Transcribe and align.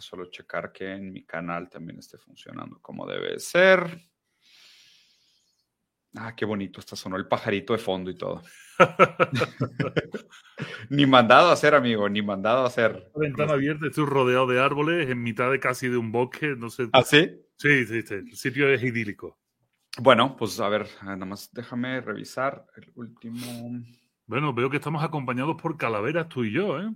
solo 0.00 0.30
checar 0.30 0.72
que 0.72 0.92
en 0.92 1.12
mi 1.12 1.24
canal 1.24 1.68
también 1.68 1.98
esté 1.98 2.18
funcionando 2.18 2.78
como 2.80 3.06
debe 3.06 3.38
ser. 3.38 4.08
Ah, 6.16 6.34
qué 6.36 6.44
bonito 6.44 6.78
está 6.78 6.94
sonó 6.94 7.16
el 7.16 7.26
pajarito 7.26 7.72
de 7.72 7.78
fondo 7.80 8.10
y 8.10 8.16
todo. 8.16 8.42
ni 10.90 11.06
mandado 11.06 11.48
a 11.48 11.52
hacer, 11.52 11.74
amigo, 11.74 12.08
ni 12.08 12.22
mandado 12.22 12.62
a 12.62 12.66
hacer. 12.66 13.10
ventana 13.16 13.54
abierta, 13.54 13.86
estoy 13.86 14.06
rodeado 14.06 14.46
de 14.46 14.60
árboles, 14.60 15.10
en 15.10 15.22
mitad 15.22 15.50
de 15.50 15.58
casi 15.58 15.88
de 15.88 15.96
un 15.96 16.12
bosque, 16.12 16.54
no 16.56 16.70
sé. 16.70 16.88
¿Ah, 16.92 17.02
sí? 17.02 17.30
Sí, 17.56 17.84
sí, 17.86 18.02
sí. 18.02 18.14
El 18.14 18.36
sitio 18.36 18.68
es 18.68 18.82
idílico. 18.82 19.40
Bueno, 19.98 20.36
pues 20.36 20.58
a 20.60 20.68
ver, 20.68 20.86
nada 21.02 21.24
más 21.24 21.50
déjame 21.52 22.00
revisar 22.00 22.66
el 22.76 22.92
último. 22.94 23.82
Bueno, 24.26 24.54
veo 24.54 24.70
que 24.70 24.76
estamos 24.76 25.02
acompañados 25.02 25.60
por 25.60 25.76
calaveras 25.76 26.28
tú 26.28 26.44
y 26.44 26.52
yo, 26.52 26.80
¿eh? 26.80 26.90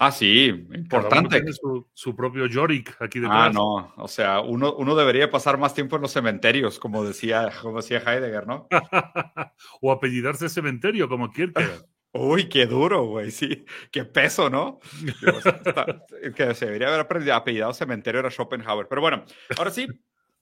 Ah, 0.00 0.12
sí, 0.12 0.46
importante. 0.74 1.40
Tiene 1.40 1.52
su, 1.52 2.16
propio 2.16 2.46
Yorick 2.46 2.96
aquí 3.00 3.20
detrás. 3.20 3.48
Ah, 3.48 3.50
no, 3.52 3.92
o 3.96 4.08
sea, 4.08 4.40
uno, 4.40 4.74
uno 4.74 4.94
debería 4.94 5.30
pasar 5.30 5.58
más 5.58 5.74
tiempo 5.74 5.96
en 5.96 6.02
los 6.02 6.12
cementerios, 6.12 6.78
como 6.78 7.04
decía, 7.04 7.50
como 7.62 7.78
decía 7.78 7.98
Heidegger, 7.98 8.46
¿no? 8.46 8.68
o 9.80 9.92
apellidarse 9.92 10.48
cementerio, 10.48 11.08
como 11.08 11.30
quieras. 11.30 11.54
Uy, 12.12 12.48
qué 12.48 12.66
duro, 12.66 13.04
güey, 13.04 13.30
sí, 13.30 13.66
qué 13.92 14.04
peso, 14.04 14.48
¿no? 14.48 14.80
que 16.34 16.54
se 16.54 16.64
debería 16.64 16.88
haber 16.88 17.00
aprendido 17.00 17.34
apellidado 17.34 17.74
cementerio 17.74 18.20
era 18.20 18.30
Schopenhauer. 18.30 18.88
Pero 18.88 19.02
bueno, 19.02 19.24
ahora 19.58 19.70
sí, 19.70 19.86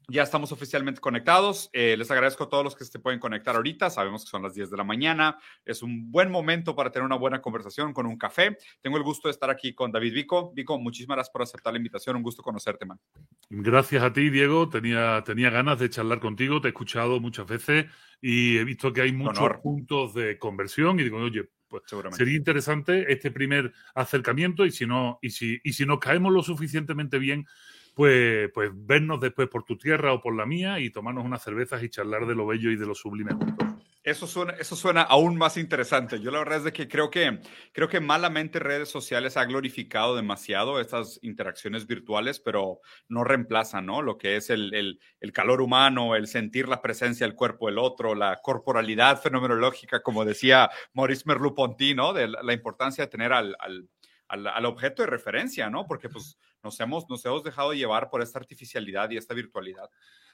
ya 0.08 0.22
estamos 0.22 0.52
oficialmente 0.52 1.00
conectados. 1.00 1.68
Eh, 1.72 1.96
les 1.96 2.10
agradezco 2.10 2.44
a 2.44 2.48
todos 2.48 2.62
los 2.62 2.76
que 2.76 2.84
se 2.84 2.98
pueden 2.98 3.18
conectar 3.18 3.56
ahorita. 3.56 3.90
Sabemos 3.90 4.24
que 4.24 4.30
son 4.30 4.42
las 4.42 4.54
10 4.54 4.70
de 4.70 4.76
la 4.76 4.84
mañana. 4.84 5.38
Es 5.64 5.82
un 5.82 6.10
buen 6.12 6.30
momento 6.30 6.76
para 6.76 6.90
tener 6.90 7.04
una 7.04 7.16
buena 7.16 7.42
conversación 7.42 7.92
con 7.92 8.06
un 8.06 8.16
café. 8.16 8.56
Tengo 8.80 8.96
el 8.96 9.02
gusto 9.02 9.28
de 9.28 9.32
estar 9.32 9.50
aquí 9.50 9.74
con 9.74 9.90
David 9.90 10.14
Vico. 10.14 10.52
Vico, 10.54 10.78
muchísimas 10.78 11.16
gracias 11.16 11.32
por 11.32 11.42
aceptar 11.42 11.72
la 11.72 11.78
invitación. 11.78 12.16
Un 12.16 12.22
gusto 12.22 12.42
conocerte, 12.42 12.86
man. 12.86 13.00
Gracias 13.50 14.02
a 14.02 14.12
ti, 14.12 14.30
Diego. 14.30 14.68
Tenía, 14.68 15.22
tenía 15.24 15.50
ganas 15.50 15.78
de 15.80 15.90
charlar 15.90 16.20
contigo. 16.20 16.60
Te 16.60 16.68
he 16.68 16.70
escuchado 16.70 17.18
muchas 17.18 17.46
veces 17.46 17.86
y 18.20 18.58
he 18.58 18.64
visto 18.64 18.92
que 18.92 19.02
hay 19.02 19.12
muchos 19.12 19.58
puntos 19.62 20.14
de 20.14 20.38
conversión 20.38 21.00
y 21.00 21.04
digo, 21.04 21.18
oye, 21.18 21.50
pues 21.68 21.82
sería 22.12 22.36
interesante 22.36 23.12
este 23.12 23.30
primer 23.30 23.72
acercamiento 23.94 24.64
y 24.64 24.70
si 24.70 24.86
no, 24.86 25.18
y 25.20 25.30
si, 25.30 25.60
y 25.64 25.72
si 25.72 25.84
nos 25.84 25.98
caemos 25.98 26.32
lo 26.32 26.42
suficientemente 26.42 27.18
bien, 27.18 27.46
pues, 27.96 28.50
pues 28.52 28.70
vernos 28.74 29.22
después 29.22 29.48
por 29.48 29.64
tu 29.64 29.78
tierra 29.78 30.12
o 30.12 30.20
por 30.20 30.36
la 30.36 30.44
mía 30.44 30.78
y 30.80 30.90
tomarnos 30.90 31.24
unas 31.24 31.42
cervezas 31.42 31.82
y 31.82 31.88
charlar 31.88 32.26
de 32.26 32.34
lo 32.34 32.46
bello 32.46 32.70
y 32.70 32.76
de 32.76 32.84
lo 32.84 32.94
sublime 32.94 33.32
juntos. 33.32 33.66
Eso 34.02 34.26
suena, 34.26 34.52
eso 34.52 34.76
suena 34.76 35.00
aún 35.00 35.38
más 35.38 35.56
interesante. 35.56 36.20
Yo 36.20 36.30
la 36.30 36.40
verdad 36.40 36.66
es 36.66 36.72
que 36.74 36.88
creo 36.88 37.10
que 37.10 37.40
creo 37.72 37.88
que 37.88 38.00
malamente 38.00 38.58
redes 38.58 38.90
sociales 38.90 39.38
ha 39.38 39.46
glorificado 39.46 40.14
demasiado 40.14 40.78
estas 40.78 41.18
interacciones 41.22 41.86
virtuales, 41.86 42.38
pero 42.38 42.80
no 43.08 43.24
reemplazan, 43.24 43.86
¿no? 43.86 44.02
Lo 44.02 44.18
que 44.18 44.36
es 44.36 44.50
el, 44.50 44.74
el, 44.74 45.00
el 45.18 45.32
calor 45.32 45.62
humano, 45.62 46.16
el 46.16 46.26
sentir 46.26 46.68
la 46.68 46.82
presencia 46.82 47.26
del 47.26 47.34
cuerpo 47.34 47.66
del 47.66 47.78
otro, 47.78 48.14
la 48.14 48.40
corporalidad 48.42 49.22
fenomenológica, 49.22 50.02
como 50.02 50.26
decía 50.26 50.68
Maurice 50.92 51.24
Merleau-Ponty, 51.24 51.96
¿no? 51.96 52.12
De 52.12 52.28
la, 52.28 52.42
la, 52.42 52.52
importancia 52.52 53.04
de 53.04 53.10
tener 53.10 53.32
al, 53.32 53.56
al, 53.58 53.88
al, 54.28 54.46
al, 54.46 54.66
objeto 54.66 55.02
de 55.02 55.08
referencia, 55.08 55.70
¿no? 55.70 55.86
Porque 55.86 56.10
pues 56.10 56.38
nos 56.66 56.80
hemos, 56.80 57.08
nos 57.08 57.24
hemos 57.24 57.44
dejado 57.44 57.72
llevar 57.72 58.10
por 58.10 58.22
esta 58.22 58.40
artificialidad 58.40 59.08
y 59.10 59.16
esta 59.16 59.34
virtualidad 59.34 59.88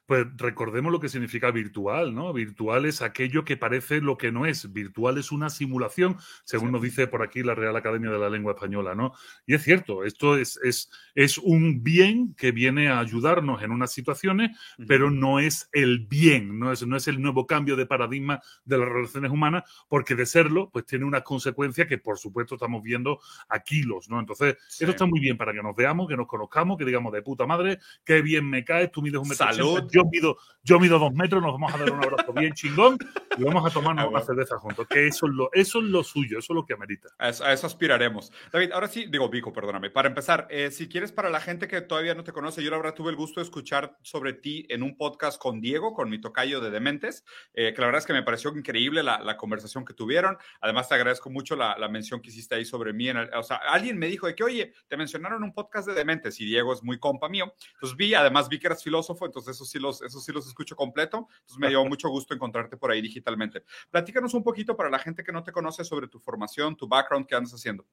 pues 0.06 0.26
recordemos 0.36 0.92
lo 0.92 1.00
que 1.00 1.08
significa 1.08 1.50
virtual, 1.50 2.14
¿no? 2.14 2.32
Virtual 2.32 2.86
es 2.86 3.02
aquello 3.02 3.44
que 3.44 3.56
parece 3.56 4.00
lo 4.00 4.18
que 4.18 4.32
no 4.32 4.46
es. 4.46 4.72
Virtual 4.72 5.16
es 5.18 5.30
una 5.30 5.48
simulación, 5.48 6.16
según 6.44 6.72
nos 6.72 6.82
dice 6.82 7.06
por 7.06 7.22
aquí 7.22 7.42
la 7.42 7.54
Real 7.54 7.76
Academia 7.76 8.10
de 8.10 8.18
la 8.18 8.28
Lengua 8.28 8.52
Española, 8.52 8.94
¿no? 8.94 9.12
Y 9.46 9.54
es 9.54 9.62
cierto, 9.62 10.04
esto 10.04 10.36
es, 10.36 10.58
es, 10.64 10.90
es 11.14 11.38
un 11.38 11.82
bien 11.82 12.34
que 12.34 12.50
viene 12.50 12.88
a 12.88 12.98
ayudarnos 12.98 13.62
en 13.62 13.70
unas 13.70 13.92
situaciones, 13.92 14.56
pero 14.88 15.10
no 15.10 15.38
es 15.38 15.68
el 15.72 16.06
bien, 16.06 16.58
no 16.58 16.72
es, 16.72 16.86
no 16.86 16.96
es 16.96 17.06
el 17.06 17.22
nuevo 17.22 17.46
cambio 17.46 17.76
de 17.76 17.86
paradigma 17.86 18.40
de 18.64 18.78
las 18.78 18.88
relaciones 18.88 19.30
humanas, 19.30 19.62
porque 19.88 20.14
de 20.14 20.26
serlo, 20.26 20.70
pues 20.70 20.84
tiene 20.84 21.04
una 21.04 21.22
consecuencia 21.22 21.86
que 21.86 21.98
por 21.98 22.18
supuesto 22.18 22.56
estamos 22.56 22.82
viendo 22.82 23.20
a 23.48 23.60
kilos, 23.60 24.08
¿no? 24.08 24.18
Entonces, 24.18 24.56
eso 24.68 24.90
está 24.90 25.06
muy 25.06 25.20
bien 25.20 25.36
para 25.36 25.52
que 25.52 25.62
nos 25.62 25.76
veamos, 25.76 26.08
que 26.08 26.16
nos 26.16 26.26
conozcamos, 26.26 26.76
que 26.76 26.84
digamos 26.84 27.12
de 27.12 27.22
puta 27.22 27.46
madre, 27.46 27.78
qué 28.04 28.20
bien 28.20 28.48
me 28.48 28.64
caes, 28.64 28.90
tú 28.90 29.00
mides 29.00 29.20
un 29.20 29.28
metro 29.28 29.46
Salud 29.46 29.91
yo 29.92 30.04
mido, 30.04 30.36
yo 30.62 30.80
mido 30.80 30.98
dos 30.98 31.12
metros, 31.12 31.42
nos 31.42 31.52
vamos 31.52 31.74
a 31.74 31.78
dar 31.78 31.90
un 31.90 32.02
abrazo 32.02 32.32
bien 32.34 32.52
chingón 32.54 32.98
y 33.36 33.44
vamos 33.44 33.64
a 33.64 33.70
tomarnos 33.72 34.08
una 34.08 34.20
cerveza 34.20 34.58
juntos. 34.58 34.86
Que 34.88 35.06
eso 35.06 35.26
es, 35.26 35.32
lo, 35.32 35.50
eso 35.52 35.78
es 35.80 35.84
lo 35.84 36.02
suyo, 36.02 36.38
eso 36.38 36.52
es 36.52 36.56
lo 36.56 36.64
que 36.64 36.74
amerita. 36.74 37.08
A 37.18 37.28
eso, 37.28 37.66
aspiraremos. 37.66 38.32
David, 38.50 38.72
ahora 38.72 38.88
sí, 38.88 39.06
digo, 39.08 39.28
Vico, 39.28 39.52
perdóname. 39.52 39.90
Para 39.90 40.08
empezar, 40.08 40.46
eh, 40.50 40.70
si 40.70 40.88
quieres, 40.88 41.12
para 41.12 41.30
la 41.30 41.40
gente 41.40 41.68
que 41.68 41.80
todavía 41.82 42.14
no 42.14 42.24
te 42.24 42.32
conoce, 42.32 42.62
yo 42.62 42.70
la 42.70 42.78
verdad 42.78 42.94
tuve 42.94 43.10
el 43.10 43.16
gusto 43.16 43.40
de 43.40 43.44
escuchar 43.44 43.98
sobre 44.02 44.32
ti 44.32 44.66
en 44.68 44.82
un 44.82 44.96
podcast 44.96 45.40
con 45.40 45.60
Diego, 45.60 45.92
con 45.94 46.08
mi 46.08 46.20
tocayo 46.20 46.60
de 46.60 46.70
Dementes, 46.70 47.24
eh, 47.54 47.72
que 47.74 47.80
la 47.80 47.86
verdad 47.86 48.00
es 48.00 48.06
que 48.06 48.12
me 48.12 48.22
pareció 48.22 48.50
increíble 48.56 49.02
la, 49.02 49.20
la 49.20 49.36
conversación 49.36 49.84
que 49.84 49.94
tuvieron. 49.94 50.38
Además, 50.60 50.88
te 50.88 50.94
agradezco 50.94 51.30
mucho 51.30 51.54
la, 51.54 51.76
la 51.78 51.88
mención 51.88 52.20
que 52.20 52.30
hiciste 52.30 52.54
ahí 52.54 52.64
sobre 52.64 52.92
mí. 52.92 53.10
o 53.10 53.42
sea, 53.42 53.56
alguien 53.56 53.98
me 53.98 54.06
dijo 54.06 54.26
de 54.26 54.34
que, 54.34 54.44
oye, 54.44 54.72
te 54.88 54.96
mencionaron 54.96 55.42
un 55.42 55.52
podcast 55.52 55.86
de 55.86 55.94
Dementes 55.94 56.40
y 56.40 56.44
Diego 56.44 56.72
es 56.72 56.82
muy 56.82 56.98
compa 56.98 57.28
mío. 57.28 57.52
Entonces 57.74 57.96
vi, 57.96 58.14
además 58.14 58.48
vi 58.48 58.58
que 58.58 58.68
eras 58.68 58.82
filósofo, 58.82 59.26
entonces 59.26 59.56
eso 59.56 59.64
sí 59.64 59.78
los, 59.82 60.00
eso 60.00 60.20
sí 60.20 60.32
los 60.32 60.46
escucho 60.46 60.76
completo. 60.76 61.28
Entonces 61.40 61.58
me 61.58 61.68
dio 61.68 61.84
mucho 61.84 62.08
gusto 62.08 62.32
encontrarte 62.32 62.76
por 62.76 62.90
ahí 62.90 63.02
digitalmente. 63.02 63.64
Platícanos 63.90 64.32
un 64.34 64.42
poquito 64.42 64.76
para 64.76 64.88
la 64.88 64.98
gente 64.98 65.22
que 65.22 65.32
no 65.32 65.42
te 65.42 65.52
conoce 65.52 65.84
sobre 65.84 66.08
tu 66.08 66.18
formación, 66.20 66.76
tu 66.76 66.88
background, 66.88 67.26
qué 67.26 67.34
andas 67.34 67.52
haciendo. 67.52 67.84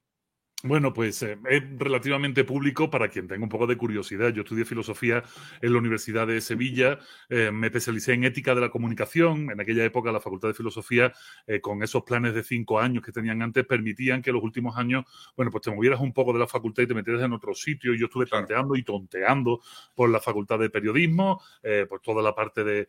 Bueno, 0.62 0.92
pues 0.92 1.24
eh, 1.24 1.38
es 1.50 1.64
relativamente 1.78 2.44
público 2.44 2.90
para 2.90 3.08
quien 3.08 3.30
tenga 3.30 3.44
un 3.44 3.50
poco 3.50 3.66
de 3.66 3.78
curiosidad. 3.78 4.34
Yo 4.34 4.42
estudié 4.42 4.66
filosofía 4.66 5.24
en 5.62 5.72
la 5.72 5.80
Universidad 5.80 6.28
de 6.28 6.42
Sevilla, 6.42 7.00
eh, 7.30 7.50
me 7.50 7.68
especialicé 7.68 8.12
en 8.12 8.26
ética 8.26 8.54
de 8.54 8.60
la 8.60 8.70
comunicación. 8.70 9.52
En 9.52 9.62
aquella 9.62 9.86
época 9.86 10.12
la 10.12 10.20
Facultad 10.20 10.50
de 10.50 10.54
Filosofía, 10.56 11.14
eh, 11.48 11.62
con 11.62 11.82
esos 11.82 12.04
planes 12.04 12.34
de 12.34 12.44
cinco 12.44 12.78
años 12.78 13.06
que 13.06 13.14
tenían 13.14 13.42
antes, 13.42 13.66
permitían 13.66 14.22
que 14.22 14.34
los 14.34 14.44
últimos 14.44 14.78
años, 14.78 15.06
bueno, 15.38 15.50
pues 15.50 15.62
te 15.62 15.72
movieras 15.72 16.02
un 16.02 16.12
poco 16.12 16.34
de 16.34 16.40
la 16.40 16.48
facultad 16.48 16.84
y 16.84 16.88
te 16.88 16.94
metieras 16.94 17.24
en 17.24 17.32
otro 17.32 17.54
sitio. 17.54 17.94
Yo 17.94 18.08
estuve 18.08 18.26
planteando 18.26 18.76
y 18.76 18.84
tonteando 18.84 19.62
por 19.96 20.10
la 20.10 20.20
Facultad 20.20 20.60
de 20.60 20.70
Periodismo, 20.70 21.42
por 21.88 22.02
toda 22.02 22.22
la 22.22 22.36
parte 22.36 22.66
de 22.66 22.88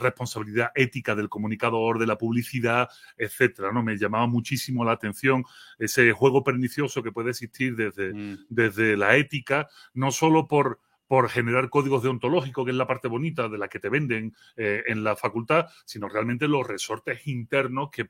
responsabilidad 0.00 0.70
ética 0.74 1.14
del 1.16 1.28
comunicador, 1.28 1.98
de 1.98 2.06
la 2.06 2.16
publicidad, 2.16 2.88
etcétera. 3.16 3.72
¿no? 3.72 3.82
Me 3.82 3.96
llamaba 3.96 4.26
muchísimo 4.26 4.84
la 4.84 4.92
atención 4.92 5.44
ese 5.78 6.12
juego 6.12 6.44
pernicioso 6.44 6.83
que 7.02 7.12
puede 7.12 7.30
existir 7.30 7.76
desde, 7.76 8.12
mm. 8.12 8.46
desde 8.48 8.96
la 8.96 9.16
ética, 9.16 9.68
no 9.92 10.12
solo 10.12 10.46
por 10.46 10.80
por 11.06 11.28
generar 11.28 11.68
códigos 11.68 12.02
deontológicos, 12.02 12.64
que 12.64 12.70
es 12.70 12.76
la 12.76 12.86
parte 12.86 13.08
bonita 13.08 13.48
de 13.48 13.58
la 13.58 13.68
que 13.68 13.78
te 13.78 13.88
venden 13.88 14.34
eh, 14.56 14.82
en 14.86 15.04
la 15.04 15.16
facultad, 15.16 15.66
sino 15.84 16.08
realmente 16.08 16.48
los 16.48 16.66
resortes 16.66 17.26
internos 17.26 17.90
que, 17.90 18.08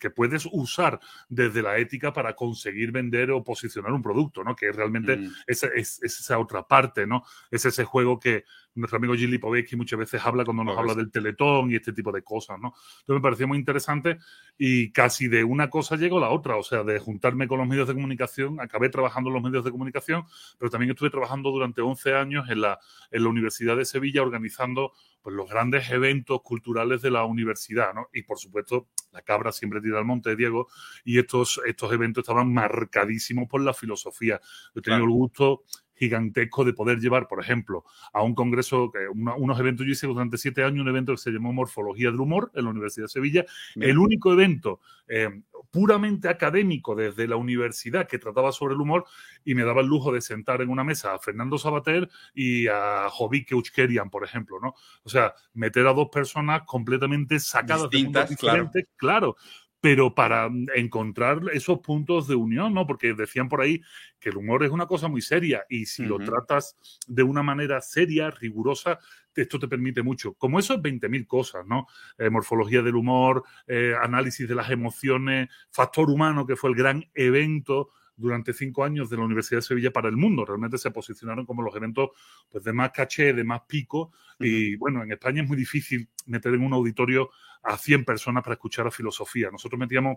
que 0.00 0.10
puedes 0.10 0.48
usar 0.50 0.98
desde 1.28 1.62
la 1.62 1.78
ética 1.78 2.12
para 2.12 2.34
conseguir 2.34 2.90
vender 2.90 3.30
o 3.30 3.44
posicionar 3.44 3.92
un 3.92 4.02
producto, 4.02 4.42
¿no? 4.42 4.56
Que 4.56 4.72
realmente 4.72 5.16
mm. 5.16 5.32
es, 5.46 5.62
es, 5.62 6.02
esa 6.02 6.38
otra 6.38 6.66
parte, 6.66 7.06
¿no? 7.06 7.24
Es 7.50 7.64
ese 7.64 7.84
juego 7.84 8.18
que, 8.18 8.44
nuestro 8.74 8.96
amigo 8.96 9.14
Gilly 9.14 9.38
Povetsky 9.38 9.76
muchas 9.76 9.98
veces 9.98 10.22
habla 10.24 10.44
cuando 10.44 10.64
nos 10.64 10.76
habla 10.76 10.94
del 10.94 11.10
teletón 11.10 11.70
y 11.70 11.76
este 11.76 11.92
tipo 11.92 12.12
de 12.12 12.22
cosas, 12.22 12.58
¿no? 12.58 12.74
Entonces 13.00 13.14
me 13.14 13.20
pareció 13.20 13.48
muy 13.48 13.58
interesante 13.58 14.18
y 14.56 14.90
casi 14.92 15.28
de 15.28 15.44
una 15.44 15.68
cosa 15.68 15.96
llegó 15.96 16.18
la 16.20 16.30
otra, 16.30 16.56
o 16.56 16.62
sea, 16.62 16.82
de 16.82 16.98
juntarme 16.98 17.48
con 17.48 17.58
los 17.58 17.68
medios 17.68 17.88
de 17.88 17.94
comunicación, 17.94 18.60
acabé 18.60 18.88
trabajando 18.88 19.30
en 19.30 19.34
los 19.34 19.42
medios 19.42 19.64
de 19.64 19.70
comunicación, 19.70 20.24
pero 20.58 20.70
también 20.70 20.90
estuve 20.90 21.10
trabajando 21.10 21.50
durante 21.50 21.82
11 21.82 22.14
años 22.14 22.48
en 22.48 22.60
la, 22.60 22.78
en 23.10 23.22
la 23.22 23.28
Universidad 23.28 23.76
de 23.76 23.84
Sevilla 23.84 24.22
organizando 24.22 24.92
pues, 25.20 25.36
los 25.36 25.48
grandes 25.48 25.90
eventos 25.90 26.42
culturales 26.42 27.02
de 27.02 27.10
la 27.10 27.24
universidad, 27.24 27.94
¿no? 27.94 28.08
Y 28.12 28.22
por 28.22 28.38
supuesto, 28.38 28.88
la 29.12 29.22
cabra 29.22 29.52
siempre 29.52 29.80
tira 29.80 29.98
al 29.98 30.04
monte, 30.04 30.34
Diego, 30.34 30.68
y 31.04 31.18
estos, 31.18 31.60
estos 31.66 31.92
eventos 31.92 32.22
estaban 32.22 32.52
marcadísimos 32.52 33.48
por 33.48 33.60
la 33.60 33.74
filosofía. 33.74 34.40
He 34.74 34.80
tenido 34.80 35.04
el 35.04 35.10
gusto 35.10 35.64
gigantesco 36.02 36.64
de 36.64 36.72
poder 36.72 36.98
llevar, 36.98 37.28
por 37.28 37.40
ejemplo, 37.40 37.84
a 38.12 38.22
un 38.22 38.34
congreso, 38.34 38.92
unos 39.14 39.60
eventos, 39.60 39.86
yo 39.86 39.92
hice 39.92 40.08
durante 40.08 40.36
siete 40.36 40.64
años 40.64 40.82
un 40.82 40.88
evento 40.88 41.12
que 41.12 41.18
se 41.18 41.30
llamó 41.30 41.52
Morfología 41.52 42.10
del 42.10 42.20
Humor 42.20 42.50
en 42.54 42.64
la 42.64 42.70
Universidad 42.70 43.04
de 43.04 43.10
Sevilla, 43.10 43.44
el 43.76 43.98
único 43.98 44.32
evento 44.32 44.80
eh, 45.06 45.42
puramente 45.70 46.28
académico 46.28 46.96
desde 46.96 47.28
la 47.28 47.36
universidad 47.36 48.08
que 48.08 48.18
trataba 48.18 48.50
sobre 48.50 48.74
el 48.74 48.80
humor 48.80 49.04
y 49.44 49.54
me 49.54 49.64
daba 49.64 49.80
el 49.80 49.86
lujo 49.86 50.12
de 50.12 50.20
sentar 50.20 50.60
en 50.60 50.70
una 50.70 50.84
mesa 50.84 51.14
a 51.14 51.18
Fernando 51.18 51.56
Sabater 51.56 52.08
y 52.34 52.66
a 52.66 53.08
Jovic 53.08 53.52
Euskerian, 53.52 54.10
por 54.10 54.24
ejemplo, 54.24 54.58
¿no? 54.60 54.74
O 55.04 55.08
sea, 55.08 55.34
meter 55.54 55.86
a 55.86 55.92
dos 55.92 56.08
personas 56.10 56.62
completamente 56.66 57.38
sacadas 57.38 57.90
Distintas, 57.90 58.28
de 58.28 58.34
diferentes, 58.34 58.86
claro. 58.96 59.34
claro 59.34 59.61
pero 59.82 60.14
para 60.14 60.48
encontrar 60.76 61.40
esos 61.52 61.80
puntos 61.80 62.28
de 62.28 62.36
unión, 62.36 62.72
¿no? 62.72 62.86
Porque 62.86 63.14
decían 63.14 63.48
por 63.48 63.60
ahí 63.60 63.82
que 64.20 64.28
el 64.28 64.36
humor 64.36 64.62
es 64.62 64.70
una 64.70 64.86
cosa 64.86 65.08
muy 65.08 65.20
seria 65.20 65.64
y 65.68 65.86
si 65.86 66.04
lo 66.04 66.20
tratas 66.20 66.76
de 67.08 67.24
una 67.24 67.42
manera 67.42 67.80
seria, 67.80 68.30
rigurosa, 68.30 69.00
esto 69.34 69.58
te 69.58 69.66
permite 69.66 70.04
mucho. 70.04 70.34
Como 70.34 70.60
eso 70.60 70.74
es 70.74 70.80
20.000 70.80 71.26
cosas, 71.26 71.66
¿no? 71.66 71.88
Eh, 72.16 72.30
morfología 72.30 72.80
del 72.80 72.94
humor, 72.94 73.42
eh, 73.66 73.92
análisis 74.00 74.48
de 74.48 74.54
las 74.54 74.70
emociones, 74.70 75.48
factor 75.72 76.08
humano, 76.08 76.46
que 76.46 76.54
fue 76.54 76.70
el 76.70 76.76
gran 76.76 77.10
evento 77.12 77.90
durante 78.16 78.52
cinco 78.52 78.84
años 78.84 79.10
de 79.10 79.16
la 79.16 79.24
Universidad 79.24 79.58
de 79.58 79.62
Sevilla 79.62 79.92
para 79.92 80.08
el 80.08 80.16
mundo. 80.16 80.44
Realmente 80.44 80.78
se 80.78 80.90
posicionaron 80.90 81.46
como 81.46 81.62
los 81.62 81.74
eventos 81.74 82.10
pues, 82.50 82.64
de 82.64 82.72
más 82.72 82.90
caché, 82.90 83.32
de 83.32 83.44
más 83.44 83.62
pico. 83.66 84.12
Y 84.38 84.76
bueno, 84.76 85.02
en 85.02 85.12
España 85.12 85.42
es 85.42 85.48
muy 85.48 85.56
difícil 85.56 86.08
meter 86.26 86.54
en 86.54 86.64
un 86.64 86.72
auditorio 86.72 87.30
a 87.62 87.76
100 87.76 88.04
personas 88.04 88.42
para 88.42 88.54
escuchar 88.54 88.86
a 88.86 88.90
filosofía. 88.90 89.50
Nosotros 89.50 89.78
metíamos 89.78 90.16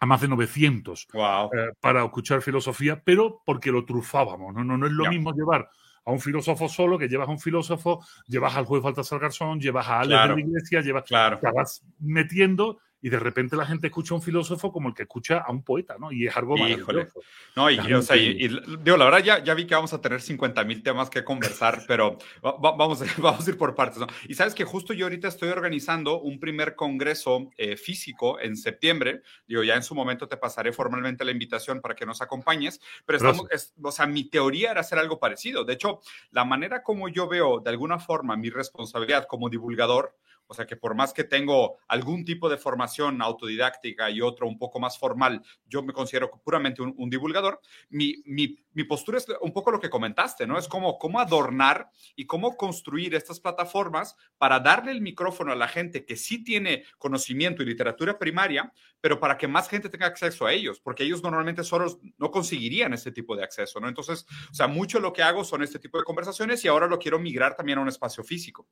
a 0.00 0.06
más 0.06 0.20
de 0.20 0.28
900 0.28 1.08
eh, 1.12 1.72
para 1.78 2.04
escuchar 2.04 2.40
filosofía, 2.40 3.02
pero 3.04 3.42
porque 3.44 3.70
lo 3.70 3.84
trufábamos. 3.84 4.54
No, 4.54 4.64
no, 4.64 4.78
no 4.78 4.86
es 4.86 4.92
lo 4.92 5.08
mismo 5.10 5.32
llevar 5.32 5.68
a 6.04 6.10
un 6.10 6.20
filósofo 6.20 6.68
solo 6.68 6.98
que 6.98 7.08
llevas 7.08 7.28
a 7.28 7.32
un 7.32 7.38
filósofo, 7.38 8.04
llevas 8.26 8.56
al 8.56 8.64
juez 8.64 8.82
Baltasar 8.82 9.20
Garzón, 9.20 9.60
llevas 9.60 9.86
a 9.86 10.00
Alex 10.00 10.22
de 10.22 10.34
la 10.34 10.40
Iglesia, 10.40 10.80
llevas, 10.80 11.04
claro. 11.04 11.38
te 11.38 11.50
vas 11.52 11.84
metiendo 11.98 12.78
y 13.02 13.08
de 13.08 13.18
repente 13.18 13.56
la 13.56 13.66
gente 13.66 13.86
escucha 13.86 14.14
a 14.14 14.16
un 14.16 14.22
filósofo 14.22 14.72
como 14.72 14.88
el 14.88 14.94
que 14.94 15.02
escucha 15.02 15.38
a 15.38 15.50
un 15.50 15.62
poeta, 15.62 15.96
¿no? 15.98 16.12
Y 16.12 16.26
es 16.26 16.36
algo 16.36 16.56
Híjole. 16.56 17.08
No, 17.56 17.70
y, 17.70 17.78
o 17.92 18.02
sea, 18.02 18.16
y, 18.16 18.48
digo, 18.82 18.96
la 18.96 19.04
verdad 19.04 19.22
ya, 19.22 19.42
ya 19.42 19.54
vi 19.54 19.66
que 19.66 19.74
vamos 19.74 19.92
a 19.92 20.00
tener 20.00 20.20
50 20.20 20.64
mil 20.64 20.82
temas 20.82 21.10
que 21.10 21.24
conversar, 21.24 21.82
pero 21.88 22.18
vamos, 22.42 23.00
vamos 23.18 23.46
a 23.46 23.50
ir 23.50 23.58
por 23.58 23.74
partes, 23.74 23.98
¿no? 23.98 24.06
Y 24.28 24.34
sabes 24.34 24.54
que 24.54 24.64
justo 24.64 24.92
yo 24.92 25.06
ahorita 25.06 25.28
estoy 25.28 25.48
organizando 25.48 26.20
un 26.20 26.38
primer 26.38 26.74
congreso 26.76 27.50
eh, 27.56 27.76
físico 27.76 28.38
en 28.40 28.56
septiembre, 28.56 29.22
digo, 29.46 29.62
ya 29.62 29.74
en 29.74 29.82
su 29.82 29.94
momento 29.94 30.28
te 30.28 30.36
pasaré 30.36 30.72
formalmente 30.72 31.24
la 31.24 31.30
invitación 31.30 31.80
para 31.80 31.94
que 31.94 32.06
nos 32.06 32.20
acompañes, 32.20 32.80
pero 33.06 33.16
estamos, 33.16 33.46
o 33.82 33.92
sea, 33.92 34.06
mi 34.06 34.24
teoría 34.24 34.70
era 34.72 34.80
hacer 34.80 34.98
algo 34.98 35.18
parecido. 35.18 35.64
De 35.64 35.74
hecho, 35.74 36.00
la 36.30 36.44
manera 36.44 36.82
como 36.82 37.08
yo 37.08 37.28
veo 37.28 37.60
de 37.60 37.70
alguna 37.70 37.98
forma 37.98 38.36
mi 38.36 38.50
responsabilidad 38.50 39.26
como 39.26 39.48
divulgador, 39.48 40.16
o 40.50 40.54
sea 40.54 40.66
que 40.66 40.76
por 40.76 40.96
más 40.96 41.12
que 41.12 41.22
tengo 41.22 41.78
algún 41.86 42.24
tipo 42.24 42.48
de 42.48 42.58
formación 42.58 43.22
autodidáctica 43.22 44.10
y 44.10 44.20
otro 44.20 44.48
un 44.48 44.58
poco 44.58 44.80
más 44.80 44.98
formal, 44.98 45.40
yo 45.64 45.80
me 45.84 45.92
considero 45.92 46.28
puramente 46.42 46.82
un, 46.82 47.08
divulgador. 47.08 47.60
Mi, 47.88 48.16
mi, 48.24 48.58
mi, 48.72 48.82
postura 48.82 49.18
es 49.18 49.26
un 49.42 49.52
poco 49.52 49.70
lo 49.70 49.78
que 49.78 49.88
comentaste, 49.88 50.48
¿no? 50.48 50.58
Es 50.58 50.66
como 50.66 50.98
cómo 50.98 51.20
adornar 51.20 51.88
y 52.16 52.26
cómo 52.26 52.56
construir 52.56 53.14
estas 53.14 53.38
plataformas 53.38 54.16
para 54.38 54.58
darle 54.58 54.90
el 54.90 55.00
micrófono 55.00 55.52
a 55.52 55.56
la 55.56 55.68
gente 55.68 56.04
que 56.04 56.16
sí 56.16 56.42
tiene 56.42 56.82
conocimiento 56.98 57.62
y 57.62 57.66
literatura 57.66 58.18
primaria, 58.18 58.72
pero 59.00 59.20
para 59.20 59.38
que 59.38 59.46
más 59.46 59.68
gente 59.68 59.88
tenga 59.88 60.06
acceso 60.06 60.46
a 60.46 60.52
ellos, 60.52 60.80
porque 60.80 61.04
ellos 61.04 61.22
normalmente 61.22 61.62
solos 61.62 61.98
no 62.18 62.32
conseguirían 62.32 62.92
este 62.92 63.12
tipo 63.12 63.36
de 63.36 63.44
acceso, 63.44 63.78
¿no? 63.78 63.86
Entonces, 63.86 64.26
o 64.50 64.54
sea, 64.54 64.66
mucho 64.66 64.98
lo 64.98 65.12
que 65.12 65.22
hago 65.22 65.44
son 65.44 65.62
este 65.62 65.78
tipo 65.78 65.96
de 65.96 66.02
conversaciones 66.02 66.64
y 66.64 66.68
ahora 66.68 66.88
lo 66.88 66.98
quiero 66.98 67.20
migrar 67.20 67.54
también 67.54 67.78
a 67.78 67.82
un 67.82 67.88
espacio 67.88 68.24
físico. 68.24 68.66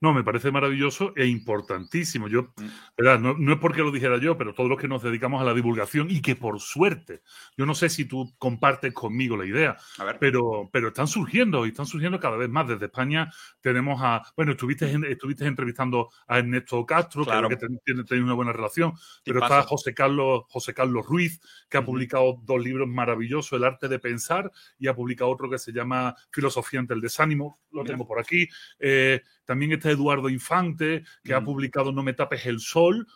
No, 0.00 0.14
me 0.14 0.22
parece 0.22 0.52
maravilloso 0.52 1.12
e 1.16 1.26
importantísimo. 1.26 2.28
Yo, 2.28 2.54
mm. 2.56 2.66
¿verdad? 2.96 3.18
No, 3.18 3.52
es 3.52 3.58
porque 3.58 3.82
lo 3.82 3.90
dijera 3.90 4.18
yo, 4.18 4.38
pero 4.38 4.54
todos 4.54 4.70
los 4.70 4.78
que 4.78 4.86
nos 4.86 5.02
dedicamos 5.02 5.42
a 5.42 5.44
la 5.44 5.54
divulgación 5.54 6.08
y 6.10 6.22
que 6.22 6.36
por 6.36 6.60
suerte, 6.60 7.22
yo 7.56 7.66
no 7.66 7.74
sé 7.74 7.88
si 7.88 8.04
tú 8.04 8.32
compartes 8.38 8.92
conmigo 8.94 9.36
la 9.36 9.46
idea, 9.46 9.76
pero, 10.20 10.70
pero 10.72 10.88
están 10.88 11.08
surgiendo 11.08 11.66
y 11.66 11.70
están 11.70 11.86
surgiendo 11.86 12.20
cada 12.20 12.36
vez 12.36 12.48
más. 12.48 12.68
Desde 12.68 12.86
España 12.86 13.32
tenemos 13.60 14.00
a, 14.02 14.22
bueno, 14.36 14.52
estuviste, 14.52 14.96
estuviste 15.10 15.46
entrevistando 15.46 16.10
a 16.28 16.38
Ernesto 16.38 16.86
Castro, 16.86 17.24
claro. 17.24 17.48
que 17.48 17.56
tiene, 17.56 18.22
una 18.22 18.34
buena 18.34 18.52
relación, 18.52 18.92
pero 19.24 19.42
está 19.42 19.62
José 19.62 19.94
Carlos, 19.94 20.44
José 20.48 20.74
Carlos 20.74 21.06
Ruiz, 21.06 21.40
que 21.68 21.78
ha 21.78 21.84
publicado 21.84 22.40
dos 22.44 22.62
libros 22.62 22.88
maravillosos, 22.88 23.58
El 23.58 23.64
arte 23.64 23.88
de 23.88 23.98
pensar, 23.98 24.50
y 24.78 24.86
ha 24.86 24.94
publicado 24.94 25.30
otro 25.30 25.50
que 25.50 25.58
se 25.58 25.72
llama 25.72 26.14
Filosofía 26.30 26.80
ante 26.80 26.94
el 26.94 27.00
desánimo, 27.00 27.60
lo 27.72 27.84
tengo 27.84 28.06
por 28.06 28.20
aquí. 28.20 28.48
Eh, 28.78 29.22
también 29.48 29.72
está 29.72 29.90
Eduardo 29.90 30.28
Infante, 30.28 31.04
que 31.24 31.32
ha 31.32 31.40
mm. 31.40 31.44
publicado 31.46 31.90
No 31.90 32.02
me 32.02 32.12
tapes 32.12 32.44
el 32.44 32.60
sol, 32.60 33.06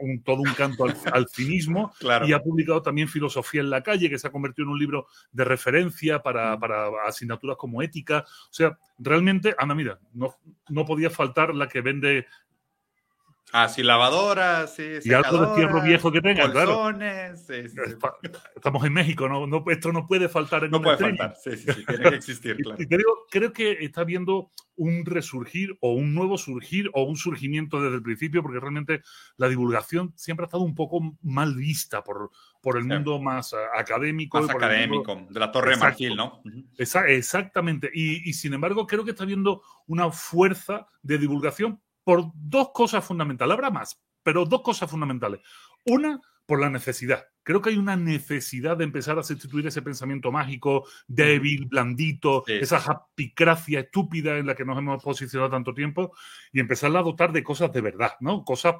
un, 0.00 0.22
todo 0.22 0.42
un 0.42 0.54
canto 0.54 0.84
al, 0.84 1.26
cinismo, 1.28 1.92
y 2.24 2.32
ha 2.32 2.40
publicado 2.40 2.82
también 2.82 3.08
Filosofía 3.08 3.62
en 3.62 3.70
la 3.70 3.82
calle, 3.82 4.08
que 4.08 4.16
se 4.16 4.28
ha 4.28 4.30
convertido 4.30 4.66
en 4.66 4.74
un 4.74 4.78
libro 4.78 5.08
de 5.32 5.42
referencia 5.42 6.22
para, 6.22 6.56
mm. 6.56 6.60
para 6.60 6.88
asignaturas 7.04 7.56
como 7.56 7.82
ética. 7.82 8.24
O 8.28 8.52
sea, 8.52 8.78
realmente, 8.96 9.56
Ana, 9.58 9.74
mira, 9.74 9.98
no, 10.12 10.36
no 10.68 10.84
podía 10.84 11.10
faltar 11.10 11.52
la 11.52 11.66
que 11.68 11.80
vende 11.80 12.26
Ah, 13.52 13.68
sí, 13.68 13.82
lavadora, 13.82 14.66
sí. 14.66 14.82
Y 15.04 15.12
algo 15.12 15.46
de 15.46 15.54
fierro 15.54 15.82
viejo 15.82 16.10
que 16.10 16.22
tenga, 16.22 16.50
claro. 16.50 16.90
Estamos 18.56 18.84
en 18.84 18.92
México, 18.94 19.28
¿no? 19.28 19.46
no 19.46 19.62
esto 19.68 19.92
no 19.92 20.06
puede 20.06 20.30
faltar 20.30 20.64
en 20.64 20.70
No 20.70 20.80
puede 20.80 20.96
faltar, 20.96 21.36
sí, 21.36 21.56
sí, 21.56 21.70
sí, 21.70 21.84
tiene 21.84 22.10
que 22.10 22.16
existir, 22.16 22.56
claro. 22.62 22.78
creo, 22.88 23.26
creo 23.30 23.52
que 23.52 23.84
está 23.84 24.04
viendo 24.04 24.50
un 24.76 25.04
resurgir 25.04 25.76
o 25.80 25.92
un 25.92 26.14
nuevo 26.14 26.38
surgir 26.38 26.90
o 26.94 27.02
un 27.02 27.16
surgimiento 27.16 27.82
desde 27.82 27.96
el 27.96 28.02
principio, 28.02 28.42
porque 28.42 28.58
realmente 28.58 29.02
la 29.36 29.48
divulgación 29.48 30.14
siempre 30.16 30.44
ha 30.44 30.46
estado 30.46 30.62
un 30.62 30.74
poco 30.74 31.18
mal 31.20 31.54
vista 31.54 32.02
por, 32.02 32.30
por 32.62 32.78
el 32.78 32.84
mundo 32.84 33.20
más 33.20 33.52
eh, 33.52 33.56
académico. 33.76 34.40
Más 34.40 34.48
académico, 34.48 35.26
de 35.28 35.40
la 35.40 35.52
Torre 35.52 35.76
Marfil, 35.76 36.16
¿no? 36.16 36.42
exactamente. 36.78 37.90
Y, 37.92 38.28
y 38.28 38.32
sin 38.32 38.54
embargo, 38.54 38.86
creo 38.86 39.04
que 39.04 39.10
está 39.10 39.26
viendo 39.26 39.62
una 39.86 40.10
fuerza 40.10 40.86
de 41.02 41.18
divulgación 41.18 41.80
por 42.04 42.30
dos 42.34 42.70
cosas 42.72 43.04
fundamentales. 43.04 43.52
Habrá 43.52 43.70
más, 43.70 44.00
pero 44.22 44.44
dos 44.44 44.62
cosas 44.62 44.90
fundamentales. 44.90 45.40
Una, 45.86 46.20
por 46.46 46.60
la 46.60 46.70
necesidad. 46.70 47.26
Creo 47.42 47.60
que 47.60 47.70
hay 47.70 47.76
una 47.76 47.96
necesidad 47.96 48.76
de 48.76 48.84
empezar 48.84 49.18
a 49.18 49.22
sustituir 49.22 49.66
ese 49.66 49.82
pensamiento 49.82 50.30
mágico, 50.30 50.86
débil, 51.06 51.66
blandito, 51.66 52.44
esa 52.46 52.78
japicracia 52.80 53.80
estúpida 53.80 54.38
en 54.38 54.46
la 54.46 54.54
que 54.54 54.64
nos 54.64 54.78
hemos 54.78 55.02
posicionado 55.02 55.50
tanto 55.50 55.74
tiempo 55.74 56.14
y 56.52 56.60
empezar 56.60 56.94
a 56.96 57.02
dotar 57.02 57.32
de 57.32 57.42
cosas 57.42 57.72
de 57.72 57.80
verdad, 57.80 58.12
¿no? 58.20 58.44
Cosas 58.44 58.76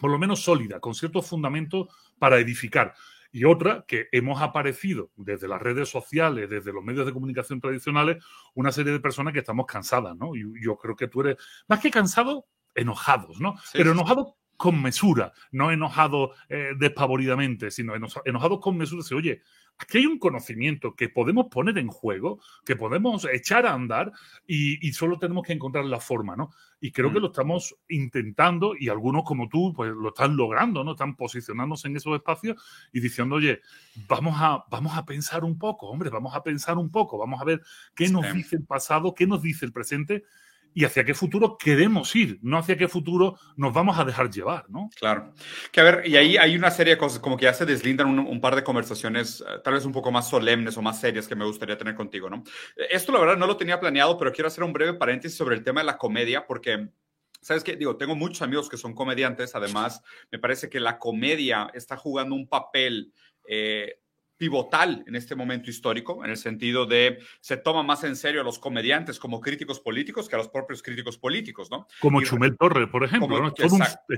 por 0.00 0.10
lo 0.10 0.18
menos 0.18 0.42
sólidas, 0.42 0.80
con 0.80 0.94
ciertos 0.94 1.26
fundamentos 1.26 1.88
para 2.18 2.38
edificar. 2.38 2.94
Y 3.36 3.44
otra, 3.44 3.84
que 3.86 4.08
hemos 4.12 4.40
aparecido 4.40 5.10
desde 5.14 5.46
las 5.46 5.60
redes 5.60 5.90
sociales, 5.90 6.48
desde 6.48 6.72
los 6.72 6.82
medios 6.82 7.04
de 7.04 7.12
comunicación 7.12 7.60
tradicionales, 7.60 8.24
una 8.54 8.72
serie 8.72 8.92
de 8.92 8.98
personas 8.98 9.34
que 9.34 9.40
estamos 9.40 9.66
cansadas, 9.66 10.16
¿no? 10.16 10.34
Y 10.34 10.44
yo 10.64 10.78
creo 10.78 10.96
que 10.96 11.06
tú 11.06 11.20
eres, 11.20 11.36
más 11.68 11.80
que 11.80 11.90
cansado, 11.90 12.46
enojados, 12.74 13.38
¿no? 13.38 13.56
Pero 13.74 13.92
enojados 13.92 14.36
con 14.56 14.80
mesura, 14.80 15.34
no 15.50 15.70
enojados 15.70 16.30
eh, 16.48 16.72
despavoridamente, 16.78 17.70
sino 17.70 17.92
enojados 18.24 18.58
con 18.58 18.78
mesura. 18.78 19.02
oye, 19.14 19.42
aquí 19.78 19.98
hay 19.98 20.06
un 20.06 20.18
conocimiento 20.18 20.94
que 20.94 21.08
podemos 21.08 21.46
poner 21.50 21.78
en 21.78 21.88
juego, 21.88 22.40
que 22.64 22.76
podemos 22.76 23.26
echar 23.30 23.66
a 23.66 23.74
andar 23.74 24.12
y, 24.46 24.92
solo 24.92 25.18
tenemos 25.18 25.46
que 25.46 25.52
encontrar 25.52 25.84
la 25.84 26.00
forma, 26.00 26.36
¿no? 26.36 26.50
Y 26.80 26.92
creo 26.92 27.12
que 27.12 27.18
mm. 27.18 27.22
lo 27.22 27.28
estamos 27.28 27.76
intentando 27.88 28.74
y 28.78 28.88
algunos 28.88 29.24
como 29.24 29.48
tú, 29.48 29.72
pues 29.74 29.90
lo 29.92 30.08
están 30.08 30.36
logrando, 30.36 30.84
¿no? 30.84 30.92
Están 30.92 31.16
posicionándose 31.16 31.88
en 31.88 31.96
esos 31.96 32.14
espacios 32.14 32.56
y 32.92 33.00
diciendo, 33.00 33.36
oye, 33.36 33.60
vamos 34.08 34.34
a, 34.38 34.64
vamos 34.70 34.96
a 34.96 35.04
pensar 35.04 35.44
un 35.44 35.58
poco, 35.58 35.88
hombre, 35.88 36.10
vamos 36.10 36.34
a 36.34 36.42
pensar 36.42 36.78
un 36.78 36.90
poco, 36.90 37.18
vamos 37.18 37.40
a 37.40 37.44
ver 37.44 37.62
qué 37.94 38.08
nos 38.08 38.32
dice 38.32 38.56
el 38.56 38.64
pasado, 38.64 39.14
qué 39.14 39.26
nos 39.26 39.42
dice 39.42 39.66
el 39.66 39.72
presente 39.72 40.24
y 40.76 40.84
hacia 40.84 41.06
qué 41.06 41.14
futuro 41.14 41.56
queremos 41.56 42.14
ir, 42.14 42.38
no 42.42 42.58
hacia 42.58 42.76
qué 42.76 42.86
futuro 42.86 43.38
nos 43.56 43.72
vamos 43.72 43.98
a 43.98 44.04
dejar 44.04 44.28
llevar, 44.30 44.68
¿no? 44.68 44.90
Claro. 44.94 45.32
Que 45.72 45.80
a 45.80 45.84
ver, 45.84 46.02
y 46.06 46.16
ahí 46.16 46.36
hay 46.36 46.54
una 46.54 46.70
serie 46.70 46.96
de 46.96 46.98
cosas, 46.98 47.18
como 47.18 47.38
que 47.38 47.44
ya 47.44 47.54
se 47.54 47.64
deslindan 47.64 48.18
un, 48.18 48.40
par 48.42 48.54
de 48.54 48.62
conversaciones, 48.62 49.40
eh, 49.40 49.60
tal 49.64 49.72
vez 49.72 49.86
un 49.86 49.92
poco 49.92 50.12
más 50.12 50.28
solemnes 50.28 50.76
o 50.76 50.82
más 50.82 51.00
serias 51.00 51.26
que 51.26 51.34
me 51.34 51.46
gustaría 51.46 51.78
tener 51.78 51.94
contigo, 51.94 52.28
¿no? 52.28 52.44
Esto 52.90 53.10
la 53.10 53.20
verdad 53.20 53.38
no 53.38 53.46
lo 53.46 53.56
tenía 53.56 53.80
planeado, 53.80 54.18
pero 54.18 54.34
quiero 54.34 54.48
hacer 54.48 54.64
un 54.64 54.74
breve 54.74 54.92
paréntesis 54.92 55.38
sobre 55.38 55.56
el 55.56 55.64
tema 55.64 55.80
de 55.80 55.86
la 55.86 55.96
comedia, 55.96 56.46
porque... 56.46 56.90
¿Sabes 57.40 57.62
qué? 57.62 57.76
Digo, 57.76 57.96
tengo 57.96 58.16
muchos 58.16 58.42
amigos 58.42 58.68
que 58.68 58.76
son 58.76 58.92
comediantes, 58.92 59.54
además, 59.54 60.02
me 60.32 60.38
parece 60.38 60.68
que 60.68 60.80
la 60.80 60.98
comedia 60.98 61.70
está 61.72 61.96
jugando 61.96 62.34
un 62.34 62.48
papel 62.48 63.12
eh, 63.48 64.00
pivotal 64.36 65.04
en 65.06 65.16
este 65.16 65.34
momento 65.34 65.70
histórico, 65.70 66.24
en 66.24 66.30
el 66.30 66.36
sentido 66.36 66.86
de 66.86 67.18
se 67.40 67.56
toma 67.56 67.82
más 67.82 68.04
en 68.04 68.16
serio 68.16 68.40
a 68.40 68.44
los 68.44 68.58
comediantes 68.58 69.18
como 69.18 69.40
críticos 69.40 69.80
políticos 69.80 70.28
que 70.28 70.34
a 70.34 70.38
los 70.38 70.48
propios 70.48 70.82
críticos 70.82 71.18
políticos, 71.18 71.70
¿no? 71.70 71.86
Como 72.00 72.22
Chumel 72.22 72.56
Torre, 72.56 72.86
por 72.86 73.04
ejemplo, 73.04 73.40
¿no? 73.40 73.48
es, 73.48 73.54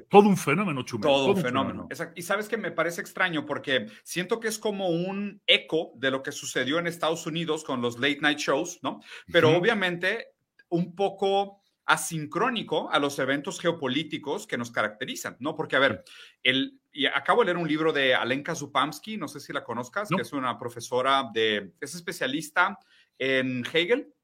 todo 0.08 0.28
un, 0.28 0.36
fenómeno, 0.36 0.82
Chumel. 0.82 1.02
Todo, 1.02 1.30
un 1.32 1.36
fenómeno. 1.36 1.88
Y 2.14 2.22
sabes 2.22 2.48
que 2.48 2.56
me 2.56 2.70
parece 2.70 3.00
extraño 3.00 3.46
porque 3.46 3.86
siento 4.02 4.40
que 4.40 4.48
es 4.48 4.58
como 4.58 4.88
un 4.88 5.40
eco 5.46 5.92
de 5.96 6.10
lo 6.10 6.22
que 6.22 6.32
sucedió 6.32 6.78
en 6.78 6.86
Estados 6.86 7.26
Unidos 7.26 7.64
con 7.64 7.80
los 7.80 7.98
late 7.98 8.18
night 8.20 8.38
shows, 8.38 8.80
¿no? 8.82 9.00
Pero 9.32 9.56
obviamente 9.56 10.28
un 10.68 10.94
poco 10.94 11.62
asincrónico 11.88 12.90
a 12.92 12.98
los 12.98 13.18
eventos 13.18 13.58
geopolíticos 13.58 14.46
que 14.46 14.58
nos 14.58 14.70
caracterizan, 14.70 15.36
¿no? 15.40 15.56
Porque, 15.56 15.74
a 15.74 15.78
ver, 15.78 16.04
el, 16.42 16.78
y 16.92 17.06
acabo 17.06 17.40
de 17.40 17.46
leer 17.46 17.56
un 17.56 17.66
libro 17.66 17.94
de 17.94 18.14
Alenka 18.14 18.54
Zupamsky, 18.54 19.16
no 19.16 19.26
sé 19.26 19.40
si 19.40 19.54
la 19.54 19.64
conozcas, 19.64 20.10
que 20.10 20.20
es 20.20 20.32
una 20.34 20.58
profesora 20.58 21.30
de, 21.32 21.72
es 21.80 21.94
especialista 21.94 22.78
en 23.18 23.64
Hegel, 23.72 24.14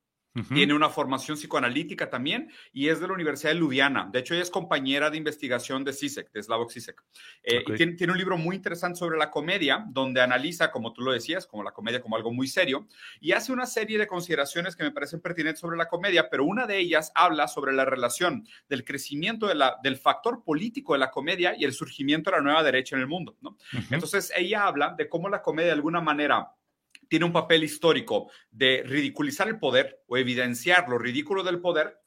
Tiene 0.52 0.74
una 0.74 0.90
formación 0.90 1.36
psicoanalítica 1.36 2.10
también 2.10 2.50
y 2.72 2.88
es 2.88 2.98
de 2.98 3.06
la 3.06 3.14
Universidad 3.14 3.52
de 3.52 3.58
Ljubljana. 3.60 4.08
De 4.12 4.18
hecho, 4.18 4.34
ella 4.34 4.42
es 4.42 4.50
compañera 4.50 5.08
de 5.08 5.16
investigación 5.16 5.84
de 5.84 5.92
CISEC, 5.92 6.32
de 6.32 6.42
Slavoj 6.42 6.72
Zizek. 6.72 7.04
Eh, 7.44 7.62
y 7.64 7.74
tiene, 7.74 7.92
tiene, 7.92 8.12
un 8.12 8.18
libro 8.18 8.36
muy 8.36 8.56
interesante 8.56 8.98
sobre 8.98 9.16
la 9.16 9.30
comedia, 9.30 9.84
donde 9.88 10.20
analiza, 10.20 10.72
como 10.72 10.92
tú 10.92 11.02
lo 11.02 11.12
decías, 11.12 11.46
como 11.46 11.62
la 11.62 11.70
comedia 11.70 12.02
como 12.02 12.16
algo 12.16 12.32
muy 12.32 12.48
serio, 12.48 12.88
y 13.20 13.30
hace 13.30 13.52
una 13.52 13.64
serie 13.64 13.96
de 13.96 14.08
consideraciones 14.08 14.74
que 14.74 14.82
me 14.82 14.90
parecen 14.90 15.20
pertinentes 15.20 15.60
sobre 15.60 15.76
la 15.76 15.86
comedia, 15.86 16.28
pero 16.28 16.44
una 16.44 16.66
de 16.66 16.78
ellas 16.78 17.12
habla 17.14 17.46
sobre 17.46 17.72
la 17.72 17.84
relación 17.84 18.44
del 18.68 18.84
crecimiento 18.84 19.46
de 19.46 19.54
la, 19.54 19.78
del 19.84 19.96
factor 19.96 20.42
político 20.42 20.94
de 20.94 20.98
la 20.98 21.12
comedia 21.12 21.54
y 21.56 21.64
el 21.64 21.72
surgimiento 21.72 22.30
de 22.30 22.38
la 22.38 22.42
nueva 22.42 22.62
derecha 22.64 22.96
en 22.96 23.02
el 23.02 23.08
mundo. 23.08 23.36
¿no? 23.40 23.56
Entonces, 23.90 24.32
ella 24.36 24.66
habla 24.66 24.94
de 24.98 25.08
cómo 25.08 25.28
la 25.28 25.42
comedia 25.42 25.68
de 25.68 25.74
alguna 25.74 26.00
manera 26.00 26.50
tiene 27.08 27.24
un 27.24 27.32
papel 27.32 27.64
histórico 27.64 28.30
de 28.50 28.82
ridiculizar 28.84 29.48
el 29.48 29.58
poder 29.58 30.02
o 30.06 30.16
evidenciar 30.16 30.88
lo 30.88 30.98
ridículo 30.98 31.42
del 31.42 31.60
poder. 31.60 31.98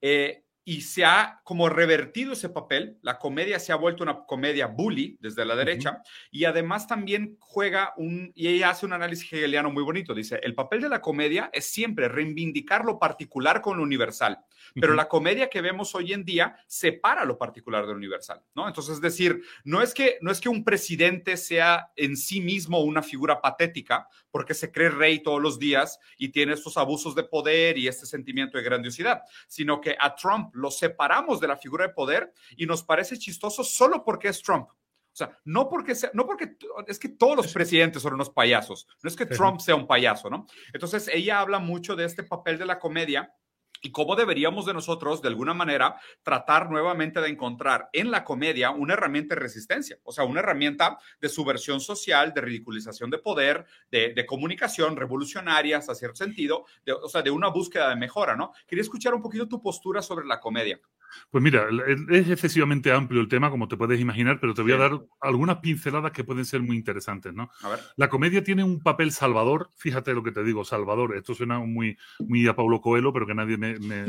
Eh, 0.00 0.44
y 0.64 0.82
se 0.82 1.04
ha 1.04 1.40
como 1.44 1.68
revertido 1.68 2.34
ese 2.34 2.48
papel. 2.48 2.98
La 3.02 3.18
comedia 3.18 3.58
se 3.58 3.72
ha 3.72 3.76
vuelto 3.76 4.04
una 4.04 4.24
comedia 4.24 4.66
bully 4.66 5.18
desde 5.20 5.44
la 5.44 5.56
derecha 5.56 6.02
y 6.30 6.44
además 6.44 6.86
también 6.86 7.36
juega 7.40 7.92
un, 7.96 8.32
y 8.34 8.48
ella 8.48 8.70
hace 8.70 8.86
un 8.86 8.92
análisis 8.92 9.32
hegeliano 9.32 9.70
muy 9.70 9.82
bonito. 9.82 10.14
Dice, 10.14 10.40
el 10.42 10.54
papel 10.54 10.82
de 10.82 10.88
la 10.88 11.00
comedia 11.00 11.50
es 11.52 11.66
siempre 11.66 12.08
reivindicar 12.08 12.84
lo 12.84 12.98
particular 12.98 13.60
con 13.60 13.76
lo 13.76 13.82
universal, 13.82 14.38
pero 14.74 14.94
la 14.94 15.08
comedia 15.08 15.50
que 15.50 15.60
vemos 15.60 15.94
hoy 15.94 16.12
en 16.12 16.24
día 16.24 16.56
separa 16.66 17.24
lo 17.24 17.38
particular 17.38 17.82
de 17.82 17.92
lo 17.92 17.98
universal, 17.98 18.42
¿no? 18.54 18.68
Entonces, 18.68 18.94
es 18.94 19.00
decir, 19.00 19.42
no 19.64 19.82
es 19.82 19.92
que, 19.92 20.18
no 20.20 20.30
es 20.30 20.40
que 20.40 20.48
un 20.48 20.64
presidente 20.64 21.36
sea 21.36 21.90
en 21.96 22.16
sí 22.16 22.40
mismo 22.40 22.80
una 22.80 23.02
figura 23.02 23.40
patética 23.40 24.08
porque 24.30 24.54
se 24.54 24.72
cree 24.72 24.88
rey 24.88 25.22
todos 25.22 25.40
los 25.42 25.58
días 25.58 25.98
y 26.16 26.30
tiene 26.30 26.54
estos 26.54 26.76
abusos 26.76 27.14
de 27.14 27.24
poder 27.24 27.76
y 27.78 27.88
este 27.88 28.06
sentimiento 28.06 28.58
de 28.58 28.64
grandiosidad, 28.64 29.22
sino 29.46 29.80
que 29.80 29.96
a 29.98 30.14
Trump 30.14 30.51
lo 30.52 30.70
separamos 30.70 31.40
de 31.40 31.48
la 31.48 31.56
figura 31.56 31.86
de 31.86 31.94
poder 31.94 32.32
y 32.56 32.66
nos 32.66 32.82
parece 32.82 33.18
chistoso 33.18 33.64
solo 33.64 34.04
porque 34.04 34.28
es 34.28 34.42
Trump. 34.42 34.68
O 34.68 35.14
sea, 35.14 35.38
no 35.44 35.68
porque 35.68 35.94
sea, 35.94 36.10
no 36.14 36.24
porque 36.24 36.56
es 36.86 36.98
que 36.98 37.10
todos 37.10 37.36
los 37.36 37.52
presidentes 37.52 38.00
son 38.00 38.14
unos 38.14 38.30
payasos, 38.30 38.86
no 39.02 39.08
es 39.08 39.16
que 39.16 39.26
Trump 39.26 39.60
sea 39.60 39.74
un 39.74 39.86
payaso, 39.86 40.30
¿no? 40.30 40.46
Entonces 40.72 41.06
ella 41.12 41.40
habla 41.40 41.58
mucho 41.58 41.96
de 41.96 42.06
este 42.06 42.22
papel 42.22 42.58
de 42.58 42.64
la 42.64 42.78
comedia 42.78 43.34
y 43.82 43.90
cómo 43.90 44.14
deberíamos 44.16 44.64
de 44.64 44.72
nosotros, 44.72 45.20
de 45.20 45.28
alguna 45.28 45.52
manera, 45.52 45.96
tratar 46.22 46.70
nuevamente 46.70 47.20
de 47.20 47.28
encontrar 47.28 47.90
en 47.92 48.10
la 48.10 48.24
comedia 48.24 48.70
una 48.70 48.94
herramienta 48.94 49.34
de 49.34 49.40
resistencia, 49.40 49.98
o 50.04 50.12
sea, 50.12 50.24
una 50.24 50.40
herramienta 50.40 50.98
de 51.20 51.28
subversión 51.28 51.80
social, 51.80 52.32
de 52.32 52.40
ridiculización 52.40 53.10
de 53.10 53.18
poder, 53.18 53.66
de, 53.90 54.24
comunicación 54.24 54.96
revolucionaria, 54.96 55.78
hasta 55.78 55.96
cierto 55.96 56.16
sentido, 56.16 56.64
o 57.02 57.08
sea, 57.08 57.22
de 57.22 57.30
una 57.30 57.48
búsqueda 57.48 57.88
de 57.90 57.96
mejora, 57.96 58.36
¿no? 58.36 58.52
Quería 58.66 58.82
escuchar 58.82 59.14
un 59.14 59.20
poquito 59.20 59.48
tu 59.48 59.60
postura 59.60 60.00
sobre 60.00 60.26
la 60.26 60.38
comedia. 60.38 60.80
Pues 61.30 61.42
mira, 61.42 61.66
es 62.10 62.28
excesivamente 62.28 62.92
amplio 62.92 63.20
el 63.20 63.28
tema, 63.28 63.50
como 63.50 63.68
te 63.68 63.76
puedes 63.76 64.00
imaginar, 64.00 64.38
pero 64.40 64.54
te 64.54 64.62
voy 64.62 64.72
a 64.72 64.76
dar 64.76 65.00
algunas 65.20 65.58
pinceladas 65.58 66.12
que 66.12 66.24
pueden 66.24 66.44
ser 66.44 66.62
muy 66.62 66.76
interesantes, 66.76 67.32
¿no? 67.32 67.50
La 67.96 68.08
comedia 68.08 68.42
tiene 68.44 68.64
un 68.64 68.80
papel 68.80 69.12
salvador, 69.12 69.70
fíjate 69.76 70.14
lo 70.14 70.22
que 70.22 70.32
te 70.32 70.42
digo, 70.44 70.64
salvador. 70.64 71.16
Esto 71.16 71.34
suena 71.34 71.58
muy, 71.58 71.96
muy 72.20 72.46
a 72.46 72.54
Paulo 72.54 72.80
Coelho, 72.80 73.12
pero 73.12 73.26
que 73.26 73.34
nadie 73.34 73.56
me, 73.56 73.78
me, 73.78 74.02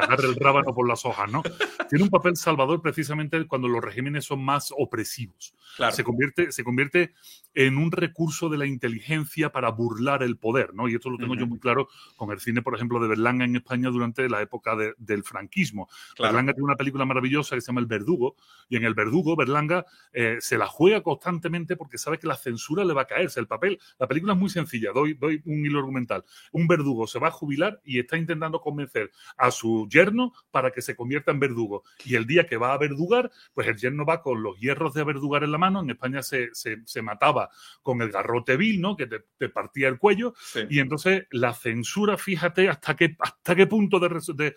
agarre 0.00 0.28
el 0.28 0.36
rábano 0.36 0.74
por 0.74 0.88
las 0.88 1.04
hojas, 1.04 1.30
¿no? 1.30 1.42
Tiene 1.88 2.04
un 2.04 2.10
papel 2.10 2.36
salvador 2.36 2.82
precisamente 2.82 3.46
cuando 3.46 3.68
los 3.68 3.82
regímenes 3.82 4.24
son 4.24 4.44
más 4.44 4.72
opresivos. 4.76 5.54
Se, 5.92 6.04
convierte, 6.04 6.52
se 6.52 6.64
convierte 6.64 7.14
en 7.54 7.78
un 7.78 7.90
recurso 7.90 8.48
de 8.48 8.58
la 8.58 8.66
inteligencia 8.66 9.50
para 9.50 9.70
burlar 9.70 10.22
el 10.22 10.36
poder, 10.36 10.74
¿no? 10.74 10.88
Y 10.88 10.94
esto 10.94 11.10
lo 11.10 11.18
tengo 11.18 11.34
yo 11.34 11.46
muy 11.46 11.58
claro 11.58 11.88
con 12.16 12.30
el 12.30 12.40
cine, 12.40 12.62
por 12.62 12.74
ejemplo, 12.74 13.00
de 13.00 13.08
Berlanga 13.08 13.44
en 13.44 13.56
España 13.56 13.88
durante 13.90 14.28
la 14.28 14.40
época 14.40 14.76
del 14.96 15.24
franquismo. 15.24 15.88
Berlanga 16.18 16.49
tiene 16.52 16.64
una 16.64 16.76
película 16.76 17.04
maravillosa 17.04 17.54
que 17.54 17.60
se 17.60 17.68
llama 17.68 17.80
El 17.80 17.86
Verdugo, 17.86 18.36
y 18.68 18.76
en 18.76 18.84
El 18.84 18.94
Verdugo 18.94 19.36
Berlanga 19.36 19.84
eh, 20.12 20.38
se 20.40 20.58
la 20.58 20.66
juega 20.66 21.02
constantemente 21.02 21.76
porque 21.76 21.98
sabe 21.98 22.18
que 22.18 22.26
la 22.26 22.36
censura 22.36 22.84
le 22.84 22.94
va 22.94 23.02
a 23.02 23.06
caerse. 23.06 23.40
El 23.40 23.46
papel, 23.46 23.78
la 23.98 24.06
película 24.06 24.32
es 24.32 24.38
muy 24.38 24.50
sencilla, 24.50 24.92
doy, 24.92 25.14
doy 25.14 25.42
un 25.44 25.64
hilo 25.64 25.78
argumental. 25.78 26.24
Un 26.52 26.66
verdugo 26.66 27.06
se 27.06 27.18
va 27.18 27.28
a 27.28 27.30
jubilar 27.30 27.80
y 27.84 27.98
está 27.98 28.16
intentando 28.16 28.60
convencer 28.60 29.10
a 29.36 29.50
su 29.50 29.88
yerno 29.88 30.32
para 30.50 30.70
que 30.70 30.82
se 30.82 30.96
convierta 30.96 31.30
en 31.30 31.40
verdugo. 31.40 31.84
Y 32.04 32.14
el 32.14 32.26
día 32.26 32.46
que 32.46 32.56
va 32.56 32.72
a 32.72 32.78
verdugar, 32.78 33.30
pues 33.54 33.66
el 33.68 33.76
yerno 33.76 34.04
va 34.04 34.22
con 34.22 34.42
los 34.42 34.58
hierros 34.58 34.94
de 34.94 35.04
verdugar 35.04 35.44
en 35.44 35.52
la 35.52 35.58
mano. 35.58 35.80
En 35.80 35.90
España 35.90 36.22
se, 36.22 36.50
se, 36.52 37.02
mataba 37.02 37.50
con 37.82 38.02
el 38.02 38.10
garrote 38.10 38.56
vil, 38.56 38.80
¿no? 38.80 38.96
Que 38.96 39.06
te, 39.06 39.48
partía 39.48 39.88
el 39.88 39.98
cuello. 39.98 40.34
Y 40.68 40.80
entonces 40.80 41.26
la 41.30 41.54
censura, 41.54 42.16
fíjate 42.16 42.68
hasta 42.68 42.96
qué, 42.96 43.16
hasta 43.18 43.56
qué 43.56 43.66
punto 43.66 43.98
de, 43.98 44.54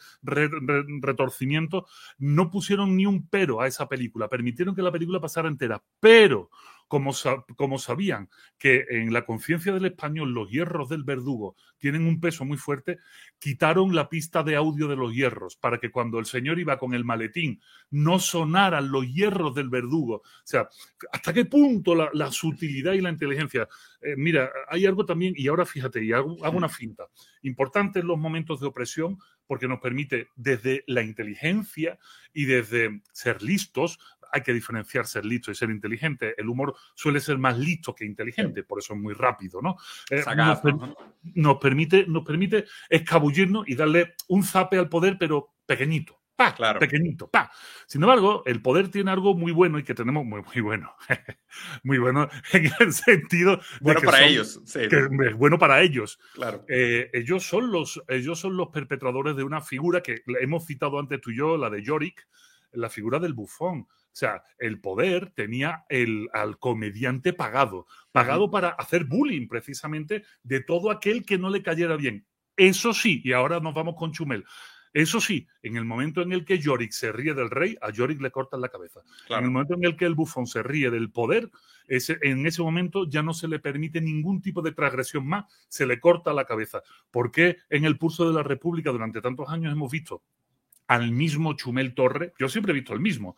retorcimiento 1.01 1.82
no 2.17 2.49
pusieron 2.49 2.95
ni 2.95 3.05
un 3.05 3.27
pero 3.27 3.61
a 3.61 3.67
esa 3.67 3.87
película. 3.87 4.29
Permitieron 4.29 4.75
que 4.75 4.81
la 4.81 4.91
película 4.91 5.19
pasara 5.19 5.47
entera. 5.47 5.83
Pero 5.99 6.49
como, 6.99 7.79
sabían 7.79 8.29
que 8.59 8.85
en 8.87 9.11
la 9.11 9.25
conciencia 9.25 9.73
del 9.73 9.85
español 9.85 10.31
los 10.31 10.51
hierros 10.51 10.89
del 10.89 11.03
verdugo 11.03 11.55
tienen 11.79 12.05
un 12.05 12.19
peso 12.19 12.45
muy 12.45 12.57
fuerte, 12.57 12.99
quitaron 13.39 13.95
la 13.95 14.09
pista 14.09 14.43
de 14.43 14.55
audio 14.55 14.87
de 14.87 14.95
los 14.95 15.11
hierros 15.11 15.55
para 15.55 15.79
que 15.79 15.89
cuando 15.89 16.19
el 16.19 16.25
señor 16.25 16.59
iba 16.59 16.77
con 16.77 16.93
el 16.93 17.03
maletín 17.03 17.59
no 17.89 18.19
sonaran 18.19 18.91
los 18.91 19.11
hierros 19.11 19.55
del 19.55 19.69
verdugo. 19.69 20.17
O 20.17 20.23
sea, 20.43 20.69
¿hasta 21.11 21.33
qué 21.33 21.45
punto 21.45 21.95
la, 21.95 22.31
sutilidad 22.31 22.93
y 22.93 23.01
la 23.01 23.09
inteligencia? 23.09 23.67
Eh, 23.99 24.13
mira, 24.15 24.51
hay 24.69 24.85
algo 24.85 25.03
también, 25.03 25.33
y 25.35 25.47
ahora 25.47 25.65
fíjate, 25.65 26.03
y 26.03 26.11
hago, 26.11 26.45
hago 26.45 26.57
una 26.57 26.69
finta, 26.69 27.07
importante 27.41 28.01
en 28.01 28.07
los 28.07 28.19
momentos 28.19 28.59
de 28.59 28.67
opresión 28.67 29.17
porque 29.47 29.67
nos 29.67 29.79
permite 29.79 30.27
desde 30.35 30.83
la 30.87 31.01
inteligencia 31.01 31.97
y 32.33 32.45
desde 32.45 33.01
ser 33.11 33.41
listos 33.41 33.99
hay 34.33 34.41
que 34.41 34.51
diferenciar 34.51 35.05
ser 35.05 35.25
listo 35.25 35.51
y 35.51 35.55
ser 35.55 35.69
inteligente. 35.69 36.33
El 36.37 36.49
humor 36.49 36.75
suele 36.95 37.19
ser 37.19 37.37
más 37.37 37.57
listo 37.57 37.93
que 37.93 38.03
inteligente, 38.03 38.63
por 38.63 38.79
eso 38.79 38.93
es 38.95 38.99
muy 38.99 39.13
rápido, 39.13 39.61
¿no? 39.61 39.77
Eh, 40.09 40.23
nos, 41.35 41.57
permite, 41.57 42.05
nos 42.07 42.25
permite 42.25 42.65
escabullirnos 42.89 43.69
y 43.69 43.75
darle 43.75 44.15
un 44.29 44.43
zape 44.43 44.79
al 44.79 44.89
poder, 44.89 45.17
pero 45.19 45.53
pequeñito. 45.67 46.19
Pa, 46.35 46.55
claro. 46.55 46.79
pequeñito, 46.79 47.29
pa. 47.29 47.51
Sin 47.85 48.01
embargo, 48.01 48.41
el 48.47 48.59
poder 48.59 48.89
tiene 48.89 49.11
algo 49.11 49.35
muy 49.35 49.51
bueno 49.51 49.77
y 49.77 49.83
que 49.83 49.93
tenemos 49.93 50.25
muy, 50.25 50.41
muy 50.41 50.61
bueno. 50.61 50.95
muy 51.83 51.99
bueno 51.99 52.27
en 52.53 52.71
el 52.79 52.91
sentido 52.91 53.59
bueno 53.81 54.01
para 54.01 54.25
ellos, 54.25 54.59
sí. 54.65 54.79
es 54.81 55.37
bueno 55.37 55.59
para 55.59 55.81
ellos. 55.81 56.19
Claro. 56.33 56.65
Eh, 56.67 57.11
ellos, 57.13 57.43
son 57.43 57.71
los, 57.71 58.01
ellos 58.07 58.39
son 58.39 58.57
los 58.57 58.69
perpetradores 58.69 59.35
de 59.35 59.43
una 59.43 59.61
figura 59.61 60.01
que 60.01 60.23
hemos 60.41 60.65
citado 60.65 60.97
antes 60.97 61.21
tú 61.21 61.29
y 61.29 61.37
yo, 61.37 61.55
la 61.55 61.69
de 61.69 61.83
Yorick, 61.83 62.27
la 62.71 62.89
figura 62.89 63.19
del 63.19 63.33
bufón. 63.33 63.87
O 64.13 64.15
sea, 64.15 64.43
el 64.59 64.79
poder 64.79 65.31
tenía 65.31 65.85
el, 65.89 66.29
al 66.33 66.59
comediante 66.59 67.33
pagado, 67.33 67.87
pagado 68.11 68.51
para 68.51 68.69
hacer 68.69 69.05
bullying 69.05 69.47
precisamente 69.47 70.23
de 70.43 70.61
todo 70.61 70.91
aquel 70.91 71.25
que 71.25 71.39
no 71.39 71.49
le 71.49 71.63
cayera 71.63 71.95
bien. 71.95 72.27
Eso 72.55 72.93
sí, 72.93 73.21
y 73.23 73.31
ahora 73.31 73.59
nos 73.59 73.73
vamos 73.73 73.95
con 73.97 74.11
Chumel. 74.11 74.45
Eso 74.93 75.19
sí, 75.19 75.47
en 75.63 75.77
el 75.77 75.85
momento 75.85 76.21
en 76.21 76.31
el 76.31 76.45
que 76.45 76.59
Yorick 76.59 76.91
se 76.91 77.11
ríe 77.11 77.33
del 77.33 77.49
rey, 77.49 77.75
a 77.81 77.89
Yorick 77.89 78.21
le 78.21 78.29
cortan 78.29 78.61
la 78.61 78.69
cabeza. 78.69 79.01
En 79.29 79.45
el 79.45 79.49
momento 79.49 79.73
en 79.73 79.83
el 79.83 79.97
que 79.97 80.05
el 80.05 80.13
bufón 80.13 80.45
se 80.45 80.61
ríe 80.61 80.91
del 80.91 81.09
poder, 81.09 81.49
ese, 81.87 82.19
en 82.21 82.45
ese 82.45 82.61
momento 82.61 83.09
ya 83.09 83.23
no 83.23 83.33
se 83.33 83.47
le 83.47 83.57
permite 83.57 83.99
ningún 83.99 84.43
tipo 84.43 84.61
de 84.61 84.73
transgresión 84.73 85.25
más, 85.25 85.45
se 85.67 85.87
le 85.87 85.99
corta 85.99 86.31
la 86.33 86.45
cabeza. 86.45 86.83
¿Por 87.09 87.31
qué 87.31 87.57
en 87.71 87.85
el 87.85 87.97
pulso 87.97 88.27
de 88.27 88.35
la 88.35 88.43
República 88.43 88.91
durante 88.91 89.21
tantos 89.21 89.49
años 89.49 89.73
hemos 89.73 89.91
visto 89.91 90.21
al 90.85 91.11
mismo 91.11 91.53
Chumel 91.53 91.95
Torre? 91.95 92.33
Yo 92.37 92.47
siempre 92.47 92.71
he 92.71 92.75
visto 92.75 92.93
al 92.93 92.99
mismo 92.99 93.35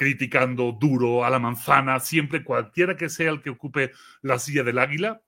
criticando 0.00 0.72
duro 0.72 1.26
a 1.26 1.30
la 1.30 1.38
manzana, 1.38 2.00
siempre 2.00 2.42
cualquiera 2.42 2.96
que 2.96 3.10
sea 3.10 3.30
el 3.30 3.42
que 3.42 3.50
ocupe 3.50 3.92
la 4.22 4.38
silla 4.38 4.62
del 4.62 4.78
águila. 4.78 5.20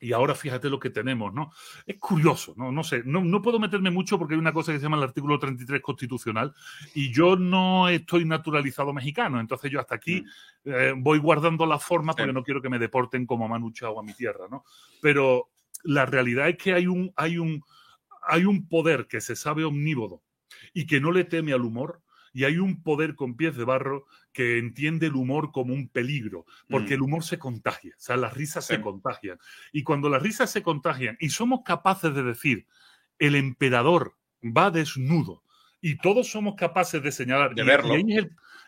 Y 0.00 0.14
ahora 0.14 0.34
fíjate 0.34 0.70
lo 0.70 0.80
que 0.80 0.88
tenemos, 0.88 1.34
¿no? 1.34 1.52
Es 1.84 1.98
curioso, 1.98 2.54
¿no? 2.56 2.72
No 2.72 2.82
sé, 2.82 3.02
no, 3.04 3.22
no 3.22 3.42
puedo 3.42 3.58
meterme 3.58 3.90
mucho 3.90 4.18
porque 4.18 4.32
hay 4.32 4.40
una 4.40 4.54
cosa 4.54 4.72
que 4.72 4.78
se 4.78 4.84
llama 4.84 4.96
el 4.96 5.02
artículo 5.02 5.38
33 5.38 5.82
constitucional 5.82 6.54
y 6.94 7.12
yo 7.12 7.36
no 7.36 7.90
estoy 7.90 8.24
naturalizado 8.24 8.94
mexicano, 8.94 9.38
entonces 9.38 9.70
yo 9.70 9.80
hasta 9.80 9.96
aquí 9.96 10.24
mm. 10.64 10.70
eh, 10.70 10.94
voy 10.96 11.18
guardando 11.18 11.66
la 11.66 11.78
forma 11.78 12.14
porque 12.14 12.32
no 12.32 12.42
quiero 12.42 12.62
que 12.62 12.70
me 12.70 12.78
deporten 12.78 13.26
como 13.26 13.44
a 13.44 13.48
Manu 13.48 13.70
Chao 13.70 14.00
a 14.00 14.02
mi 14.02 14.14
tierra, 14.14 14.46
¿no? 14.50 14.64
Pero 15.02 15.50
la 15.84 16.06
realidad 16.06 16.48
es 16.48 16.56
que 16.56 16.72
hay 16.72 16.86
un, 16.86 17.12
hay 17.16 17.36
un, 17.36 17.62
hay 18.26 18.46
un 18.46 18.66
poder 18.66 19.08
que 19.08 19.20
se 19.20 19.36
sabe 19.36 19.64
omnívodo 19.64 20.22
y 20.72 20.86
que 20.86 21.00
no 21.00 21.12
le 21.12 21.24
teme 21.24 21.52
al 21.52 21.66
humor 21.66 22.00
y 22.36 22.44
hay 22.44 22.58
un 22.58 22.82
poder 22.82 23.14
con 23.14 23.34
pies 23.34 23.56
de 23.56 23.64
barro 23.64 24.04
que 24.30 24.58
entiende 24.58 25.06
el 25.06 25.14
humor 25.14 25.52
como 25.52 25.72
un 25.72 25.88
peligro, 25.88 26.44
porque 26.68 26.92
el 26.92 27.00
mm. 27.00 27.04
humor 27.04 27.24
se 27.24 27.38
contagia, 27.38 27.94
o 27.96 28.00
sea, 28.00 28.18
las 28.18 28.34
risas 28.34 28.66
se 28.66 28.82
contagian. 28.82 29.38
Y 29.72 29.84
cuando 29.84 30.10
las 30.10 30.22
risas 30.22 30.50
se 30.50 30.62
contagian 30.62 31.16
y 31.18 31.30
somos 31.30 31.60
capaces 31.64 32.14
de 32.14 32.22
decir, 32.22 32.66
el 33.18 33.36
emperador 33.36 34.18
va 34.44 34.70
desnudo, 34.70 35.44
y 35.80 35.96
todos 35.96 36.28
somos 36.28 36.56
capaces 36.56 37.02
de 37.02 37.10
señalar. 37.10 37.54
De 37.54 37.62
verlo. 37.62 37.94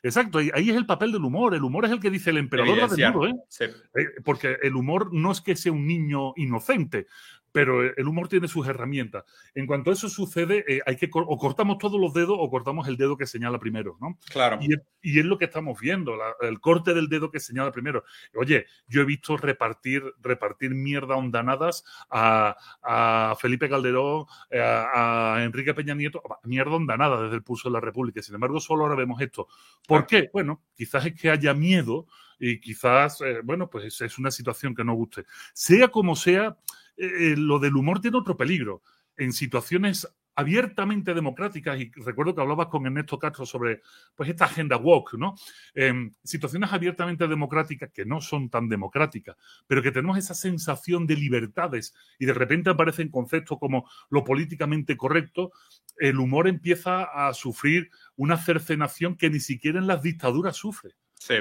exacto, 0.03 0.39
ahí, 0.39 0.71
es 0.71 0.77
el 0.77 0.87
papel 0.87 1.13
del 1.13 1.25
humor. 1.25 1.55
El 1.55 1.65
humor 1.65 1.85
es 1.85 1.91
el 1.91 2.01
que 2.01 2.11
dice 2.11 2.31
el 2.31 2.39
emperador 2.39 2.79
va 2.81 2.87
desnudo, 2.87 3.27
¿eh? 3.27 3.35
¿eh? 3.61 4.07
Porque 4.25 4.57
el 4.63 4.77
humor 4.77 5.13
no 5.13 5.33
es 5.33 5.43
que 5.43 5.57
sea 5.57 5.73
un 5.73 5.87
niño 5.87 6.33
inocente, 6.37 7.07
pero 7.53 7.83
el 7.83 8.07
humor 8.07 8.29
tiene 8.29 8.49
sus 8.49 8.67
herramientas. 8.67 9.25
En 9.55 9.67
cuanto 9.67 9.91
eso 9.91 10.09
sucede, 10.09 10.65
eh, 10.69 10.81
hay 10.87 10.97
que 10.97 11.09
o 11.13 11.39
cortamos 11.39 11.79
todos 11.79 12.01
los 12.01 12.13
dedos 12.13 12.37
o 12.39 12.51
cortamos 12.51 12.89
el 12.89 12.97
dedo 12.97 13.17
que 13.17 13.27
señala 13.27 13.59
primero, 13.59 13.97
¿no? 14.01 14.19
Claro. 14.31 14.59
Y, 14.61 15.19
es 15.19 15.25
lo 15.25 15.39
que 15.39 15.47
estamos 15.47 15.81
viendo, 15.81 16.17
el 16.43 16.61
corte 16.61 16.93
del 16.93 17.09
dedo 17.09 17.31
que 17.31 17.41
señala 17.41 17.73
primero. 17.73 18.05
Oye, 18.35 18.67
yo 18.87 19.03
he 19.03 19.05
visto 19.05 19.37
repartir, 19.37 20.03
repartir 20.21 20.75
mierda 20.75 21.17
ondanadas 21.17 21.85
a, 22.11 22.57
a 22.83 23.35
Felipe 23.37 23.69
Calderón, 23.69 24.27
eh, 24.51 24.61
a, 24.61 25.39
Enrique 25.43 25.75
Peña 25.75 25.95
Nieto, 25.95 26.23
mierda 26.45 26.73
ondanada 26.73 27.23
desde 27.23 27.37
el 27.37 27.43
pulso 27.43 27.69
de 27.69 27.75
la 27.75 27.81
República. 27.81 28.23
Sin 28.23 28.35
embargo, 28.35 28.61
solo 28.61 28.85
ahora 28.85 28.97
vemos 28.97 29.21
esto. 29.21 29.49
¿Por 29.87 30.07
qué? 30.07 30.31
Bueno, 30.33 30.63
quizás 30.75 31.07
es 31.07 31.15
que 31.15 31.31
haya 31.31 31.55
miedo 31.55 32.07
y 32.39 32.61
quizás, 32.61 33.21
eh, 33.21 33.41
bueno, 33.43 33.69
pues 33.69 34.01
es 34.01 34.19
una 34.19 34.31
situación 34.31 34.75
que 34.75 34.85
no 34.85 34.95
guste. 34.95 35.25
Sea 35.53 35.89
como 35.89 36.15
sea, 36.15 36.57
eh, 36.99 37.35
lo 37.37 37.59
del 37.59 37.77
humor 37.77 38.01
tiene 38.01 38.19
otro 38.19 38.37
peligro. 38.37 38.83
En 39.17 39.33
situaciones 39.33 40.07
abiertamente 40.39 41.15
democráticas, 41.15 41.81
y 41.81 41.91
recuerdo 41.97 42.33
que 42.33 42.41
hablabas 42.41 42.69
con 42.69 42.87
Ernesto 42.87 43.19
Castro 43.19 43.45
sobre 43.45 43.83
pues, 44.15 44.31
esta 44.31 44.45
agenda 44.45 44.77
woke, 44.77 45.15
¿no? 45.15 45.35
En 45.75 46.15
situaciones 46.23 46.73
abiertamente 46.73 47.27
democráticas 47.27 47.91
que 47.93 48.05
no 48.05 48.21
son 48.21 48.49
tan 48.49 48.69
democráticas, 48.69 49.35
pero 49.67 49.83
que 49.83 49.91
tenemos 49.91 50.17
esa 50.17 50.35
sensación 50.35 51.09
de 51.09 51.17
libertades 51.17 51.93
y 52.21 52.27
de 52.27 52.35
repente 52.35 52.71
aparecen 52.71 53.09
conceptos 53.09 53.59
como 53.59 53.91
lo 54.11 54.23
políticamente 54.23 54.97
correcto, 54.97 55.51
el 55.97 56.21
humor 56.21 56.47
empieza 56.47 57.03
a 57.03 57.35
sufrir 57.35 57.91
una 58.15 58.37
cercenación 58.37 59.17
que 59.17 59.31
ni 59.31 59.41
siquiera 59.41 59.81
en 59.81 59.89
las 59.89 60.05
dictaduras 60.05 60.57
sufre. 60.57 60.93
Sí, 61.15 61.35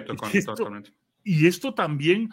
totalmente. 0.43 0.91
Y 1.23 1.45
esto 1.45 1.75
también 1.75 2.31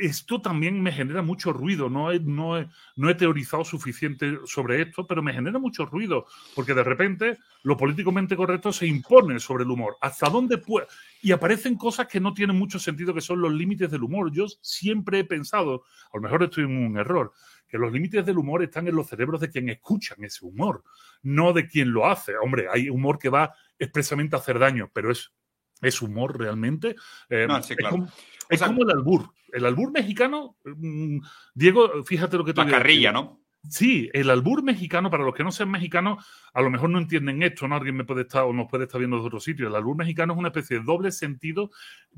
esto 0.00 0.40
también 0.40 0.82
me 0.82 0.92
genera 0.92 1.22
mucho 1.22 1.52
ruido. 1.52 1.88
No 1.88 2.12
he, 2.12 2.20
no, 2.20 2.66
no 2.96 3.10
he 3.10 3.14
teorizado 3.14 3.64
suficiente 3.64 4.38
sobre 4.44 4.82
esto, 4.82 5.06
pero 5.06 5.22
me 5.22 5.32
genera 5.32 5.58
mucho 5.58 5.86
ruido, 5.86 6.26
porque 6.54 6.74
de 6.74 6.84
repente 6.84 7.38
lo 7.62 7.76
políticamente 7.76 8.36
correcto 8.36 8.72
se 8.72 8.86
impone 8.86 9.40
sobre 9.40 9.64
el 9.64 9.70
humor. 9.70 9.96
¿Hasta 10.00 10.28
dónde 10.28 10.58
puede? 10.58 10.86
Y 11.22 11.32
aparecen 11.32 11.76
cosas 11.76 12.06
que 12.06 12.20
no 12.20 12.34
tienen 12.34 12.56
mucho 12.56 12.78
sentido, 12.78 13.14
que 13.14 13.20
son 13.20 13.40
los 13.40 13.52
límites 13.52 13.90
del 13.90 14.02
humor. 14.02 14.30
Yo 14.32 14.46
siempre 14.60 15.20
he 15.20 15.24
pensado, 15.24 15.84
a 16.12 16.16
lo 16.16 16.22
mejor 16.22 16.42
estoy 16.42 16.64
en 16.64 16.76
un 16.76 16.98
error, 16.98 17.32
que 17.68 17.78
los 17.78 17.92
límites 17.92 18.26
del 18.26 18.38
humor 18.38 18.62
están 18.62 18.88
en 18.88 18.96
los 18.96 19.08
cerebros 19.08 19.40
de 19.40 19.50
quien 19.50 19.68
escuchan 19.68 20.22
ese 20.24 20.44
humor, 20.44 20.82
no 21.22 21.52
de 21.52 21.68
quien 21.68 21.92
lo 21.92 22.06
hace. 22.06 22.36
Hombre, 22.36 22.66
hay 22.70 22.90
humor 22.90 23.18
que 23.18 23.28
va 23.28 23.54
expresamente 23.78 24.36
a 24.36 24.40
hacer 24.40 24.58
daño, 24.58 24.90
pero 24.92 25.10
es, 25.12 25.32
es 25.80 26.02
humor 26.02 26.38
realmente. 26.38 26.96
Eh, 27.28 27.46
sí, 27.62 27.76
claro. 27.76 28.06
Es 28.48 28.62
como 28.62 28.82
el 28.82 28.90
albur. 28.90 29.32
El 29.52 29.64
albur 29.64 29.90
mexicano, 29.92 30.56
mm, 30.64 31.18
Diego, 31.54 32.04
fíjate 32.04 32.36
lo 32.36 32.44
que 32.44 32.52
te 32.52 32.64
La 32.64 32.70
carrilla, 32.70 33.12
¿no? 33.12 33.40
Sí, 33.68 34.08
el 34.14 34.30
albur 34.30 34.62
mexicano, 34.62 35.10
para 35.10 35.22
los 35.22 35.34
que 35.34 35.44
no 35.44 35.52
sean 35.52 35.70
mexicanos, 35.70 36.24
a 36.54 36.62
lo 36.62 36.70
mejor 36.70 36.88
no 36.88 36.98
entienden 36.98 37.42
esto, 37.42 37.68
¿no? 37.68 37.76
Alguien 37.76 37.94
me 37.94 38.04
puede 38.04 38.22
estar 38.22 38.44
o 38.44 38.52
nos 38.54 38.68
puede 38.68 38.84
estar 38.84 38.98
viendo 38.98 39.18
de 39.18 39.26
otro 39.26 39.38
sitio. 39.38 39.68
El 39.68 39.74
albur 39.74 39.96
mexicano 39.96 40.32
es 40.32 40.38
una 40.38 40.48
especie 40.48 40.78
de 40.78 40.84
doble 40.84 41.12
sentido, 41.12 41.70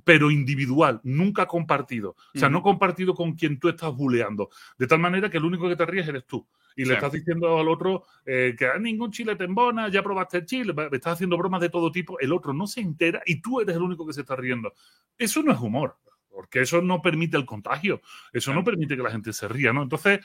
pero 0.04 0.30
individual, 0.30 1.00
nunca 1.02 1.46
compartido. 1.46 2.14
O 2.34 2.38
sea, 2.38 2.48
no 2.48 2.62
compartido 2.62 3.14
con 3.14 3.32
quien 3.34 3.58
tú 3.58 3.68
estás 3.68 3.92
buleando. 3.92 4.50
De 4.78 4.86
tal 4.86 5.00
manera 5.00 5.30
que 5.30 5.38
el 5.38 5.44
único 5.44 5.68
que 5.68 5.74
te 5.74 5.84
ríes 5.84 6.06
eres 6.06 6.26
tú. 6.26 6.46
Y 6.76 6.84
le 6.84 6.94
estás 6.94 7.12
diciendo 7.12 7.58
al 7.58 7.68
otro 7.68 8.04
eh, 8.24 8.54
que 8.58 8.66
ah, 8.66 8.78
ningún 8.78 9.10
chile 9.10 9.36
te 9.36 9.44
embona, 9.44 9.88
ya 9.88 10.02
probaste 10.02 10.38
el 10.38 10.46
chile, 10.46 10.74
estás 10.92 11.14
haciendo 11.14 11.36
bromas 11.36 11.60
de 11.60 11.68
todo 11.68 11.90
tipo. 11.90 12.18
El 12.20 12.32
otro 12.32 12.52
no 12.52 12.66
se 12.66 12.80
entera 12.80 13.22
y 13.26 13.40
tú 13.40 13.60
eres 13.60 13.76
el 13.76 13.82
único 13.82 14.06
que 14.06 14.12
se 14.12 14.22
está 14.22 14.36
riendo. 14.36 14.72
Eso 15.18 15.42
no 15.42 15.52
es 15.52 15.60
humor 15.60 15.96
porque 16.32 16.62
eso 16.62 16.80
no 16.80 17.02
permite 17.02 17.36
el 17.36 17.44
contagio, 17.44 18.00
eso 18.32 18.54
no 18.54 18.64
permite 18.64 18.96
que 18.96 19.02
la 19.02 19.10
gente 19.10 19.32
se 19.32 19.46
ría, 19.48 19.72
¿no? 19.72 19.82
Entonces, 19.82 20.20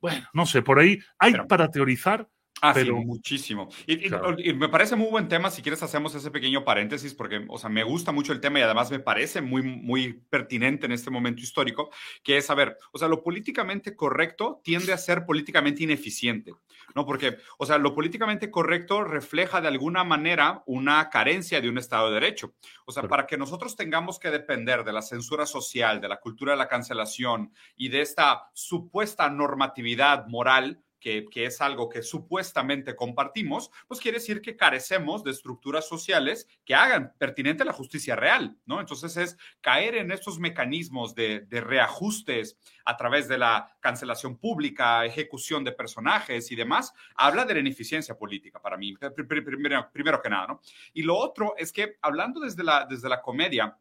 bueno, 0.00 0.28
no 0.34 0.44
sé, 0.44 0.62
por 0.62 0.78
ahí 0.78 0.98
hay 1.18 1.34
para 1.48 1.70
teorizar, 1.70 2.28
Ah, 2.62 2.72
pero... 2.72 2.96
sí, 2.96 3.04
muchísimo. 3.04 3.68
Y, 3.86 4.08
me 4.54 4.68
parece 4.68 4.96
muy 4.96 5.08
buen 5.08 5.28
tema, 5.28 5.50
si 5.50 5.60
quieres 5.60 5.82
hacemos 5.82 6.14
ese 6.14 6.30
pequeño 6.30 6.64
paréntesis, 6.64 7.12
porque, 7.12 7.44
o 7.48 7.58
sea, 7.58 7.68
me 7.68 7.82
gusta 7.82 8.12
mucho 8.12 8.32
el 8.32 8.40
tema 8.40 8.58
y 8.58 8.62
además 8.62 8.90
me 8.90 8.98
parece 8.98 9.42
muy, 9.42 9.62
muy 9.62 10.14
pertinente 10.30 10.86
en 10.86 10.92
este 10.92 11.10
momento 11.10 11.42
histórico, 11.42 11.90
que 12.22 12.38
es, 12.38 12.48
a 12.48 12.54
ver, 12.54 12.78
o 12.92 12.98
sea, 12.98 13.08
lo 13.08 13.22
políticamente 13.22 13.94
correcto 13.94 14.60
tiende 14.64 14.94
a 14.94 14.98
ser 14.98 15.26
políticamente 15.26 15.82
ineficiente, 15.82 16.54
¿no? 16.94 17.04
Porque, 17.04 17.36
o 17.58 17.66
sea, 17.66 17.76
lo 17.76 17.94
políticamente 17.94 18.50
correcto 18.50 19.04
refleja 19.04 19.60
de 19.60 19.68
alguna 19.68 20.02
manera 20.02 20.62
una 20.66 21.10
carencia 21.10 21.60
de 21.60 21.68
un 21.68 21.76
Estado 21.76 22.08
de 22.08 22.14
Derecho. 22.14 22.54
O 22.86 22.92
sea, 22.92 23.02
para 23.02 23.26
que 23.26 23.36
nosotros 23.36 23.76
tengamos 23.76 24.18
que 24.18 24.30
depender 24.30 24.82
de 24.82 24.92
la 24.94 25.02
censura 25.02 25.44
social, 25.44 26.00
de 26.00 26.08
la 26.08 26.20
cultura 26.20 26.52
de 26.52 26.58
la 26.58 26.68
cancelación 26.68 27.52
y 27.76 27.88
de 27.88 28.00
esta 28.00 28.48
supuesta 28.54 29.28
normatividad 29.28 30.26
moral, 30.26 30.82
que, 31.00 31.26
es 31.34 31.60
algo 31.60 31.88
que 31.88 32.02
supuestamente 32.02 32.96
compartimos, 32.96 33.70
pues 33.86 34.00
quiere 34.00 34.18
decir 34.18 34.40
que 34.40 34.56
carecemos 34.56 35.22
de 35.22 35.30
estructuras 35.30 35.86
sociales 35.88 36.48
que 36.64 36.74
hagan 36.74 37.12
pertinente 37.18 37.64
la 37.64 37.72
justicia 37.72 38.16
real, 38.16 38.56
¿no? 38.66 38.80
Entonces 38.80 39.16
es 39.16 39.36
caer 39.60 39.96
en 39.96 40.10
estos 40.10 40.38
mecanismos 40.38 41.14
de, 41.14 41.46
reajustes 41.50 42.58
a 42.84 42.96
través 42.96 43.28
de 43.28 43.38
la 43.38 43.76
cancelación 43.80 44.36
pública, 44.36 45.04
ejecución 45.04 45.64
de 45.64 45.72
personajes 45.72 46.50
y 46.50 46.56
demás, 46.56 46.92
habla 47.14 47.44
de 47.44 47.54
la 47.54 47.60
ineficiencia 47.60 48.16
política 48.16 48.60
para 48.60 48.76
mí, 48.76 48.94
primero, 48.96 49.90
primero 49.92 50.20
que 50.20 50.30
nada, 50.30 50.46
¿no? 50.46 50.60
Y 50.92 51.02
lo 51.02 51.16
otro 51.16 51.54
es 51.56 51.72
que 51.72 51.96
hablando 52.02 52.40
desde 52.40 52.62
la, 52.62 52.86
desde 52.88 53.08
la 53.08 53.22
comedia, 53.22 53.76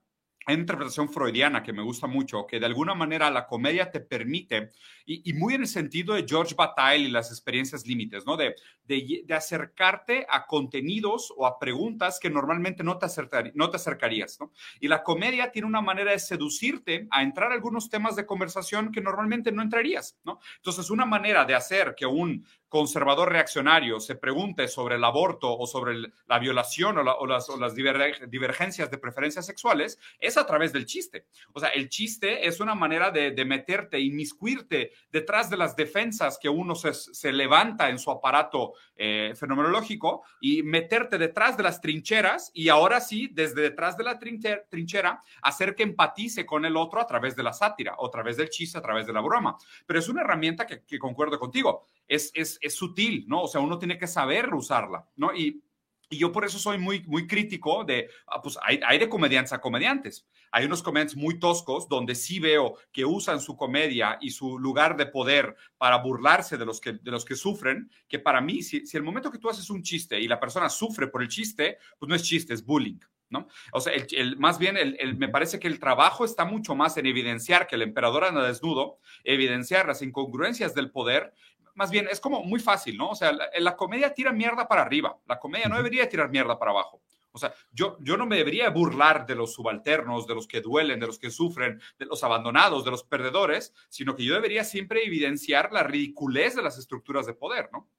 interpretación 0.53 1.09
freudiana 1.09 1.63
que 1.63 1.73
me 1.73 1.81
gusta 1.81 2.07
mucho, 2.07 2.45
que 2.45 2.59
de 2.59 2.65
alguna 2.65 2.93
manera 2.93 3.31
la 3.31 3.47
comedia 3.47 3.89
te 3.91 3.99
permite, 3.99 4.71
y, 5.05 5.33
muy 5.33 5.55
en 5.55 5.61
el 5.61 5.67
sentido 5.67 6.15
de 6.15 6.25
George 6.27 6.55
Bataille 6.55 7.07
y 7.07 7.11
las 7.11 7.29
experiencias 7.29 7.85
límites, 7.85 8.25
¿no? 8.25 8.37
De, 8.37 8.55
de, 8.85 9.25
acercarte 9.33 10.25
a 10.29 10.45
contenidos 10.45 11.33
o 11.35 11.45
a 11.45 11.59
preguntas 11.59 12.19
que 12.19 12.29
normalmente 12.29 12.83
no 12.83 12.97
te, 12.97 13.05
acercarías, 13.05 14.39
¿no? 14.39 14.51
Y 14.79 14.87
la 14.87 15.03
comedia 15.03 15.51
tiene 15.51 15.67
una 15.67 15.81
manera 15.81 16.11
de 16.11 16.19
seducirte 16.19 17.07
a 17.11 17.23
entrar 17.23 17.51
a 17.51 17.55
algunos 17.55 17.89
temas 17.89 18.15
de 18.15 18.25
conversación 18.25 18.91
que 18.91 19.01
normalmente 19.01 19.51
no 19.51 19.61
entrarías, 19.61 20.17
¿no? 20.23 20.39
Entonces, 20.57 20.89
una 20.89 21.05
manera 21.05 21.45
de 21.45 21.55
hacer 21.55 21.93
que 21.95 22.05
un 22.05 22.45
conservador 22.75 23.31
reaccionario 23.31 24.01
se 24.01 24.15
pregunte 24.15 24.67
sobre 24.67 24.95
el 24.95 25.03
aborto 25.05 25.57
o 25.57 25.65
sobre 25.65 25.95
la 26.27 26.39
violación 26.39 26.97
o, 26.97 27.25
las, 27.25 27.73
divergencias 27.73 28.91
de 28.91 28.97
preferencias 28.97 29.45
sexuales 29.45 29.97
es 30.19 30.35
a 30.35 30.45
través 30.45 30.73
del 30.73 30.85
chiste. 30.85 31.25
O 31.53 31.61
sea, 31.61 31.69
el 31.69 31.87
chiste 31.87 32.45
es 32.45 32.59
una 32.59 32.75
manera 32.75 33.11
de, 33.11 33.31
de 33.31 33.45
meterte, 33.45 33.97
inmiscuirte 34.01 34.91
detrás 35.09 35.49
de 35.49 35.55
las 35.55 35.77
defensas 35.77 36.37
que 36.37 36.49
uno 36.49 36.75
se, 36.75 37.31
levanta 37.31 37.87
en 37.87 37.97
su 37.97 38.11
aparato 38.11 38.73
eh, 38.97 39.31
fenomenológico 39.37 40.23
y 40.41 40.61
meterte 40.61 41.17
detrás 41.17 41.55
de 41.55 41.63
las 41.63 41.79
trincheras 41.79 42.51
y 42.53 42.67
ahora 42.67 42.99
sí, 42.99 43.29
desde 43.31 43.61
detrás 43.61 43.95
de 43.95 44.03
la 44.03 44.19
trinchera, 44.19 45.21
hacer 45.43 45.75
que 45.75 45.83
empatice 45.83 46.45
con 46.45 46.65
el 46.65 46.75
otro 46.75 46.99
a 46.99 47.07
través 47.07 47.37
de 47.37 47.43
la 47.43 47.53
sátira, 47.53 47.95
o 47.99 48.07
a 48.07 48.11
través 48.11 48.35
del 48.35 48.49
chiste, 48.49 48.77
a 48.77 48.81
través 48.81 49.07
de 49.07 49.13
la 49.13 49.21
broma. 49.21 49.55
Pero 49.85 49.97
es 49.97 50.09
una 50.09 50.23
herramienta 50.23 50.67
que, 50.67 50.83
que 50.83 50.99
concuerdo 50.99 51.39
contigo 51.39 51.85
es, 52.07 52.31
es, 52.33 52.57
es, 52.61 52.75
sutil, 52.75 53.25
¿no? 53.27 53.43
O 53.43 53.47
sea, 53.47 53.61
uno 53.61 53.79
tiene 53.79 53.97
que 53.97 54.07
saber 54.07 54.53
usarla, 54.53 55.07
¿no? 55.15 55.35
Y, 55.35 55.63
y 56.09 56.17
yo 56.17 56.31
por 56.31 56.45
eso 56.45 56.59
soy 56.59 56.77
muy, 56.77 57.03
muy 57.07 57.27
crítico 57.27 57.83
de, 57.83 58.09
ah, 58.27 58.41
pues 58.41 58.57
hay, 58.61 58.79
hay, 58.85 58.99
de 58.99 59.09
comediantes 59.09 59.53
a 59.53 59.61
comediantes. 59.61 60.27
Hay 60.51 60.65
unos 60.65 60.83
comediantes 60.83 61.15
muy 61.15 61.39
toscos 61.39 61.89
donde 61.89 62.15
sí 62.15 62.39
veo 62.39 62.77
que 62.91 63.05
usan 63.05 63.41
su 63.41 63.57
comedia 63.57 64.17
y 64.21 64.29
su 64.29 64.59
lugar 64.59 64.97
de 64.97 65.07
poder 65.07 65.55
para 65.77 65.97
burlarse 65.97 66.57
de 66.57 66.65
los 66.65 66.79
que, 66.79 66.93
de 66.93 67.11
los 67.11 67.25
que 67.25 67.35
sufren, 67.35 67.89
que 68.07 68.19
para 68.19 68.39
mí, 68.39 68.61
si, 68.61 68.85
si 68.85 68.97
el 68.97 69.03
momento 69.03 69.31
que 69.31 69.39
tú 69.39 69.49
haces 69.49 69.69
un 69.69 69.81
chiste 69.81 70.19
y 70.19 70.27
la 70.27 70.39
persona 70.39 70.69
sufre 70.69 71.07
por 71.07 71.21
el 71.21 71.27
chiste, 71.27 71.79
pues 71.97 72.07
no 72.07 72.15
es 72.15 72.23
chiste, 72.23 72.53
es 72.53 72.63
bullying. 72.63 72.99
¿No? 73.27 73.47
O 73.73 73.81
sea, 73.81 73.91
el, 73.93 74.37
más 74.37 74.59
bien 74.59 74.77
el, 74.77 75.17
me 75.17 75.27
parece 75.27 75.59
que 75.59 75.67
el 75.67 75.79
trabajo 75.79 76.25
está 76.25 76.45
mucho 76.45 76.75
más 76.75 76.95
en 76.97 77.07
evidenciar 77.07 77.65
que 77.65 77.75
el 77.75 77.81
emperador 77.81 78.23
anda 78.23 78.45
desnudo, 78.45 78.99
evidenciar 79.23 79.87
las 79.87 80.03
incongruencias 80.03 80.75
del 80.75 80.91
poder 80.91 81.33
más 81.75 81.91
bien 81.91 82.07
es 82.09 82.19
como 82.19 82.43
muy 82.43 82.59
fácil, 82.59 82.97
¿no? 82.97 83.09
O 83.09 83.15
sea, 83.15 83.31
la, 83.31 83.75
comedia 83.75 84.13
tira 84.13 84.31
mierda 84.31 84.67
para 84.67 84.81
arriba, 84.81 85.17
la 85.27 85.37
comedia 85.39 85.67
no 85.67 85.75
debería 85.75 86.09
tirar 86.09 86.29
mierda 86.29 86.57
para 86.57 86.71
abajo. 86.71 87.01
O 87.31 87.37
sea, 87.37 87.53
yo, 87.71 87.97
yo 87.99 88.15
no 88.15 88.25
me 88.25 88.37
debería 88.37 88.69
burlar 88.69 89.25
de 89.25 89.35
los 89.35 89.53
subalternos, 89.53 90.25
de 90.25 90.35
los 90.35 90.47
que 90.47 90.61
duelen, 90.61 91.01
de 91.01 91.07
los 91.07 91.19
que 91.19 91.29
sufren, 91.29 91.81
de 91.99 92.05
los 92.05 92.23
abandonados, 92.23 92.85
de 92.85 92.91
los 92.91 93.03
perdedores, 93.03 93.73
sino 93.89 94.15
que 94.15 94.23
yo 94.23 94.33
debería 94.33 94.63
siempre 94.63 95.05
evidenciar 95.05 95.73
la 95.73 95.83
ridiculez 95.83 96.55
de 96.55 96.63
las 96.63 96.77
estructuras 96.77 97.25
de 97.25 97.33
poder, 97.33 97.69
¿no? 97.73 97.89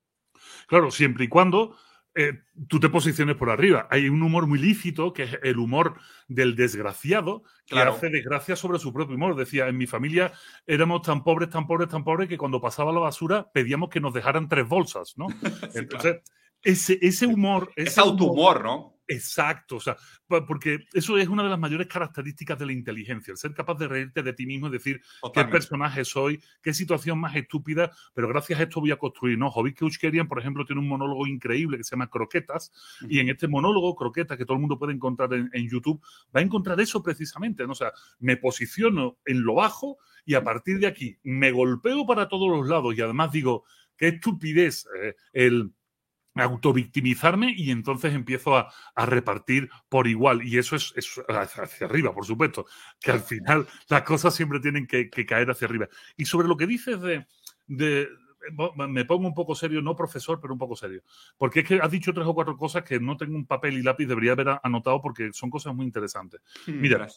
Claro, 0.67 0.91
siempre 0.91 1.27
y 1.27 1.29
cuando 1.29 1.77
eh, 2.17 2.33
tú 2.67 2.81
te 2.81 2.89
posiciones 2.89 3.37
por 3.37 3.51
arriba. 3.51 3.87
Hay 3.91 4.09
un 4.09 4.23
humor 4.23 4.47
muy 4.47 4.59
lícito, 4.59 5.13
que 5.13 5.25
es 5.25 5.39
el 5.43 5.59
humor 5.59 5.99
del 6.29 6.57
desgraciado, 6.57 7.43
que 7.67 7.79
hace 7.79 8.09
desgracia 8.09 8.57
sobre 8.57 8.79
su 8.79 8.93
propio 8.93 9.17
humor. 9.17 9.37
Decía, 9.37 9.69
en 9.69 9.77
mi 9.77 9.87
familia 9.87 10.33
éramos 10.67 11.03
tan 11.03 11.23
pobres, 11.23 11.51
tan 11.51 11.67
pobres, 11.67 11.91
tan 11.91 12.05
pobres, 12.05 12.29
que 12.29 12.39
cuando 12.39 12.61
pasaba 12.61 12.91
la 12.91 13.01
basura 13.01 13.51
pedíamos 13.53 13.91
que 13.91 14.01
nos 14.01 14.15
dejaran 14.15 14.49
tres 14.49 14.67
bolsas, 14.67 15.15
¿no? 15.19 15.27
Entonces, 15.75 16.23
ese, 16.63 16.99
ese 17.03 17.27
humor... 17.27 17.71
es 17.77 17.99
autohumor, 17.99 18.65
¿no? 18.65 18.96
Exacto, 19.09 19.77
o 19.77 19.81
sea, 19.81 19.97
porque 20.27 20.81
eso 20.93 21.17
es 21.17 21.29
una 21.29 21.45
de 21.45 21.49
las 21.49 21.59
mayores 21.59 21.87
características 21.87 22.59
de 22.59 22.67
la 22.67 22.73
inteligencia, 22.73 23.31
el 23.31 23.39
ser 23.39 23.55
capaz 23.55 23.75
de 23.75 23.87
reírte 23.87 24.23
de 24.23 24.33
ti 24.33 24.47
mismo 24.47 24.67
y 24.67 24.73
decir 24.73 25.01
qué 25.33 25.45
personaje 25.45 26.05
soy, 26.05 26.43
qué 26.61 26.75
situación 26.75 27.21
más 27.21 27.37
estúpida, 27.37 27.93
pero 28.15 28.27
gracias 28.27 28.59
a 28.59 28.65
esto 28.65 28.81
voy 28.81 28.91
a 28.91 28.97
construir, 28.97 29.39
¿no? 29.39 29.51
Jovic 29.51 29.79
Keuchkerian, 29.79 30.27
por 30.27 30.41
ejemplo, 30.41 30.65
tiene 30.65 30.81
un 30.81 30.89
monólogo 30.89 31.27
increíble 31.29 31.77
que 31.77 31.85
se 31.85 31.95
llama 31.95 32.11
Croquetas, 32.11 32.73
y 33.09 33.21
en 33.21 33.29
este 33.29 33.47
monólogo, 33.47 33.95
Croquetas, 33.95 34.37
que 34.37 34.45
todo 34.45 34.55
el 34.55 34.61
mundo 34.61 34.79
puede 34.79 34.93
encontrar 34.93 35.33
en, 35.33 35.69
YouTube, 35.69 36.01
va 36.35 36.41
a 36.41 36.43
encontrar 36.43 36.81
eso 36.81 37.03
precisamente, 37.03 37.65
¿no? 37.65 37.73
O 37.73 37.77
sea, 37.77 37.93
me 38.19 38.37
posiciono 38.37 39.19
en 39.25 39.43
lo 39.43 39.55
bajo 39.55 39.99
y 40.25 40.35
a 40.35 40.43
partir 40.43 40.81
de 40.81 40.89
aquí 40.89 41.17
me 41.23 41.53
golpeo 41.53 42.07
para 42.07 42.29
todos 42.29 42.49
los 42.49 42.69
lados 42.69 42.97
y 42.97 43.01
además 43.01 43.31
digo, 43.31 43.65
qué 43.97 44.09
estupidez 44.09 44.87
eh, 45.01 45.15
el 45.33 45.73
autovictimizarme 46.37 47.55
y 47.57 47.71
entonces 47.71 48.15
empiezo 48.15 48.57
a, 48.57 48.73
repartir 48.97 49.69
por 49.89 50.07
igual. 50.07 50.43
Y 50.43 50.59
eso 50.59 50.77
es, 50.77 50.95
hacia 51.29 51.87
arriba, 51.87 52.15
por 52.15 52.27
supuesto, 52.27 52.67
que 53.01 53.11
al 53.11 53.21
final 53.21 53.67
las 53.89 54.03
cosas 54.03 54.35
siempre 54.35 54.61
tienen 54.61 54.87
que, 54.87 55.09
caer 55.11 55.51
hacia 55.51 55.67
arriba. 55.67 55.89
Y 56.17 56.25
sobre 56.25 56.49
lo 56.49 56.57
que 56.57 56.67
dices 56.67 57.01
de, 57.01 57.27
de, 57.67 58.09
me 58.77 59.05
pongo 59.05 59.27
un 59.27 59.35
poco 59.35 59.55
serio, 59.55 59.83
no 59.83 59.97
profesor, 59.97 60.41
pero 60.41 60.53
un 60.53 60.59
poco 60.59 60.77
serio. 60.77 61.03
Porque 61.37 61.61
es 61.61 61.69
que 61.69 61.81
has 61.81 61.91
dicho 61.91 62.13
tres 62.13 62.27
o 62.27 62.35
cuatro 62.35 62.57
cosas 62.57 62.85
que 62.85 63.01
no 63.01 63.17
tengo 63.17 63.37
un 63.37 63.47
papel 63.47 63.79
y 63.79 63.83
lápiz, 63.83 64.07
debería 64.07 64.33
haber 64.33 64.61
anotado 64.63 65.01
porque 65.01 65.33
son 65.33 65.51
cosas 65.51 65.75
muy 65.75 65.87
interesantes. 65.87 66.41
Mira, 66.67 67.09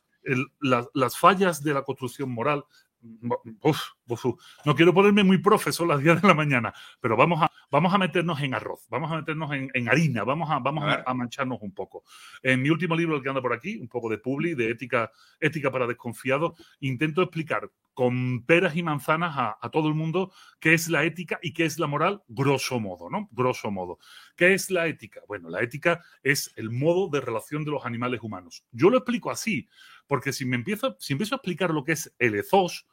las 0.94 1.18
fallas 1.18 1.64
de 1.64 1.74
la 1.74 1.84
construcción 1.84 2.32
moral 2.32 2.66
no 3.02 4.76
quiero 4.76 4.94
ponerme 4.94 5.24
muy 5.24 5.38
profesor 5.38 5.88
las 5.88 6.02
10 6.02 6.22
de 6.22 6.28
la 6.28 6.34
mañana, 6.34 6.74
pero 7.00 7.16
vamos 7.16 7.42
a, 7.42 7.52
vamos 7.72 7.94
a 7.94 7.98
meternos 7.98 8.42
en 8.42 8.54
arroz, 8.54 8.86
vamos 8.90 9.12
a 9.12 9.18
meternos 9.18 9.52
en, 9.54 9.90
harina, 9.90 10.24
vamos, 10.24 10.50
a, 10.50 10.60
vamos 10.60 10.84
a, 11.06 11.14
mancharnos 11.14 11.60
un 11.62 11.72
poco. 11.72 12.04
En 12.44 12.62
mi 12.62 12.70
último 12.70 12.96
libro, 12.96 13.16
el 13.16 13.24
que 13.24 13.30
anda 13.30 13.42
por 13.42 13.54
aquí, 13.54 13.78
un 13.78 13.88
poco 13.88 14.10
de 14.10 14.18
publi, 14.18 14.54
de 14.54 14.70
ética, 14.70 15.12
ética 15.40 15.72
para 15.72 15.88
desconfiados, 15.88 16.60
intento 16.82 17.22
explicar 17.22 17.70
con 17.94 18.46
peras 18.46 18.78
y 18.78 18.84
manzanas 18.84 19.36
a, 19.38 19.58
a, 19.62 19.70
todo 19.70 19.90
el 19.90 19.94
mundo 19.94 20.32
qué 20.62 20.74
es 20.74 20.88
la 20.88 21.04
ética 21.04 21.38
y 21.42 21.52
qué 21.52 21.66
es 21.66 21.80
la 21.80 21.88
moral, 21.88 22.24
grosso 22.30 22.80
modo, 22.80 23.10
¿no? 23.10 23.28
Grosso 23.32 23.72
modo. 23.72 24.00
¿Qué 24.38 24.54
es 24.54 24.72
la 24.72 24.88
ética? 24.88 25.22
Bueno, 25.28 25.50
la 25.50 25.62
ética 25.62 26.02
es 26.24 26.54
el 26.56 26.70
modo 26.70 27.10
de 27.10 27.20
relación 27.20 27.66
de 27.66 27.72
los 27.72 27.86
animales 27.86 28.22
humanos. 28.22 28.64
Yo 28.72 28.90
lo 28.90 28.98
explico 28.98 29.32
así, 29.32 29.68
porque 30.10 30.34
si 30.34 30.44
me 30.44 30.56
empiezo, 30.56 30.98
si 31.00 31.14
empiezo 31.14 31.36
a 31.36 31.38
explicar 31.38 31.70
lo 31.70 31.84
que 31.84 31.92
es 31.92 32.14
el 32.18 32.34
ethos, 32.34 32.88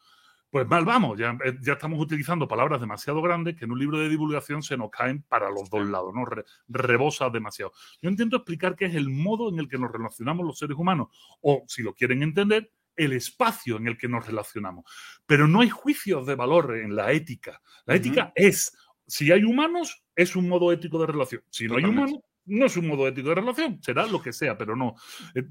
pues 0.51 0.69
mal 0.69 0.85
vamos, 0.85 1.19
ya, 1.19 1.37
eh, 1.45 1.57
ya, 1.63 1.73
estamos 1.73 1.99
utilizando 1.99 2.47
palabras 2.47 2.79
demasiado 2.79 3.23
grandes 3.23 3.57
que 3.57 3.65
en 3.65 3.73
un 3.73 3.79
libro 3.79 3.99
de 3.99 4.11
divulgación 4.11 4.63
se 4.63 4.77
nos 4.77 4.91
caen 4.91 5.23
para 5.23 5.51
los 5.51 5.71
dos 5.71 5.89
lados, 5.89 6.13
¿no? 6.15 6.27
rebosa 6.69 7.31
demasiado. 7.31 7.73
Yo 8.03 8.11
intento 8.11 8.37
explicar 8.37 8.77
qué 8.77 8.85
es 8.85 8.95
el 8.95 9.09
modo 9.09 9.49
en 9.49 9.59
el 9.59 9.67
que 9.67 9.79
nos 9.79 9.91
relacionamos 9.91 10.47
los 10.47 10.59
seres 10.59 10.77
humanos, 10.77 11.09
o 11.41 11.65
si 11.67 11.83
lo 11.83 11.95
quieren 11.95 12.23
entender, 12.23 12.71
el 12.97 13.15
espacio 13.15 13.79
en 13.79 13.89
el 13.89 13.97
que 13.97 14.09
nos 14.09 14.27
relacionamos. 14.27 14.85
Pero 15.25 15.49
no 15.49 15.63
hay 15.63 15.71
juicios 15.71 16.27
de 16.27 16.35
valor 16.35 16.77
en 16.77 16.95
la 16.95 17.13
ética. 17.13 17.63
La 17.87 17.95
ética 17.95 18.33
es, 18.35 18.77
si 19.07 19.33
hay 19.33 19.43
humanos, 19.43 20.05
es 20.15 20.37
un 20.37 20.49
modo 20.49 20.71
ético 20.71 20.99
de 20.99 21.07
relación. 21.07 21.43
Si 21.49 21.67
no 21.67 21.77
hay 21.77 21.85
humanos, 21.85 22.21
no 22.47 22.67
es 22.67 22.77
un 22.77 22.87
modo 22.87 23.07
ético 23.09 23.29
de 23.31 23.35
relación, 23.37 23.83
será 23.83 24.07
lo 24.07 24.23
que 24.23 24.33
sea, 24.33 24.57
pero 24.57 24.77
no. 24.77 24.95
Eh, 25.35 25.45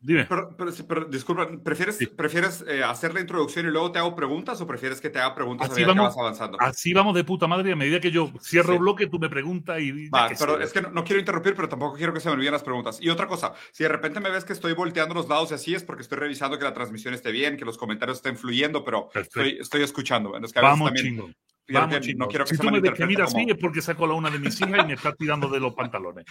dime. 0.00 0.26
Pero, 0.26 1.04
disculpa, 1.06 1.48
¿prefieres, 1.62 1.98
¿prefieres 2.16 2.64
eh, 2.66 2.82
hacer 2.82 3.14
la 3.14 3.20
introducción 3.20 3.66
y 3.66 3.70
luego 3.70 3.92
te 3.92 3.98
hago 3.98 4.14
preguntas 4.14 4.60
o 4.60 4.66
prefieres 4.66 5.00
que 5.00 5.10
te 5.10 5.18
haga 5.18 5.34
preguntas 5.34 5.70
así 5.70 5.82
a 5.82 5.86
vamos, 5.86 6.02
que 6.02 6.08
vas 6.08 6.18
avanzando? 6.18 6.60
Así 6.60 6.92
vamos 6.92 7.14
de 7.14 7.24
puta 7.24 7.46
madre 7.46 7.72
a 7.72 7.76
medida 7.76 8.00
que 8.00 8.10
yo 8.10 8.32
cierro 8.40 8.74
el 8.74 8.78
bloque, 8.80 9.06
tú 9.06 9.18
me 9.18 9.28
preguntas 9.28 9.80
y... 9.80 10.08
Va, 10.08 10.30
pero 10.38 10.60
es 10.60 10.72
que 10.72 10.82
no, 10.82 11.04
quiero 11.04 11.20
interrumpir, 11.20 11.54
pero 11.54 11.68
tampoco 11.68 11.96
quiero 11.96 12.12
que 12.12 12.20
se 12.20 12.28
me 12.28 12.34
olviden 12.34 12.52
las 12.52 12.62
preguntas. 12.62 12.98
Y 13.00 13.08
otra 13.08 13.26
cosa, 13.26 13.52
si 13.72 13.84
de 13.84 13.88
repente 13.88 14.20
me 14.20 14.30
ves 14.30 14.44
que 14.44 14.52
estoy 14.52 14.72
volteando 14.72 15.14
los 15.14 15.28
lados 15.28 15.50
y 15.50 15.54
así 15.54 15.74
es 15.74 15.82
porque 15.82 16.02
estoy 16.02 16.18
revisando 16.18 16.58
que 16.58 16.64
la 16.64 16.74
transmisión 16.74 17.14
esté 17.14 17.30
bien, 17.32 17.56
que 17.56 17.64
los 17.64 17.78
comentarios 17.78 18.18
estén 18.18 18.36
fluyendo, 18.36 18.84
pero 18.84 19.08
estoy, 19.14 19.58
estoy, 19.60 19.82
escuchando. 19.82 20.32
vamos, 20.54 20.92
también, 20.92 21.34
Vamos, 21.72 22.00
no 22.16 22.28
quiero 22.28 22.44
que 22.44 22.54
si 22.54 22.60
tú 22.60 22.70
me 22.70 22.80
ves 22.80 22.92
que 22.92 23.06
mira 23.06 23.24
así 23.24 23.46
es 23.48 23.56
porque 23.56 23.80
saco 23.80 24.06
la 24.06 24.14
una 24.14 24.30
de 24.30 24.38
mis 24.38 24.60
hijas 24.60 24.84
y 24.84 24.86
me 24.86 24.94
está 24.94 25.14
tirando 25.14 25.48
de 25.48 25.60
los 25.60 25.74
pantalones. 25.74 26.24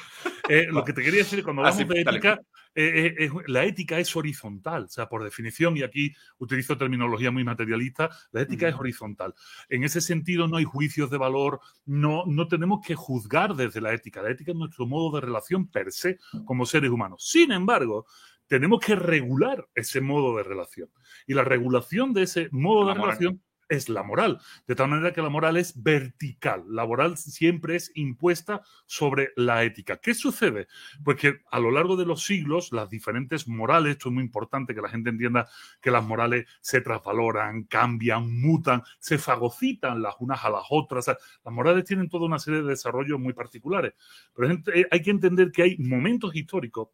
Eh, 0.47 0.67
lo 0.69 0.83
que 0.83 0.93
te 0.93 1.03
quería 1.03 1.19
decir, 1.19 1.43
cuando 1.43 1.63
hablamos 1.63 1.87
de 1.87 2.01
ética, 2.01 2.39
eh, 2.75 3.15
eh, 3.17 3.29
la 3.47 3.63
ética 3.63 3.99
es 3.99 4.15
horizontal, 4.15 4.83
o 4.85 4.87
sea, 4.87 5.07
por 5.07 5.23
definición, 5.23 5.75
y 5.77 5.83
aquí 5.83 6.13
utilizo 6.37 6.77
terminología 6.77 7.31
muy 7.31 7.43
materialista, 7.43 8.09
la 8.31 8.41
ética 8.41 8.67
es 8.67 8.75
horizontal. 8.75 9.33
En 9.69 9.83
ese 9.83 10.01
sentido, 10.01 10.47
no 10.47 10.57
hay 10.57 10.65
juicios 10.65 11.09
de 11.09 11.17
valor, 11.17 11.59
no, 11.85 12.23
no 12.25 12.47
tenemos 12.47 12.79
que 12.85 12.95
juzgar 12.95 13.55
desde 13.55 13.81
la 13.81 13.93
ética. 13.93 14.21
La 14.21 14.31
ética 14.31 14.51
es 14.51 14.57
nuestro 14.57 14.85
modo 14.85 15.15
de 15.15 15.25
relación 15.25 15.67
per 15.67 15.91
se 15.91 16.17
como 16.45 16.65
seres 16.65 16.89
humanos. 16.89 17.25
Sin 17.27 17.51
embargo, 17.51 18.05
tenemos 18.47 18.79
que 18.79 18.95
regular 18.95 19.67
ese 19.75 20.01
modo 20.01 20.35
de 20.35 20.43
relación. 20.43 20.89
Y 21.27 21.35
la 21.35 21.43
regulación 21.43 22.13
de 22.13 22.23
ese 22.23 22.49
modo 22.51 22.87
de 22.87 22.95
relación 22.95 23.41
es 23.69 23.87
la 23.87 24.03
moral. 24.03 24.39
De 24.67 24.75
tal 24.75 24.89
manera 24.89 25.13
que 25.13 25.21
la 25.21 25.29
moral 25.29 25.57
es 25.57 25.81
vertical. 25.81 26.63
La 26.67 26.85
moral 26.85 27.17
siempre 27.17 27.75
es 27.75 27.91
impuesta 27.95 28.61
sobre 28.85 29.29
la 29.35 29.63
ética. 29.63 29.97
¿Qué 29.97 30.13
sucede? 30.13 30.67
Pues 31.03 31.17
que 31.17 31.41
a 31.51 31.59
lo 31.59 31.71
largo 31.71 31.95
de 31.95 32.05
los 32.05 32.23
siglos, 32.23 32.71
las 32.71 32.89
diferentes 32.89 33.47
morales, 33.47 33.91
esto 33.93 34.09
es 34.09 34.15
muy 34.15 34.23
importante 34.23 34.75
que 34.75 34.81
la 34.81 34.89
gente 34.89 35.09
entienda 35.09 35.47
que 35.81 35.91
las 35.91 36.03
morales 36.03 36.47
se 36.61 36.81
trasvaloran, 36.81 37.63
cambian, 37.63 38.41
mutan, 38.41 38.83
se 38.99 39.17
fagocitan 39.17 40.01
las 40.01 40.15
unas 40.19 40.43
a 40.43 40.49
las 40.49 40.63
otras. 40.69 41.07
las 41.07 41.53
morales 41.53 41.85
tienen 41.85 42.09
toda 42.09 42.25
una 42.25 42.39
serie 42.39 42.61
de 42.61 42.69
desarrollos 42.69 43.19
muy 43.19 43.33
particulares. 43.33 43.93
Pero 44.33 44.57
hay 44.91 45.01
que 45.01 45.11
entender 45.11 45.51
que 45.51 45.63
hay 45.63 45.77
momentos 45.77 46.35
históricos 46.35 46.89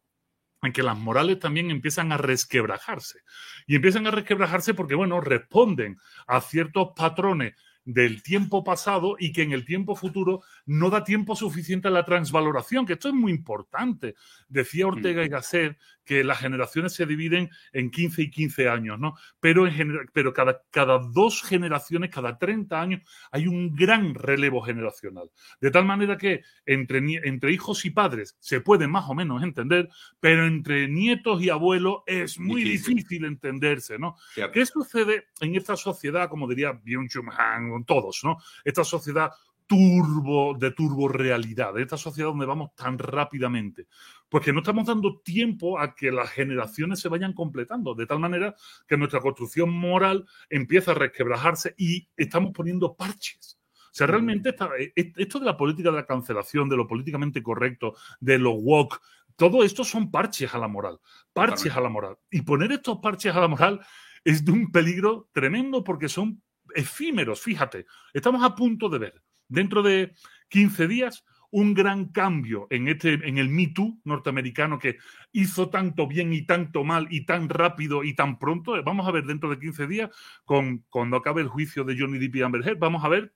en 0.62 0.72
que 0.72 0.82
las 0.82 0.96
morales 0.96 1.38
también 1.38 1.70
empiezan 1.70 2.12
a 2.12 2.16
resquebrajarse. 2.16 3.20
Y 3.66 3.76
empiezan 3.76 4.06
a 4.06 4.10
resquebrajarse 4.10 4.74
porque, 4.74 4.94
bueno, 4.94 5.20
responden 5.20 5.98
a 6.26 6.40
ciertos 6.40 6.88
patrones 6.96 7.54
del 7.86 8.22
tiempo 8.22 8.64
pasado 8.64 9.16
y 9.18 9.32
que 9.32 9.42
en 9.42 9.52
el 9.52 9.64
tiempo 9.64 9.94
futuro 9.94 10.42
no 10.66 10.90
da 10.90 11.04
tiempo 11.04 11.36
suficiente 11.36 11.86
a 11.86 11.92
la 11.92 12.04
transvaloración, 12.04 12.84
que 12.84 12.94
esto 12.94 13.08
es 13.08 13.14
muy 13.14 13.30
importante. 13.30 14.16
Decía 14.48 14.88
Ortega 14.88 15.24
y 15.24 15.28
Gasset 15.28 15.78
que 16.06 16.24
las 16.24 16.38
generaciones 16.38 16.94
se 16.94 17.04
dividen 17.04 17.50
en 17.72 17.90
15 17.90 18.22
y 18.22 18.30
15 18.30 18.68
años, 18.68 18.98
¿no? 18.98 19.16
Pero, 19.40 19.66
en 19.66 20.08
pero 20.12 20.32
cada, 20.32 20.62
cada 20.70 20.98
dos 20.98 21.42
generaciones, 21.42 22.10
cada 22.10 22.38
30 22.38 22.80
años, 22.80 23.02
hay 23.30 23.46
un 23.48 23.74
gran 23.74 24.14
relevo 24.14 24.62
generacional. 24.62 25.30
De 25.60 25.70
tal 25.70 25.84
manera 25.84 26.16
que 26.16 26.42
entre, 26.64 26.98
entre 27.24 27.52
hijos 27.52 27.84
y 27.84 27.90
padres 27.90 28.36
se 28.40 28.60
puede 28.60 28.86
más 28.86 29.10
o 29.10 29.14
menos 29.14 29.42
entender, 29.42 29.88
pero 30.20 30.46
entre 30.46 30.88
nietos 30.88 31.42
y 31.42 31.50
abuelos 31.50 32.02
es 32.06 32.38
muy 32.38 32.62
difícil, 32.62 33.24
entenderse, 33.24 33.98
¿no? 33.98 34.16
¿Qué 34.52 34.64
sucede 34.64 35.28
en 35.40 35.56
esta 35.56 35.76
sociedad, 35.76 36.28
como 36.28 36.46
diría 36.46 36.72
Byung-Chul 36.72 37.32
Han, 37.36 37.84
todos, 37.84 38.20
¿no? 38.22 38.38
Esta 38.64 38.84
sociedad 38.84 39.30
turbo, 39.66 40.54
de 40.58 40.70
turbo 40.70 41.08
realidad, 41.08 41.74
de 41.74 41.82
esta 41.82 41.96
sociedad 41.96 42.30
donde 42.30 42.46
vamos 42.46 42.74
tan 42.74 42.98
rápidamente. 42.98 43.86
Porque 44.28 44.52
no 44.52 44.60
estamos 44.60 44.86
dando 44.86 45.20
tiempo 45.20 45.78
a 45.78 45.94
que 45.94 46.10
las 46.10 46.30
generaciones 46.30 47.00
se 47.00 47.08
vayan 47.08 47.32
completando, 47.32 47.94
de 47.94 48.06
tal 48.06 48.18
manera 48.18 48.54
que 48.86 48.96
nuestra 48.96 49.20
construcción 49.20 49.70
moral 49.70 50.26
empieza 50.50 50.92
a 50.92 50.94
resquebrajarse 50.94 51.74
y 51.76 52.08
estamos 52.16 52.52
poniendo 52.52 52.96
parches. 52.96 53.58
O 53.86 53.96
sea, 53.96 54.06
realmente 54.06 54.54
e, 54.78 54.92
e, 54.94 55.12
esto 55.16 55.38
de 55.38 55.46
la 55.46 55.56
política 55.56 55.90
de 55.90 55.96
la 55.96 56.06
cancelación, 56.06 56.68
de 56.68 56.76
lo 56.76 56.86
políticamente 56.86 57.42
correcto, 57.42 57.94
de 58.20 58.38
lo 58.38 58.52
woke, 58.52 59.00
todo 59.36 59.62
esto 59.62 59.84
son 59.84 60.10
parches 60.10 60.54
a 60.54 60.58
la 60.58 60.68
moral, 60.68 60.98
parches 61.32 61.74
a 61.74 61.80
la 61.80 61.88
moral. 61.88 62.18
Y 62.30 62.42
poner 62.42 62.72
estos 62.72 62.98
parches 62.98 63.34
a 63.34 63.40
la 63.40 63.48
moral 63.48 63.80
es 64.24 64.44
de 64.44 64.52
un 64.52 64.70
peligro 64.72 65.28
tremendo 65.32 65.84
porque 65.84 66.08
son 66.08 66.42
efímeros, 66.74 67.40
fíjate. 67.40 67.86
Estamos 68.12 68.42
a 68.42 68.54
punto 68.54 68.88
de 68.88 68.98
ver 68.98 69.22
dentro 69.48 69.82
de 69.82 70.14
15 70.48 70.88
días 70.88 71.24
un 71.50 71.74
gran 71.74 72.06
cambio 72.06 72.66
en, 72.70 72.88
este, 72.88 73.14
en 73.14 73.38
el 73.38 73.48
Me 73.48 73.68
Too 73.68 74.00
norteamericano 74.04 74.78
que 74.78 74.98
hizo 75.32 75.70
tanto 75.70 76.06
bien 76.06 76.32
y 76.32 76.42
tanto 76.42 76.84
mal 76.84 77.06
y 77.10 77.24
tan 77.24 77.48
rápido 77.48 78.04
y 78.04 78.14
tan 78.14 78.38
pronto. 78.38 78.82
Vamos 78.84 79.06
a 79.06 79.10
ver 79.10 79.24
dentro 79.24 79.48
de 79.48 79.58
15 79.58 79.86
días, 79.86 80.10
con, 80.44 80.84
cuando 80.90 81.16
acabe 81.16 81.42
el 81.42 81.48
juicio 81.48 81.84
de 81.84 81.96
Johnny 81.98 82.18
Depp 82.18 82.36
y 82.36 82.42
Amber 82.42 82.66
Heard, 82.66 82.78
vamos 82.78 83.04
a 83.04 83.08
ver 83.08 83.34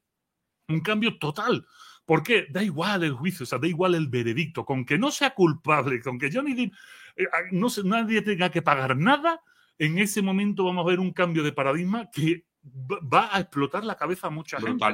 un 0.68 0.80
cambio 0.80 1.18
total. 1.18 1.66
Porque 2.04 2.46
da 2.50 2.62
igual 2.62 3.04
el 3.04 3.12
juicio, 3.12 3.44
o 3.44 3.46
sea, 3.46 3.58
da 3.58 3.68
igual 3.68 3.94
el 3.94 4.08
veredicto, 4.08 4.64
con 4.64 4.84
que 4.84 4.98
no 4.98 5.10
sea 5.10 5.30
culpable, 5.30 6.00
con 6.00 6.18
que 6.18 6.30
Johnny 6.32 6.54
Depp, 6.54 6.74
eh, 7.16 7.26
no, 7.52 7.68
nadie 7.84 8.22
tenga 8.22 8.50
que 8.50 8.62
pagar 8.62 8.96
nada, 8.96 9.40
en 9.78 9.98
ese 9.98 10.20
momento 10.20 10.64
vamos 10.64 10.84
a 10.84 10.90
ver 10.90 11.00
un 11.00 11.12
cambio 11.12 11.42
de 11.42 11.52
paradigma 11.52 12.10
que 12.12 12.44
va 12.62 13.34
a 13.34 13.40
explotar 13.40 13.84
la 13.84 13.96
cabeza 13.96 14.26
a 14.26 14.30
mucha 14.30 14.60
gente. 14.60 14.84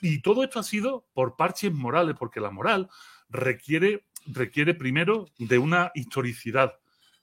Y, 0.00 0.20
todo 0.22 0.42
esto 0.42 0.60
ha 0.60 0.62
sido 0.62 1.06
por 1.12 1.36
parches 1.36 1.72
morales, 1.72 2.16
porque 2.18 2.40
la 2.40 2.50
moral 2.50 2.88
requiere, 3.28 4.06
requiere 4.26 4.74
primero 4.74 5.26
de 5.38 5.58
una 5.58 5.90
historicidad. 5.94 6.78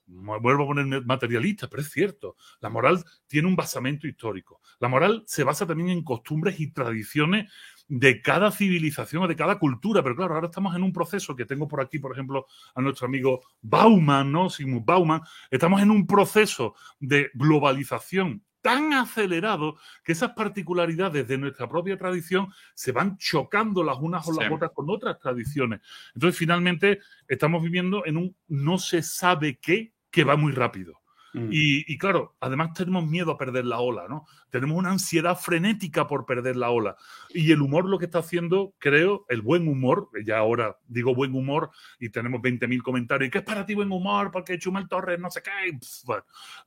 vuelvo 0.05 0.63
a 0.63 0.67
poner 0.67 1.05
materialista, 1.05 1.67
pero 1.67 1.81
es 1.81 1.91
cierto, 1.91 2.35
la 2.61 2.69
moral 2.69 3.03
tiene 3.27 3.47
un 3.47 3.55
basamento 3.55 4.07
histórico. 4.07 4.61
La 4.79 4.87
moral 4.87 5.23
se 5.25 5.43
basa 5.43 5.65
también 5.65 5.89
en 5.89 6.03
costumbres 6.03 6.59
y 6.59 6.71
tradiciones 6.71 7.51
de 7.87 8.21
cada 8.21 8.51
civilización 8.51 9.23
o 9.23 9.27
de 9.27 9.35
cada 9.35 9.57
cultura. 9.57 10.03
Pero 10.03 10.15
claro, 10.15 10.35
ahora 10.35 10.47
estamos 10.47 10.75
en 10.75 10.83
un 10.83 10.93
proceso 10.93 11.35
que 11.35 11.45
tengo 11.45 11.67
por 11.67 11.81
aquí, 11.81 11.97
por 11.99 12.11
ejemplo, 12.11 12.45
a 12.75 12.81
nuestro 12.81 13.07
amigo 13.07 13.41
Bauman, 13.61 14.31
¿no? 14.31 14.49
Sigmund 14.49 14.85
Bauman. 14.85 15.21
Estamos 15.49 15.81
en 15.81 15.89
un 15.89 16.05
proceso 16.05 16.75
de 16.99 17.31
globalización 17.33 18.43
tan 18.67 18.91
acelerado 18.91 19.77
que 20.03 20.12
esas 20.12 20.32
particularidades 20.32 21.25
de 21.25 21.38
nuestra 21.38 21.69
propia 21.69 21.97
tradición 21.97 22.51
se 22.73 22.91
van 22.91 23.17
chocando 23.17 23.82
las 23.82 23.97
unas 23.97 24.27
o 24.27 24.34
las 24.34 24.51
otras 24.51 24.71
con 24.71 24.89
otras 24.89 25.17
tradiciones. 25.19 25.80
Entonces, 26.13 26.38
finalmente, 26.38 26.99
estamos 27.30 27.63
viviendo 27.63 28.06
en 28.06 28.17
un 28.17 28.36
no 28.49 28.77
se 28.77 29.01
sabe 29.03 29.58
qué 29.58 29.93
que 30.12 30.25
va 30.25 30.36
muy 30.36 30.51
rápido. 30.51 30.99
Mm. 31.38 31.50
Y, 31.52 31.97
claro, 31.97 32.36
además 32.39 32.73
tenemos 32.73 33.06
miedo 33.08 33.32
a 33.32 33.38
perder 33.38 33.65
la 33.65 33.80
ola, 33.80 34.08
¿no? 34.10 34.26
Tenemos 34.50 34.78
una 34.78 34.91
ansiedad 34.91 35.38
frenética 35.38 36.08
por 36.08 36.26
perder 36.26 36.56
la 36.56 36.69
ola. 36.69 36.95
Y 37.30 37.52
el 37.52 37.62
humor 37.62 37.86
lo 37.86 38.00
que 38.00 38.06
está 38.06 38.19
haciendo, 38.19 38.73
creo, 38.80 39.26
el 39.30 39.41
buen 39.41 39.67
humor, 39.67 40.10
ya 40.26 40.38
ahora 40.38 40.78
digo 40.88 41.13
buen 41.13 41.36
humor 41.36 41.69
y 42.00 42.10
tenemos 42.10 42.41
20.000 42.41 42.82
comentarios, 42.82 43.32
¿qué 43.32 43.39
es 43.39 43.43
para 43.43 43.65
ti 43.65 43.76
buen 43.76 43.91
humor? 43.91 44.32
Porque 44.32 44.58
Chumel 44.58 44.88
Torres 44.88 45.19
no 45.19 45.30
sé 45.30 45.41
qué. 45.41 45.78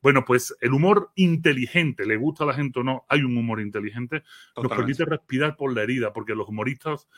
Bueno, 0.02 0.24
pues 0.24 0.54
el 0.60 0.72
humor 0.72 1.10
inteligente, 1.14 2.06
le 2.06 2.16
gusta 2.16 2.44
a 2.44 2.46
la 2.48 2.54
gente 2.54 2.80
o 2.80 2.82
no, 2.84 3.04
hay 3.08 3.22
un 3.22 3.36
humor 3.36 3.60
inteligente, 3.60 4.22
nos 4.56 4.70
permite 4.70 5.04
respirar 5.04 5.56
por 5.56 5.74
la 5.74 5.82
herida, 5.82 6.12
porque 6.12 6.34
los 6.34 6.48
humoristas 6.48 7.08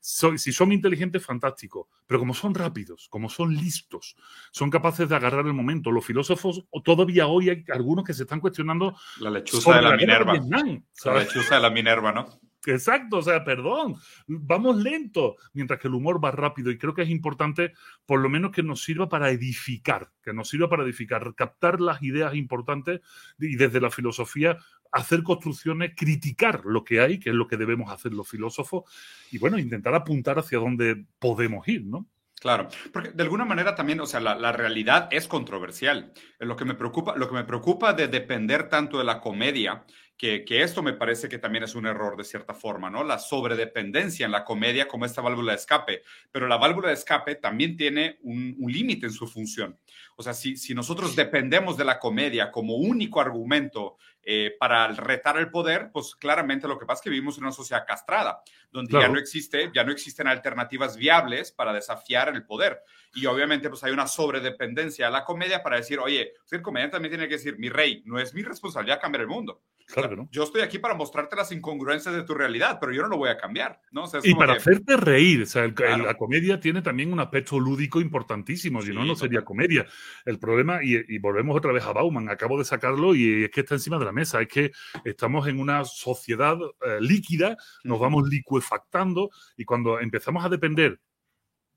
si 0.00 0.52
son 0.52 0.72
inteligentes, 0.72 1.24
fantástico, 1.24 1.88
pero 2.06 2.18
como 2.18 2.34
son 2.34 2.54
rápidos, 2.54 3.08
como 3.10 3.28
son 3.28 3.54
listos, 3.54 4.16
son 4.50 4.70
capaces 4.70 5.08
de 5.08 5.16
agarrar 5.16 5.46
el 5.46 5.52
momento. 5.52 5.90
Los 5.90 6.04
filósofos, 6.04 6.64
todavía 6.84 7.26
hoy 7.26 7.50
hay 7.50 7.64
algunos 7.72 8.04
que 8.04 8.14
se 8.14 8.22
están 8.22 8.40
cuestionando. 8.40 8.96
La 9.20 9.30
lechuza 9.30 9.76
de 9.76 9.82
la, 9.82 9.96
Minerva. 9.96 10.32
la 10.32 11.18
lechuza 11.18 11.54
de 11.54 11.60
la 11.60 11.70
Minerva, 11.70 12.12
¿no? 12.12 12.40
Exacto, 12.66 13.18
o 13.18 13.22
sea, 13.22 13.42
perdón, 13.42 13.96
vamos 14.26 14.76
lento, 14.76 15.36
mientras 15.54 15.80
que 15.80 15.88
el 15.88 15.94
humor 15.94 16.22
va 16.22 16.30
rápido 16.30 16.70
y 16.70 16.76
creo 16.76 16.94
que 16.94 17.02
es 17.02 17.08
importante 17.08 17.72
por 18.04 18.20
lo 18.20 18.28
menos 18.28 18.50
que 18.50 18.62
nos 18.62 18.82
sirva 18.82 19.08
para 19.08 19.30
edificar, 19.30 20.10
que 20.22 20.34
nos 20.34 20.48
sirva 20.48 20.68
para 20.68 20.82
edificar, 20.82 21.34
captar 21.34 21.80
las 21.80 22.02
ideas 22.02 22.34
importantes 22.34 23.00
y 23.38 23.56
desde 23.56 23.80
la 23.80 23.90
filosofía 23.90 24.58
hacer 24.92 25.22
construcciones, 25.22 25.92
criticar 25.96 26.64
lo 26.64 26.84
que 26.84 27.00
hay, 27.00 27.18
que 27.18 27.30
es 27.30 27.34
lo 27.34 27.46
que 27.46 27.56
debemos 27.56 27.92
hacer 27.92 28.12
los 28.12 28.28
filósofos, 28.28 28.84
y 29.30 29.38
bueno, 29.38 29.58
intentar 29.58 29.94
apuntar 29.94 30.38
hacia 30.38 30.58
dónde 30.58 31.04
podemos 31.18 31.66
ir, 31.68 31.84
¿no? 31.84 32.06
Claro, 32.40 32.68
porque 32.90 33.10
de 33.10 33.22
alguna 33.22 33.44
manera 33.44 33.74
también, 33.74 34.00
o 34.00 34.06
sea, 34.06 34.18
la, 34.18 34.52
realidad 34.52 35.08
es 35.10 35.28
controversial. 35.28 36.14
Lo 36.38 36.56
que 36.56 36.64
me 36.64 36.74
preocupa, 36.74 37.14
lo 37.14 37.28
que 37.28 37.34
me 37.34 37.44
preocupa 37.44 37.92
de 37.92 38.08
depender 38.08 38.70
tanto 38.70 38.96
de 38.96 39.04
la 39.04 39.20
comedia, 39.20 39.84
que, 40.20 40.62
esto 40.62 40.82
me 40.82 40.92
parece 40.92 41.30
que 41.30 41.38
también 41.38 41.64
es 41.64 41.74
un 41.74 41.86
error 41.86 42.14
de 42.14 42.24
cierta 42.24 42.52
forma, 42.52 42.90
¿no? 42.90 43.02
La 43.02 43.18
sobredependencia 43.18 44.26
en 44.26 44.32
la 44.32 44.44
comedia 44.44 44.86
como 44.86 45.06
esta 45.06 45.22
válvula 45.22 45.52
de 45.52 45.58
escape, 45.58 46.02
pero 46.30 46.46
la 46.46 46.58
válvula 46.58 46.88
de 46.88 46.94
escape 46.94 47.36
también 47.36 47.74
tiene 47.74 48.18
un, 48.20 48.54
un 48.58 48.70
límite 48.70 49.06
en 49.06 49.12
su 49.12 49.26
función. 49.26 49.78
O 50.16 50.22
sea, 50.22 50.34
si, 50.34 50.58
si 50.58 50.74
nosotros 50.74 51.16
dependemos 51.16 51.78
de 51.78 51.86
la 51.86 51.98
comedia 51.98 52.50
como 52.50 52.76
único 52.76 53.18
argumento 53.18 53.96
eh, 54.22 54.54
para 54.58 54.88
retar 54.88 55.38
el 55.38 55.50
poder, 55.50 55.90
pues 55.92 56.14
claramente 56.14 56.68
lo 56.68 56.78
que 56.78 56.84
pasa 56.84 57.00
es 57.00 57.04
que 57.04 57.10
vivimos 57.10 57.38
en 57.38 57.44
una 57.44 57.52
sociedad 57.52 57.84
castrada, 57.86 58.42
donde 58.70 58.92
ya 58.92 59.08
no 59.08 59.18
existe, 59.18 59.70
ya 59.74 59.82
no 59.82 59.92
existen 59.92 60.26
alternativas 60.26 60.96
viables 60.96 61.52
para 61.52 61.72
desafiar 61.72 62.28
el 62.28 62.44
poder. 62.44 62.82
Y 63.14 63.26
obviamente 63.26 63.68
pues 63.68 63.82
hay 63.82 63.92
una 63.92 64.06
sobredependencia 64.06 65.08
a 65.08 65.10
la 65.10 65.24
comedia 65.24 65.62
para 65.62 65.76
decir, 65.76 65.98
oye, 65.98 66.34
el 66.50 66.62
comediante 66.62 66.96
también 66.96 67.12
tiene 67.12 67.28
que 67.28 67.36
decir, 67.36 67.58
mi 67.58 67.68
rey, 67.68 68.02
no 68.04 68.18
es 68.18 68.34
mi 68.34 68.42
responsabilidad 68.42 69.00
cambiar 69.00 69.22
el 69.22 69.28
mundo. 69.28 69.62
Claro, 69.92 70.28
Yo 70.30 70.44
estoy 70.44 70.62
aquí 70.62 70.78
para 70.78 70.94
mostrarte 70.94 71.36
las 71.36 71.50
incongruencias 71.52 72.14
de 72.14 72.22
tu 72.22 72.34
realidad, 72.34 72.78
pero 72.80 72.92
yo 72.92 73.02
no 73.02 73.08
lo 73.08 73.16
voy 73.16 73.28
a 73.28 73.36
cambiar, 73.36 73.80
¿no? 73.90 74.04
y 74.22 74.34
para 74.34 74.54
hacerte 74.54 74.96
reír, 74.96 75.42
o 75.42 75.46
sea, 75.46 75.66
la 75.66 76.14
comedia 76.14 76.60
tiene 76.60 76.82
también 76.82 77.12
un 77.12 77.20
aspecto 77.20 77.58
lúdico 77.58 78.00
importantísimo, 78.00 78.82
si 78.82 78.92
no, 78.92 79.04
no 79.04 79.16
sería 79.16 79.42
comedia. 79.42 79.86
El 80.24 80.38
problema, 80.38 80.80
y, 80.82 81.18
volvemos 81.18 81.56
otra 81.56 81.72
vez 81.72 81.84
a 81.84 81.92
Bauman, 81.92 82.28
acabo 82.28 82.58
de 82.58 82.64
sacarlo 82.64 83.14
y 83.14 83.44
es 83.44 83.50
que 83.50 83.60
está 83.60 83.74
encima 83.74 83.98
de 83.98 84.04
la 84.04 84.12
mesa, 84.12 84.19
es 84.20 84.34
que 84.48 84.72
estamos 85.04 85.48
en 85.48 85.58
una 85.58 85.84
sociedad 85.84 86.56
eh, 86.84 86.98
líquida, 87.00 87.56
nos 87.84 88.00
vamos 88.00 88.28
liquefactando 88.28 89.30
y 89.56 89.64
cuando 89.64 90.00
empezamos 90.00 90.44
a 90.44 90.48
depender 90.48 91.00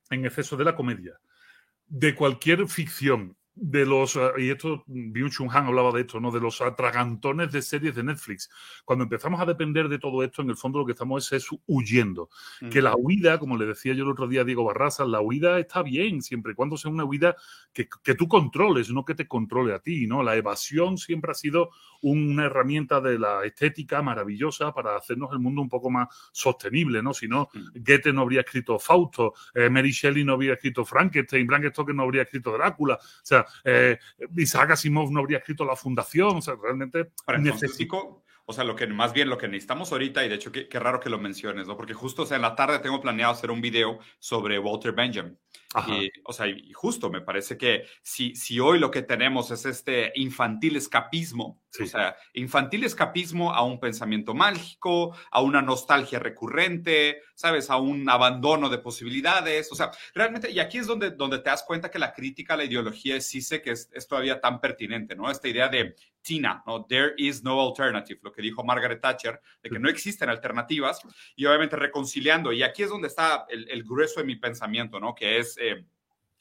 en 0.10 0.26
exceso 0.26 0.58
de 0.58 0.66
la 0.66 0.76
comedia, 0.76 1.20
de 1.88 2.16
cualquier 2.16 2.68
ficción, 2.68 3.38
de 3.56 3.86
los, 3.86 4.16
eh, 4.16 4.32
y 4.40 4.50
esto, 4.50 4.84
Byung 4.88 5.30
Chun 5.30 5.50
Han 5.52 5.68
hablaba 5.68 5.92
de 5.92 6.02
esto, 6.02 6.20
¿no? 6.20 6.32
De 6.32 6.40
los 6.40 6.62
atragantones 6.62 7.52
de 7.52 7.62
series 7.62 7.96
de 7.96 8.04
Netflix. 8.04 8.50
Cuando 8.84 9.04
empezamos 9.04 9.40
a 9.40 9.46
depender 9.46 9.90
de 9.90 10.00
todo 10.00 10.24
esto, 10.24 10.42
en 10.42 10.50
el 10.50 10.58
fondo 10.58 10.80
lo 10.80 10.86
que 10.86 10.94
estamos 10.94 11.32
es, 11.32 11.48
huyendo. 11.68 12.30
Que 12.72 12.82
la 12.82 12.96
huida, 12.96 13.38
como 13.38 13.58
le 13.58 13.66
decía 13.66 13.94
yo 13.94 14.04
el 14.04 14.12
otro 14.12 14.28
día 14.28 14.42
a 14.42 14.44
Diego 14.44 14.64
Barraza, 14.64 15.06
la 15.06 15.22
huida 15.22 15.60
está 15.60 15.84
bien, 15.84 16.22
siempre 16.22 16.54
y 16.54 16.56
cuando 16.56 16.78
sea 16.78 16.90
una 16.90 17.04
huida 17.04 17.36
que, 17.72 17.88
que, 18.04 18.16
tú 18.16 18.28
controles, 18.28 18.90
no 18.90 19.06
que 19.06 19.16
te 19.16 19.28
controle 19.28 19.74
a 19.74 19.80
ti, 19.80 20.08
¿no? 20.08 20.24
La 20.24 20.36
evasión 20.36 20.98
siempre 20.98 21.32
ha 21.32 21.36
sido 21.36 21.70
una 22.02 22.46
herramienta 22.46 23.00
de 23.02 23.18
la 23.18 23.46
estética 23.46 24.02
maravillosa 24.02 24.74
para 24.74 24.96
hacernos 24.96 25.32
el 25.32 25.40
mundo 25.40 25.62
un 25.62 25.70
poco 25.70 25.90
más 25.90 26.08
sostenible, 26.32 27.02
¿no? 27.02 27.14
Si 27.14 27.28
no, 27.28 27.50
Goethe 27.76 28.12
no 28.12 28.22
habría 28.22 28.42
escrito 28.42 28.80
Fausto, 28.80 29.34
eh, 29.54 29.70
Mary 29.70 29.92
Shelley 29.92 30.24
no 30.24 30.34
habría 30.34 30.54
escrito 30.54 30.84
Frankenstein, 30.84 31.48
Stoker 31.70 31.96
no 31.96 32.04
habría 32.04 32.24
escrito 32.24 32.52
Drácula, 32.52 32.96
o 32.96 33.26
sea, 33.26 33.43
eh, 33.64 33.98
Isaac 34.38 34.72
Asimov 34.72 35.12
no 35.12 35.20
habría 35.20 35.40
escrito 35.40 35.66
La 35.66 35.76
Fundación, 35.76 36.38
o 36.38 36.42
sea, 36.42 36.56
realmente 36.62 37.12
necesito... 37.40 38.24
O 38.46 38.52
sea, 38.52 38.66
lo 38.66 38.76
que 38.76 38.86
más 38.88 39.14
bien 39.14 39.30
lo 39.30 39.38
que 39.38 39.48
necesitamos 39.48 39.94
ahorita, 39.94 40.26
y 40.26 40.28
de 40.28 40.36
hecho 40.36 40.52
qué, 40.52 40.68
raro 40.78 41.00
que 41.00 41.10
lo 41.10 41.18
menciones, 41.18 41.66
¿no? 41.66 41.78
Porque 41.78 41.94
justo, 41.94 42.24
o 42.24 42.26
sea, 42.26 42.36
en 42.36 42.42
la 42.42 42.56
tarde 42.56 42.80
tengo 42.80 43.00
planeado 43.00 43.32
hacer 43.32 43.50
un 43.50 43.62
video 43.62 44.00
sobre 44.20 44.60
Walter 44.60 44.92
Benjamin. 44.92 45.38
Y, 45.88 46.12
o 46.24 46.34
sea, 46.34 46.48
y 46.48 46.72
justo 46.74 47.10
me 47.10 47.22
parece 47.22 47.58
que 47.58 47.86
si, 48.02 48.36
si 48.36 48.60
hoy 48.60 48.80
lo 48.80 48.92
que 48.92 49.02
tenemos 49.02 49.52
es 49.52 49.66
este 49.66 50.12
infantil 50.16 50.76
escapismo, 50.76 51.62
o 51.82 51.86
sea, 51.86 52.16
infantil 52.34 52.84
escapismo 52.84 53.54
a 53.54 53.64
un 53.64 53.80
pensamiento 53.80 54.34
mágico, 54.34 55.16
a 55.32 55.42
una 55.42 55.62
nostalgia 55.62 56.20
recurrente, 56.20 57.22
¿sabes? 57.34 57.70
A 57.70 57.78
un 57.78 58.08
abandono 58.10 58.70
de 58.70 58.78
posibilidades, 58.78 59.72
o 59.72 59.76
sea, 59.76 59.92
realmente, 60.14 60.52
y 60.52 60.60
aquí 60.60 60.78
es 60.78 60.88
donde, 60.88 61.12
donde 61.12 61.40
te 61.40 61.50
das 61.50 61.64
cuenta 61.64 61.90
que 61.90 62.00
la 62.00 62.14
crítica 62.14 62.54
a 62.54 62.58
la 62.58 62.66
ideología 62.66 63.20
sí 63.22 63.42
sé 63.42 63.62
que 63.62 63.72
es, 63.72 63.90
es 63.94 64.08
todavía 64.08 64.40
tan 64.40 64.62
pertinente, 64.62 65.16
¿no? 65.16 65.32
Esta 65.32 65.48
idea 65.48 65.68
de 65.68 65.96
Tina, 66.24 66.64
¿no? 66.66 66.86
There 66.86 67.14
is 67.18 67.44
no 67.44 67.62
alternative, 67.62 68.20
lo 68.24 68.32
que 68.32 68.42
dijo 68.42 68.64
Margaret 68.64 69.02
Thatcher, 69.02 69.40
de 69.62 69.70
que 69.70 69.80
no 69.80 69.90
existen 69.90 70.30
alternativas, 70.30 71.02
y 71.36 71.46
obviamente 71.46 71.76
reconciliando, 71.76 72.52
y 72.52 72.64
aquí 72.64 72.84
es 72.84 72.90
donde 72.90 73.10
está 73.10 73.46
el, 73.50 73.84
grueso 73.84 74.22
de 74.22 74.26
mi 74.26 74.38
pensamiento, 74.38 75.00
¿no? 75.00 75.14
Que 75.14 75.40
es 75.40 75.58
eh, 75.64 75.86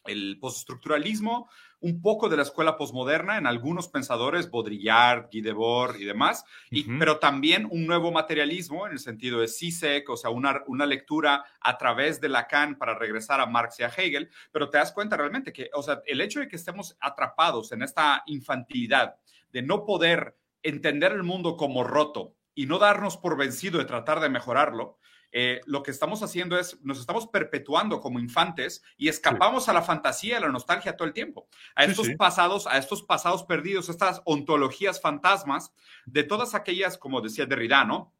el 0.07 0.39
postestructuralismo, 0.41 1.49
un 1.81 2.01
poco 2.01 2.29
de 2.29 2.37
la 2.37 2.43
escuela 2.43 2.77
posmoderna 2.77 3.39
en 3.39 3.47
algunos 3.47 3.89
pensadores, 3.89 4.51
Baudrillard, 4.51 5.29
Guy 5.33 5.41
Debord 5.41 5.97
y 5.97 6.05
demás, 6.05 6.45
y, 6.71 6.85
pero 6.99 7.19
también 7.19 7.67
un 7.71 7.87
nuevo 7.87 8.13
materialismo 8.13 8.87
en 8.87 8.93
el 8.93 8.99
sentido 8.99 9.41
de 9.41 9.49
Sisek, 9.49 10.09
o 10.09 10.17
sea, 10.17 10.31
una, 10.31 10.63
una 10.67 10.87
lectura 10.87 11.45
a 11.61 11.79
través 11.79 12.21
de 12.21 12.29
Lacan 12.29 12.77
para 12.79 12.99
regresar 12.99 13.41
a 13.41 13.47
Marx 13.47 13.81
y 13.81 13.83
a 13.85 13.93
Hegel, 13.97 14.31
pero 14.51 14.71
te 14.71 14.79
das 14.79 14.93
cuenta 14.93 15.17
realmente 15.17 15.53
que, 15.53 15.71
o 15.75 15.83
sea, 15.83 16.03
el 16.07 16.21
hecho 16.21 16.41
de 16.41 16.49
que 16.49 16.57
estemos 16.57 16.97
atrapados 17.01 17.73
en 17.73 17.83
esta 17.83 18.23
infantilidad, 18.27 19.17
de 19.53 19.63
no 19.63 19.85
poder 19.85 20.37
entender 20.63 21.13
el 21.13 21.23
mundo 21.23 21.57
como 21.57 21.85
roto 21.85 22.35
y 22.55 22.67
no 22.67 22.79
darnos 22.79 23.17
por 23.17 23.37
vencido 23.37 23.79
de 23.79 23.85
tratar 23.85 24.21
de 24.21 24.29
mejorarlo, 24.29 24.99
eh, 25.33 25.61
lo 25.64 25.83
que 25.83 25.90
estamos 25.90 26.23
haciendo 26.23 26.59
es, 26.59 26.79
nos 26.83 27.01
estamos 27.01 27.27
perpetuando 27.27 28.01
como 28.01 28.21
infantes 28.21 28.83
y 28.99 29.09
escapamos 29.09 29.68
a 29.68 29.73
la 29.73 29.83
fantasía, 29.83 30.37
a 30.37 30.40
la 30.40 30.49
nostalgia 30.51 30.97
todo 30.97 31.09
el 31.09 31.14
tiempo, 31.14 31.49
a 31.75 31.85
estos 31.85 32.11
pasados, 32.18 32.66
a 32.66 32.77
estos 32.77 33.03
pasados 33.03 33.42
perdidos, 33.45 33.88
estas 33.88 34.21
ontologías 34.27 35.01
fantasmas 35.01 35.73
de 36.05 36.25
todas 36.25 36.55
aquellas, 36.55 36.99
como 36.99 37.23
decía 37.23 37.47
Derrida, 37.47 37.85
¿no? 37.85 38.12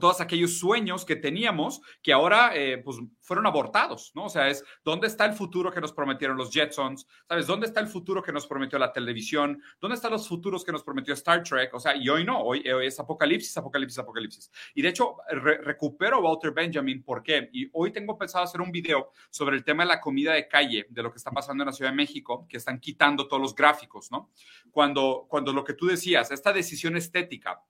Todos 0.00 0.20
aquellos 0.20 0.58
sueños 0.58 1.04
que 1.04 1.16
teníamos 1.16 1.80
que 2.02 2.12
ahora 2.12 2.52
eh, 2.54 2.78
pues 2.78 2.98
fueron 3.20 3.46
abortados, 3.46 4.12
¿no? 4.14 4.24
O 4.24 4.28
sea, 4.28 4.48
es 4.48 4.64
dónde 4.84 5.06
está 5.06 5.24
el 5.24 5.34
futuro 5.34 5.70
que 5.70 5.80
nos 5.80 5.92
prometieron 5.92 6.36
los 6.36 6.50
Jetsons, 6.50 7.06
¿sabes? 7.28 7.46
¿Dónde 7.46 7.66
está 7.66 7.80
el 7.80 7.88
futuro 7.88 8.22
que 8.22 8.32
nos 8.32 8.46
prometió 8.46 8.78
la 8.78 8.92
televisión? 8.92 9.62
¿Dónde 9.80 9.96
están 9.96 10.12
los 10.12 10.28
futuros 10.28 10.64
que 10.64 10.72
nos 10.72 10.82
prometió 10.82 11.14
Star 11.14 11.42
Trek? 11.42 11.72
O 11.74 11.80
sea, 11.80 11.96
y 11.96 12.08
hoy 12.08 12.24
no, 12.24 12.40
hoy, 12.40 12.62
es 12.64 12.98
apocalipsis, 12.98 13.56
apocalipsis, 13.56 13.98
apocalipsis. 13.98 14.50
Y 14.74 14.82
de 14.82 14.88
hecho, 14.88 15.16
recupero 15.28 16.16
a 16.16 16.20
Walter 16.20 16.52
Benjamin, 16.52 17.02
¿por 17.02 17.22
qué? 17.22 17.48
Y 17.52 17.68
hoy 17.72 17.92
tengo 17.92 18.16
pensado 18.16 18.44
hacer 18.44 18.60
un 18.60 18.70
video 18.70 19.10
sobre 19.30 19.56
el 19.56 19.64
tema 19.64 19.82
de 19.84 19.88
la 19.88 20.00
comida 20.00 20.32
de 20.32 20.48
calle, 20.48 20.86
de 20.88 21.02
lo 21.02 21.10
que 21.10 21.18
está 21.18 21.30
pasando 21.30 21.62
en 21.62 21.66
la 21.66 21.72
Ciudad 21.72 21.90
de 21.90 21.96
México, 21.96 22.46
que 22.48 22.56
están 22.56 22.80
quitando 22.80 23.28
todos 23.28 23.42
los 23.42 23.54
gráficos, 23.54 24.10
¿no? 24.10 24.30
Cuando, 24.70 25.26
cuando 25.28 25.52
lo 25.52 25.64
que 25.64 25.74
tú 25.74 25.86
decías, 25.86 26.30
esta 26.30 26.52
decisión 26.52 26.96
estética, 26.96 27.62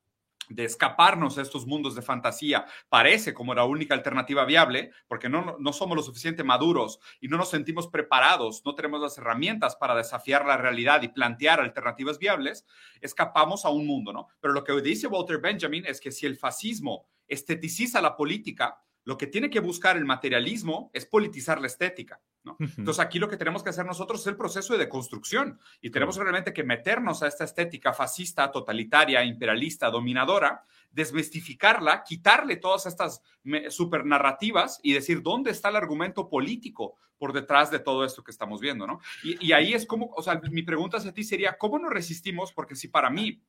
de 0.48 0.64
escaparnos 0.64 1.38
a 1.38 1.42
estos 1.42 1.66
mundos 1.66 1.94
de 1.94 2.02
fantasía 2.02 2.66
parece 2.88 3.34
como 3.34 3.54
la 3.54 3.64
única 3.64 3.94
alternativa 3.94 4.44
viable, 4.44 4.90
porque 5.06 5.28
no, 5.28 5.56
no 5.58 5.72
somos 5.72 5.96
lo 5.96 6.02
suficiente 6.02 6.44
maduros 6.44 7.00
y 7.20 7.28
no 7.28 7.36
nos 7.36 7.50
sentimos 7.50 7.88
preparados, 7.88 8.62
no 8.64 8.74
tenemos 8.74 9.00
las 9.00 9.18
herramientas 9.18 9.76
para 9.76 9.94
desafiar 9.94 10.46
la 10.46 10.56
realidad 10.56 11.02
y 11.02 11.08
plantear 11.08 11.60
alternativas 11.60 12.18
viables, 12.18 12.64
escapamos 13.00 13.64
a 13.64 13.70
un 13.70 13.86
mundo, 13.86 14.12
¿no? 14.12 14.28
Pero 14.40 14.54
lo 14.54 14.64
que 14.64 14.80
dice 14.80 15.06
Walter 15.06 15.38
Benjamin 15.38 15.84
es 15.86 16.00
que 16.00 16.12
si 16.12 16.26
el 16.26 16.36
fascismo 16.36 17.06
esteticiza 17.26 18.00
la 18.00 18.16
política, 18.16 18.82
lo 19.04 19.16
que 19.16 19.26
tiene 19.26 19.50
que 19.50 19.60
buscar 19.60 19.96
el 19.96 20.04
materialismo 20.04 20.90
es 20.92 21.06
politizar 21.06 21.60
la 21.60 21.66
estética. 21.66 22.20
¿No? 22.48 22.56
Entonces 22.58 22.98
aquí 22.98 23.18
lo 23.18 23.28
que 23.28 23.36
tenemos 23.36 23.62
que 23.62 23.70
hacer 23.70 23.84
nosotros 23.84 24.20
es 24.20 24.26
el 24.26 24.36
proceso 24.36 24.72
de 24.72 24.80
deconstrucción 24.80 25.60
y 25.80 25.90
tenemos 25.90 26.16
realmente 26.16 26.52
que 26.52 26.64
meternos 26.64 27.22
a 27.22 27.28
esta 27.28 27.44
estética 27.44 27.92
fascista, 27.92 28.50
totalitaria, 28.50 29.24
imperialista, 29.24 29.90
dominadora, 29.90 30.64
desmistificarla, 30.90 32.02
quitarle 32.02 32.56
todas 32.56 32.86
estas 32.86 33.22
supernarrativas 33.70 34.80
y 34.82 34.92
decir 34.92 35.22
dónde 35.22 35.50
está 35.50 35.68
el 35.68 35.76
argumento 35.76 36.28
político 36.28 36.96
por 37.18 37.32
detrás 37.32 37.70
de 37.70 37.80
todo 37.80 38.04
esto 38.04 38.22
que 38.22 38.30
estamos 38.30 38.60
viendo, 38.60 38.86
¿no? 38.86 39.00
Y, 39.22 39.46
y 39.48 39.52
ahí 39.52 39.72
es 39.72 39.86
como, 39.86 40.10
o 40.16 40.22
sea, 40.22 40.40
mi 40.50 40.62
pregunta 40.62 40.98
hacia 40.98 41.12
ti 41.12 41.24
sería, 41.24 41.58
¿cómo 41.58 41.78
nos 41.78 41.90
resistimos? 41.90 42.52
Porque 42.52 42.76
si 42.76 42.88
para 42.88 43.10
mí 43.10 43.42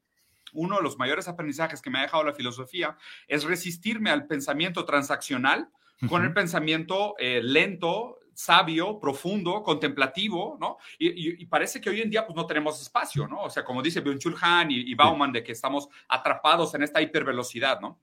uno 0.53 0.77
de 0.77 0.83
los 0.83 0.97
mayores 0.97 1.27
aprendizajes 1.27 1.81
que 1.81 1.89
me 1.89 1.99
ha 1.99 2.03
dejado 2.03 2.23
la 2.23 2.33
filosofía 2.33 2.97
es 3.27 3.43
resistirme 3.43 4.09
al 4.09 4.25
pensamiento 4.27 4.85
transaccional 4.85 5.69
con 6.07 6.23
el 6.23 6.33
pensamiento 6.33 7.15
eh, 7.19 7.41
lento, 7.43 8.18
sabio, 8.39 8.99
profundo, 9.01 9.61
contemplativo, 9.63 10.57
¿no? 10.61 10.77
Y, 10.97 11.45
parece 11.47 11.81
que 11.81 11.89
hoy 11.89 11.99
en 11.99 12.09
día 12.09 12.25
pues 12.25 12.37
no 12.37 12.45
tenemos 12.45 12.81
espacio, 12.81 13.27
¿no? 13.27 13.43
O 13.43 13.49
sea, 13.49 13.65
como 13.65 13.81
dice 13.81 14.01
Byung-Chul 14.01 14.37
Han 14.39 14.71
y, 14.71 14.75
y 14.75 14.95
Bauman, 14.95 15.33
de 15.33 15.43
que 15.43 15.51
estamos 15.51 15.89
atrapados 16.07 16.73
en 16.73 16.83
esta 16.83 17.01
hipervelocidad, 17.01 17.81
¿no? 17.81 17.99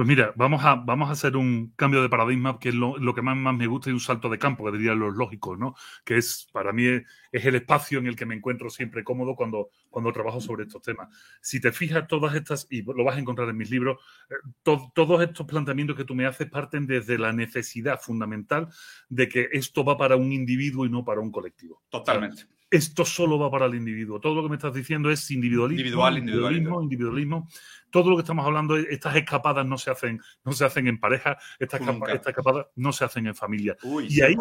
Pues 0.00 0.08
mira, 0.08 0.32
vamos 0.34 0.64
a, 0.64 0.76
vamos 0.76 1.10
a 1.10 1.12
hacer 1.12 1.36
un 1.36 1.74
cambio 1.76 2.00
de 2.00 2.08
paradigma, 2.08 2.58
que 2.58 2.70
es 2.70 2.74
lo, 2.74 3.14
que 3.14 3.20
más, 3.20 3.36
más, 3.36 3.54
me 3.54 3.66
gusta, 3.66 3.90
y 3.90 3.92
un 3.92 4.00
salto 4.00 4.30
de 4.30 4.38
campo, 4.38 4.64
que 4.64 4.78
dirían 4.78 4.98
los 4.98 5.14
lógicos, 5.14 5.58
¿no? 5.58 5.74
Que 6.06 6.16
es, 6.16 6.48
para 6.54 6.72
mí, 6.72 6.86
es, 6.86 7.04
el 7.44 7.56
espacio 7.56 7.98
en 7.98 8.06
el 8.06 8.16
que 8.16 8.24
me 8.24 8.34
encuentro 8.34 8.70
siempre 8.70 9.04
cómodo 9.04 9.36
cuando, 9.36 9.68
cuando 9.90 10.10
trabajo 10.10 10.40
sobre 10.40 10.62
estos 10.62 10.80
temas. 10.80 11.14
Si 11.42 11.60
te 11.60 11.70
fijas, 11.70 12.08
todas 12.08 12.34
estas, 12.34 12.66
y 12.70 12.80
lo 12.80 13.04
vas 13.04 13.16
a 13.16 13.20
encontrar 13.20 13.50
en 13.50 13.58
mis 13.58 13.70
libros, 13.70 13.98
eh, 14.30 14.36
todos 14.62 15.22
estos 15.22 15.46
planteamientos 15.46 15.98
que 15.98 16.06
tú 16.06 16.14
me 16.14 16.24
haces 16.24 16.48
parten 16.48 16.86
desde 16.86 17.18
la 17.18 17.34
necesidad 17.34 18.00
fundamental 18.00 18.68
de 19.10 19.28
que 19.28 19.50
esto 19.52 19.84
va 19.84 19.98
para 19.98 20.16
un 20.16 20.32
individuo 20.32 20.86
y 20.86 20.88
no 20.88 21.04
para 21.04 21.20
un 21.20 21.30
colectivo. 21.30 21.82
Totalmente 21.90 22.46
esto 22.70 23.04
solo 23.04 23.38
va 23.38 23.50
para 23.50 23.66
el 23.66 23.74
individuo. 23.74 24.20
Todo 24.20 24.36
lo 24.36 24.42
que 24.42 24.48
me 24.48 24.56
estás 24.56 24.72
diciendo 24.72 25.10
es 25.10 25.30
individualismo, 25.30 25.80
Individual, 25.80 26.18
individualismo, 26.18 26.82
individualismo. 26.82 27.48
Todo 27.90 28.10
lo 28.10 28.16
que 28.16 28.20
estamos 28.20 28.46
hablando, 28.46 28.76
estas 28.76 29.16
escapadas 29.16 29.66
no 29.66 29.76
se 29.76 29.90
hacen, 29.90 30.20
no 30.44 30.52
se 30.52 30.64
hacen 30.64 30.86
en 30.86 31.00
pareja, 31.00 31.36
estas, 31.58 31.80
escapadas 31.80 32.66
no 32.76 32.92
se 32.92 33.04
hacen 33.04 33.26
en 33.26 33.34
familia. 33.34 33.76
y, 34.08 34.20
ahí, 34.20 34.36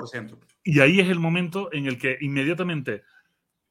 y 0.63 0.79
ahí 0.79 0.99
es 0.99 1.09
el 1.09 1.19
momento 1.19 1.73
en 1.73 1.87
el 1.87 1.97
que 1.97 2.17
inmediatamente, 2.21 3.01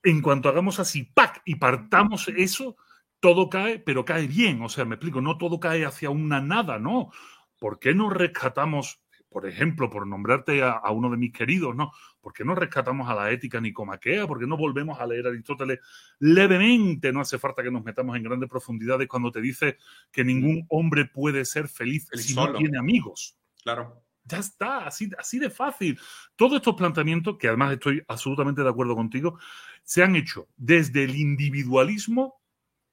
en 0.03 0.21
cuanto 0.21 0.49
hagamos 0.49 0.81
así, 0.81 1.05
¡pac! 1.05 1.41
y 1.45 1.55
partamos 1.55 2.27
eso, 2.29 2.77
todo 3.21 3.49
cae, 3.49 3.79
pero 3.79 4.05
cae 4.05 4.27
bien. 4.27 4.61
O 4.63 4.69
sea, 4.69 4.85
me 4.85 4.97
explico, 4.97 5.21
no 5.21 5.39
todo 5.39 5.61
cae 5.61 5.85
hacia 5.85 6.11
una 6.11 6.41
nada, 6.41 6.81
¿no? 6.81 7.13
¿Por 7.61 7.79
qué 7.79 7.95
no 7.95 8.11
rescatamos 8.11 9.01
por 9.29 9.47
ejemplo, 9.47 9.91
por 9.91 10.07
nombrarte 10.07 10.63
a, 10.63 10.91
uno 10.91 11.11
de 11.11 11.17
mis 11.17 11.33
queridos, 11.33 11.75
¿no? 11.77 11.93
¿Por 12.21 12.33
qué 12.33 12.45
no 12.45 12.55
rescatamos 12.55 13.09
a 13.09 13.15
la 13.15 13.31
ética 13.31 13.61
nicomaquea? 13.61 14.27
¿Por 14.27 14.39
qué 14.39 14.47
no 14.47 14.57
volvemos 14.57 14.99
a 14.99 15.07
leer 15.07 15.27
a 15.27 15.31
Aristóteles 15.31 15.81
levemente? 16.19 17.13
No 17.13 17.21
hace 17.21 17.39
falta 17.39 17.63
que 17.63 17.71
nos 17.71 17.85
metamos 17.85 18.17
en 18.17 18.23
grandes 18.23 18.49
profundidades 18.49 19.07
cuando 19.07 19.31
te 19.31 19.41
dice 19.41 19.77
que 20.11 20.25
ningún 20.25 20.65
hombre 20.69 21.05
puede 21.05 21.45
ser 21.45 21.69
feliz 21.69 22.09
si 22.13 22.35
no 22.35 22.53
tiene 22.55 22.79
amigos. 22.79 23.37
Claro. 23.63 24.03
Ya 24.25 24.39
está, 24.39 24.87
así, 24.87 25.11
así 25.19 25.39
de 25.39 25.51
fácil. 25.51 25.99
Todos 26.37 26.57
estos 26.57 26.75
planteamientos, 26.75 27.39
que 27.39 27.49
además 27.49 27.73
estoy 27.73 28.03
absolutamente 28.09 28.63
de 28.63 28.69
acuerdo 28.69 28.95
contigo, 28.95 29.39
se 29.85 30.03
han 30.03 30.17
hecho 30.17 30.49
desde 30.57 31.05
el 31.05 31.17
individualismo 31.17 32.43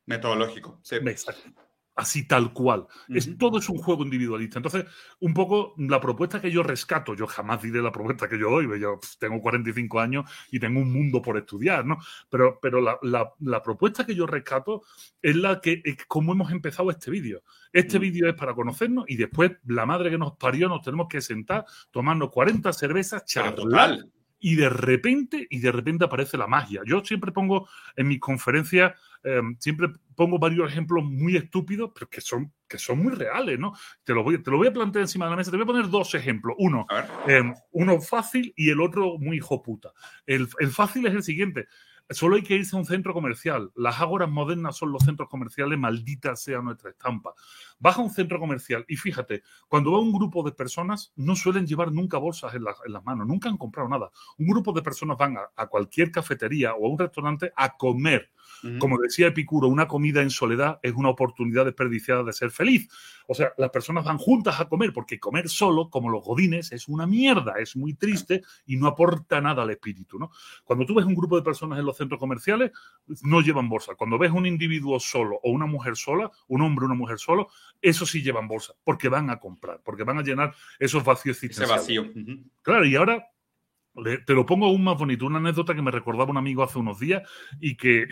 metodológico. 0.05 0.79
Sí. 0.83 0.95
Exacto 0.95 1.64
así 1.95 2.27
tal 2.27 2.51
cual. 2.53 2.87
es, 3.07 3.37
todo 3.37 3.59
es 3.59 3.69
un 3.69 3.77
juego 3.77 4.03
individualista. 4.03 4.59
Entonces, 4.59 4.85
un 5.19 5.33
poco 5.33 5.73
la 5.77 5.99
propuesta 5.99 6.41
que 6.41 6.51
yo 6.51 6.61
rescato, 6.61 7.15
yo 7.15 7.25
jamás 7.25 7.61
diré 7.61 7.81
la 7.81 7.91
propuesta 7.91 8.27
que 8.27 8.37
yo 8.37 8.49
doy, 8.49 8.79
yo 8.79 8.99
tengo 9.17 9.41
45 9.41 9.99
años 9.99 10.29
y 10.51 10.59
tengo 10.59 10.81
un 10.81 10.91
mundo 10.91 11.21
por 11.21 11.37
estudiar, 11.37 11.85
¿no? 11.85 11.97
Pero, 12.29 12.59
pero 12.61 12.81
la, 12.81 12.99
la, 13.39 13.63
propuesta 13.63 14.05
que 14.05 14.13
yo 14.13 14.27
rescato 14.27 14.83
es 15.21 15.35
la 15.35 15.61
que, 15.61 15.81
es 15.83 16.05
como 16.05 16.33
hemos 16.33 16.51
empezado 16.51 16.91
este 16.91 17.09
vídeo. 17.09 17.43
Este 17.71 17.97
vídeo 17.97 18.27
es 18.27 18.35
para 18.35 18.53
conocernos 18.53 19.05
y 19.07 19.15
después 19.15 19.53
la 19.65 19.85
madre 19.85 20.09
que 20.09 20.17
nos 20.17 20.33
parió 20.37 20.67
nos 20.67 20.81
tenemos 20.81 21.07
que 21.09 21.21
sentar, 21.21 21.65
tomarnos 21.91 22.29
40 22.29 22.71
cervezas, 22.73 23.25
charlar 23.25 23.99
y 24.45 24.55
de 24.55 24.69
repente, 24.69 25.47
y 25.49 25.57
de 25.57 25.71
repente 25.71 26.05
aparece 26.05 26.37
la 26.37 26.45
magia. 26.45 26.81
Yo 26.85 27.03
siempre 27.03 27.31
pongo 27.31 27.67
en 27.95 28.07
mis 28.07 28.19
conferencias, 28.19 28.93
em, 29.25 29.55
siempre 29.59 29.89
pongo 30.15 30.39
varios 30.39 30.71
ejemplos 30.71 31.03
muy 31.03 31.35
estúpidos, 31.35 31.91
pero 31.93 32.09
que 32.09 32.21
son, 32.21 32.53
que 32.67 32.77
son 32.77 32.99
muy 32.99 33.11
reales, 33.13 33.59
¿no? 33.59 33.73
Te 34.03 34.13
lo, 34.13 34.23
voy, 34.23 34.41
te 34.41 34.49
lo 34.49 34.57
voy 34.57 34.67
a 34.67 34.73
plantear 34.73 35.03
encima 35.03 35.25
de 35.25 35.31
la 35.31 35.37
mesa, 35.37 35.51
te 35.51 35.57
voy 35.57 35.63
a 35.63 35.67
poner 35.67 35.89
dos 35.89 36.15
ejemplos. 36.15 36.55
Uno, 36.59 36.85
em, 37.27 37.53
uno 37.71 37.99
fácil 37.99 38.53
y 38.55 38.69
el 38.69 38.79
otro 38.79 39.17
muy 39.17 39.37
hijo 39.37 39.61
puta. 39.61 39.91
El, 40.25 40.47
el 40.59 40.69
fácil 40.69 41.05
es 41.07 41.13
el 41.13 41.23
siguiente. 41.23 41.67
Solo 42.11 42.35
hay 42.35 42.43
que 42.43 42.53
irse 42.53 42.75
a 42.75 42.79
un 42.79 42.85
centro 42.85 43.13
comercial. 43.13 43.71
Las 43.75 43.99
ágoras 43.99 44.29
modernas 44.29 44.77
son 44.77 44.91
los 44.91 45.03
centros 45.03 45.27
comerciales, 45.27 45.79
maldita 45.79 46.35
sea 46.35 46.61
nuestra 46.61 46.91
estampa. 46.91 47.33
Baja 47.79 47.99
a 47.99 48.03
un 48.03 48.11
centro 48.11 48.39
comercial 48.39 48.85
y 48.87 48.95
fíjate, 48.95 49.41
cuando 49.67 49.91
va 49.91 49.99
un 49.99 50.13
grupo 50.13 50.43
de 50.43 50.51
personas, 50.51 51.13
no 51.15 51.35
suelen 51.35 51.65
llevar 51.65 51.91
nunca 51.91 52.19
bolsas 52.19 52.53
en, 52.53 52.63
las 52.63 53.03
manos, 53.03 53.25
nunca 53.25 53.49
han 53.49 53.57
comprado 53.57 53.89
nada. 53.89 54.11
Un 54.37 54.45
grupo 54.45 54.71
de 54.71 54.83
personas 54.83 55.17
van 55.17 55.35
a, 55.55 55.67
cualquier 55.67 56.11
cafetería 56.11 56.75
o 56.75 56.85
a 56.85 56.89
un 56.89 56.99
restaurante 56.99 57.51
a 57.55 57.75
comer. 57.75 58.31
Como 58.79 58.97
decía 58.97 59.27
Epicuro, 59.27 59.67
una 59.67 59.87
comida 59.87 60.21
en 60.21 60.29
soledad 60.29 60.79
es 60.81 60.93
una 60.93 61.09
oportunidad 61.09 61.65
desperdiciada 61.65 62.23
de 62.23 62.33
ser 62.33 62.51
feliz. 62.51 62.87
O 63.27 63.33
sea, 63.33 63.53
las 63.57 63.69
personas 63.69 64.05
van 64.05 64.17
juntas 64.17 64.59
a 64.59 64.67
comer 64.67 64.93
porque 64.93 65.19
comer 65.19 65.49
solo, 65.49 65.89
como 65.89 66.09
los 66.09 66.23
godines, 66.23 66.71
es 66.71 66.87
una 66.87 67.05
mierda, 67.05 67.55
es 67.59 67.75
muy 67.75 67.93
triste 67.93 68.43
y 68.65 68.77
no 68.77 68.87
aporta 68.87 69.41
nada 69.41 69.63
al 69.63 69.71
espíritu. 69.71 70.19
¿no? 70.19 70.31
Cuando 70.63 70.85
tú 70.85 70.95
ves 70.95 71.05
un 71.05 71.15
grupo 71.15 71.35
de 71.35 71.41
personas 71.41 71.79
en 71.79 71.85
los 71.85 71.97
centros 71.97 72.19
comerciales, 72.19 72.71
no 73.23 73.41
llevan 73.41 73.69
bolsa. 73.69 73.95
Cuando 73.95 74.17
ves 74.17 74.31
un 74.31 74.45
individuo 74.45 74.99
solo 74.99 75.39
o 75.43 75.51
una 75.51 75.65
mujer 75.65 75.95
sola, 75.95 76.31
un 76.47 76.61
hombre 76.61 76.83
o 76.83 76.87
una 76.87 76.95
mujer 76.95 77.19
solo, 77.19 77.49
eso 77.81 78.05
sí 78.05 78.21
llevan 78.21 78.47
bolsa, 78.47 78.73
porque 78.83 79.09
van 79.09 79.29
a 79.29 79.39
comprar, 79.39 79.81
porque 79.83 80.03
van 80.03 80.19
a 80.19 80.23
llenar 80.23 80.53
esos 80.79 81.03
vacíos 81.03 81.43
Ese 81.43 81.65
vacío. 81.65 82.05
Claro, 82.61 82.85
y 82.85 82.95
ahora 82.95 83.27
te 84.25 84.33
lo 84.33 84.45
pongo 84.45 84.65
aún 84.65 84.83
más 84.83 84.97
bonito, 84.97 85.25
una 85.25 85.39
anécdota 85.39 85.73
que 85.73 85.81
me 85.81 85.91
recordaba 85.91 86.31
un 86.31 86.37
amigo 86.37 86.63
hace 86.63 86.79
unos 86.79 86.99
días 86.99 87.23
y 87.59 87.77
que, 87.77 88.07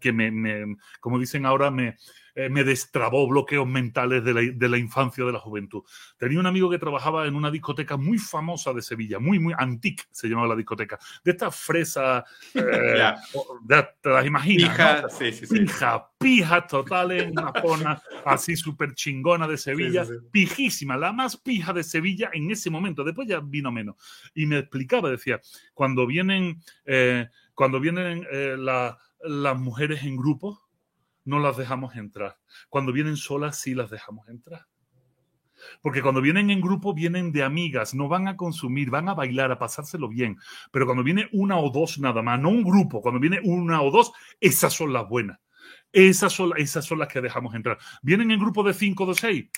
que 0.00 0.12
me, 0.12 0.76
como 1.00 1.18
dicen 1.18 1.44
ahora, 1.46 1.70
me, 1.70 1.96
eh, 2.38 2.48
me 2.48 2.62
destrabó 2.62 3.26
bloqueos 3.26 3.66
mentales 3.66 4.22
de 4.22 4.32
la, 4.32 4.40
de 4.40 4.68
la, 4.68 4.78
infancia 4.78 5.24
o 5.24 5.26
de 5.26 5.32
la 5.32 5.40
juventud. 5.40 5.82
Tenía 6.16 6.38
un 6.38 6.46
amigo 6.46 6.70
que 6.70 6.78
trabajaba 6.78 7.26
en 7.26 7.34
una 7.34 7.50
discoteca 7.50 7.96
muy 7.96 8.16
famosa 8.16 8.72
de 8.72 8.80
Sevilla, 8.80 9.18
muy, 9.18 9.40
muy 9.40 9.54
antique 9.58 10.04
se 10.12 10.28
llamaba 10.28 10.46
la 10.46 10.54
discoteca, 10.54 11.00
de 11.24 11.32
estas 11.32 11.56
fresas, 11.56 12.22
eh, 12.54 13.12
te 14.00 14.08
las 14.08 14.24
imaginas. 14.24 14.70
Pija, 14.70 15.08
sí, 15.08 15.32
sí, 15.32 15.46
sí. 15.48 15.58
Pija, 15.58 16.12
pija 16.16 16.64
total 16.64 17.10
en 17.10 17.32
una 17.32 17.52
zona 17.60 18.00
así 18.24 18.54
súper 18.54 18.94
chingona 18.94 19.48
de 19.48 19.56
Sevilla, 19.56 20.06
pijísima, 20.30 20.96
la 20.96 21.12
más 21.12 21.36
pija 21.38 21.72
de 21.72 21.82
Sevilla 21.82 22.30
en 22.32 22.52
ese 22.52 22.70
momento, 22.70 23.02
después 23.02 23.26
ya 23.26 23.40
vino 23.40 23.72
menos. 23.72 23.96
Y 24.32 24.46
me 24.46 24.58
explicaba, 24.58 25.10
decía, 25.10 25.40
cuando 25.74 26.06
vienen, 26.06 26.62
eh, 26.84 27.26
cuando 27.52 27.80
vienen 27.80 28.24
las 29.24 29.58
mujeres 29.58 30.04
en 30.04 30.16
grupo, 30.16 30.67
no 31.28 31.38
las 31.38 31.56
dejamos 31.58 31.94
entrar. 31.94 32.38
Cuando 32.70 32.92
vienen 32.92 33.16
solas, 33.16 33.60
sí 33.60 33.74
las 33.74 33.90
dejamos 33.90 34.28
entrar. 34.28 34.66
Porque 35.82 36.00
cuando 36.00 36.22
vienen 36.22 36.50
en 36.50 36.60
grupo, 36.60 36.94
vienen 36.94 37.32
de 37.32 37.42
amigas, 37.42 37.94
no 37.94 38.08
van 38.08 38.28
a 38.28 38.36
consumir, 38.36 38.90
van 38.90 39.08
a 39.08 39.14
bailar, 39.14 39.52
a 39.52 39.58
pasárselo 39.58 40.08
bien. 40.08 40.38
Pero 40.72 40.86
cuando 40.86 41.04
viene 41.04 41.28
una 41.32 41.58
o 41.58 41.70
dos 41.70 41.98
nada 41.98 42.22
más, 42.22 42.40
no 42.40 42.48
un 42.48 42.62
grupo, 42.62 43.02
cuando 43.02 43.20
viene 43.20 43.40
una 43.44 43.82
o 43.82 43.90
dos, 43.90 44.12
esas 44.40 44.72
son 44.72 44.92
las 44.92 45.06
buenas. 45.06 45.38
Esas 45.92 46.32
son, 46.32 46.52
esas 46.56 46.84
son 46.84 46.98
las 46.98 47.08
que 47.08 47.20
dejamos 47.20 47.54
entrar. 47.54 47.78
Vienen 48.02 48.30
en 48.30 48.40
grupo 48.40 48.62
de 48.62 48.72
cinco 48.72 49.04
o 49.04 49.08
de 49.08 49.14
seis, 49.14 49.50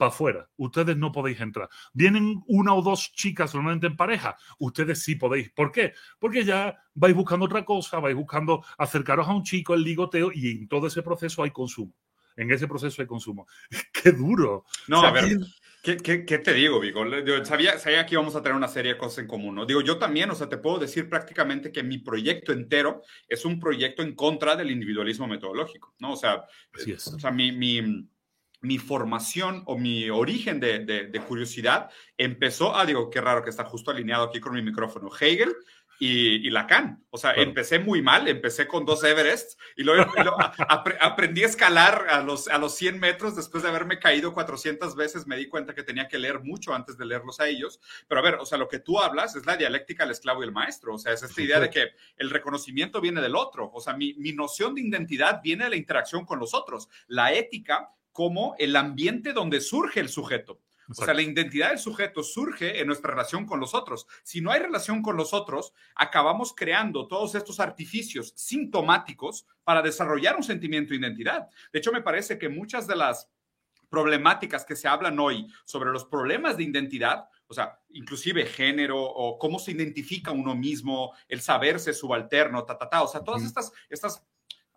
para 0.00 0.08
afuera. 0.08 0.48
Ustedes 0.56 0.96
no 0.96 1.12
podéis 1.12 1.40
entrar. 1.40 1.68
Vienen 1.92 2.42
una 2.46 2.72
o 2.72 2.80
dos 2.80 3.12
chicas 3.12 3.54
normalmente 3.54 3.86
en 3.86 3.98
pareja. 3.98 4.34
Ustedes 4.58 5.02
sí 5.02 5.14
podéis. 5.14 5.50
¿Por 5.50 5.70
qué? 5.70 5.92
Porque 6.18 6.42
ya 6.42 6.82
vais 6.94 7.14
buscando 7.14 7.44
otra 7.44 7.66
cosa, 7.66 8.00
vais 8.00 8.16
buscando 8.16 8.64
acercaros 8.78 9.28
a 9.28 9.34
un 9.34 9.42
chico, 9.42 9.74
el 9.74 9.82
ligoteo, 9.82 10.30
y 10.32 10.52
en 10.52 10.68
todo 10.68 10.86
ese 10.86 11.02
proceso 11.02 11.42
hay 11.42 11.50
consumo. 11.50 11.92
En 12.34 12.50
ese 12.50 12.66
proceso 12.66 13.02
hay 13.02 13.08
consumo. 13.08 13.46
¡Qué 13.92 14.12
duro! 14.12 14.64
No, 14.88 15.02
a 15.02 15.12
ver. 15.12 15.38
¿Qué, 15.82 15.96
te 15.96 16.54
digo, 16.54 16.80
Vigo? 16.80 17.04
sabía, 17.44 17.78
sabía 17.78 18.06
que 18.06 18.14
íbamos 18.14 18.34
a 18.36 18.42
tener 18.42 18.56
una 18.56 18.68
serie 18.68 18.94
de 18.94 18.98
cosas 18.98 19.18
en 19.18 19.26
común, 19.26 19.54
¿no? 19.54 19.66
Digo, 19.66 19.82
yo 19.82 19.98
también, 19.98 20.30
o 20.30 20.34
sea, 20.34 20.48
te 20.48 20.56
puedo 20.56 20.78
decir 20.78 21.10
prácticamente 21.10 21.72
que 21.72 21.82
mi 21.82 21.98
proyecto 21.98 22.52
entero 22.52 23.02
es 23.28 23.44
un 23.44 23.60
proyecto 23.60 24.02
en 24.02 24.14
contra 24.14 24.56
del 24.56 24.70
individualismo 24.70 25.26
metodológico, 25.26 25.94
¿no? 25.98 26.12
O 26.12 26.16
sea, 26.16 26.44
o 26.74 27.18
sea 27.18 27.30
mi 27.30 27.52
mi 27.52 28.08
formación 28.78 29.62
o 29.66 29.78
mi 29.78 30.10
origen 30.10 30.60
de, 30.60 30.80
de, 30.80 31.20
curiosidad 31.20 31.90
empezó, 32.16 32.76
ah, 32.76 32.84
digo, 32.84 33.10
qué 33.10 33.20
raro 33.20 33.42
que 33.42 33.50
está 33.50 33.64
justo 33.64 33.90
alineado 33.90 34.24
aquí 34.24 34.40
con 34.40 34.54
mi 34.54 34.62
micrófono, 34.62 35.10
Hegel 35.18 35.54
y, 36.00 36.46
y 36.46 36.50
Lacan. 36.50 37.04
O 37.10 37.18
sea, 37.18 37.32
empecé 37.34 37.78
muy 37.78 38.00
mal, 38.00 38.26
empecé 38.26 38.66
con 38.66 38.86
dos 38.86 39.04
Everests 39.04 39.56
y 39.76 39.84
luego, 39.84 40.10
aprendí 41.00 41.42
a 41.42 41.46
escalar 41.46 42.06
a 42.08 42.22
los, 42.22 42.48
a 42.48 42.58
los 42.58 42.74
100 42.74 42.98
metros 42.98 43.36
después 43.36 43.62
de 43.62 43.68
haberme 43.68 43.98
caído 43.98 44.32
400 44.32 44.96
veces, 44.96 45.26
me 45.26 45.36
di 45.36 45.46
cuenta 45.46 45.74
que 45.74 45.82
tenía 45.82 46.08
que 46.08 46.18
leer 46.18 46.40
mucho 46.40 46.74
antes 46.74 46.96
de 46.96 47.04
leerlos 47.04 47.38
a 47.38 47.48
ellos. 47.48 47.80
Pero 48.08 48.20
a 48.20 48.24
ver, 48.24 48.34
o 48.36 48.46
sea, 48.46 48.56
lo 48.56 48.68
que 48.68 48.78
tú 48.78 48.98
hablas 48.98 49.36
es 49.36 49.44
la 49.44 49.56
dialéctica 49.56 50.04
del 50.04 50.12
esclavo 50.12 50.42
y 50.42 50.46
el 50.46 50.52
maestro, 50.52 50.94
o 50.94 50.98
sea, 50.98 51.12
es 51.12 51.22
esta 51.22 51.42
idea 51.42 51.60
de 51.60 51.70
que 51.70 51.90
el 52.16 52.30
reconocimiento 52.30 53.00
viene 53.00 53.20
del 53.20 53.36
otro, 53.36 53.70
o 53.72 53.80
sea, 53.80 53.94
mi, 53.94 54.14
mi 54.14 54.32
noción 54.32 54.74
de 54.74 54.80
identidad 54.80 55.40
viene 55.42 55.64
de 55.64 55.70
la 55.70 55.76
interacción 55.76 56.24
con 56.24 56.38
los 56.38 56.54
otros. 56.54 56.88
La 57.08 57.32
ética 57.34 57.90
como 58.20 58.54
el 58.58 58.76
ambiente 58.76 59.32
donde 59.32 59.62
surge 59.62 59.98
el 59.98 60.10
sujeto. 60.10 60.60
O 60.90 60.92
sea, 60.92 61.14
la 61.14 61.22
identidad 61.22 61.70
del 61.70 61.78
sujeto 61.78 62.22
surge 62.22 62.78
en 62.78 62.86
nuestra 62.86 63.12
relación 63.12 63.46
con 63.46 63.60
los 63.60 63.72
otros. 63.72 64.06
Si 64.24 64.42
no 64.42 64.52
hay 64.52 64.60
relación 64.60 65.00
con 65.00 65.16
los 65.16 65.32
otros, 65.32 65.72
acabamos 65.94 66.54
creando 66.54 67.08
todos 67.08 67.34
estos 67.34 67.60
artificios 67.60 68.34
sintomáticos 68.36 69.46
para 69.64 69.80
desarrollar 69.80 70.36
un 70.36 70.42
sentimiento 70.42 70.90
de 70.90 70.96
identidad. 70.96 71.48
De 71.72 71.78
hecho, 71.78 71.92
me 71.92 72.02
parece 72.02 72.38
que 72.38 72.50
muchas 72.50 72.86
de 72.86 72.96
las 72.96 73.30
problemáticas 73.88 74.66
que 74.66 74.76
se 74.76 74.86
hablan 74.86 75.18
hoy 75.18 75.46
sobre 75.64 75.90
los 75.90 76.04
problemas 76.04 76.58
de 76.58 76.64
identidad, 76.64 77.26
o 77.46 77.54
sea, 77.54 77.80
inclusive 77.88 78.44
género 78.44 79.02
o 79.02 79.38
cómo 79.38 79.58
se 79.58 79.72
identifica 79.72 80.30
uno 80.30 80.54
mismo, 80.54 81.14
el 81.26 81.40
saberse 81.40 81.94
subalterno, 81.94 82.64
ta, 82.64 82.76
ta, 82.76 82.90
ta, 82.90 83.02
o 83.02 83.08
sea, 83.08 83.24
todas 83.24 83.44
estas, 83.44 83.72
estas 83.88 84.26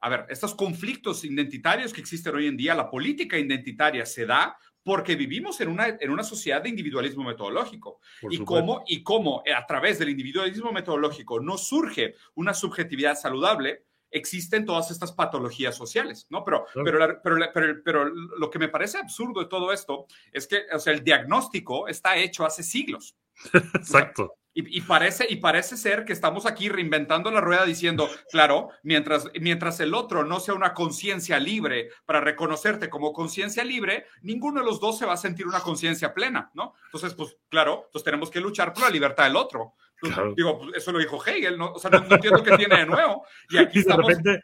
a 0.04 0.10
ver, 0.10 0.26
estos 0.28 0.54
conflictos 0.54 1.24
identitarios 1.24 1.94
que 1.94 2.02
existen 2.02 2.36
hoy 2.36 2.48
en 2.48 2.58
día, 2.58 2.76
la 2.76 2.90
política 2.90 3.38
identitaria 3.40 4.06
se 4.06 4.26
da 4.26 4.58
porque 4.84 5.16
vivimos 5.16 5.62
en 5.62 5.70
una, 5.70 5.98
en 5.98 6.10
una 6.10 6.24
sociedad 6.24 6.62
de 6.62 6.68
individualismo 6.68 7.24
metodológico. 7.24 8.02
y 8.30 8.44
cómo, 8.44 8.84
y 8.86 9.02
cómo 9.02 9.44
eh, 9.46 9.54
a 9.54 9.66
través 9.66 10.00
del 10.00 10.10
individualismo 10.10 10.74
metodológico 10.74 11.40
no 11.40 11.58
surge 11.58 12.16
una 12.36 12.54
subjetividad 12.54 13.16
saludable, 13.16 13.86
existen 14.12 14.66
todas 14.66 14.92
estas 14.92 15.14
patologías 15.14 15.74
sociales, 15.74 16.28
¿no? 16.30 16.44
Pero, 16.44 16.66
pero, 16.74 17.22
pero, 17.24 17.82
pero, 17.82 18.06
lo 18.06 18.50
que 18.50 18.60
me 18.60 18.68
parece 18.68 18.98
absurdo 18.98 19.40
de 19.40 19.48
todo 19.48 19.72
esto 19.72 20.06
es 20.34 20.48
que, 20.48 20.64
o 20.74 20.80
sea, 20.80 20.92
el 20.92 21.06
diagnóstico 21.06 21.88
está 21.88 22.18
hecho 22.18 22.46
hace 22.46 22.62
siglos. 22.62 23.16
Exacto. 23.76 24.36
Y, 24.56 24.82
parece, 24.82 25.26
y 25.28 25.38
parece 25.38 25.78
ser 25.78 26.06
que 26.06 26.14
estamos 26.14 26.46
aquí 26.46 26.70
reinventando 26.70 27.32
la 27.32 27.42
rueda 27.42 27.66
diciendo, 27.66 28.08
claro, 28.30 28.70
mientras, 28.84 29.28
mientras 29.42 29.80
el 29.80 29.96
otro 29.96 30.24
no 30.26 30.40
sea 30.40 30.54
una 30.54 30.76
conciencia 30.76 31.40
libre 31.40 31.90
para 32.06 32.22
reconocerte 32.22 32.88
como 32.88 33.14
conciencia 33.14 33.64
libre, 33.64 34.06
ninguno 34.22 34.60
de 34.60 34.68
los 34.68 34.80
dos 34.80 35.00
se 35.00 35.08
va 35.08 35.14
a 35.14 35.18
sentir 35.18 35.48
una 35.48 35.62
conciencia 35.62 36.14
plena, 36.14 36.52
¿no? 36.54 36.76
Entonces, 36.86 37.16
pues 37.16 37.36
claro, 37.50 37.86
entonces 37.88 38.04
tenemos 38.04 38.30
que 38.30 38.42
luchar 38.42 38.74
por 38.74 38.84
la 38.84 38.92
libertad 38.92 39.24
del 39.24 39.38
otro. 39.38 39.74
Digo, 40.36 40.60
pues, 40.60 40.76
eso 40.76 40.92
lo 40.92 41.00
dijo 41.00 41.26
Hegel, 41.26 41.58
¿no? 41.58 41.72
O 41.72 41.80
sea, 41.80 41.90
no, 41.90 42.06
entiendo 42.08 42.44
qué 42.44 42.56
tiene 42.56 42.78
de 42.78 42.86
nuevo. 42.86 43.26
Y 43.50 43.58
aquí 43.58 43.82
de 43.84 43.96
repente 43.96 44.42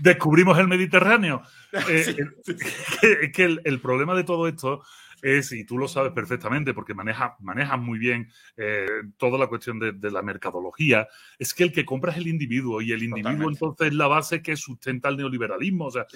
descubrimos 0.00 0.58
el 0.58 0.66
Mediterráneo. 0.66 1.42
Eh, 1.88 3.32
que, 3.32 3.44
el, 3.44 3.60
el 3.64 3.80
problema 3.80 4.14
de 4.14 4.22
todo 4.22 4.46
esto 4.46 4.82
es, 5.24 5.52
y 5.52 5.64
tú 5.64 5.78
lo 5.78 5.88
sabes 5.88 6.12
perfectamente 6.12 6.74
porque 6.74 6.92
manejas 6.92 7.32
maneja 7.40 7.76
muy 7.78 7.98
bien 7.98 8.30
eh, 8.58 8.86
toda 9.16 9.38
la 9.38 9.46
cuestión 9.46 9.78
de, 9.78 10.10
la 10.10 10.22
mercadología, 10.22 11.08
es 11.38 11.54
que 11.54 11.64
el 11.64 11.72
que 11.72 11.86
compra 11.86 12.12
es 12.12 12.18
el 12.18 12.26
individuo 12.26 12.82
y 12.82 12.92
el 12.92 13.02
individuo 13.02 13.50
entonces 13.50 13.88
es 13.88 13.94
la 13.94 14.06
base 14.06 14.42
que 14.42 14.54
sustenta 14.54 15.08
el 15.08 15.16
neoliberalismo. 15.16 15.86
O 15.86 15.90
sea, 15.90 16.06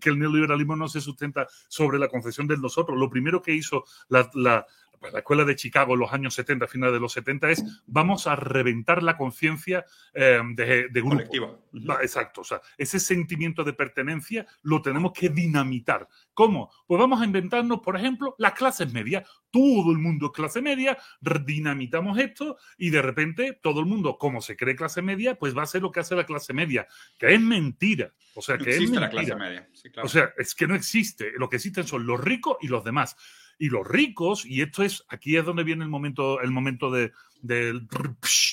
que 0.00 0.10
el 0.10 0.18
neoliberalismo 0.18 0.76
no 0.76 0.88
se 0.88 1.00
sustenta 1.00 1.48
sobre 1.68 1.98
la 1.98 2.08
concepción 2.08 2.46
del 2.46 2.60
nosotros. 2.60 2.98
Lo 2.98 3.08
primero 3.08 3.40
que 3.40 3.54
hizo 3.54 3.84
la, 4.08 4.66
pues, 5.02 5.12
la 5.12 5.18
escuela 5.18 5.44
de 5.44 5.56
Chicago 5.56 5.94
en 5.94 6.00
los 6.00 6.12
años 6.12 6.34
70, 6.34 6.68
finales 6.68 6.94
de 6.94 7.00
los 7.00 7.12
70, 7.12 7.50
es 7.50 7.82
vamos 7.86 8.28
a 8.28 8.36
reventar 8.36 9.02
la 9.02 9.16
conciencia 9.16 9.84
em, 10.14 10.54
de, 10.54 10.88
de, 10.88 11.00
grupo. 11.02 11.68
Exacto, 12.00 12.42
o 12.42 12.44
sea, 12.44 12.60
ese 12.78 13.00
sentimiento 13.00 13.64
de 13.64 13.72
pertenencia 13.72 14.46
lo 14.62 14.80
tenemos 14.80 15.12
que 15.12 15.28
dinamitar. 15.28 16.08
¿Cómo? 16.34 16.70
Pues 16.86 17.00
vamos 17.00 17.20
a 17.20 17.24
inventarnos, 17.24 17.80
por 17.80 17.96
ejemplo, 17.96 18.34
las 18.38 18.52
clases 18.52 18.92
medias. 18.92 19.28
Todo 19.50 19.90
el 19.90 19.98
mundo 19.98 20.26
es 20.26 20.32
clase 20.32 20.62
media, 20.62 20.96
dinamitamos 21.44 22.18
esto 22.18 22.56
y 22.78 22.90
de 22.90 23.02
repente 23.02 23.58
todo 23.60 23.80
el 23.80 23.86
mundo, 23.86 24.16
como 24.18 24.40
se 24.40 24.56
cree 24.56 24.76
clase 24.76 25.02
media, 25.02 25.34
pues 25.34 25.56
va 25.56 25.62
a 25.62 25.66
ser 25.66 25.82
lo 25.82 25.90
que 25.90 26.00
hace 26.00 26.14
la 26.14 26.24
clase 26.24 26.52
media, 26.52 26.86
que 27.18 27.34
es 27.34 27.40
mentira. 27.40 28.14
O 28.34 28.40
sea, 28.40 28.56
que 28.56 28.70
existe 28.70 29.00
la 29.00 29.10
clase 29.10 29.34
media. 29.34 29.68
O 30.02 30.08
sea, 30.08 30.32
es 30.38 30.54
que 30.54 30.66
no 30.66 30.74
existe. 30.74 31.32
Lo 31.36 31.48
que 31.48 31.56
existen 31.56 31.86
son 31.86 32.06
los 32.06 32.20
ricos 32.20 32.56
y 32.60 32.68
los 32.68 32.84
demás. 32.84 33.16
Y 33.62 33.68
los 33.68 33.86
ricos, 33.86 34.44
y 34.44 34.60
esto 34.60 34.82
es, 34.82 35.04
aquí 35.08 35.36
es 35.36 35.44
donde 35.44 35.62
viene 35.62 35.84
el 35.84 35.88
momento, 35.88 36.40
el 36.40 36.50
momento 36.50 36.90
de, 36.90 37.12
del, 37.42 37.86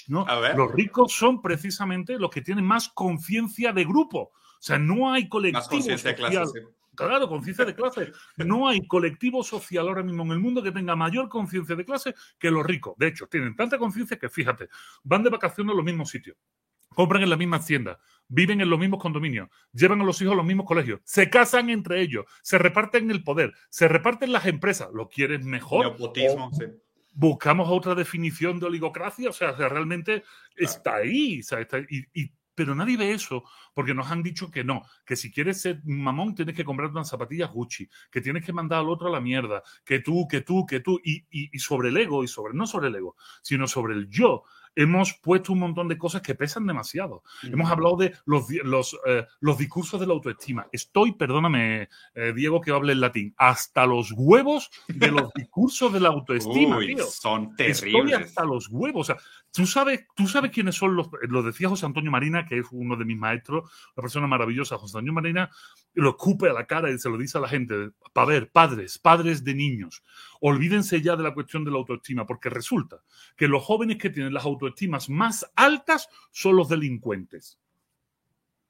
¿no? 0.07 0.23
Los 0.55 0.71
ricos 0.71 1.13
son 1.13 1.41
precisamente 1.41 2.19
los 2.19 2.29
que 2.29 2.43
tienen 2.43 2.63
más 2.63 2.89
conciencia 2.89 3.73
de 3.73 3.85
grupo. 3.85 4.19
O 4.19 4.31
sea, 4.59 4.77
no 4.77 5.11
hay 5.11 5.27
colectivo 5.27 5.81
social. 5.81 5.99
De 5.99 6.13
clase, 6.13 6.67
Claro, 6.93 7.27
conciencia 7.27 7.65
de 7.65 7.73
clase. 7.73 8.11
No 8.37 8.67
hay 8.67 8.85
colectivo 8.85 9.43
social 9.43 9.87
ahora 9.87 10.03
mismo 10.03 10.21
en 10.25 10.31
el 10.33 10.39
mundo 10.39 10.61
que 10.61 10.71
tenga 10.71 10.95
mayor 10.95 11.27
conciencia 11.27 11.75
de 11.75 11.85
clase 11.85 12.13
que 12.37 12.51
los 12.51 12.63
ricos. 12.63 12.93
De 12.99 13.07
hecho, 13.07 13.25
tienen 13.25 13.55
tanta 13.55 13.79
conciencia 13.79 14.19
que, 14.19 14.29
fíjate, 14.29 14.69
van 15.03 15.23
de 15.23 15.31
vacaciones 15.31 15.73
a 15.73 15.75
los 15.75 15.85
mismos 15.85 16.11
sitios, 16.11 16.37
compran 16.93 17.23
en 17.23 17.29
la 17.29 17.37
misma 17.37 17.57
hacienda, 17.57 17.99
viven 18.27 18.61
en 18.61 18.69
los 18.69 18.79
mismos 18.79 19.01
condominios, 19.01 19.49
llevan 19.73 20.01
a 20.01 20.03
los 20.03 20.21
hijos 20.21 20.33
a 20.33 20.37
los 20.37 20.45
mismos 20.45 20.65
colegios, 20.65 21.01
se 21.03 21.29
casan 21.29 21.69
entre 21.69 22.01
ellos, 22.01 22.25
se 22.41 22.57
reparten 22.57 23.09
el 23.11 23.23
poder, 23.23 23.53
se 23.69 23.87
reparten 23.87 24.31
las 24.31 24.45
empresas. 24.45 24.89
¿Lo 24.93 25.09
quieres 25.09 25.43
mejor? 25.43 25.97
sí. 26.53 26.65
Buscamos 27.11 27.67
otra 27.69 27.95
definición 27.95 28.59
de 28.59 28.67
oligocracia, 28.67 29.29
o 29.29 29.33
sea, 29.33 29.51
realmente 29.51 30.23
está 30.55 30.97
ahí, 30.97 31.41
pero 32.55 32.75
nadie 32.75 32.97
ve 32.97 33.11
eso 33.11 33.43
porque 33.73 33.93
nos 33.93 34.09
han 34.11 34.21
dicho 34.21 34.51
que 34.51 34.63
no, 34.63 34.83
que 35.05 35.15
si 35.15 35.31
quieres 35.31 35.59
ser 35.59 35.81
mamón 35.83 36.35
tienes 36.35 36.55
que 36.55 36.63
comprar 36.63 36.91
unas 36.91 37.09
zapatillas 37.09 37.51
Gucci, 37.51 37.89
que 38.11 38.21
tienes 38.21 38.45
que 38.45 38.53
mandar 38.53 38.79
al 38.79 38.89
otro 38.89 39.07
a 39.07 39.11
la 39.11 39.19
mierda, 39.19 39.63
que 39.83 39.99
tú, 39.99 40.27
que 40.27 40.41
tú, 40.41 40.65
que 40.65 40.79
tú, 40.79 40.99
y, 41.03 41.25
y 41.29 41.57
sobre 41.59 41.89
el 41.89 41.97
ego, 41.97 42.23
y 42.23 42.27
sobre, 42.27 42.53
no 42.53 42.67
sobre 42.67 42.89
el 42.89 42.95
ego, 42.95 43.15
sino 43.41 43.67
sobre 43.67 43.95
el 43.95 44.07
yo, 44.09 44.43
hemos 44.81 45.13
puesto 45.13 45.51
un 45.51 45.59
montón 45.59 45.89
de 45.89 45.97
cosas 45.97 46.21
que 46.21 46.35
pesan 46.35 46.65
demasiado. 46.65 47.23
Hemos 47.43 47.69
hablado 47.69 47.97
de 47.97 48.13
los, 48.25 48.49
los, 48.63 48.97
eh, 49.05 49.25
los, 49.41 49.57
discursos 49.57 49.99
de 49.99 50.07
la 50.07 50.13
autoestima. 50.13 50.67
Estoy, 50.71 51.11
perdóname, 51.11 51.89
eh, 52.15 52.33
Diego, 52.33 52.61
que 52.61 52.71
hable 52.71 52.93
en 52.93 53.01
latín, 53.01 53.33
hasta 53.37 53.85
los 53.85 54.13
huevos 54.15 54.71
de 54.87 55.11
los 55.11 55.33
discursos 55.35 55.91
de 55.91 55.99
la 55.99 56.09
autoestima. 56.09 56.79
Son 57.09 57.55
terribles. 57.57 57.83
Estoy 57.83 58.13
hasta 58.13 58.45
los 58.45 58.69
huevos. 58.69 59.09
O 59.09 59.13
sea, 59.13 59.21
tú 59.51 59.65
sabes, 59.65 60.05
tú 60.15 60.27
sabes 60.27 60.51
quiénes 60.51 60.75
son 60.75 60.95
los. 60.95 61.09
Lo 61.27 61.43
decía 61.43 61.69
José 61.69 61.85
Antonio 61.85 62.11
Marina, 62.11 62.45
que 62.45 62.59
es 62.59 62.67
uno 62.71 62.95
de 62.95 63.05
mis 63.05 63.17
maestros, 63.17 63.69
una 63.95 64.01
persona 64.01 64.27
maravillosa. 64.27 64.77
José 64.77 64.97
Antonio 64.97 65.13
Marina 65.13 65.49
lo 65.93 66.11
escupe 66.11 66.49
a 66.49 66.53
la 66.53 66.65
cara 66.65 66.91
y 66.91 66.97
se 66.97 67.09
lo 67.09 67.17
dice 67.17 67.37
a 67.37 67.41
la 67.41 67.47
gente: 67.47 67.91
para 68.13 68.27
ver, 68.27 68.51
padres, 68.51 68.97
padres 68.97 69.43
de 69.43 69.53
niños, 69.53 70.03
olvídense 70.41 71.01
ya 71.01 71.15
de 71.15 71.23
la 71.23 71.33
cuestión 71.33 71.63
de 71.65 71.71
la 71.71 71.77
autoestima, 71.77 72.25
porque 72.25 72.49
resulta 72.49 73.01
que 73.35 73.47
los 73.47 73.63
jóvenes 73.63 73.97
que 73.97 74.09
tienen 74.09 74.33
las 74.33 74.45
autoestimas 74.45 75.09
más 75.09 75.49
altas 75.55 76.09
son 76.31 76.55
los 76.55 76.69
delincuentes. 76.69 77.59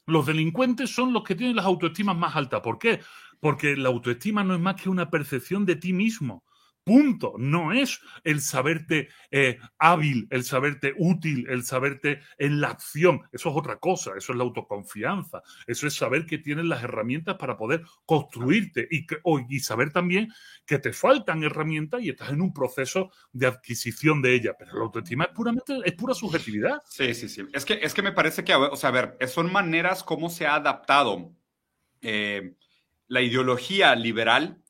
Los 0.06 0.26
delincuentes 0.26 0.90
son 0.90 1.14
los 1.14 1.24
que 1.24 1.36
tienen 1.36 1.56
las 1.56 1.66
autoestimas 1.66 2.18
más 2.18 2.36
altas. 2.36 2.62
¿Por 2.62 2.80
qué? 2.80 3.00
Porque 3.40 3.78
la 3.78 3.90
autoestima 3.90 4.44
no 4.44 4.56
es 4.56 4.60
más 4.60 4.82
que 4.82 4.90
una 4.90 5.10
percepción 5.10 5.66
de 5.66 5.76
ti 5.76 5.94
mismo. 5.94 6.44
Punto. 6.90 7.36
No 7.38 7.72
es 7.72 8.02
el 8.24 8.42
saberte 8.42 9.10
eh, 9.30 9.60
hábil, 9.78 10.28
el 10.32 10.44
saberte 10.44 10.96
útil, 10.98 11.46
el 11.48 11.64
saberte 11.64 12.20
en 12.40 12.60
la 12.60 12.70
acción. 12.70 13.22
Eso 13.32 13.52
es 13.52 13.56
otra 13.56 13.78
cosa. 13.78 14.14
Eso 14.18 14.32
es 14.32 14.38
la 14.40 14.44
autoconfianza. 14.44 15.44
Eso 15.68 15.86
es 15.86 15.94
saber 15.94 16.26
que 16.26 16.40
tienes 16.40 16.66
las 16.66 16.84
herramientas 16.84 17.36
para 17.36 17.58
poder 17.58 17.84
construirte 18.08 18.88
y, 18.90 19.06
y 19.50 19.60
saber 19.60 19.94
también 19.94 20.34
que 20.66 20.80
te 20.80 20.92
faltan 20.92 21.44
herramientas 21.44 22.02
y 22.02 22.10
estás 22.10 22.32
en 22.32 22.42
un 22.42 22.56
proceso 22.56 23.12
de 23.34 23.46
adquisición 23.46 24.24
de 24.24 24.34
ellas. 24.34 24.56
Pero 24.58 24.74
la 24.74 24.86
autoestima 24.86 25.26
es 25.26 25.32
puramente, 25.32 25.76
pura 25.96 26.16
subjetividad. 26.16 26.82
Sí, 26.90 27.14
sí, 27.14 27.30
sí. 27.30 27.44
Es 27.54 27.66
que, 27.66 27.74
es 27.84 27.94
que 27.94 28.02
me 28.02 28.14
parece 28.14 28.44
que, 28.44 28.56
o 28.56 28.76
sea, 28.76 28.90
ver, 28.90 29.16
son 29.28 29.52
maneras 29.52 30.04
como 30.04 30.32
se 30.32 30.48
ha 30.48 30.56
adaptado 30.56 31.36
eh, 32.02 32.56
la 33.08 33.22
ideología 33.22 33.94
liberal 33.94 34.64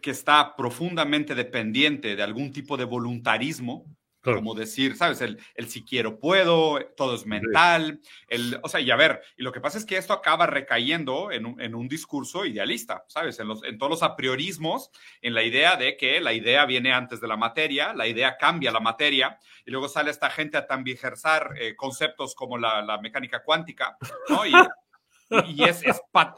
que 0.00 0.10
está 0.10 0.56
profundamente 0.56 1.34
dependiente 1.34 2.16
de 2.16 2.22
algún 2.22 2.52
tipo 2.52 2.76
de 2.76 2.84
voluntarismo, 2.84 3.84
como 4.32 4.54
decir, 4.54 4.96
¿sabes? 4.96 5.20
El, 5.20 5.38
el, 5.54 5.68
si 5.68 5.84
quiero 5.84 6.18
puedo, 6.18 6.78
todo 6.96 7.14
es 7.14 7.26
mental, 7.26 8.00
el, 8.28 8.58
o 8.62 8.68
sea, 8.68 8.80
y 8.80 8.90
a 8.90 8.96
ver, 8.96 9.20
y 9.36 9.42
lo 9.42 9.52
que 9.52 9.60
pasa 9.60 9.76
es 9.76 9.84
que 9.84 9.98
esto 9.98 10.14
acaba 10.14 10.46
recayendo 10.46 11.30
en 11.30 11.44
un, 11.44 11.60
en 11.60 11.74
un 11.74 11.88
discurso 11.88 12.46
idealista, 12.46 13.04
¿sabes? 13.08 13.38
En, 13.38 13.48
los, 13.48 13.62
en 13.64 13.76
todos 13.76 13.90
los 13.90 14.02
apriorismos, 14.02 14.90
en 15.20 15.34
la 15.34 15.42
idea 15.42 15.76
de 15.76 15.96
que 15.98 16.20
la 16.20 16.32
idea 16.32 16.64
viene 16.64 16.92
antes 16.92 17.20
de 17.20 17.28
la 17.28 17.36
materia, 17.36 17.92
la 17.92 18.06
idea 18.06 18.38
cambia 18.38 18.72
la 18.72 18.80
materia, 18.80 19.38
y 19.66 19.70
luego 19.70 19.88
sale 19.88 20.10
esta 20.10 20.30
gente 20.30 20.56
a 20.56 20.66
también 20.66 20.98
eh, 21.56 21.76
conceptos 21.76 22.34
como 22.34 22.56
la, 22.56 22.80
la, 22.82 22.98
mecánica 22.98 23.42
cuántica, 23.42 23.96
¿no? 24.28 24.46
Y, 24.46 24.52
y 25.46 25.64
es, 25.64 25.82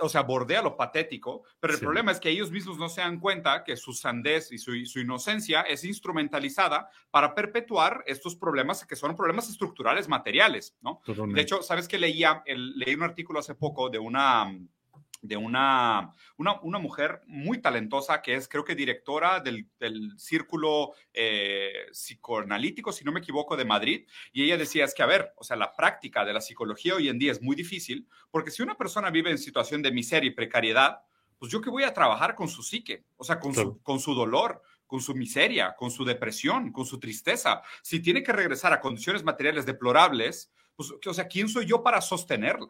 o 0.01 0.09
sea, 0.09 0.23
bordea 0.23 0.63
lo 0.63 0.77
patético, 0.77 1.43
pero 1.61 1.75
el 1.75 1.81
problema 1.81 2.13
es 2.13 2.21
que 2.21 2.31
ellos 2.31 2.51
mismos 2.51 2.79
no 2.79 2.89
se 2.89 3.01
dan 3.01 3.19
cuenta 3.19 3.65
que 3.65 3.77
su 3.77 3.93
sandez 3.93 4.53
y 4.53 4.59
su, 4.59 4.99
inocencia 4.99 5.63
es 5.63 5.85
instrumentalizada 5.85 6.89
para 7.11 7.35
perpetuar 7.35 8.03
estos 8.07 8.37
problemas 8.37 8.85
que 8.87 8.97
son 8.97 9.17
problemas 9.17 9.49
estructurales 9.49 10.09
materiales, 10.09 10.77
¿no? 10.81 11.01
De 11.07 11.41
hecho, 11.41 11.63
¿sabes 11.63 11.89
que 11.89 11.99
leía? 11.99 12.43
leí 12.47 12.95
un 12.95 13.03
artículo 13.03 13.41
hace 13.41 13.55
poco 13.55 13.91
de 13.91 13.99
una 13.99 14.51
de 15.27 15.37
una, 15.37 16.13
una, 16.37 16.79
mujer 16.79 17.23
muy 17.27 17.59
talentosa 17.59 18.23
que 18.23 18.35
es, 18.35 18.49
creo 18.49 18.65
que, 18.65 18.75
directora 18.75 19.41
del, 19.41 19.67
Círculo 20.19 20.93
eh, 21.13 21.87
Psicoanalítico, 21.93 22.93
si 22.93 23.05
no 23.05 23.13
me 23.13 23.21
equivoco, 23.21 23.57
de 23.57 23.65
Madrid. 23.65 24.07
Y 24.33 24.45
ella 24.45 24.57
decía, 24.57 24.85
es 24.85 24.95
que, 24.95 25.03
a 25.03 25.07
ver, 25.07 25.33
o 25.37 25.45
sea, 25.45 25.57
la 25.57 25.75
práctica 25.75 26.25
de 26.25 26.33
la 26.33 26.41
psicología 26.41 26.95
hoy 26.95 27.09
en 27.09 27.19
día 27.19 27.33
es 27.33 27.43
muy 27.43 27.57
difícil, 27.57 28.09
porque 28.31 28.51
si 28.51 28.63
una 28.63 28.77
persona 28.77 29.11
vive 29.11 29.31
en 29.31 29.39
situación 29.39 29.83
de 29.83 29.93
miseria 29.93 30.29
y 30.29 30.35
precariedad, 30.35 31.01
pues 31.39 31.53
yo 31.53 31.61
que 31.61 31.71
voy 31.71 31.85
a 31.85 31.95
trabajar 31.95 32.35
con 32.35 32.49
su 32.49 32.63
psique, 32.63 33.05
o 33.17 33.25
sea, 33.25 33.39
con, 33.39 33.55
su, 33.55 33.81
con 33.83 34.01
su 34.01 34.15
dolor, 34.15 34.63
con 34.87 35.01
su 35.01 35.15
miseria, 35.15 35.75
con 35.77 35.91
su 35.91 36.05
depresión, 36.05 36.73
con 36.73 36.87
su 36.87 36.99
tristeza. 36.99 37.63
Si 37.83 38.01
tiene 38.01 38.23
que 38.23 38.33
regresar 38.33 38.73
a 38.73 38.81
condiciones 38.81 39.25
materiales 39.25 39.67
deplorables, 39.67 40.53
pues, 40.77 40.93
o 41.07 41.15
sea, 41.15 41.27
¿quién 41.27 41.49
soy 41.49 41.67
yo 41.67 41.83
para 41.83 42.01
sostenerla? 42.01 42.69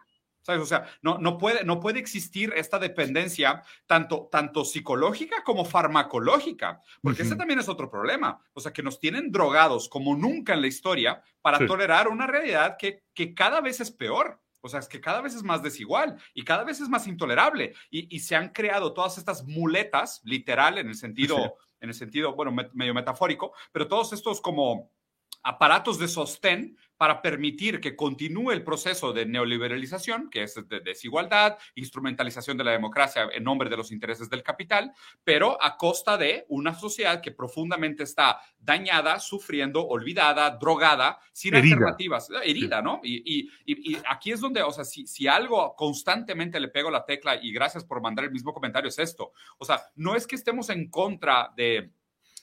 O 0.48 0.66
sea, 0.66 0.86
no, 1.02 1.18
no, 1.18 1.38
puede, 1.38 1.64
no 1.64 1.80
puede 1.80 1.98
existir 1.98 2.52
esta 2.56 2.78
dependencia 2.78 3.62
tanto, 3.86 4.28
tanto 4.30 4.64
psicológica 4.64 5.42
como 5.44 5.64
farmacológica, 5.64 6.80
porque 7.02 7.22
ese 7.22 7.36
también 7.36 7.58
es 7.58 7.68
otro 7.68 7.90
problema. 7.90 8.38
O 8.52 8.60
sea, 8.60 8.72
que 8.72 8.82
nos 8.82 9.00
tienen 9.00 9.32
drogados 9.32 9.88
como 9.88 10.16
nunca 10.16 10.54
en 10.54 10.60
la 10.60 10.68
historia 10.68 11.22
para 11.42 11.66
tolerar 11.66 12.08
una 12.08 12.26
realidad 12.26 12.76
que, 12.78 13.04
que 13.14 13.34
cada 13.34 13.60
vez 13.60 13.80
es 13.80 13.90
peor. 13.90 14.40
O 14.60 14.68
sea, 14.68 14.80
es 14.80 14.88
que 14.88 15.00
cada 15.00 15.20
vez 15.20 15.34
es 15.34 15.44
más 15.44 15.62
desigual 15.62 16.18
y 16.34 16.42
cada 16.42 16.64
vez 16.64 16.80
es 16.80 16.88
más 16.88 17.06
intolerable. 17.06 17.74
Y, 17.90 18.18
se 18.18 18.34
han 18.34 18.48
creado 18.48 18.92
todas 18.92 19.16
estas 19.16 19.44
muletas, 19.44 20.20
literal, 20.24 20.78
en 20.78 20.88
el 20.88 20.96
sentido, 20.96 21.56
en 21.80 21.90
el 21.90 21.94
sentido, 21.94 22.34
bueno, 22.34 22.52
medio 22.72 22.92
metafórico, 22.92 23.52
pero 23.70 23.86
todos 23.86 24.12
estos 24.12 24.40
como 24.40 24.90
aparatos 25.44 26.00
de 26.00 26.08
sostén 26.08 26.76
para 26.96 27.22
permitir 27.22 27.80
que 27.80 27.96
continúe 27.96 28.52
el 28.52 28.64
proceso 28.64 29.12
de 29.12 29.26
neoliberalización, 29.26 30.30
que 30.30 30.42
es 30.42 30.54
de 30.68 30.80
desigualdad, 30.80 31.58
instrumentalización 31.74 32.56
de 32.56 32.64
la 32.64 32.72
democracia 32.72 33.28
en 33.32 33.44
nombre 33.44 33.68
de 33.68 33.76
los 33.76 33.92
intereses 33.92 34.28
del 34.30 34.42
capital, 34.42 34.92
pero 35.24 35.62
a 35.62 35.76
costa 35.76 36.16
de 36.16 36.46
una 36.48 36.74
sociedad 36.74 37.20
que 37.20 37.32
profundamente 37.32 38.02
está 38.02 38.40
dañada, 38.58 39.20
sufriendo, 39.20 39.86
olvidada, 39.86 40.50
drogada, 40.50 41.18
sin 41.32 41.54
alternativas, 41.54 42.28
herida, 42.42 42.82
¿no? 42.82 43.00
Y, 43.02 43.50
aquí 44.08 44.32
es 44.32 44.40
donde, 44.40 44.62
o 44.62 44.72
sea, 44.72 44.84
si, 44.84 45.06
si 45.06 45.26
algo 45.26 45.74
constantemente 45.76 46.60
le 46.60 46.68
pego 46.68 46.90
la 46.90 47.04
tecla, 47.04 47.36
y 47.40 47.52
gracias 47.52 47.84
por 47.84 48.00
mandar 48.00 48.24
el 48.24 48.30
mismo 48.30 48.52
comentario, 48.52 48.88
es 48.88 48.98
esto. 48.98 49.32
O 49.58 49.64
sea, 49.64 49.82
no 49.94 50.14
es 50.14 50.26
que 50.26 50.36
estemos 50.36 50.70
en 50.70 50.90
contra 50.90 51.52
de 51.56 51.92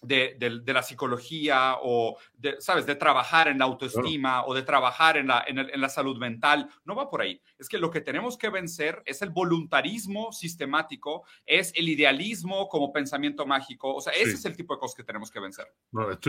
de, 0.04 0.62
la 0.66 0.84
psicología 0.84 1.78
o, 1.82 2.18
de, 2.34 2.56
¿sabes?, 2.60 2.86
de 2.86 2.96
trabajar 2.96 3.48
en 3.48 3.60
la 3.60 3.66
autoestima 3.66 4.46
o 4.46 4.54
de 4.54 4.64
trabajar 4.64 5.18
en 5.18 5.28
la, 5.28 5.44
en, 5.48 5.80
la 5.80 5.90
salud 5.90 6.18
mental. 6.18 6.70
No 6.86 6.96
va 6.96 7.10
por 7.10 7.22
ahí. 7.22 7.42
Es 7.58 7.70
que 7.70 7.78
lo 7.78 7.90
que 7.90 8.02
tenemos 8.02 8.38
que 8.38 8.50
vencer 8.50 9.02
es 9.06 9.22
el 9.22 9.30
voluntarismo 9.30 10.32
sistemático, 10.32 11.24
es 11.46 11.72
el 11.76 11.90
idealismo 11.90 12.68
como 12.68 12.92
pensamiento 12.92 13.46
mágico. 13.46 13.96
O 13.96 14.02
sea, 14.02 14.14
ese 14.14 14.34
es 14.34 14.46
el 14.46 14.56
tipo 14.56 14.74
de 14.74 14.80
cosas 14.80 14.96
que 14.96 15.04
tenemos 15.04 15.32
que 15.32 15.40
vencer. 15.40 15.66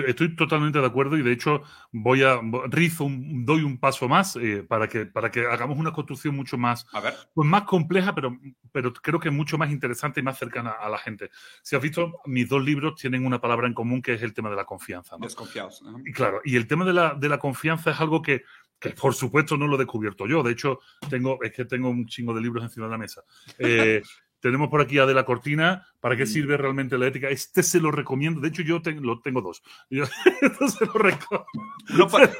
estoy, 0.06 0.36
totalmente 0.36 0.80
de 0.80 0.86
acuerdo 0.86 1.16
y 1.16 1.22
de 1.22 1.32
hecho 1.32 1.62
voy 1.92 2.22
a, 2.22 2.40
rizo, 2.68 3.06
doy 3.10 3.62
un 3.62 3.78
paso 3.78 4.08
más 4.08 4.36
eh, 4.36 4.64
para, 4.66 4.88
que, 4.88 5.06
para 5.06 5.30
que 5.30 5.46
hagamos 5.46 5.78
una 5.78 5.92
construcción 5.92 6.34
mucho 6.34 6.56
más, 6.56 6.86
Pues 7.34 7.48
más 7.48 7.64
compleja, 7.64 8.14
pero, 8.14 8.38
pero 8.72 8.92
creo 8.92 9.20
que 9.20 9.30
mucho 9.30 9.58
más 9.58 9.70
interesante 9.70 10.20
y 10.20 10.22
más 10.22 10.38
cercana 10.38 10.70
a 10.70 10.88
la 10.88 10.98
gente. 10.98 11.30
Si 11.62 11.76
has 11.76 11.82
visto, 11.82 12.20
mis 12.26 12.48
dos 12.48 12.64
libros 12.64 12.94
tienen 13.00 13.26
una 13.26 13.40
palabra 13.40 13.63
en 13.66 13.74
común 13.74 14.02
que 14.02 14.14
es 14.14 14.22
el 14.22 14.34
tema 14.34 14.50
de 14.50 14.56
la 14.56 14.64
confianza. 14.64 15.16
Desconfiados. 15.18 15.82
Y 16.04 16.12
claro, 16.12 16.40
y 16.44 16.56
el 16.56 16.66
tema 16.66 16.84
de 16.84 16.92
la, 16.92 17.14
de 17.14 17.28
la 17.28 17.38
confianza 17.38 17.90
es 17.90 18.00
algo 18.00 18.22
que, 18.22 18.42
que, 18.78 18.90
por 18.90 19.14
supuesto 19.14 19.56
no 19.56 19.66
lo 19.66 19.76
he 19.76 19.78
descubierto 19.78 20.26
yo. 20.26 20.42
De 20.42 20.52
hecho, 20.52 20.80
tengo, 21.08 21.42
es 21.42 21.52
que 21.52 21.64
tengo 21.64 21.90
un 21.90 22.06
chingo 22.06 22.34
de 22.34 22.40
libros 22.40 22.64
encima 22.64 22.86
de 22.86 22.92
la 22.92 22.98
mesa. 22.98 23.22
Eh, 23.58 24.02
tenemos 24.44 24.68
por 24.68 24.82
aquí 24.82 24.98
a 24.98 25.06
De 25.06 25.14
la 25.14 25.24
Cortina. 25.24 25.86
¿Para 26.00 26.18
qué 26.18 26.24
mm. 26.24 26.26
sirve 26.26 26.58
realmente 26.58 26.98
la 26.98 27.06
ética? 27.06 27.30
Este 27.30 27.62
se 27.62 27.80
lo 27.80 27.90
recomiendo. 27.90 28.42
De 28.42 28.48
hecho, 28.48 28.60
yo 28.60 28.82
lo 29.00 29.20
tengo 29.22 29.40
dos. 29.40 29.62
Yo, 29.90 30.04
se 30.68 30.84
lo 30.84 30.92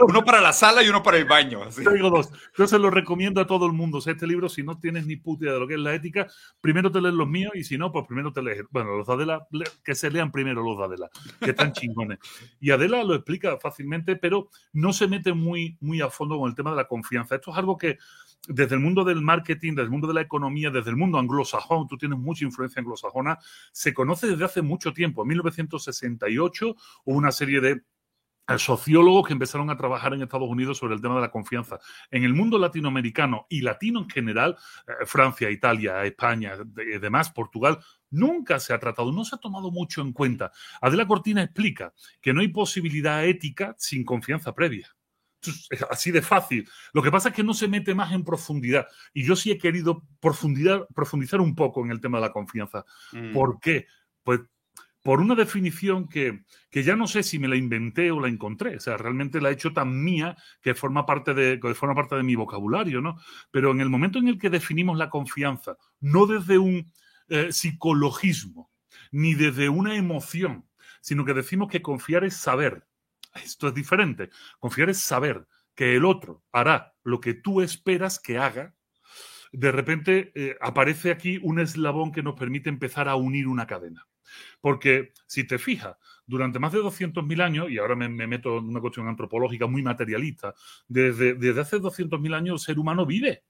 uno, 0.07 0.22
para, 0.22 0.42
la 0.42 0.52
sala 0.52 0.82
y 0.82 0.88
uno 0.90 1.02
para 1.02 1.16
el 1.16 1.24
baño. 1.24 1.61
Tengo 1.70 2.11
dos. 2.11 2.30
Yo 2.59 2.66
se 2.66 2.78
lo 2.78 2.90
recomiendo 2.90 3.40
a 3.40 3.46
todo 3.46 3.64
el 3.64 3.72
mundo. 3.72 3.98
O 3.98 4.00
sea, 4.02 4.12
este 4.12 4.26
libro, 4.26 4.50
si 4.50 4.62
no 4.62 4.78
tienes 4.78 5.07
ni 5.07 5.16
puta 5.16 5.44
idea 5.44 5.55
de 5.55 5.61
lo 5.61 5.66
que 5.66 5.74
es 5.74 5.80
la 5.80 5.94
ética, 5.94 6.26
primero 6.61 6.92
te 6.92 7.00
lees 7.00 7.14
los 7.14 7.26
míos 7.26 7.52
y 7.55 7.64
si 7.64 7.78
no, 7.78 7.90
pues 7.90 8.05
primero 8.07 8.34
te 8.34 8.42
lees. 8.42 8.64
Bueno, 8.68 8.98
los 8.98 9.07
de 9.07 9.14
Adela, 9.14 9.46
que 9.82 9.94
se 9.94 10.11
lean 10.11 10.30
primero 10.30 10.62
los 10.62 10.76
de 10.76 10.84
Adela, 10.84 11.11
que 11.40 11.52
están 11.52 11.72
chingones. 11.72 12.18
Y 12.61 12.70
Adela 12.70 13.02
lo 13.02 13.14
explica 13.14 13.57
fácilmente, 13.57 14.16
pero 14.16 14.50
no 14.74 14.92
se 14.92 15.09
mete 15.09 15.32
muy, 15.32 15.78
muy 15.80 16.02
a 16.02 16.11
fondo 16.11 16.38
con 16.38 16.50
el 16.50 16.55
tema 16.55 16.68
de 16.68 16.76
la 16.76 16.86
confianza. 16.86 17.36
Esto 17.36 17.50
es 17.50 17.57
algo 17.57 17.78
que 17.78 17.96
desde 18.49 18.74
el 18.74 18.80
mundo 18.80 19.05
del 19.05 19.22
marketing, 19.22 19.72
desde 19.72 19.84
el 19.84 19.90
mundo 19.90 20.07
de 20.07 20.14
la 20.14 20.20
economía, 20.20 20.70
desde 20.70 20.90
el 20.90 20.97
mundo 20.97 21.18
anglosajón, 21.18 21.88
tú 21.88 21.97
tienes 21.97 22.18
mucha 22.18 22.45
influencia 22.45 22.80
anglosajona, 22.80 23.38
se 23.72 23.95
conoce 23.95 24.26
desde 24.26 24.45
hace 24.45 24.62
mucho 24.62 24.92
tiempo. 24.92 25.22
En 25.22 25.28
1968 25.28 26.76
hubo 27.05 27.16
una 27.16 27.32
serie 27.32 27.61
de 27.61 27.82
eh, 28.47 28.59
sociólogos 28.59 29.26
que 29.26 29.32
empezaron 29.32 29.70
a 29.70 29.76
trabajar 29.76 30.12
en 30.12 30.22
Estados 30.22 30.49
Unidos 30.49 30.76
sobre 30.76 30.95
el 30.95 31.01
tema 31.01 31.14
de 31.14 31.22
la 31.22 31.30
confianza. 31.30 31.78
En 32.11 32.24
el 32.24 32.34
mundo 32.34 32.59
latinoamericano 32.59 33.47
y 33.49 33.62
latino 33.62 34.01
en 34.01 34.11
general, 34.11 34.57
eh, 34.86 35.07
Francia, 35.07 35.51
Italia, 35.51 36.05
España, 36.05 36.53
y 36.76 36.99
demás, 36.99 37.30
Portugal, 37.30 37.78
nunca 38.11 38.61
se 38.61 38.74
ha 38.74 38.78
tratado, 38.78 39.11
no 39.12 39.24
se 39.24 39.36
ha 39.36 39.38
tomado 39.38 39.70
mucho 39.70 40.03
en 40.03 40.12
cuenta. 40.12 40.53
Adela 40.82 41.07
Cortina 41.07 41.42
explica 41.42 41.95
que 42.20 42.34
no 42.34 42.42
hay 42.42 42.49
posibilidad 42.49 43.24
ética 43.24 43.74
sin 43.78 44.05
confianza 44.05 44.55
previa 44.55 44.95
así 45.90 46.11
de 46.11 46.22
fácil. 46.22 46.68
Lo 46.92 47.03
que 47.03 47.11
pasa 47.11 47.28
es 47.30 47.34
que 47.34 47.45
no 47.45 47.55
se 47.55 47.68
mete 47.68 47.95
más 47.95 48.12
en 48.12 48.24
profundidad. 48.24 48.86
Y 49.12 49.24
yo 49.24 49.36
sí 49.36 49.51
he 49.51 49.59
querido 49.59 50.03
profundizar, 50.20 50.86
profundizar 50.95 51.40
un 51.40 51.55
poco 51.55 51.84
en 51.84 51.90
el 51.90 52.01
tema 52.01 52.18
de 52.18 52.22
la 52.22 52.32
confianza. 52.32 52.84
Mm. 53.12 53.32
¿Por 53.32 53.61
qué? 53.61 53.86
Pues 54.22 54.40
por 55.05 55.20
una 55.20 55.34
definición 55.34 56.09
que, 56.09 56.45
que, 56.70 56.82
ya 56.82 56.97
no 56.97 57.07
sé 57.07 57.22
si 57.22 57.38
me 57.38 57.47
la 57.47 57.57
inventé 57.57 58.11
o 58.11 58.20
la 58.20 58.28
encontré. 58.28 58.76
O 58.76 58.80
sea, 58.80 58.97
realmente 58.97 59.38
la 59.38 59.51
he 59.51 59.53
hecho 59.53 59.74
tan 59.74 60.03
mía 60.03 60.34
que 60.62 60.74
forma 60.74 61.05
parte 61.05 61.34
de, 61.34 61.61
que 61.61 61.74
forma 61.74 61.95
parte 61.95 62.16
de 62.16 62.22
mi 62.22 62.36
vocabulario, 62.36 63.03
¿no? 63.03 63.18
Pero 63.51 63.72
en 63.72 63.82
el 63.82 63.90
momento 63.90 64.18
en 64.18 64.28
el 64.28 64.38
que 64.38 64.49
definimos 64.49 64.97
la 64.97 65.11
confianza, 65.11 65.76
no 66.01 66.24
desde 66.24 66.57
un 66.57 66.90
eh, 67.28 67.53
psicologismo, 67.53 68.70
ni 69.12 69.34
desde 69.34 69.68
una 69.68 69.95
emoción, 69.95 70.64
sino 71.03 71.26
que 71.26 71.34
decimos 71.34 71.70
que 71.70 71.82
confiar 71.82 72.24
es 72.24 72.34
saber, 72.36 72.86
esto 73.35 73.68
es 73.68 73.74
diferente. 73.74 74.30
Confiar 74.59 74.91
es 74.91 75.01
saber 75.01 75.47
que 75.74 75.97
el 75.97 76.05
otro 76.05 76.43
hará 76.53 76.95
lo 77.03 77.20
que 77.20 77.35
tú 77.35 77.61
esperas 77.61 78.18
que 78.18 78.39
haga. 78.39 78.74
De 79.53 79.72
repente 79.72 80.32
eh, 80.35 80.57
aparece 80.61 81.11
aquí 81.11 81.39
un 81.43 81.61
eslabón 81.61 82.12
que 82.12 82.22
nos 82.22 82.35
permite 82.35 82.68
empezar 82.68 83.09
a 83.09 83.16
unir 83.16 83.47
una 83.49 83.66
cadena. 83.66 84.07
Porque 84.61 85.12
si 85.26 85.45
te 85.45 85.59
fijas, 85.59 85.97
durante 86.26 86.59
más 86.59 86.72
de 86.72 86.80
200.000 86.80 87.43
años, 87.43 87.70
y 87.70 87.78
ahora 87.78 87.95
me, 87.95 88.09
meto 88.09 88.59
en 88.59 88.68
una 88.68 88.80
cuestión 88.80 89.07
antropológica 89.07 89.66
muy 89.66 89.82
materialista, 89.82 90.55
desde, 90.89 91.35
desde 91.35 91.61
hace 91.61 91.76
200.000 91.78 92.35
años 92.35 92.62
el 92.62 92.66
ser 92.66 92.78
humano 92.78 93.07
vive 93.07 93.45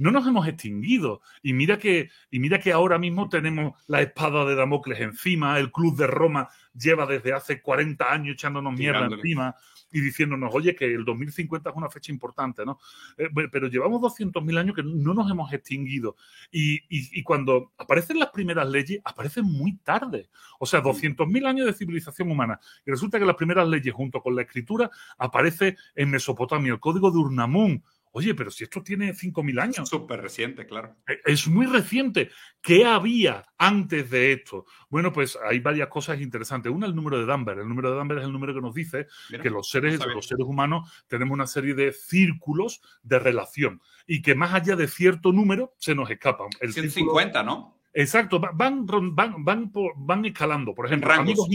no 0.00 0.10
nos 0.10 0.26
hemos 0.26 0.48
extinguido. 0.48 1.20
Y 1.42 1.52
mira 1.52 1.78
que, 1.78 2.10
y 2.30 2.40
mira 2.40 2.58
que 2.58 2.72
ahora 2.72 2.98
mismo 2.98 3.28
tenemos 3.28 3.74
la 3.86 4.00
espada 4.00 4.44
de 4.46 4.54
Damocles 4.54 4.98
encima, 5.00 5.58
el 5.58 5.70
Club 5.70 5.96
de 5.96 6.06
Roma 6.06 6.48
lleva 6.74 7.04
desde 7.06 7.32
hace 7.34 7.60
40 7.60 8.10
años 8.10 8.34
echándonos 8.34 8.72
mierda 8.72 9.06
encima 9.06 9.54
y 9.92 10.00
diciéndonos, 10.00 10.54
oye, 10.54 10.74
que 10.74 10.86
el 10.86 11.04
2050 11.04 11.68
es 11.68 11.76
una 11.76 11.90
fecha 11.90 12.12
importante, 12.12 12.64
¿no? 12.64 12.78
Eh, 13.18 13.28
pero 13.50 13.68
llevamos 13.68 14.00
200.000 14.00 14.58
años 14.58 14.76
que 14.76 14.82
no 14.82 15.12
nos 15.12 15.30
hemos 15.30 15.52
extinguido. 15.52 16.16
Y, 16.50 16.80
y, 16.88 17.22
cuando 17.22 17.72
aparecen 17.76 18.18
las 18.18 18.30
primeras 18.30 18.68
leyes, 18.68 19.00
aparecen 19.04 19.44
muy 19.44 19.76
tarde. 19.78 20.30
O 20.58 20.66
sea, 20.66 20.82
200.000 20.82 21.46
años 21.46 21.66
de 21.66 21.72
civilización 21.72 22.30
humana. 22.30 22.60
Y 22.86 22.90
resulta 22.90 23.18
que 23.18 23.26
las 23.26 23.36
primeras 23.36 23.68
leyes, 23.68 23.92
junto 23.92 24.22
con 24.22 24.36
la 24.36 24.42
escritura, 24.42 24.90
aparece 25.18 25.76
en 25.94 26.10
Mesopotamia, 26.10 26.72
el 26.72 26.80
código 26.80 27.10
de 27.10 27.18
Urnamún 27.18 27.82
Oye, 28.12 28.34
pero 28.34 28.50
si 28.50 28.64
esto 28.64 28.82
tiene 28.82 29.12
5.000 29.14 29.60
años. 29.60 29.88
Súper 29.88 30.20
reciente, 30.20 30.66
claro. 30.66 30.96
E, 31.06 31.20
es 31.24 31.46
muy 31.46 31.66
reciente. 31.66 32.30
¿Qué 32.60 32.84
había 32.84 33.44
antes 33.56 34.10
de 34.10 34.32
esto? 34.32 34.66
Bueno, 34.88 35.12
pues 35.12 35.38
hay 35.42 35.60
varias 35.60 35.88
cosas 35.88 36.20
interesantes. 36.20 36.72
Una, 36.72 36.86
el 36.86 36.94
número 36.94 37.18
de 37.18 37.26
Dunbar. 37.26 37.58
El 37.58 37.68
número 37.68 37.90
de 37.90 37.98
Dunbar 37.98 38.18
es 38.18 38.24
el 38.24 38.32
número 38.32 38.54
que 38.54 38.60
nos 38.60 38.74
dice 38.74 39.06
que 39.42 39.50
los 39.50 39.68
seres, 39.68 40.00
los 40.06 40.26
seres 40.26 40.46
humanos 40.46 40.90
tenemos 41.06 41.34
una 41.34 41.46
serie 41.46 41.74
de 41.74 41.92
círculos 41.92 42.80
de 43.02 43.18
relación 43.18 43.80
y 44.06 44.22
que 44.22 44.34
más 44.34 44.54
allá 44.54 44.74
de 44.74 44.88
cierto 44.88 45.32
número 45.32 45.74
se 45.78 45.94
nos 45.94 46.10
escapan. 46.10 46.48
El 46.60 46.72
150, 46.72 47.42
¿no? 47.44 47.80
Exacto, 47.92 48.40
van, 48.40 48.86
van, 48.86 49.44
van, 49.44 49.72
van 49.96 50.24
escalando. 50.24 50.74
Por 50.74 50.86
ejemplo, 50.86 51.12
amigos, 51.12 51.48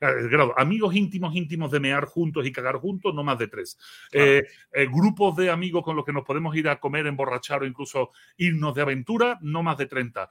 grado, 0.00 0.58
amigos 0.58 0.94
íntimos, 0.94 1.34
íntimos 1.34 1.70
de 1.70 1.80
mear 1.80 2.04
juntos 2.04 2.46
y 2.46 2.52
cagar 2.52 2.76
juntos, 2.76 3.14
no 3.14 3.24
más 3.24 3.38
de 3.38 3.48
tres. 3.48 3.78
Eh, 4.12 4.44
eh, 4.72 4.86
grupos 4.86 5.36
de 5.36 5.50
amigos 5.50 5.82
con 5.82 5.96
los 5.96 6.04
que 6.04 6.12
nos 6.12 6.24
podemos 6.24 6.54
ir 6.56 6.68
a 6.68 6.78
comer, 6.78 7.06
emborrachar 7.06 7.62
o 7.62 7.66
incluso 7.66 8.10
irnos 8.36 8.74
de 8.74 8.82
aventura, 8.82 9.38
no 9.42 9.62
más 9.62 9.78
de 9.78 9.86
30. 9.86 10.28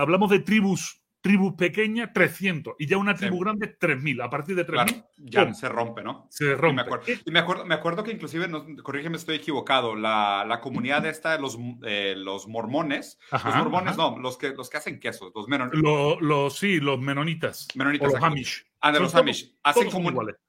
hablamos 0.00 0.30
de 0.30 0.40
tribus 0.40 0.97
tribus 1.20 1.54
pequeñas, 1.54 2.12
300. 2.12 2.74
Y 2.78 2.86
ya 2.86 2.96
una 2.96 3.14
tribu 3.14 3.40
grande, 3.40 3.76
3.000. 3.78 4.24
A 4.24 4.30
partir 4.30 4.56
de 4.56 4.66
3.000. 4.66 5.04
ya 5.16 5.52
se 5.54 5.68
rompe, 5.68 6.02
¿no? 6.02 6.26
Se 6.30 6.54
rompe. 6.54 6.84
Y 7.24 7.30
me 7.30 7.40
acuerdo, 7.40 7.64
me 7.64 7.74
acuerdo, 7.74 8.04
que 8.04 8.12
inclusive, 8.12 8.48
no, 8.48 8.64
corrígeme, 8.82 9.16
estoy 9.16 9.36
equivocado, 9.36 9.96
la, 9.96 10.44
la 10.46 10.60
comunidad 10.60 11.04
esta 11.06 11.32
de 11.32 11.40
los, 11.40 11.58
eh, 11.84 12.14
los 12.16 12.48
mormones, 12.48 13.18
los 13.32 13.56
mormones 13.56 13.96
no, 13.96 14.18
los 14.18 14.38
que, 14.38 14.50
los 14.50 14.70
que 14.70 14.76
hacen 14.76 15.00
quesos, 15.00 15.32
los 15.34 15.48
menonitas. 15.48 15.80
Los, 16.20 16.56
sí, 16.56 16.78
los 16.78 17.00
menonitas. 17.00 17.68
Menonitas. 17.74 18.08
O 18.08 18.12
los 18.12 18.22
Hamish. 18.22 18.67
Ah, 18.80 18.92
de 18.92 19.00
los 19.00 19.14
Amish. 19.14 19.56
Hacen, 19.64 19.88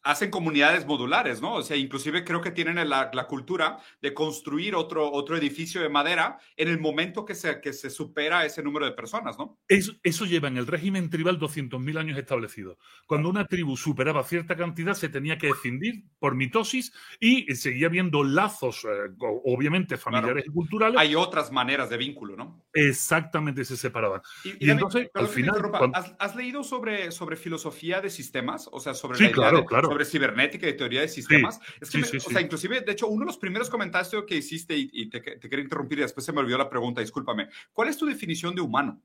hacen, 0.04 0.30
comunidades 0.30 0.86
modulares, 0.86 1.42
¿no? 1.42 1.56
O 1.56 1.62
sea, 1.64 1.76
inclusive 1.76 2.24
creo 2.24 2.42
que 2.42 2.52
tienen 2.52 2.76
la, 2.88 3.10
la, 3.12 3.28
cultura 3.28 3.80
de 4.02 4.14
construir 4.14 4.76
otro, 4.76 5.12
otro 5.12 5.36
edificio 5.36 5.82
de 5.82 5.90
madera 5.90 6.38
en 6.56 6.68
el 6.68 6.80
momento 6.80 7.26
que 7.26 7.34
se, 7.34 7.60
que 7.60 7.74
se 7.74 7.90
supera 7.90 8.46
ese 8.46 8.62
número 8.62 8.86
de 8.86 8.92
personas, 8.92 9.38
¿no? 9.40 9.58
Eso, 9.68 9.94
eso 10.04 10.26
lleva 10.26 10.48
en 10.48 10.58
el 10.58 10.68
régimen 10.68 11.10
tribal 11.10 11.40
200.000 11.40 11.98
años 11.98 12.18
establecido. 12.20 12.78
Cuando 13.08 13.30
una 13.30 13.46
tribu 13.46 13.76
superaba 13.76 14.24
cierta 14.24 14.56
cantidad, 14.56 14.94
se 14.94 15.10
tenía 15.10 15.38
que 15.40 15.50
escindir 15.50 16.04
por 16.20 16.36
mitosis 16.36 16.94
y 17.20 17.56
seguía 17.56 17.88
habiendo 17.88 18.24
lazos, 18.24 18.86
eh, 18.86 19.12
obviamente 19.20 19.98
familiares 19.98 20.46
y 20.48 20.52
culturales. 20.52 21.00
Hay 21.00 21.16
otras 21.16 21.52
maneras 21.52 21.90
de 21.90 21.98
vínculo, 21.98 22.36
¿no? 22.36 22.64
Exactamente, 22.74 23.66
se 23.66 23.76
separaban. 23.76 24.22
Y, 24.44 24.70
entonces, 24.70 25.10
al 25.16 25.28
final. 25.28 25.72
¿Has, 25.94 26.16
¿Has, 26.20 26.36
leído 26.36 26.64
sobre, 26.64 27.12
sobre 27.12 27.36
filosofía 27.36 28.02
de 28.02 28.19
sistemas, 28.20 28.70
o 28.72 28.80
sea, 28.80 28.94
sobre, 28.94 29.18
sobre 29.18 30.06
cibernética 30.06 30.68
y 30.68 30.76
teoría 30.76 31.02
de 31.02 31.08
sistemas. 31.08 31.60
es 31.80 31.90
que, 31.90 32.18
o 32.18 32.30
sea, 32.30 32.42
inclusive, 32.42 32.82
de 32.82 32.92
hecho, 32.92 33.08
uno 33.08 33.22
de 33.22 33.28
los 33.28 33.38
primeros 33.38 33.70
comentarios 33.70 34.26
que 34.28 34.36
hiciste, 34.36 34.76
y, 34.78 35.10
te, 35.10 35.22
te 35.22 35.50
quería 35.50 35.64
interrumpir 35.64 36.00
y 36.00 36.02
después 36.02 36.26
se 36.26 36.34
me 36.34 36.40
olvidó 36.40 36.58
la 36.58 36.70
pregunta, 36.70 37.02
discúlpame, 37.02 37.50
¿cuál 37.72 37.88
es 37.88 37.98
tu 37.98 38.06
definición 38.06 38.54
de 38.56 38.62
humano? 38.62 39.02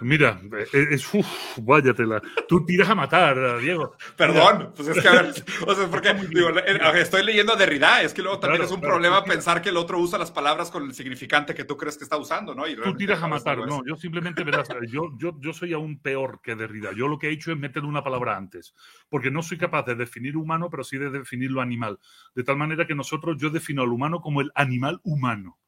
Mira, 0.00 0.40
e, 0.72 0.94
es, 0.94 1.14
uf, 1.14 1.26
váyatela. 1.58 2.20
Tú 2.48 2.64
tiras 2.64 2.88
a 2.88 2.94
matar, 2.94 3.58
Diego. 3.60 3.96
Perdón, 4.16 4.72
pues 4.76 4.88
es 4.88 5.02
que 5.02 5.08
a 5.08 5.12
ver, 5.12 5.34
o 5.66 5.74
sea, 5.74 5.88
porque 5.88 6.14
digo, 6.14 6.50
estoy 6.94 7.24
leyendo 7.24 7.54
a 7.54 7.56
Derrida, 7.56 8.02
es 8.02 8.12
que 8.12 8.22
luego 8.22 8.38
también 8.38 8.62
es 8.62 8.70
un 8.70 8.80
problema 8.80 9.24
pensar 9.24 9.62
que 9.62 9.70
el 9.70 9.76
otro 9.76 9.98
usa 9.98 10.18
las 10.18 10.30
palabras 10.30 10.70
con 10.70 10.84
el 10.84 10.94
significante 10.94 11.54
que 11.54 11.64
tú 11.64 11.76
crees 11.76 11.96
que 11.96 12.04
está 12.04 12.16
usando, 12.16 12.54
¿no? 12.54 12.64
tú 12.84 12.94
tiras 12.96 13.22
a 13.22 13.28
matar, 13.28 13.58
no, 13.58 13.82
yo 13.86 13.96
simplemente, 13.96 14.44
verás, 14.44 14.68
yo, 14.88 15.12
yo, 15.18 15.38
yo 15.40 15.52
soy 15.52 15.72
aún 15.72 15.98
peor 16.00 16.40
que 16.42 16.54
Derrida. 16.54 16.90
Yo 16.92 17.08
lo 17.08 17.18
que 17.18 17.28
he 17.28 17.32
hecho 17.32 17.52
es 17.52 17.58
meter 17.58 17.84
una 17.84 18.02
palabra 18.02 18.36
antes, 18.36 18.74
porque 19.08 19.30
no 19.30 19.42
soy 19.42 19.58
capaz 19.58 19.84
de 19.84 19.94
definir 19.94 20.36
humano, 20.36 20.68
pero 20.70 20.84
sí 20.84 20.98
de 20.98 21.10
definir 21.10 21.50
lo 21.50 21.60
animal. 21.60 21.98
De 22.34 22.44
tal 22.44 22.56
manera 22.56 22.86
que 22.86 22.94
nosotros, 22.94 23.36
yo 23.38 23.50
defino 23.50 23.82
al 23.82 23.88
humano 23.88 24.20
como 24.20 24.40
el 24.40 24.50
animal 24.54 25.00
humano 25.04 25.58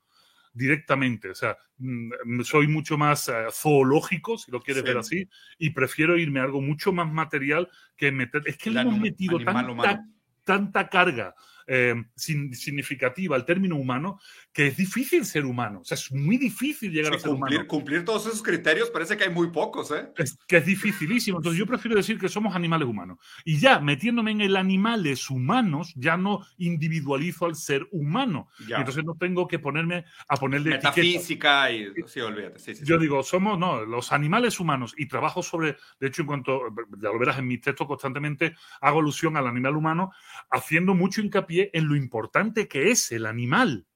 directamente. 0.59 1.31
O 1.31 1.35
sea, 1.35 1.57
mm, 1.79 2.43
soy 2.43 2.67
mucho 2.67 2.99
más 2.99 3.29
eh, 3.29 3.47
zoológico, 3.53 4.37
si 4.37 4.51
lo 4.51 4.61
quieres 4.61 4.83
ver 4.83 4.99
así, 4.99 5.29
y 5.59 5.71
prefiero 5.71 6.19
irme 6.19 6.41
a 6.41 6.45
algo 6.45 6.61
mucho 6.61 6.93
más 6.93 7.11
material 7.11 7.69
que 7.97 8.13
meter. 8.13 8.43
Es 8.47 8.59
que 8.59 8.71
le 8.71 8.81
hemos 8.81 8.99
metido 8.99 9.39
tanta, 9.39 10.05
tanta 10.45 10.89
carga 10.89 11.35
eh, 11.71 11.95
significativa 12.17 13.37
al 13.37 13.45
término 13.45 13.77
humano, 13.77 14.19
que 14.53 14.69
es 14.69 14.77
difícil 14.77 15.27
ser 15.27 15.45
humano. 15.45 15.81
O 15.83 15.85
sea, 15.85 15.97
es 15.97 16.11
muy 16.11 16.39
difícil 16.39 16.91
llegar 16.91 17.15
a 17.15 17.19
ser 17.19 17.31
cumplir, 17.31 17.59
humano. 17.59 17.69
Cumplir 17.69 18.05
todos 18.07 18.27
esos 18.27 18.43
criterios 18.43 18.89
parece 18.89 19.19
que 19.19 19.25
hay 19.25 19.31
muy 19.31 19.51
pocos, 19.51 19.91
¿eh? 19.91 20.09
Es, 20.17 20.39
que 20.49 20.57
es 20.57 20.65
dificilísimo. 20.65 21.39
Entonces 21.39 21.59
yo 21.59 21.67
prefiero 21.67 21.95
decir 21.95 22.19
que 22.19 22.31
somos 22.31 22.57
animales 22.57 22.89
humanos. 22.89 23.19
Y 23.45 23.59
ya, 23.59 23.81
metiéndome 23.81 24.31
en 24.31 24.41
el 24.41 24.57
animales 24.57 25.29
humanos, 25.29 25.93
ya 25.95 26.17
no 26.17 26.47
individualizo 26.57 27.45
al 27.45 27.55
ser 27.55 27.87
humano. 27.91 28.49
entonces 28.67 29.05
no 29.05 29.15
tengo 29.15 29.47
que 29.47 29.59
ponerme 29.59 30.07
a 30.27 30.37
ponerle 30.37 30.71
Metafísica 30.71 31.71
y... 31.71 31.93
Sí, 32.07 32.21
olvídate. 32.21 32.59
Sí, 32.59 32.83
yo 32.83 32.99
digo, 32.99 33.23
somos, 33.23 33.59
no, 33.59 33.85
los 33.85 34.11
animales 34.13 34.59
humanos 34.59 34.95
y 34.97 35.07
trabajo 35.07 35.43
sobre, 35.43 35.77
de 36.01 36.07
hecho, 36.09 36.23
en 36.23 36.29
cuanto, 36.29 36.63
ya 36.99 37.11
lo 37.11 37.19
verás 37.19 37.39
en 37.39 37.47
mis 37.47 37.61
textos 37.61 37.87
constantemente, 37.87 38.55
hago 38.81 39.01
alusión 39.01 39.37
al 39.37 39.47
animal 39.47 39.77
humano, 39.77 40.13
haciendo 40.51 40.95
mucho 40.95 41.21
hincapié 41.21 41.58
en 41.73 41.89
lo 41.89 41.97
importante 41.97 42.69
que 42.69 42.91
es 42.91 43.13
el 43.13 43.27
animal. 43.27 43.87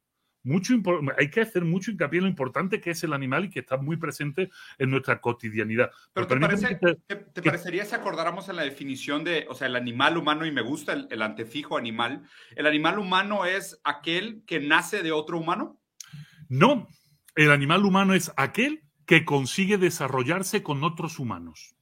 Mucho 0.44 0.74
hay 1.18 1.30
que 1.30 1.40
hacer 1.40 1.64
mucho 1.64 1.92
hincapié 1.92 2.18
en 2.18 2.24
lo 2.24 2.30
importante 2.30 2.80
que 2.80 2.90
es 2.90 3.04
el 3.04 3.12
animal 3.12 3.44
y 3.44 3.50
que 3.50 3.60
está 3.60 3.76
muy 3.76 3.96
presente 3.96 4.50
en 4.78 4.90
nuestra 4.90 5.20
cotidianidad. 5.20 5.90
Pero 6.12 6.26
¿te, 6.26 7.42
parecería 7.42 7.84
si 7.84 7.94
acordáramos 7.94 8.48
en 8.48 8.56
la 8.56 8.62
definición 8.62 9.22
de, 9.22 9.46
o 9.48 9.54
sea, 9.54 9.68
el 9.68 9.76
animal 9.76 10.16
humano, 10.16 10.44
y 10.44 10.50
me 10.50 10.62
gusta 10.62 10.94
el, 10.94 11.06
el 11.12 11.22
antefijo 11.22 11.78
animal, 11.78 12.24
¿el 12.56 12.66
animal 12.66 12.98
humano 12.98 13.44
es 13.44 13.80
aquel 13.84 14.42
que 14.44 14.58
nace 14.58 15.04
de 15.04 15.12
otro 15.12 15.38
humano? 15.38 15.80
No, 16.48 16.88
el 17.36 17.52
animal 17.52 17.84
humano 17.84 18.12
es 18.12 18.32
aquel 18.36 18.82
que 19.06 19.24
consigue 19.24 19.78
desarrollarse 19.78 20.62
con 20.62 20.82
otros 20.84 21.18
humanos. 21.18 21.76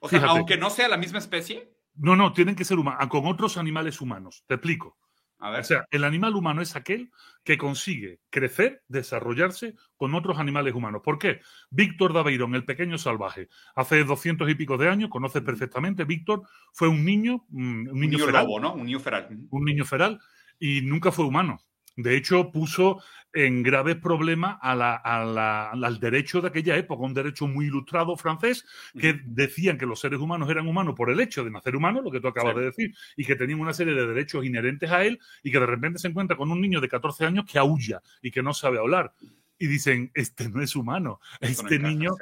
O 0.00 0.08
sea, 0.08 0.24
aunque 0.26 0.56
no 0.56 0.70
sea 0.70 0.88
la 0.88 0.96
misma 0.96 1.18
especie. 1.18 1.72
No, 1.94 2.16
no, 2.16 2.32
tienen 2.32 2.54
que 2.54 2.64
ser 2.64 2.78
humanos, 2.78 3.08
con 3.08 3.26
otros 3.26 3.56
animales 3.56 4.00
humanos. 4.00 4.44
Te 4.46 4.54
explico. 4.54 4.96
A 5.40 5.50
ver. 5.50 5.60
O 5.60 5.64
sea, 5.64 5.86
el 5.90 6.04
animal 6.04 6.36
humano 6.36 6.60
es 6.60 6.76
aquel 6.76 7.10
que 7.44 7.56
consigue 7.56 8.20
crecer, 8.28 8.82
desarrollarse 8.88 9.74
con 9.96 10.14
otros 10.14 10.38
animales 10.38 10.74
humanos. 10.74 11.00
¿Por 11.02 11.18
qué? 11.18 11.40
Víctor 11.70 12.12
Daveirón, 12.12 12.54
el 12.54 12.64
pequeño 12.64 12.98
salvaje, 12.98 13.48
hace 13.74 14.04
doscientos 14.04 14.50
y 14.50 14.54
pico 14.54 14.76
de 14.76 14.90
años, 14.90 15.08
conoce 15.08 15.40
perfectamente, 15.40 16.04
Víctor 16.04 16.42
fue 16.74 16.88
un 16.88 17.04
niño, 17.04 17.46
mm, 17.48 17.62
un 17.62 17.84
niño, 17.84 17.92
un 17.92 18.00
niño 18.00 18.26
feral, 18.26 18.46
¿no? 18.60 18.74
Un 18.74 18.84
niño 18.84 19.00
feral. 19.00 19.28
Un 19.48 19.64
niño 19.64 19.84
feral 19.86 20.20
y 20.58 20.82
nunca 20.82 21.10
fue 21.10 21.24
humano. 21.24 21.58
De 21.96 22.16
hecho, 22.16 22.50
puso 22.50 23.02
en 23.32 23.62
graves 23.62 23.96
problemas 23.96 24.58
al 24.60 26.00
derecho 26.00 26.40
de 26.40 26.48
aquella 26.48 26.76
época, 26.76 27.04
un 27.04 27.14
derecho 27.14 27.46
muy 27.46 27.66
ilustrado 27.66 28.16
francés, 28.16 28.64
que 28.98 29.20
decían 29.24 29.78
que 29.78 29.86
los 29.86 30.00
seres 30.00 30.18
humanos 30.18 30.50
eran 30.50 30.66
humanos 30.66 30.94
por 30.96 31.10
el 31.10 31.20
hecho 31.20 31.44
de 31.44 31.50
nacer 31.50 31.76
humanos, 31.76 32.02
lo 32.02 32.10
que 32.10 32.20
tú 32.20 32.28
acabas 32.28 32.56
de 32.56 32.62
decir, 32.62 32.94
y 33.16 33.24
que 33.24 33.36
tenían 33.36 33.60
una 33.60 33.72
serie 33.72 33.94
de 33.94 34.06
derechos 34.06 34.44
inherentes 34.44 34.90
a 34.90 35.04
él, 35.04 35.20
y 35.42 35.52
que 35.52 35.60
de 35.60 35.66
repente 35.66 35.98
se 35.98 36.08
encuentra 36.08 36.36
con 36.36 36.50
un 36.50 36.60
niño 36.60 36.80
de 36.80 36.88
14 36.88 37.26
años 37.26 37.44
que 37.44 37.58
aúlla 37.58 38.02
y 38.20 38.30
que 38.30 38.42
no 38.42 38.52
sabe 38.52 38.78
hablar. 38.78 39.12
Y 39.58 39.66
dicen, 39.66 40.10
este 40.14 40.48
no 40.48 40.62
es 40.62 40.74
humano, 40.74 41.20
este 41.40 41.78
niño... 41.78 42.12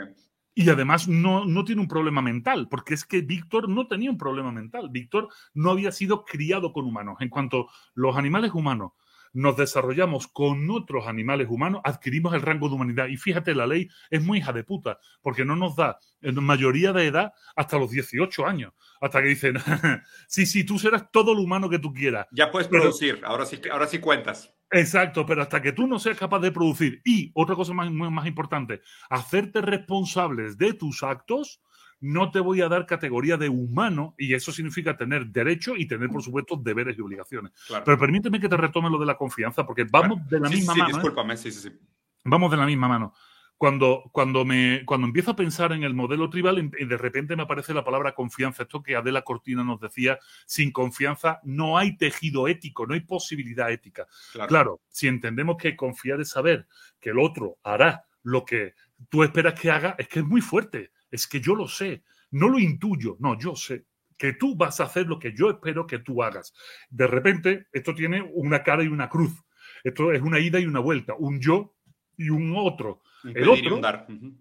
Y 0.54 0.68
además 0.70 1.06
no, 1.06 1.44
no 1.44 1.64
tiene 1.64 1.80
un 1.80 1.86
problema 1.86 2.20
mental, 2.20 2.66
porque 2.68 2.92
es 2.92 3.04
que 3.04 3.20
Víctor 3.20 3.68
no 3.68 3.86
tenía 3.86 4.10
un 4.10 4.18
problema 4.18 4.50
mental. 4.50 4.88
Víctor 4.90 5.28
no 5.54 5.70
había 5.70 5.92
sido 5.92 6.24
criado 6.24 6.72
con 6.72 6.84
humanos. 6.84 7.18
En 7.20 7.28
cuanto 7.28 7.68
los 7.94 8.16
animales 8.16 8.50
humanos 8.52 8.90
nos 9.32 9.56
desarrollamos 9.56 10.28
con 10.28 10.70
otros 10.70 11.06
animales 11.06 11.48
humanos, 11.50 11.80
adquirimos 11.84 12.34
el 12.34 12.42
rango 12.42 12.68
de 12.68 12.74
humanidad. 12.74 13.08
Y 13.08 13.16
fíjate, 13.16 13.54
la 13.54 13.66
ley 13.66 13.88
es 14.10 14.22
muy 14.22 14.38
hija 14.38 14.52
de 14.52 14.64
puta, 14.64 14.98
porque 15.22 15.44
no 15.44 15.56
nos 15.56 15.76
da 15.76 15.98
en 16.20 16.42
mayoría 16.42 16.92
de 16.92 17.06
edad 17.06 17.32
hasta 17.56 17.78
los 17.78 17.90
18 17.90 18.46
años, 18.46 18.72
hasta 19.00 19.22
que 19.22 19.28
dicen, 19.28 19.54
sí, 20.28 20.46
sí, 20.46 20.64
tú 20.64 20.78
serás 20.78 21.10
todo 21.10 21.34
lo 21.34 21.42
humano 21.42 21.68
que 21.68 21.78
tú 21.78 21.92
quieras. 21.92 22.26
Ya 22.32 22.50
puedes 22.50 22.68
producir, 22.68 23.20
ahora 23.24 23.46
sí, 23.46 23.60
ahora 23.70 23.86
sí 23.86 23.98
cuentas. 23.98 24.52
Exacto, 24.70 25.24
pero 25.24 25.42
hasta 25.42 25.62
que 25.62 25.72
tú 25.72 25.86
no 25.86 25.98
seas 25.98 26.18
capaz 26.18 26.40
de 26.40 26.52
producir 26.52 27.00
y, 27.04 27.30
otra 27.34 27.54
cosa 27.54 27.72
más, 27.72 27.90
más 27.90 28.26
importante, 28.26 28.82
hacerte 29.08 29.62
responsables 29.62 30.58
de 30.58 30.74
tus 30.74 31.02
actos, 31.02 31.62
no 32.00 32.30
te 32.30 32.40
voy 32.40 32.60
a 32.60 32.68
dar 32.68 32.86
categoría 32.86 33.36
de 33.36 33.48
humano 33.48 34.14
y 34.18 34.34
eso 34.34 34.52
significa 34.52 34.96
tener 34.96 35.26
derecho 35.26 35.76
y 35.76 35.86
tener, 35.86 36.08
por 36.08 36.22
supuesto, 36.22 36.56
deberes 36.56 36.96
y 36.98 37.00
obligaciones. 37.00 37.52
Pero 37.84 37.98
permíteme 37.98 38.40
que 38.40 38.48
te 38.48 38.56
retome 38.56 38.90
lo 38.90 38.98
de 38.98 39.06
la 39.06 39.16
confianza 39.16 39.66
porque 39.66 39.84
vamos 39.84 40.26
de 40.28 40.40
la 40.40 40.48
misma 40.48 40.74
mano. 40.74 40.88
Discúlpame, 40.88 41.36
sí, 41.36 41.50
sí, 41.50 41.68
sí. 41.68 41.78
Vamos 42.24 42.50
de 42.50 42.56
la 42.56 42.66
misma 42.66 42.88
mano. 42.88 43.14
Cuando, 43.56 44.04
cuando, 44.12 44.44
me, 44.44 44.84
cuando 44.84 45.08
empiezo 45.08 45.32
a 45.32 45.36
pensar 45.36 45.72
en 45.72 45.82
el 45.82 45.92
modelo 45.92 46.30
tribal, 46.30 46.58
em, 46.58 46.70
de 46.70 46.96
repente 46.96 47.34
me 47.34 47.42
aparece 47.42 47.74
la 47.74 47.84
palabra 47.84 48.14
confianza. 48.14 48.62
Esto 48.62 48.84
que 48.84 48.94
Adela 48.94 49.22
Cortina 49.22 49.64
nos 49.64 49.80
decía, 49.80 50.18
sin 50.46 50.70
confianza 50.70 51.40
no 51.42 51.76
hay 51.76 51.96
tejido 51.96 52.46
ético, 52.46 52.86
no 52.86 52.94
hay 52.94 53.00
posibilidad 53.00 53.72
ética. 53.72 54.06
claro 54.46 54.80
si 54.88 55.08
entendemos 55.08 55.56
que 55.56 55.74
confiar 55.74 56.20
es 56.20 56.30
saber 56.30 56.68
que 57.00 57.10
el 57.10 57.18
otro 57.18 57.58
hará 57.64 58.04
lo 58.22 58.44
que 58.44 58.74
tú 59.08 59.24
esperas 59.24 59.58
que 59.58 59.70
haga, 59.70 59.96
es 59.98 60.06
que 60.06 60.20
es 60.20 60.24
muy 60.24 60.40
fuerte 60.40 60.92
es 61.10 61.26
que 61.26 61.40
yo 61.40 61.54
lo 61.54 61.68
sé, 61.68 62.02
no 62.30 62.48
lo 62.48 62.58
intuyo, 62.58 63.16
no, 63.20 63.38
yo 63.38 63.54
sé 63.54 63.86
que 64.18 64.32
tú 64.32 64.56
vas 64.56 64.80
a 64.80 64.84
hacer 64.84 65.06
lo 65.06 65.18
que 65.18 65.32
yo 65.32 65.48
espero 65.48 65.86
que 65.86 66.00
tú 66.00 66.22
hagas. 66.22 66.52
De 66.90 67.06
repente, 67.06 67.68
esto 67.72 67.94
tiene 67.94 68.20
una 68.34 68.62
cara 68.64 68.82
y 68.82 68.88
una 68.88 69.08
cruz. 69.08 69.32
Esto 69.84 70.12
es 70.12 70.20
una 70.20 70.40
ida 70.40 70.58
y 70.58 70.66
una 70.66 70.80
vuelta, 70.80 71.14
un 71.16 71.40
yo 71.40 71.76
y 72.16 72.30
un 72.30 72.52
otro. 72.56 73.02
el 73.22 73.48
otro, 73.48 73.80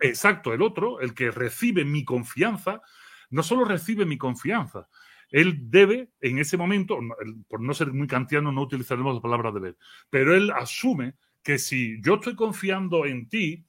exacto, 0.02 0.54
el 0.54 0.64
otro, 0.64 1.00
el 1.00 1.14
que 1.14 1.30
recibe 1.30 1.86
mi 1.86 2.04
confianza, 2.04 2.82
no 3.30 3.44
solo 3.44 3.66
recibe 3.66 4.06
mi 4.06 4.18
confianza, 4.18 4.88
él 5.30 5.70
debe, 5.70 6.10
en 6.22 6.40
ese 6.40 6.58
momento, 6.58 7.00
por 7.48 7.62
no 7.62 7.74
ser 7.74 7.92
muy 7.94 8.08
kantiano, 8.08 8.52
no 8.52 8.62
utilizaremos 8.62 9.16
la 9.16 9.22
palabra 9.22 9.52
deber, 9.52 9.78
pero 10.10 10.36
él 10.36 10.52
asume 10.52 11.16
que 11.44 11.60
si 11.60 12.02
yo 12.02 12.16
estoy 12.16 12.36
confiando 12.36 13.06
en 13.06 13.30
ti, 13.30 13.66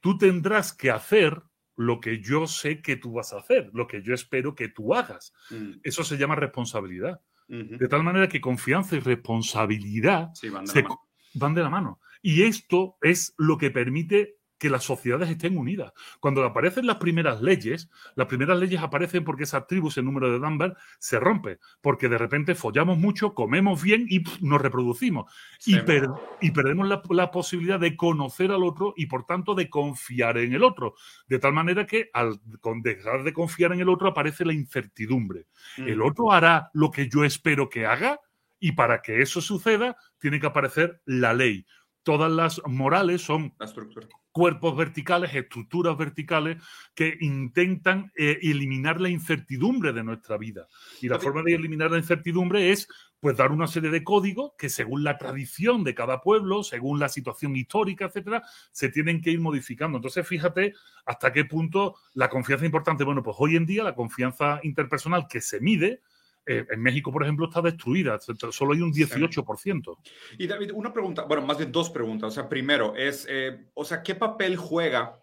tú 0.00 0.18
tendrás 0.18 0.72
que 0.72 0.90
hacer 0.90 1.42
lo 1.78 2.00
que 2.00 2.20
yo 2.20 2.46
sé 2.46 2.82
que 2.82 2.96
tú 2.96 3.12
vas 3.12 3.32
a 3.32 3.38
hacer, 3.38 3.70
lo 3.72 3.86
que 3.86 4.02
yo 4.02 4.12
espero 4.12 4.54
que 4.54 4.68
tú 4.68 4.94
hagas. 4.94 5.32
Mm. 5.50 5.74
Eso 5.82 6.02
se 6.04 6.18
llama 6.18 6.34
responsabilidad. 6.34 7.20
De 7.46 7.88
tal 7.88 8.02
manera 8.02 8.28
que 8.28 8.42
confianza 8.42 8.94
y 8.96 9.00
responsabilidad 9.00 10.28
Sí, 10.34 10.50
van 10.50 10.66
de 10.66 10.70
se 10.72 10.82
la 10.82 10.88
mano. 10.88 11.00
van 11.34 11.54
de 11.54 11.62
la 11.62 11.70
mano. 11.70 12.00
Y 12.20 12.42
esto 12.42 12.96
es 13.00 13.32
lo 13.38 13.56
que 13.56 13.70
permite 13.70 14.36
que 14.58 14.68
las 14.70 14.84
sociedades 14.84 15.30
estén 15.30 15.56
unidas. 15.56 15.92
Cuando 16.20 16.42
aparecen 16.44 16.86
las 16.86 16.96
primeras 16.96 17.40
leyes, 17.40 17.88
las 18.16 18.26
primeras 18.26 18.58
leyes 18.58 18.80
aparecen 18.82 19.24
porque 19.24 19.44
esas 19.44 19.66
tribus, 19.66 19.96
el 19.98 20.04
número 20.04 20.30
de 20.32 20.38
Dunbar, 20.38 20.76
se 20.98 21.20
rompe, 21.20 21.58
porque 21.80 22.08
de 22.08 22.18
repente 22.18 22.54
follamos 22.54 22.98
mucho, 22.98 23.34
comemos 23.34 23.82
bien 23.82 24.06
y 24.08 24.20
pff, 24.20 24.40
nos 24.40 24.60
reproducimos. 24.60 25.32
Y, 25.64 25.78
per- 25.80 26.08
y 26.40 26.50
perdemos 26.50 26.88
la, 26.88 27.00
la 27.10 27.30
posibilidad 27.30 27.78
de 27.78 27.96
conocer 27.96 28.50
al 28.50 28.64
otro 28.64 28.94
y 28.96 29.06
por 29.06 29.24
tanto 29.24 29.54
de 29.54 29.70
confiar 29.70 30.38
en 30.38 30.52
el 30.52 30.64
otro. 30.64 30.94
De 31.28 31.38
tal 31.38 31.52
manera 31.52 31.86
que 31.86 32.10
al 32.12 32.40
con 32.60 32.82
dejar 32.82 33.22
de 33.22 33.32
confiar 33.32 33.72
en 33.72 33.80
el 33.80 33.88
otro 33.88 34.08
aparece 34.08 34.44
la 34.44 34.52
incertidumbre. 34.52 35.46
El 35.76 35.98
Mm. 35.98 36.02
otro 36.06 36.32
hará 36.32 36.70
lo 36.74 36.90
que 36.90 37.08
yo 37.08 37.24
espero 37.24 37.68
que 37.68 37.86
haga 37.86 38.20
y 38.58 38.72
para 38.72 39.02
que 39.02 39.22
eso 39.22 39.40
suceda 39.40 39.96
tiene 40.18 40.40
que 40.40 40.46
aparecer 40.48 41.00
la 41.04 41.32
ley. 41.32 41.64
Todas 42.02 42.32
las 42.32 42.60
morales 42.66 43.22
son 43.22 43.54
La 43.58 43.66
estructura. 43.66 44.08
Cuerpos 44.38 44.76
verticales, 44.76 45.34
estructuras 45.34 45.98
verticales 45.98 46.62
que 46.94 47.18
intentan 47.22 48.12
eh, 48.14 48.38
eliminar 48.40 49.00
la 49.00 49.08
incertidumbre 49.08 49.92
de 49.92 50.04
nuestra 50.04 50.38
vida. 50.38 50.68
Y 51.02 51.08
la 51.08 51.18
forma 51.18 51.42
de 51.42 51.56
eliminar 51.56 51.90
la 51.90 51.98
incertidumbre 51.98 52.70
es 52.70 52.86
pues 53.18 53.36
dar 53.36 53.50
una 53.50 53.66
serie 53.66 53.90
de 53.90 54.04
códigos 54.04 54.52
que 54.56 54.68
según 54.68 55.02
la 55.02 55.18
tradición 55.18 55.82
de 55.82 55.96
cada 55.96 56.20
pueblo, 56.20 56.62
según 56.62 57.00
la 57.00 57.08
situación 57.08 57.56
histórica, 57.56 58.04
etcétera, 58.04 58.44
se 58.70 58.90
tienen 58.90 59.20
que 59.20 59.32
ir 59.32 59.40
modificando. 59.40 59.98
Entonces, 59.98 60.24
fíjate 60.24 60.72
hasta 61.04 61.32
qué 61.32 61.44
punto 61.44 61.96
la 62.14 62.30
confianza 62.30 62.64
es 62.64 62.68
importante. 62.68 63.02
Bueno, 63.02 63.24
pues 63.24 63.36
hoy 63.40 63.56
en 63.56 63.66
día 63.66 63.82
la 63.82 63.96
confianza 63.96 64.60
interpersonal 64.62 65.26
que 65.26 65.40
se 65.40 65.58
mide 65.58 66.00
eh, 66.48 66.66
en 66.70 66.80
México, 66.80 67.12
por 67.12 67.22
ejemplo, 67.22 67.46
está 67.46 67.60
destruida. 67.62 68.18
Solo 68.50 68.72
hay 68.72 68.80
un 68.80 68.92
18%. 68.92 69.96
Y 70.38 70.46
David, 70.46 70.70
una 70.74 70.92
pregunta, 70.92 71.24
bueno, 71.24 71.44
más 71.46 71.58
bien 71.58 71.70
dos 71.70 71.90
preguntas. 71.90 72.28
O 72.28 72.30
sea, 72.30 72.48
primero 72.48 72.96
es, 72.96 73.26
eh, 73.28 73.66
o 73.74 73.84
sea, 73.84 74.02
¿qué 74.02 74.14
papel 74.14 74.56
juega 74.56 75.22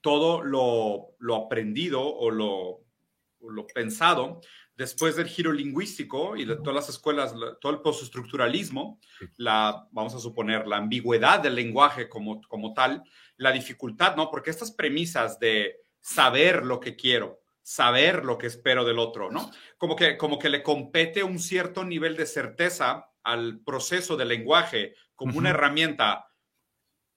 todo 0.00 0.42
lo, 0.42 1.14
lo 1.18 1.36
aprendido 1.36 2.00
o 2.02 2.30
lo, 2.30 2.50
o 3.40 3.50
lo 3.50 3.66
pensado 3.66 4.40
después 4.76 5.16
del 5.16 5.26
giro 5.26 5.52
lingüístico 5.52 6.36
y 6.36 6.44
de 6.44 6.54
todas 6.56 6.74
las 6.76 6.88
escuelas, 6.88 7.34
la- 7.34 7.56
todo 7.58 7.72
el 7.72 7.80
postestructuralismo, 7.80 9.00
la, 9.36 9.88
vamos 9.90 10.14
a 10.14 10.20
suponer, 10.20 10.68
la 10.68 10.76
ambigüedad 10.76 11.40
del 11.40 11.56
lenguaje 11.56 12.08
como, 12.08 12.40
como 12.42 12.72
tal, 12.74 13.02
la 13.36 13.50
dificultad, 13.50 14.14
¿no? 14.16 14.30
Porque 14.30 14.50
estas 14.50 14.70
premisas 14.70 15.38
de 15.40 15.76
saber 16.00 16.64
lo 16.64 16.78
que 16.78 16.94
quiero, 16.94 17.40
saber 17.68 18.24
lo 18.24 18.38
que 18.38 18.46
espero 18.46 18.82
del 18.86 18.98
otro, 18.98 19.30
¿no? 19.30 19.50
Como 19.76 19.94
que, 19.94 20.16
como 20.16 20.38
que 20.38 20.48
le 20.48 20.62
compete 20.62 21.22
un 21.22 21.38
cierto 21.38 21.84
nivel 21.84 22.16
de 22.16 22.24
certeza 22.24 23.10
al 23.22 23.60
proceso 23.60 24.16
del 24.16 24.28
lenguaje 24.28 24.94
como 25.14 25.36
una 25.36 25.50
herramienta 25.50 26.32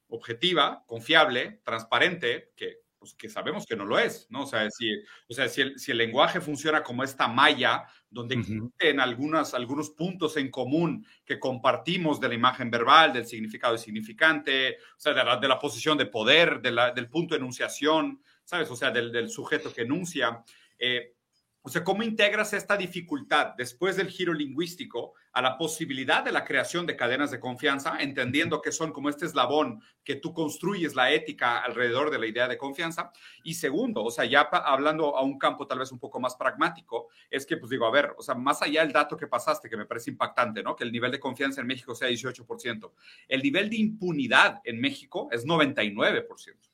objetiva, 0.10 0.84
confiable, 0.88 1.62
transparente, 1.64 2.52
que, 2.58 2.80
pues, 3.00 3.14
que 3.14 3.30
sabemos 3.30 3.66
que 3.66 3.78
no 3.78 3.86
lo 3.86 3.98
es, 3.98 4.28
¿no? 4.30 4.44
O 4.44 4.46
sea, 4.46 4.70
si, 4.70 4.92
o 5.30 5.34
sea, 5.34 5.48
si, 5.48 5.62
el, 5.62 5.80
si 5.80 5.92
el 5.92 5.98
lenguaje 6.00 6.42
funciona 6.42 6.84
como 6.84 7.04
esta 7.06 7.30
malla, 7.30 7.86
donde 8.10 8.36
Ujú. 8.36 8.42
existen 8.68 9.00
algunas, 9.00 9.54
algunos 9.54 9.92
puntos 9.92 10.36
en 10.36 10.52
común 10.52 11.06
que 11.24 11.40
compartimos 11.40 12.20
de 12.20 12.28
la 12.28 12.36
imagen 12.36 12.70
verbal, 12.70 13.14
del 13.14 13.26
significado 13.26 13.76
y 13.76 13.78
significante, 13.78 14.80
o 14.98 15.00
sea, 15.00 15.14
de 15.14 15.24
la, 15.24 15.38
de 15.38 15.48
la 15.48 15.58
posición 15.60 15.98
de 15.98 16.08
poder, 16.08 16.60
de 16.62 16.72
la- 16.72 16.92
del 16.92 17.10
punto 17.10 17.36
de 17.36 17.40
enunciación, 17.40 18.22
¿sabes? 18.52 18.70
O 18.70 18.76
sea, 18.76 18.92
del, 18.92 19.14
del 19.14 19.30
sujeto 19.30 19.74
que 19.74 19.84
enuncia. 19.84 20.44
eh, 20.78 21.16
o 21.64 21.70
sea, 21.70 21.84
¿cómo 21.84 22.02
integras 22.02 22.54
esta 22.54 22.76
dificultad 22.76 23.54
después 23.56 23.96
del 23.96 24.10
giro 24.10 24.34
lingüístico 24.34 25.14
a 25.32 25.44
la 25.44 25.58
posibilidad 25.60 26.24
de 26.24 26.32
la 26.32 26.44
creación 26.44 26.88
de 26.88 26.98
cadenas 26.98 27.30
de 27.30 27.40
confianza, 27.40 27.98
entendiendo 28.00 28.62
que 28.62 28.72
son 28.72 28.92
como 28.92 29.10
este 29.10 29.28
eslabón 29.28 29.80
que 30.04 30.16
tú 30.16 30.34
construyes 30.34 30.96
la 30.96 31.12
ética 31.12 31.60
alrededor 31.60 32.10
de 32.10 32.18
la 32.18 32.26
idea 32.26 32.48
de 32.48 32.58
confianza? 32.58 33.12
Y 33.44 33.54
segundo, 33.54 34.04
o 34.04 34.10
sea, 34.10 34.26
ya 34.26 34.42
hablando 34.42 35.16
a 35.16 35.22
un 35.22 35.38
campo 35.38 35.68
tal 35.68 35.80
vez 35.80 35.92
un 35.92 36.00
poco 36.00 36.20
más 36.20 36.36
pragmático, 36.36 37.10
es 37.30 37.46
que, 37.46 37.56
pues 37.58 37.70
digo, 37.70 37.86
a 37.86 37.92
ver, 37.92 38.16
o 38.18 38.24
sea, 38.24 38.34
más 38.36 38.62
allá 38.64 38.82
del 38.82 38.92
dato 38.92 39.16
que 39.16 39.28
pasaste, 39.28 39.70
que 39.70 39.78
me 39.78 39.86
parece 39.86 40.10
impactante, 40.10 40.64
¿no? 40.64 40.76
Que 40.76 40.84
el 40.84 40.92
nivel 40.92 41.12
de 41.12 41.20
confianza 41.20 41.62
en 41.62 41.68
México 41.68 41.94
sea 41.96 42.10
18%. 42.10 42.92
El 43.28 43.44
nivel 43.44 43.70
de 43.70 43.78
impunidad 43.78 44.62
en 44.66 44.82
México 44.82 45.30
es 45.32 45.46
99%. 45.46 46.71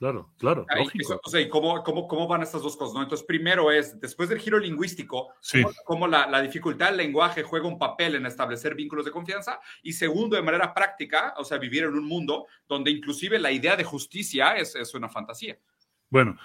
Claro, 0.00 0.32
claro, 0.38 0.64
Ay, 0.70 0.84
lógico. 0.84 1.02
eso, 1.12 1.20
o 1.22 1.28
sea, 1.28 1.42
¿y 1.42 1.50
cómo, 1.50 1.84
cómo, 1.84 2.08
cómo 2.08 2.26
van 2.26 2.42
estas 2.42 2.62
dos 2.62 2.74
cosas? 2.74 2.94
¿no? 2.94 3.02
Entonces, 3.02 3.26
primero 3.26 3.70
es, 3.70 4.00
después 4.00 4.30
del 4.30 4.38
giro 4.38 4.58
lingüístico, 4.58 5.34
Sí. 5.42 5.62
cómo, 5.62 5.74
cómo 5.84 6.06
la, 6.08 6.26
la 6.26 6.40
dificultad 6.40 6.86
del 6.86 6.96
lenguaje 6.96 7.42
juega 7.42 7.68
un 7.68 7.78
papel 7.78 8.14
en 8.14 8.24
establecer 8.24 8.74
vínculos 8.74 9.04
de 9.04 9.10
confianza. 9.10 9.60
Y 9.82 9.92
segundo, 9.92 10.36
de 10.36 10.42
manera 10.42 10.72
práctica, 10.72 11.34
o 11.36 11.44
sea, 11.44 11.58
vivir 11.58 11.82
en 11.84 11.92
un 11.92 12.06
mundo 12.06 12.46
donde 12.66 12.90
inclusive 12.90 13.38
la 13.38 13.52
idea 13.52 13.76
de 13.76 13.84
justicia 13.84 14.56
es, 14.56 14.74
es 14.74 14.94
una 14.94 15.10
fantasía. 15.10 15.58
Bueno, 16.08 16.38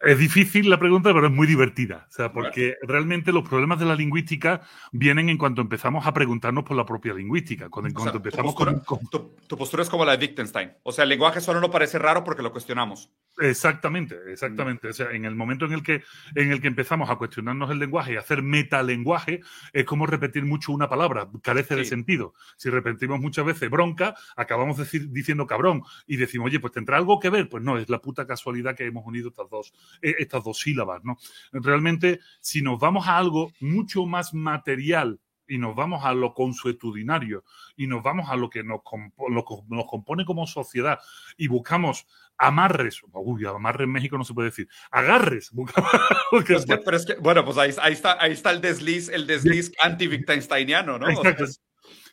es 0.00 0.18
difícil 0.18 0.68
la 0.70 0.78
pregunta, 0.78 1.12
pero 1.14 1.26
es 1.26 1.32
muy 1.32 1.46
divertida. 1.46 2.06
O 2.08 2.12
sea, 2.12 2.32
porque 2.32 2.76
realmente 2.82 3.32
los 3.32 3.48
problemas 3.48 3.78
de 3.78 3.86
la 3.86 3.94
lingüística 3.94 4.60
vienen 4.92 5.28
en 5.28 5.38
cuanto 5.38 5.60
empezamos 5.62 6.06
a 6.06 6.12
preguntarnos 6.12 6.64
por 6.64 6.76
la 6.76 6.84
propia 6.86 7.14
lingüística. 7.14 7.68
Cuando, 7.70 7.88
en 7.88 7.96
O 7.96 8.00
sea, 8.00 8.12
cuanto 8.12 8.22
tu 8.22 8.28
empezamos 8.28 8.54
postura- 8.54 8.82
con, 8.84 8.98
con- 8.98 9.08
Tu, 9.08 9.46
tu 9.46 9.56
postura 9.56 9.82
es 9.82 9.90
como 9.90 10.04
la 10.04 10.16
de 10.16 10.26
Wittgenstein. 10.26 10.72
O 10.82 10.92
sea, 10.92 11.04
el 11.04 11.10
lenguaje 11.10 11.40
solo 11.40 11.60
no 11.60 11.70
parece 11.70 11.98
raro 11.98 12.24
porque 12.24 12.42
lo 12.42 12.52
cuestionamos. 12.52 13.10
Exactamente, 13.38 14.16
exactamente. 14.28 14.88
O 14.88 14.92
sea, 14.92 15.10
en 15.10 15.24
el 15.24 15.34
momento 15.34 15.64
en 15.64 15.72
el 15.72 15.82
que 15.82 16.04
en 16.36 16.52
el 16.52 16.60
que 16.60 16.68
empezamos 16.68 17.10
a 17.10 17.16
cuestionarnos 17.16 17.68
el 17.70 17.80
lenguaje 17.80 18.12
y 18.12 18.16
a 18.16 18.20
hacer 18.20 18.42
metalenguaje, 18.42 19.40
es 19.72 19.84
como 19.84 20.06
repetir 20.06 20.44
mucho 20.44 20.70
una 20.70 20.88
palabra, 20.88 21.28
carece 21.42 21.74
de 21.74 21.84
sentido. 21.84 22.34
Si 22.56 22.70
repetimos 22.70 23.18
muchas 23.20 23.44
veces 23.44 23.68
bronca, 23.70 24.14
acabamos 24.36 24.78
decir- 24.78 25.08
diciendo 25.10 25.46
cabrón 25.48 25.82
y 26.06 26.16
decimos, 26.16 26.46
oye, 26.46 26.60
pues 26.60 26.72
tendrá 26.72 26.96
algo 26.96 27.18
que 27.18 27.30
ver. 27.30 27.48
Pues 27.48 27.62
no, 27.64 27.76
es 27.76 27.88
la 27.88 28.00
puta 28.00 28.24
casualidad 28.24 28.76
que 28.76 28.86
hemos 28.86 29.04
unido 29.04 29.30
estas 29.30 29.50
dos, 29.50 29.72
eh, 30.00 30.14
estas 30.18 30.44
dos 30.44 30.58
sílabas, 30.60 31.02
¿no? 31.04 31.16
Realmente, 31.52 32.20
si 32.40 32.62
nos 32.62 32.78
vamos 32.78 33.08
a 33.08 33.18
algo 33.18 33.52
mucho 33.58 34.06
más 34.06 34.32
material 34.32 35.18
y 35.48 35.58
nos 35.58 35.74
vamos 35.76 36.04
a 36.04 36.12
lo 36.14 36.32
consuetudinario 36.34 37.44
y 37.76 37.86
nos 37.86 38.02
vamos 38.02 38.28
a 38.30 38.36
lo 38.36 38.48
que 38.50 38.62
nos, 38.64 38.80
compo- 38.82 39.28
lo 39.28 39.44
co- 39.44 39.64
nos 39.68 39.84
compone 39.86 40.24
como 40.24 40.46
sociedad 40.46 40.98
y 41.36 41.48
buscamos 41.48 42.06
amarres, 42.38 43.00
uy, 43.12 43.44
amarre 43.46 43.84
en 43.84 43.92
México 43.92 44.18
no 44.18 44.24
se 44.24 44.34
puede 44.34 44.48
decir, 44.50 44.68
agarres, 44.90 45.50
porque- 46.30 46.54
Es 46.54 46.66
que- 46.66 46.78
pero 46.78 46.96
es 46.96 47.06
que, 47.06 47.14
bueno, 47.16 47.44
pues 47.44 47.58
ahí, 47.58 47.72
ahí 47.80 47.92
está, 47.92 48.16
ahí 48.22 48.32
está 48.32 48.50
el 48.50 48.60
desliz, 48.60 49.08
el 49.08 49.26
desliz 49.26 49.72
anti-Wittgensteiniano, 49.82 50.98
¿no? 50.98 51.06
O 51.06 51.22
sea, 51.22 51.30
Exacto. 51.30 51.44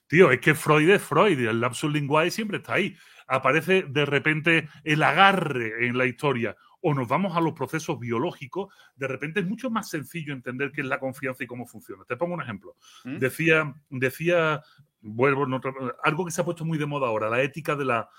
Tío, 0.08 0.30
es 0.32 0.40
que 0.42 0.54
Freud 0.56 0.90
es 0.90 1.02
Freud, 1.02 1.40
el 1.40 1.62
lapsus 1.62 1.92
linguae 1.92 2.32
siempre 2.32 2.58
está 2.58 2.74
ahí. 2.74 2.96
Aparece 3.28 3.84
de 3.88 4.06
repente 4.06 4.68
el 4.84 5.02
agarre 5.04 5.88
en 5.88 5.98
la 5.98 6.06
historia, 6.06 6.58
o 6.82 6.94
nos 6.94 7.08
vamos 7.08 7.36
a 7.38 7.42
los 7.42 7.54
procesos 7.54 8.00
biológicos, 8.00 8.74
de 8.96 9.08
repente 9.08 9.40
es 9.40 9.46
mucho 9.48 9.70
más 9.70 9.90
sencillo 9.90 10.34
entender 10.34 10.72
qué 10.72 10.82
es 10.82 10.88
la 10.88 11.00
confianza 11.00 11.44
y 11.44 11.48
cómo 11.48 11.66
funciona. 11.68 12.04
Te 12.06 12.18
pongo 12.18 12.34
un 12.34 12.42
ejemplo. 12.42 12.76
¿Mm? 13.06 13.18
Decía, 13.20 13.74
decía, 13.90 14.62
vuelvo 15.02 15.44
otra- 15.56 15.74
algo 16.04 16.26
que 16.26 16.32
se 16.32 16.42
ha 16.42 16.46
puesto 16.46 16.66
muy 16.66 16.78
de 16.78 16.86
moda 16.86 17.08
ahora, 17.08 17.30
la 17.30 17.42
ética 17.42 17.76
de 17.76 17.86
la, 17.86 18.10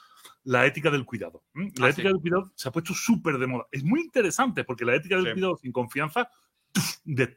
la 0.44 0.64
ética 0.66 0.90
del 0.90 1.04
cuidado. 1.04 1.42
La 1.54 1.86
Ah, 1.86 1.90
ética 1.90 2.08
sí. 2.08 2.12
del 2.14 2.20
cuidado 2.20 2.52
se 2.54 2.68
ha 2.68 2.72
puesto 2.72 2.94
súper 2.94 3.38
de 3.38 3.46
moda. 3.46 3.66
Es 3.72 3.82
muy 3.84 4.00
interesante 4.00 4.64
porque 4.64 4.84
la 4.84 4.94
ética 4.94 5.16
del 5.16 5.26
Sí. 5.26 5.32
cuidado 5.32 5.56
sin 5.56 5.72
confianza 5.72 6.28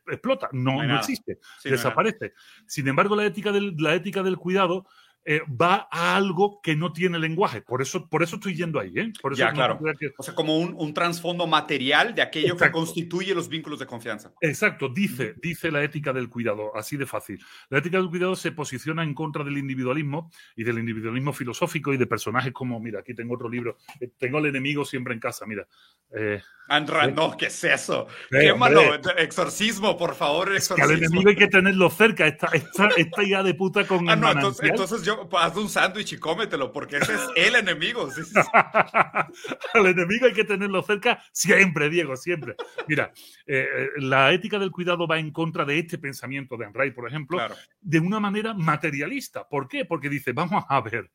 explota, 0.07 0.47
no, 0.53 0.81
No 0.81 0.83
no 0.87 0.97
existe, 0.99 1.39
Sí, 1.59 1.69
no, 1.69 1.71
no. 1.71 1.77
desaparece. 1.77 2.33
Sin 2.67 2.87
embargo, 2.87 3.15
la 3.15 3.25
ética 3.25 3.51
del, 3.51 3.75
la 3.77 3.93
ética 3.95 4.23
del 4.23 4.37
cuidado 4.37 4.87
eh, 5.25 5.41
va 5.49 5.87
a 5.91 6.15
algo 6.15 6.59
que 6.61 6.75
no 6.75 6.93
tiene 6.93 7.17
lenguaje. 7.17 7.61
Por 7.61 7.81
eso, 7.81 8.07
por 8.07 8.21
eso 8.21 8.35
estoy 8.35 8.55
yendo 8.55 8.79
ahí. 8.79 8.93
¿eh? 8.95 9.11
Por 9.21 9.33
eso 9.33 9.39
Ya, 9.39 9.51
claro. 9.51 9.79
que- 9.99 10.11
O 10.17 10.23
sea, 10.23 10.35
como 10.35 10.57
un, 10.59 10.75
un 10.77 10.93
trasfondo 10.93 11.47
material 11.47 12.13
de 12.13 12.21
aquello 12.21 12.53
Exacto. 12.53 12.65
que 12.65 12.71
constituye 12.71 13.33
los 13.33 13.49
vínculos 13.49 13.79
de 13.79 13.87
confianza. 13.87 14.31
Exacto, 14.41 14.87
dice, 14.87 15.33
dice 15.41 15.71
la 15.71 15.83
ética 15.83 16.13
del 16.13 16.29
cuidado, 16.29 16.75
así 16.75 16.95
de 16.95 17.05
fácil. 17.07 17.39
La 17.69 17.79
ética 17.79 17.97
del 17.97 18.09
cuidado 18.09 18.35
se 18.35 18.51
posiciona 18.51 19.03
en 19.03 19.13
contra 19.15 19.43
del 19.43 19.57
individualismo 19.57 20.31
y 20.55 20.63
del 20.63 20.77
individualismo 20.77 21.33
filosófico 21.33 21.91
y 21.93 21.97
de 21.97 22.05
personajes 22.05 22.53
como, 22.53 22.79
mira, 22.79 22.99
aquí 22.99 23.15
tengo 23.15 23.33
otro 23.33 23.49
libro, 23.49 23.77
eh, 23.99 24.11
tengo 24.19 24.37
al 24.37 24.45
enemigo 24.45 24.85
siempre 24.85 25.13
en 25.15 25.19
casa, 25.19 25.45
mira. 25.47 25.67
Eh, 26.15 26.39
Anra, 26.67 27.07
no, 27.07 27.35
¿qué 27.37 27.47
es 27.47 27.63
eso? 27.63 28.07
Eh, 28.31 28.39
Quémalo, 28.41 28.81
exorcismo, 29.17 29.97
por 29.97 30.15
favor, 30.15 30.45
que 30.45 30.51
al 30.51 30.57
exorcismo. 30.57 30.93
enemigo 30.93 31.29
hay 31.29 31.35
que 31.35 31.47
tenerlo 31.47 31.89
cerca, 31.89 32.25
esta, 32.27 32.47
esta, 32.53 32.87
esta 32.97 33.23
hija 33.23 33.43
de 33.43 33.53
puta 33.53 33.85
con 33.85 34.09
Ah, 34.09 34.13
el 34.13 34.19
no, 34.21 34.31
entonces, 34.31 34.69
entonces 34.69 35.03
yo 35.03 35.14
hazte 35.37 35.59
un 35.59 35.69
sándwich 35.69 36.13
y 36.13 36.17
cómetelo, 36.17 36.71
porque 36.71 36.97
ese 36.97 37.13
es 37.15 37.21
el 37.35 37.55
enemigo. 37.55 38.09
sí, 38.11 38.23
sí, 38.23 38.31
sí. 38.33 38.49
Al 39.73 39.85
enemigo 39.85 40.25
hay 40.25 40.33
que 40.33 40.43
tenerlo 40.43 40.81
cerca 40.83 41.23
siempre, 41.31 41.89
Diego, 41.89 42.15
siempre. 42.15 42.55
Mira, 42.87 43.11
eh, 43.45 43.67
eh, 43.75 43.89
la 43.97 44.31
ética 44.33 44.59
del 44.59 44.71
cuidado 44.71 45.07
va 45.07 45.19
en 45.19 45.31
contra 45.31 45.65
de 45.65 45.79
este 45.79 45.97
pensamiento 45.97 46.57
de 46.57 46.65
Enray, 46.65 46.91
por 46.91 47.07
ejemplo, 47.07 47.37
Claro. 47.37 47.55
de 47.81 47.99
una 47.99 48.19
manera 48.19 48.53
materialista. 48.53 49.47
¿Por 49.47 49.67
qué? 49.67 49.85
Porque 49.85 50.09
dice, 50.09 50.33
vamos 50.33 50.63
a 50.69 50.81
ver, 50.81 51.11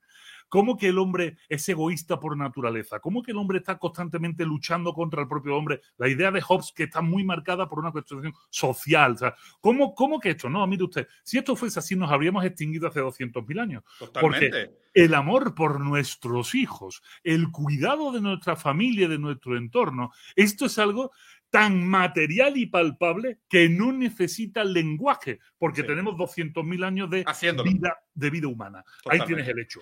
¿Cómo 0.50 0.76
que 0.76 0.88
el 0.88 0.98
hombre 0.98 1.36
es 1.48 1.66
egoísta 1.68 2.20
por 2.20 2.36
naturaleza? 2.36 2.98
¿Cómo 2.98 3.22
que 3.22 3.30
el 3.30 3.38
hombre 3.38 3.58
está 3.58 3.78
constantemente 3.78 4.44
luchando 4.44 4.92
contra 4.92 5.22
el 5.22 5.28
propio 5.28 5.56
hombre? 5.56 5.80
La 5.96 6.08
idea 6.08 6.30
de 6.30 6.42
Hobbes 6.42 6.72
que 6.74 6.82
está 6.82 7.00
muy 7.00 7.24
marcada 7.24 7.68
por 7.68 7.78
una 7.78 7.92
cuestión 7.92 8.34
social. 8.50 9.16
¿cómo, 9.60 9.94
¿Cómo 9.94 10.18
que 10.18 10.30
esto? 10.30 10.50
No, 10.50 10.66
mire 10.66 10.84
usted, 10.84 11.06
si 11.22 11.38
esto 11.38 11.54
fuese 11.54 11.78
así, 11.78 11.94
nos 11.94 12.10
habríamos 12.10 12.44
extinguido 12.44 12.88
hace 12.88 13.00
200.000 13.00 13.60
años. 13.60 13.84
Totalmente. 13.98 14.50
Porque 14.50 14.70
el 14.92 15.14
amor 15.14 15.54
por 15.54 15.80
nuestros 15.80 16.54
hijos, 16.56 17.00
el 17.22 17.52
cuidado 17.52 18.10
de 18.10 18.20
nuestra 18.20 18.56
familia, 18.56 19.08
de 19.08 19.18
nuestro 19.18 19.56
entorno, 19.56 20.10
esto 20.34 20.66
es 20.66 20.78
algo 20.78 21.12
tan 21.50 21.86
material 21.86 22.56
y 22.56 22.66
palpable 22.66 23.38
que 23.48 23.68
no 23.68 23.92
necesita 23.92 24.64
lenguaje, 24.64 25.40
porque 25.58 25.82
tenemos 25.82 26.14
200.000 26.14 26.84
años 26.84 27.10
de 27.10 27.24
vida, 27.64 27.98
de 28.14 28.30
vida 28.30 28.48
humana. 28.48 28.84
Ahí 29.06 29.20
tienes 29.26 29.48
el 29.48 29.58
hecho. 29.58 29.80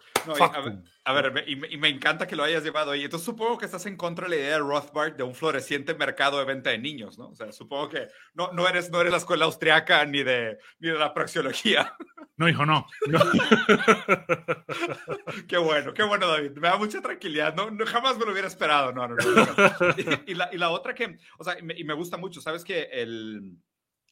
a, 1.04 1.12
ver, 1.12 1.44
y, 1.46 1.76
me, 1.76 1.88
encanta 1.88 2.26
que 2.26 2.36
lo 2.36 2.44
hayas 2.44 2.64
llevado 2.64 2.90
ahí. 2.90 3.04
Entonces 3.04 3.26
supongo 3.26 3.58
que 3.58 3.66
estás 3.66 3.84
en 3.86 3.96
contra 3.96 4.24
de 4.24 4.30
la 4.30 4.36
idea 4.36 4.52
de 4.52 4.58
Rothbard 4.60 5.16
de 5.16 5.22
un 5.22 5.34
floreciente 5.34 5.94
mercado 5.94 6.38
de 6.38 6.46
venta 6.46 6.70
de 6.70 6.78
niños, 6.78 7.18
¿no? 7.18 7.28
O 7.28 7.34
sea, 7.34 7.52
supongo 7.52 7.90
que 7.90 8.08
no, 8.34 8.52
no, 8.52 8.66
eres, 8.66 8.90
no 8.90 9.00
eres 9.00 9.12
la 9.12 9.18
escuela 9.18 9.44
austriaca 9.44 10.04
ni 10.06 10.22
de, 10.22 10.58
ni 10.80 10.88
de 10.88 10.98
la 10.98 11.12
praxeología. 11.12 11.94
No, 12.38 12.48
hijo, 12.48 12.64
no. 12.64 12.86
qué 15.48 15.58
bueno, 15.58 15.92
qué 15.92 16.04
bueno, 16.04 16.28
David. 16.28 16.52
Me 16.52 16.68
da 16.68 16.76
mucha 16.76 17.02
tranquilidad. 17.02 17.52
No, 17.56 17.68
jamás 17.84 18.16
me 18.16 18.24
lo 18.24 18.30
hubiera 18.30 18.46
esperado. 18.46 18.92
No, 18.92 19.08
no, 19.08 19.16
no. 19.16 19.16
y, 20.26 20.34
la, 20.34 20.48
y 20.52 20.56
la 20.56 20.70
otra 20.70 20.94
que, 20.94 21.18
o 21.36 21.42
sea, 21.42 21.57
y 21.76 21.84
me 21.84 21.94
gusta 21.94 22.16
mucho, 22.16 22.40
¿sabes 22.40 22.64
que 22.64 22.88
el 22.92 23.58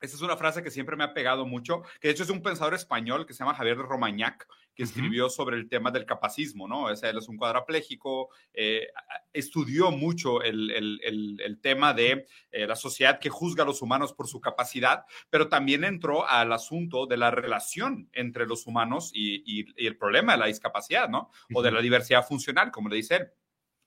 esa 0.01 0.17
es 0.17 0.23
una 0.23 0.37
frase 0.37 0.63
que 0.63 0.71
siempre 0.71 0.97
me 0.97 1.05
ha 1.05 1.15
pegado 1.15 1.47
mucho, 1.47 1.83
que 2.01 2.09
de 2.09 2.13
hecho 2.13 2.23
es 2.23 2.31
un 2.31 2.43
pensador 2.43 2.75
español 2.75 3.27
que 3.27 3.33
se 3.33 3.39
llama 3.39 3.55
Javier 3.55 3.79
de 3.79 3.83
Romagnac, 3.83 4.47
que 4.75 4.83
escribió 4.83 5.31
sobre 5.31 5.57
el 5.57 5.71
tema 5.71 5.91
del 5.91 6.05
capacismo, 6.05 6.69
¿no? 6.69 6.85
O 6.85 6.97
sea, 6.97 7.09
él 7.09 7.17
es 7.17 7.29
un 7.29 7.39
cuadrapléjico, 7.39 8.29
eh, 8.53 8.89
estudió 9.33 9.91
mucho 9.91 10.43
el, 10.43 10.71
el, 10.71 11.41
el, 11.43 11.61
tema 11.61 11.95
de 11.95 12.27
eh, 12.51 12.67
la 12.67 12.77
sociedad 12.77 13.19
que 13.19 13.31
juzga 13.31 13.63
a 13.63 13.67
los 13.67 13.81
humanos 13.81 14.13
por 14.13 14.29
su 14.29 14.39
capacidad, 14.39 15.07
pero 15.31 15.49
también 15.49 15.83
entró 15.83 16.29
al 16.29 16.53
asunto 16.53 17.07
de 17.07 17.17
la 17.17 17.31
relación 17.31 18.11
entre 18.13 18.47
los 18.47 18.67
humanos 18.67 19.11
y, 19.15 19.43
y, 19.47 19.87
el 19.87 19.97
problema 19.97 20.33
de 20.33 20.39
la 20.39 20.47
discapacidad, 20.47 21.09
¿no? 21.09 21.31
O 21.55 21.63
de 21.63 21.71
la 21.71 21.81
diversidad 21.81 22.27
funcional, 22.27 22.71
como 22.71 22.91
le 22.91 22.97
dice 22.97 23.17
él. 23.17 23.29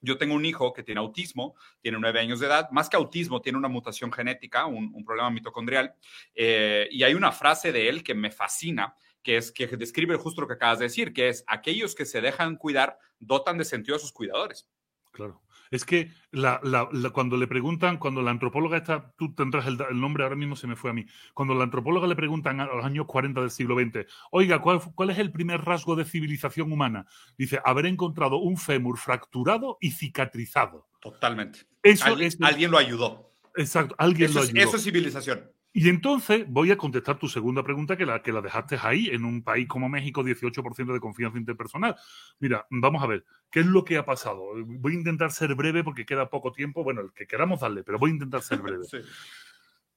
Yo 0.01 0.17
tengo 0.17 0.35
un 0.35 0.45
hijo 0.45 0.73
que 0.73 0.83
tiene 0.83 0.99
autismo, 0.99 1.55
tiene 1.81 1.97
nueve 1.99 2.19
años 2.19 2.39
de 2.39 2.47
edad, 2.47 2.69
más 2.71 2.89
que 2.89 2.97
autismo, 2.97 3.41
tiene 3.41 3.57
una 3.57 3.67
mutación 3.67 4.11
genética, 4.11 4.65
un, 4.65 5.03
problema 5.05 5.29
mitocondrial, 5.29 5.93
eh, 6.35 6.87
y 6.91 7.03
hay 7.03 7.13
una 7.13 7.31
frase 7.31 7.71
de 7.71 7.89
él 7.89 8.03
que 8.03 8.13
me 8.13 8.31
fascina, 8.31 8.95
que 9.23 9.37
es 9.37 9.51
que 9.51 9.67
describe 9.67 10.15
justo 10.15 10.41
lo 10.41 10.47
que 10.47 10.53
acabas 10.53 10.79
de 10.79 10.85
decir, 10.85 11.13
que 11.13 11.29
es 11.29 11.43
aquellos 11.47 11.95
que 11.95 12.05
se 12.05 12.21
dejan 12.21 12.55
cuidar 12.55 12.97
dotan 13.19 13.57
de 13.57 13.65
sentido 13.65 13.97
a 13.97 13.99
sus 13.99 14.11
cuidadores. 14.11 14.67
Claro. 15.11 15.41
Es 15.71 15.85
que 15.85 16.11
cuando 17.13 17.37
le 17.37 17.47
preguntan, 17.47 17.97
cuando 17.97 18.21
la 18.21 18.31
antropóloga 18.31 18.77
está, 18.77 19.13
tú 19.17 19.33
tendrás 19.33 19.67
el, 19.67 19.77
nombre, 19.99 20.23
ahora 20.23 20.35
mismo 20.35 20.55
se 20.55 20.67
me 20.67 20.75
fue 20.75 20.89
a 20.89 20.93
mí, 20.93 21.05
cuando 21.33 21.53
la 21.53 21.63
antropóloga 21.63 22.07
le 22.07 22.15
preguntan 22.15 22.59
a 22.59 22.65
los 22.65 22.83
años 22.83 23.05
40 23.05 23.41
del 23.41 23.51
siglo 23.51 23.75
XX, 23.75 24.05
oiga, 24.31 24.59
¿cuál, 24.61 24.81
¿cuál, 24.95 25.11
es 25.11 25.19
el 25.19 25.31
primer 25.31 25.61
rasgo 25.61 25.95
de 25.95 26.05
civilización 26.05 26.71
humana? 26.71 27.05
Dice, 27.37 27.59
haber 27.63 27.85
encontrado 27.85 28.37
un 28.37 28.57
fémur 28.57 28.97
fracturado 28.97 29.77
y 29.79 29.91
cicatrizado. 29.91 30.87
Totalmente. 30.99 31.67
Eso 31.83 32.05
alguien 32.41 32.71
lo 32.71 32.77
ayudó. 32.77 33.31
Exacto, 33.55 33.95
alguien 33.97 34.33
lo 34.33 34.41
ayudó. 34.41 34.59
eso 34.59 34.77
es 34.77 34.83
civilización. 34.83 35.51
Y 35.71 35.87
entonces 35.89 36.45
voy 36.47 36.71
a 36.71 36.77
contestar 36.77 37.19
tu 37.19 37.27
segunda 37.27 37.63
pregunta, 37.63 37.95
que 37.95 38.05
la, 38.05 38.21
que 38.21 38.31
la 38.31 38.41
dejaste 38.41 38.77
ahí, 38.81 39.07
en 39.07 39.23
un 39.23 39.43
país 39.43 39.67
como 39.67 39.87
México, 39.87 40.23
18% 40.23 40.93
de 40.93 40.99
confianza 40.99 41.37
interpersonal. 41.37 41.95
Mira, 42.39 42.65
vamos 42.71 43.03
a 43.03 43.07
ver, 43.07 43.23
¿qué 43.51 43.59
es 43.59 43.67
lo 43.67 43.83
que 43.83 43.97
ha 43.97 44.05
pasado? 44.05 44.53
Voy 44.65 44.93
a 44.93 44.97
intentar 44.97 45.31
ser 45.31 45.53
breve 45.53 45.83
porque 45.83 46.05
queda 46.05 46.29
poco 46.29 46.51
tiempo, 46.51 46.83
bueno, 46.83 47.01
el 47.01 47.13
que 47.13 47.27
queramos 47.27 47.59
darle, 47.59 47.83
pero 47.83 47.99
voy 47.99 48.09
a 48.09 48.13
intentar 48.13 48.41
ser 48.41 48.59
breve. 48.59 48.85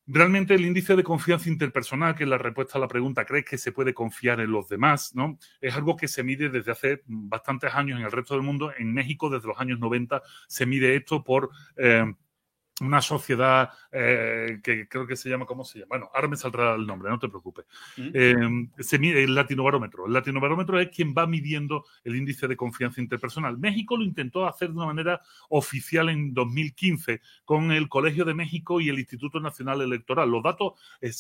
Realmente 0.04 0.54
el 0.54 0.66
índice 0.66 0.96
de 0.96 1.04
confianza 1.04 1.48
interpersonal, 1.48 2.16
que 2.16 2.24
es 2.24 2.28
la 2.28 2.36
respuesta 2.36 2.76
a 2.76 2.80
la 2.80 2.88
pregunta, 2.88 3.24
¿crees 3.24 3.44
que 3.44 3.56
se 3.56 3.70
puede 3.70 3.94
confiar 3.94 4.40
en 4.40 4.50
los 4.50 4.68
demás? 4.68 5.14
¿no? 5.14 5.38
Es 5.60 5.74
algo 5.76 5.96
que 5.96 6.08
se 6.08 6.24
mide 6.24 6.48
desde 6.48 6.72
hace 6.72 7.02
bastantes 7.06 7.72
años 7.72 8.00
en 8.00 8.04
el 8.04 8.10
resto 8.10 8.34
del 8.34 8.42
mundo. 8.42 8.72
En 8.76 8.92
México, 8.92 9.30
desde 9.30 9.46
los 9.46 9.60
años 9.60 9.78
90, 9.78 10.20
se 10.48 10.66
mide 10.66 10.96
esto 10.96 11.22
por... 11.22 11.50
Eh, 11.76 12.12
una 12.80 13.02
sociedad 13.02 13.70
eh, 13.90 14.60
que 14.62 14.88
creo 14.88 15.06
que 15.06 15.16
se 15.16 15.28
llama, 15.28 15.46
¿cómo 15.46 15.64
se 15.64 15.80
llama? 15.80 15.88
Bueno, 15.90 16.10
ahora 16.14 16.28
me 16.28 16.36
saldrá 16.36 16.74
el 16.74 16.86
nombre, 16.86 17.10
no 17.10 17.18
te 17.18 17.28
preocupes. 17.28 17.66
Eh, 17.96 18.34
se 18.78 18.98
mide 18.98 19.22
el 19.22 19.34
latinobarómetro. 19.34 20.06
El 20.06 20.12
latinobarómetro 20.12 20.80
es 20.80 20.88
quien 20.88 21.14
va 21.16 21.26
midiendo 21.26 21.84
el 22.04 22.16
índice 22.16 22.48
de 22.48 22.56
confianza 22.56 23.00
interpersonal. 23.00 23.58
México 23.58 23.96
lo 23.96 24.04
intentó 24.04 24.46
hacer 24.46 24.70
de 24.70 24.76
una 24.76 24.86
manera 24.86 25.20
oficial 25.50 26.08
en 26.08 26.32
2015 26.32 27.20
con 27.44 27.72
el 27.72 27.88
Colegio 27.88 28.24
de 28.24 28.34
México 28.34 28.80
y 28.80 28.88
el 28.88 28.98
Instituto 28.98 29.38
Nacional 29.38 29.82
Electoral. 29.82 30.30
Los 30.30 30.42
datos 30.42 30.72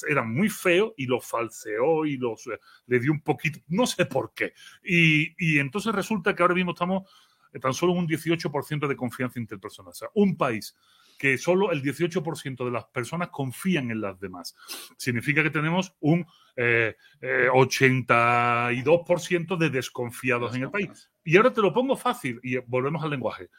eran 0.08 0.32
muy 0.32 0.48
feos 0.48 0.92
y 0.96 1.06
los 1.06 1.24
falseó 1.24 2.06
y 2.06 2.16
los 2.16 2.46
eh, 2.46 2.58
le 2.86 2.98
dio 2.98 3.12
un 3.12 3.20
poquito, 3.20 3.60
no 3.68 3.86
sé 3.86 4.06
por 4.06 4.32
qué. 4.34 4.54
Y, 4.82 5.34
y 5.38 5.58
entonces 5.58 5.94
resulta 5.94 6.34
que 6.34 6.42
ahora 6.42 6.54
mismo 6.54 6.72
estamos 6.72 7.10
tan 7.60 7.74
solo 7.74 7.92
un 7.92 8.08
18% 8.08 8.88
de 8.88 8.96
confianza 8.96 9.38
interpersonal. 9.38 9.90
O 9.90 9.94
sea, 9.94 10.08
un 10.14 10.36
país 10.36 10.74
que 11.22 11.38
solo 11.38 11.70
el 11.70 11.80
18% 11.84 12.64
de 12.64 12.70
las 12.72 12.86
personas 12.86 13.28
confían 13.28 13.92
en 13.92 14.00
las 14.00 14.18
demás. 14.18 14.56
Significa 14.96 15.40
que 15.44 15.50
tenemos 15.50 15.94
un 16.00 16.26
82% 16.56 16.56
eh, 16.56 16.96
eh, 18.80 19.56
de 19.56 19.70
desconfiados 19.70 20.56
en 20.56 20.64
el 20.64 20.70
país. 20.72 21.12
Y 21.22 21.36
ahora 21.36 21.52
te 21.52 21.60
lo 21.62 21.72
pongo 21.72 21.96
fácil 21.96 22.40
y 22.42 22.56
volvemos 22.56 23.04
al 23.04 23.10
lenguaje. 23.10 23.50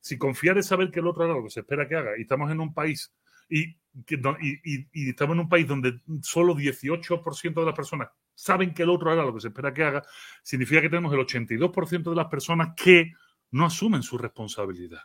Si 0.00 0.16
confiar 0.16 0.56
es 0.56 0.68
saber 0.68 0.90
que 0.90 1.00
el 1.00 1.08
otro 1.08 1.24
hará 1.24 1.34
lo 1.34 1.44
que 1.44 1.50
se 1.50 1.60
espera 1.60 1.86
que 1.86 1.94
haga 1.94 2.16
y 2.16 2.22
estamos 2.22 2.50
en 2.50 2.58
un 2.58 2.72
país 2.72 3.14
y, 3.50 3.66
y, 3.66 5.10
estamos 5.10 5.34
en 5.34 5.40
un 5.40 5.48
país 5.50 5.68
donde 5.68 6.00
solo 6.22 6.54
18% 6.54 7.52
de 7.52 7.66
las 7.66 7.74
personas 7.74 8.08
saben 8.34 8.72
que 8.72 8.84
el 8.84 8.88
otro 8.88 9.12
hará 9.12 9.24
lo 9.24 9.34
que 9.34 9.42
se 9.42 9.48
espera 9.48 9.74
que 9.74 9.84
haga, 9.84 10.02
significa 10.42 10.80
que 10.80 10.88
tenemos 10.88 11.12
el 11.12 11.20
82% 11.20 12.08
de 12.08 12.16
las 12.16 12.28
personas 12.28 12.70
que 12.74 13.12
no 13.50 13.66
asumen 13.66 14.02
su 14.02 14.16
responsabilidad. 14.16 15.02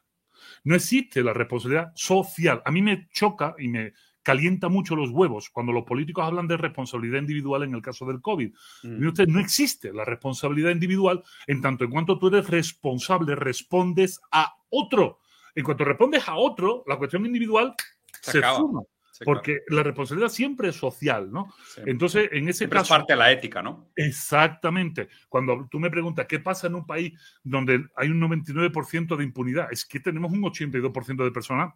No 0.65 0.75
existe 0.75 1.23
la 1.23 1.33
responsabilidad 1.33 1.91
social. 1.95 2.61
A 2.65 2.71
mí 2.71 2.81
me 2.81 3.07
choca 3.09 3.55
y 3.57 3.69
me 3.69 3.93
calienta 4.23 4.69
mucho 4.69 4.95
los 4.95 5.11
huevos 5.11 5.49
cuando 5.51 5.71
los 5.71 5.83
políticos 5.83 6.25
hablan 6.25 6.47
de 6.47 6.57
responsabilidad 6.57 7.19
individual 7.19 7.63
en 7.63 7.75
el 7.75 7.81
caso 7.81 8.05
del 8.05 8.21
COVID. 8.21 8.51
Mm. 8.83 9.07
Usted, 9.07 9.27
no 9.27 9.39
existe 9.39 9.93
la 9.93 10.03
responsabilidad 10.03 10.71
individual 10.71 11.23
en 11.45 11.61
tanto 11.61 11.85
en 11.85 11.91
cuanto 11.91 12.17
tú 12.17 12.27
eres 12.27 12.49
responsable, 12.49 13.35
respondes 13.35 14.19
a 14.31 14.55
otro. 14.69 15.19
En 15.53 15.63
cuanto 15.63 15.85
respondes 15.85 16.27
a 16.27 16.35
otro, 16.35 16.83
la 16.87 16.97
cuestión 16.97 17.25
individual 17.25 17.75
se, 18.21 18.41
fuma 18.41 18.81
porque 19.23 19.61
la 19.67 19.83
responsabilidad 19.83 20.29
siempre 20.29 20.69
es 20.69 20.75
social, 20.75 21.31
¿no? 21.31 21.53
Entonces, 21.85 22.29
en 22.31 22.49
ese 22.49 22.67
caso. 22.67 22.83
Es 22.83 22.89
parte 22.89 23.13
de 23.13 23.17
la 23.17 23.31
ética, 23.31 23.61
¿no? 23.61 23.89
Exactamente. 23.95 25.07
Cuando 25.29 25.67
tú 25.69 25.79
me 25.79 25.89
preguntas 25.89 26.25
qué 26.27 26.39
pasa 26.39 26.67
en 26.67 26.75
un 26.75 26.85
país 26.85 27.13
donde 27.43 27.85
hay 27.95 28.09
un 28.09 28.19
99% 28.19 29.15
de 29.15 29.23
impunidad, 29.23 29.67
es 29.71 29.85
que 29.85 29.99
tenemos 29.99 30.31
un 30.31 30.41
82% 30.41 31.23
de 31.23 31.31
personas 31.31 31.73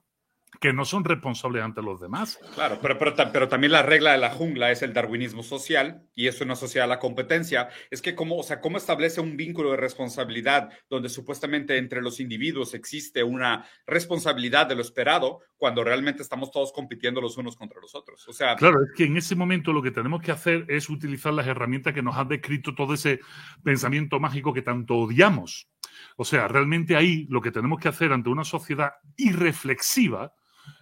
que 0.59 0.73
no 0.73 0.83
son 0.83 1.05
responsables 1.05 1.63
ante 1.63 1.81
los 1.81 2.01
demás. 2.01 2.39
Claro, 2.55 2.79
pero, 2.81 2.97
pero, 2.97 3.15
pero, 3.31 3.47
también 3.47 3.71
la 3.71 3.83
regla 3.83 4.11
de 4.11 4.17
la 4.17 4.31
jungla 4.31 4.71
es 4.71 4.81
el 4.81 4.93
darwinismo 4.93 5.43
social 5.43 6.03
y 6.15 6.27
eso 6.27 6.43
no 6.43 6.53
asocia 6.53 6.83
a 6.83 6.87
la 6.87 6.99
competencia. 6.99 7.69
Es 7.89 8.01
que 8.01 8.15
cómo, 8.15 8.37
o 8.37 8.43
sea, 8.43 8.59
cómo 8.59 8.77
establece 8.77 9.21
un 9.21 9.37
vínculo 9.37 9.71
de 9.71 9.77
responsabilidad 9.77 10.69
donde 10.89 11.09
supuestamente 11.09 11.77
entre 11.77 12.01
los 12.01 12.19
individuos 12.19 12.73
existe 12.73 13.23
una 13.23 13.65
responsabilidad 13.85 14.67
de 14.67 14.75
lo 14.75 14.81
esperado 14.81 15.41
cuando 15.55 15.83
realmente 15.83 16.23
estamos 16.23 16.51
todos 16.51 16.71
compitiendo 16.73 17.21
los 17.21 17.37
unos 17.37 17.55
contra 17.55 17.79
los 17.79 17.95
otros. 17.95 18.27
O 18.27 18.33
sea, 18.33 18.55
claro, 18.55 18.79
es 18.83 18.91
que 18.95 19.05
en 19.05 19.17
ese 19.17 19.35
momento 19.35 19.71
lo 19.71 19.81
que 19.81 19.91
tenemos 19.91 20.21
que 20.21 20.31
hacer 20.31 20.65
es 20.67 20.89
utilizar 20.89 21.33
las 21.33 21.47
herramientas 21.47 21.93
que 21.93 22.01
nos 22.01 22.17
han 22.17 22.27
descrito 22.27 22.75
todo 22.75 22.93
ese 22.93 23.19
pensamiento 23.63 24.19
mágico 24.19 24.53
que 24.53 24.61
tanto 24.61 24.95
odiamos. 24.95 25.69
O 26.17 26.25
sea, 26.25 26.47
realmente 26.47 26.95
ahí 26.95 27.27
lo 27.29 27.41
que 27.41 27.51
tenemos 27.51 27.79
que 27.79 27.87
hacer 27.87 28.11
ante 28.11 28.29
una 28.29 28.43
sociedad 28.43 28.93
irreflexiva 29.17 30.33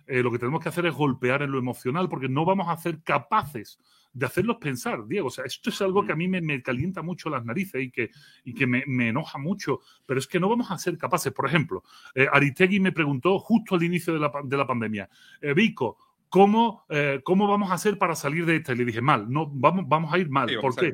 eh, 0.08 0.24
lo 0.24 0.32
que 0.32 0.40
tenemos 0.40 0.62
que 0.62 0.70
hacer 0.70 0.86
es 0.86 0.94
golpear 0.94 1.42
en 1.42 1.52
lo 1.52 1.60
emocional 1.60 2.08
porque 2.10 2.30
no 2.30 2.46
vamos 2.46 2.68
a 2.70 2.78
ser 2.78 3.02
capaces 3.04 3.80
de 4.14 4.26
hacerlos 4.26 4.58
pensar, 4.58 5.06
Diego. 5.06 5.28
O 5.28 5.32
sea, 5.32 5.46
esto 5.46 5.70
es 5.70 5.82
algo 5.82 6.06
que 6.06 6.14
a 6.14 6.16
mí 6.16 6.28
me, 6.28 6.62
calienta 6.62 7.02
mucho 7.02 7.30
las 7.30 7.46
narices 7.46 7.84
y 7.84 7.92
que, 7.92 8.10
y 8.44 8.54
que 8.54 8.66
me, 8.66 8.84
enoja 9.10 9.38
mucho, 9.38 9.82
pero 10.06 10.20
es 10.20 10.28
que 10.28 10.40
no 10.40 10.50
vamos 10.50 10.72
a 10.72 10.78
ser 10.78 10.98
capaces. 10.98 11.34
Por 11.34 11.46
ejemplo, 11.46 11.84
eh, 12.16 12.28
Aritegui 12.32 12.80
me 12.80 12.92
preguntó 12.92 13.38
justo 13.40 13.76
al 13.76 13.84
inicio 13.84 14.14
de 14.14 14.20
la, 14.20 14.32
de 14.44 14.58
la 14.58 14.66
pandemia, 14.66 15.10
eh, 15.42 15.54
Vico, 15.54 15.98
¿cómo, 16.30 16.86
¿cómo 17.24 17.48
vamos 17.48 17.72
a 17.72 17.76
hacer 17.76 17.98
para 17.98 18.16
salir 18.16 18.46
de 18.46 18.56
esta? 18.56 18.74
Y 18.74 18.78
le 18.78 18.86
dije, 18.86 19.02
mal, 19.02 19.30
no, 19.30 19.48
vamos, 19.48 19.86
vamos 19.88 20.14
a 20.14 20.18
ir 20.18 20.30
mal. 20.30 20.50
¿Por 20.62 20.76
qué? 20.76 20.94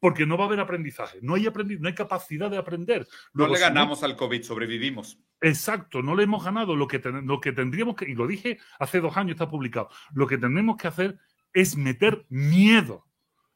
Porque 0.00 0.26
no 0.26 0.36
va 0.36 0.44
a 0.44 0.46
haber 0.48 0.60
aprendizaje, 0.60 1.18
no 1.22 1.34
hay, 1.34 1.48
no 1.78 1.88
hay 1.88 1.94
capacidad 1.94 2.50
de 2.50 2.58
aprender. 2.58 3.06
no 3.32 3.48
le 3.48 3.58
ganamos 3.58 4.02
al 4.02 4.16
COVID, 4.16 4.42
sobrevivimos. 4.42 5.18
Exacto, 5.40 6.02
no 6.02 6.14
le 6.14 6.24
hemos 6.24 6.44
ganado. 6.44 6.76
Lo 6.76 6.86
que, 6.86 6.98
lo 6.98 7.40
que 7.40 7.52
tendríamos 7.52 7.96
que, 7.96 8.10
y 8.10 8.14
lo 8.14 8.26
dije 8.26 8.58
hace 8.78 9.00
dos 9.00 9.16
años, 9.16 9.32
está 9.32 9.48
publicado, 9.48 9.88
lo 10.14 10.26
que 10.26 10.38
tenemos 10.38 10.76
que 10.76 10.88
hacer 10.88 11.18
es 11.52 11.76
meter 11.76 12.26
miedo, 12.28 13.06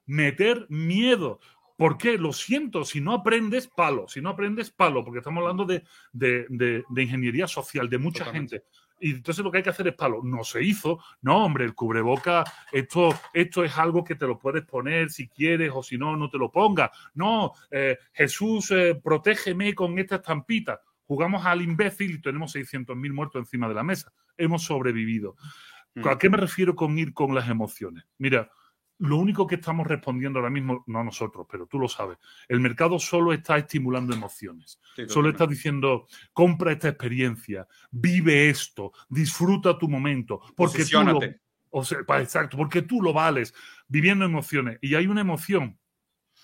meter 0.06 0.66
miedo. 0.68 1.40
¿Por 1.76 1.96
qué? 1.96 2.18
Lo 2.18 2.32
siento, 2.32 2.84
si 2.84 3.00
no 3.00 3.12
aprendes, 3.12 3.68
palo, 3.68 4.08
si 4.08 4.20
no 4.20 4.30
aprendes, 4.30 4.70
palo, 4.70 5.04
porque 5.04 5.18
estamos 5.18 5.42
hablando 5.42 5.64
de, 5.64 5.84
de, 6.12 6.46
de, 6.88 7.02
ingeniería 7.02 7.46
social, 7.46 7.88
de 7.88 7.98
mucha 7.98 8.24
gente. 8.24 8.64
Y 9.00 9.12
entonces 9.12 9.44
lo 9.44 9.50
que 9.50 9.58
hay 9.58 9.62
que 9.62 9.70
hacer 9.70 9.88
es 9.88 9.94
palo. 9.94 10.20
No 10.22 10.44
se 10.44 10.62
hizo. 10.62 10.98
No, 11.22 11.44
hombre, 11.44 11.64
el 11.64 11.74
cubreboca, 11.74 12.44
esto, 12.72 13.14
esto 13.32 13.64
es 13.64 13.76
algo 13.78 14.04
que 14.04 14.14
te 14.14 14.26
lo 14.26 14.38
puedes 14.38 14.64
poner 14.64 15.10
si 15.10 15.28
quieres 15.28 15.70
o 15.74 15.82
si 15.82 15.98
no, 15.98 16.16
no 16.16 16.28
te 16.28 16.38
lo 16.38 16.50
pongas. 16.50 16.90
No, 17.14 17.52
eh, 17.70 17.98
Jesús, 18.12 18.70
eh, 18.70 19.00
protégeme 19.02 19.74
con 19.74 19.98
esta 19.98 20.16
estampita. 20.16 20.80
Jugamos 21.04 21.46
al 21.46 21.62
imbécil 21.62 22.16
y 22.16 22.20
tenemos 22.20 22.54
600.000 22.54 23.12
muertos 23.12 23.40
encima 23.40 23.68
de 23.68 23.74
la 23.74 23.82
mesa. 23.82 24.12
Hemos 24.36 24.64
sobrevivido. 24.64 25.36
¿A 26.04 26.14
mm. 26.14 26.18
qué 26.18 26.30
me 26.30 26.36
refiero 26.36 26.74
con 26.74 26.98
ir 26.98 27.12
con 27.12 27.34
las 27.34 27.48
emociones? 27.48 28.04
Mira, 28.18 28.50
lo 28.98 29.16
único 29.16 29.46
que 29.46 29.56
estamos 29.56 29.86
respondiendo 29.86 30.38
ahora 30.38 30.50
mismo, 30.50 30.82
no 30.86 31.04
nosotros, 31.04 31.46
pero 31.50 31.66
tú 31.66 31.78
lo 31.78 31.88
sabes, 31.88 32.18
el 32.48 32.60
mercado 32.60 32.98
solo 32.98 33.32
está 33.32 33.56
estimulando 33.56 34.14
emociones. 34.14 34.80
solo 35.06 35.30
está 35.30 35.46
diciendo, 35.46 36.06
compra 36.32 36.72
esta 36.72 36.88
experiencia, 36.88 37.66
vive 37.90 38.50
esto, 38.50 38.92
disfruta 39.08 39.78
tu 39.78 39.88
momento, 39.88 40.40
porque 40.56 40.84
tú 40.84 41.02
lo, 41.02 41.20
o 41.70 41.84
sea, 41.84 41.98
exacto, 42.20 42.56
porque 42.56 42.82
tú 42.82 43.00
lo 43.00 43.12
vales, 43.12 43.54
viviendo 43.86 44.24
emociones. 44.24 44.78
Y 44.80 44.94
hay 44.94 45.06
una 45.06 45.20
emoción 45.20 45.78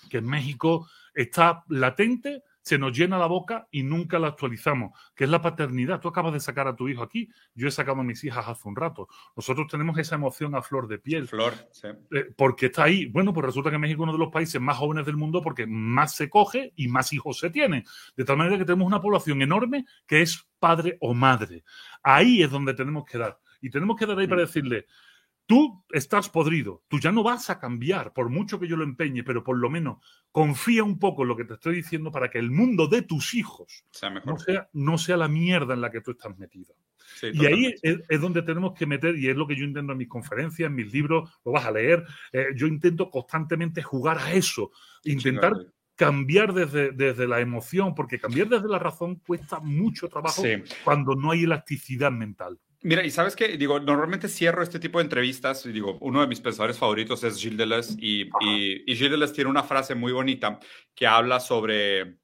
que 0.09 0.17
en 0.17 0.25
México 0.25 0.87
está 1.13 1.63
latente, 1.67 2.43
se 2.65 2.79
nos 2.79 2.97
llena 2.97 3.19
la 3.19 3.27
boca 3.27 3.67
y 3.69 3.83
nunca 3.83 4.17
la 4.17 4.29
actualizamos, 4.29 4.99
que 5.13 5.25
es 5.25 5.29
la 5.29 5.39
paternidad. 5.39 6.01
Tú 6.01 6.07
acabas 6.07 6.33
de 6.33 6.39
sacar 6.39 6.67
a 6.67 6.75
tu 6.75 6.89
hijo 6.89 7.03
aquí, 7.03 7.29
yo 7.53 7.67
he 7.67 7.71
sacado 7.71 8.01
a 8.01 8.03
mis 8.03 8.23
hijas 8.23 8.47
hace 8.47 8.67
un 8.67 8.75
rato. 8.75 9.07
Nosotros 9.35 9.67
tenemos 9.69 9.95
esa 9.99 10.15
emoción 10.15 10.55
a 10.55 10.63
flor 10.63 10.87
de 10.87 10.97
piel. 10.97 11.27
Flor, 11.27 11.53
sí. 11.71 11.89
Eh, 12.11 12.33
porque 12.35 12.65
está 12.65 12.85
ahí. 12.85 13.05
Bueno, 13.05 13.33
pues 13.33 13.45
resulta 13.45 13.69
que 13.69 13.77
México 13.77 14.01
es 14.01 14.03
uno 14.05 14.13
de 14.13 14.17
los 14.17 14.33
países 14.33 14.59
más 14.59 14.77
jóvenes 14.77 15.05
del 15.05 15.15
mundo 15.15 15.43
porque 15.43 15.67
más 15.67 16.15
se 16.15 16.27
coge 16.27 16.73
y 16.75 16.87
más 16.87 17.13
hijos 17.13 17.37
se 17.37 17.51
tienen. 17.51 17.85
De 18.17 18.25
tal 18.25 18.35
manera 18.35 18.57
que 18.57 18.65
tenemos 18.65 18.87
una 18.87 18.99
población 18.99 19.43
enorme 19.43 19.85
que 20.07 20.23
es 20.23 20.47
padre 20.57 20.97
o 21.01 21.13
madre. 21.13 21.63
Ahí 22.01 22.41
es 22.41 22.49
donde 22.49 22.73
tenemos 22.73 23.05
que 23.05 23.19
dar. 23.19 23.39
Y 23.61 23.69
tenemos 23.69 23.95
que 23.95 24.07
dar 24.07 24.17
ahí 24.17 24.27
para 24.27 24.41
mm. 24.41 24.45
decirle, 24.45 24.87
Tú 25.47 25.83
estás 25.91 26.29
podrido, 26.29 26.83
tú 26.87 26.99
ya 26.99 27.11
no 27.11 27.21
vas 27.21 27.49
a 27.49 27.59
cambiar, 27.59 28.13
por 28.13 28.29
mucho 28.29 28.59
que 28.59 28.67
yo 28.67 28.75
lo 28.75 28.83
empeñe, 28.83 29.23
pero 29.23 29.43
por 29.43 29.57
lo 29.57 29.69
menos 29.69 29.97
confía 30.31 30.83
un 30.83 30.97
poco 30.97 31.21
en 31.21 31.27
lo 31.27 31.35
que 31.35 31.45
te 31.45 31.53
estoy 31.53 31.75
diciendo 31.75 32.11
para 32.11 32.29
que 32.29 32.39
el 32.39 32.49
mundo 32.49 32.87
de 32.87 33.03
tus 33.03 33.33
hijos 33.35 33.85
No, 34.73 34.97
sea, 34.97 35.17
la 35.17 35.27
mierda 35.27 35.75
en 35.75 35.81
la 35.81 35.91
que 35.91 36.01
tú 36.01 36.11
estás 36.11 36.35
metido. 36.37 36.73
y 37.21 37.45
ahí 37.45 37.75
es, 37.81 38.21
donde 38.21 38.41
tenemos 38.41 38.73
que 38.73 38.87
meter, 38.87 39.15
y 39.17 39.29
es 39.29 39.35
lo 39.35 39.45
que 39.45 39.55
yo 39.55 39.63
intento 39.65 39.91
en 39.91 39.99
mis 39.99 40.09
conferencias, 40.09 40.67
en 40.67 40.75
mis 40.75 40.91
libros, 40.91 41.29
lo 41.45 41.51
vas 41.51 41.65
a 41.65 41.71
leer, 41.71 42.03
eh, 42.31 42.47
yo 42.55 42.65
intento 42.65 43.11
constantemente 43.11 43.83
jugar 43.83 44.17
a 44.17 44.33
eso, 44.33 44.71
intentar 45.03 45.53
cambiar 45.95 46.53
desde, 46.53 46.91
desde, 46.91 47.27
la 47.27 47.39
emoción, 47.39 47.95
porque 47.95 48.19
cambiar 48.19 48.49
desde 48.49 48.67
la 48.67 48.79
razón 48.79 49.15
cuesta 49.25 49.59
mucho 49.59 50.09
trabajo 50.09 50.43
cuando 50.83 51.15
no 51.15 51.31
hay 51.31 51.43
elasticidad 51.43 52.11
mental. 52.11 52.59
Mira, 52.81 53.03
y 53.03 53.09
sabes 53.09 53.35
que, 53.35 53.57
digo, 53.57 53.79
normalmente 53.79 54.27
cierro 54.27 54.61
este 54.61 54.79
tipo 54.79 54.99
de 54.99 55.05
entrevistas, 55.05 55.65
y 55.65 55.71
digo, 55.71 55.97
uno 56.01 56.21
de 56.21 56.27
mis 56.27 56.39
pensadores 56.39 56.77
favoritos 56.77 57.23
es 57.23 57.37
Gilles 57.37 57.57
Deleuze, 57.57 57.95
y, 57.97 58.23
y, 58.41 58.83
y 58.85 58.95
Gilles 58.95 59.11
Deleuze 59.11 59.33
tiene 59.33 59.49
una 59.49 59.63
frase 59.63 59.95
muy 59.95 60.11
bonita 60.11 60.59
que 60.93 61.07
habla 61.07 61.39
sobre 61.39 62.19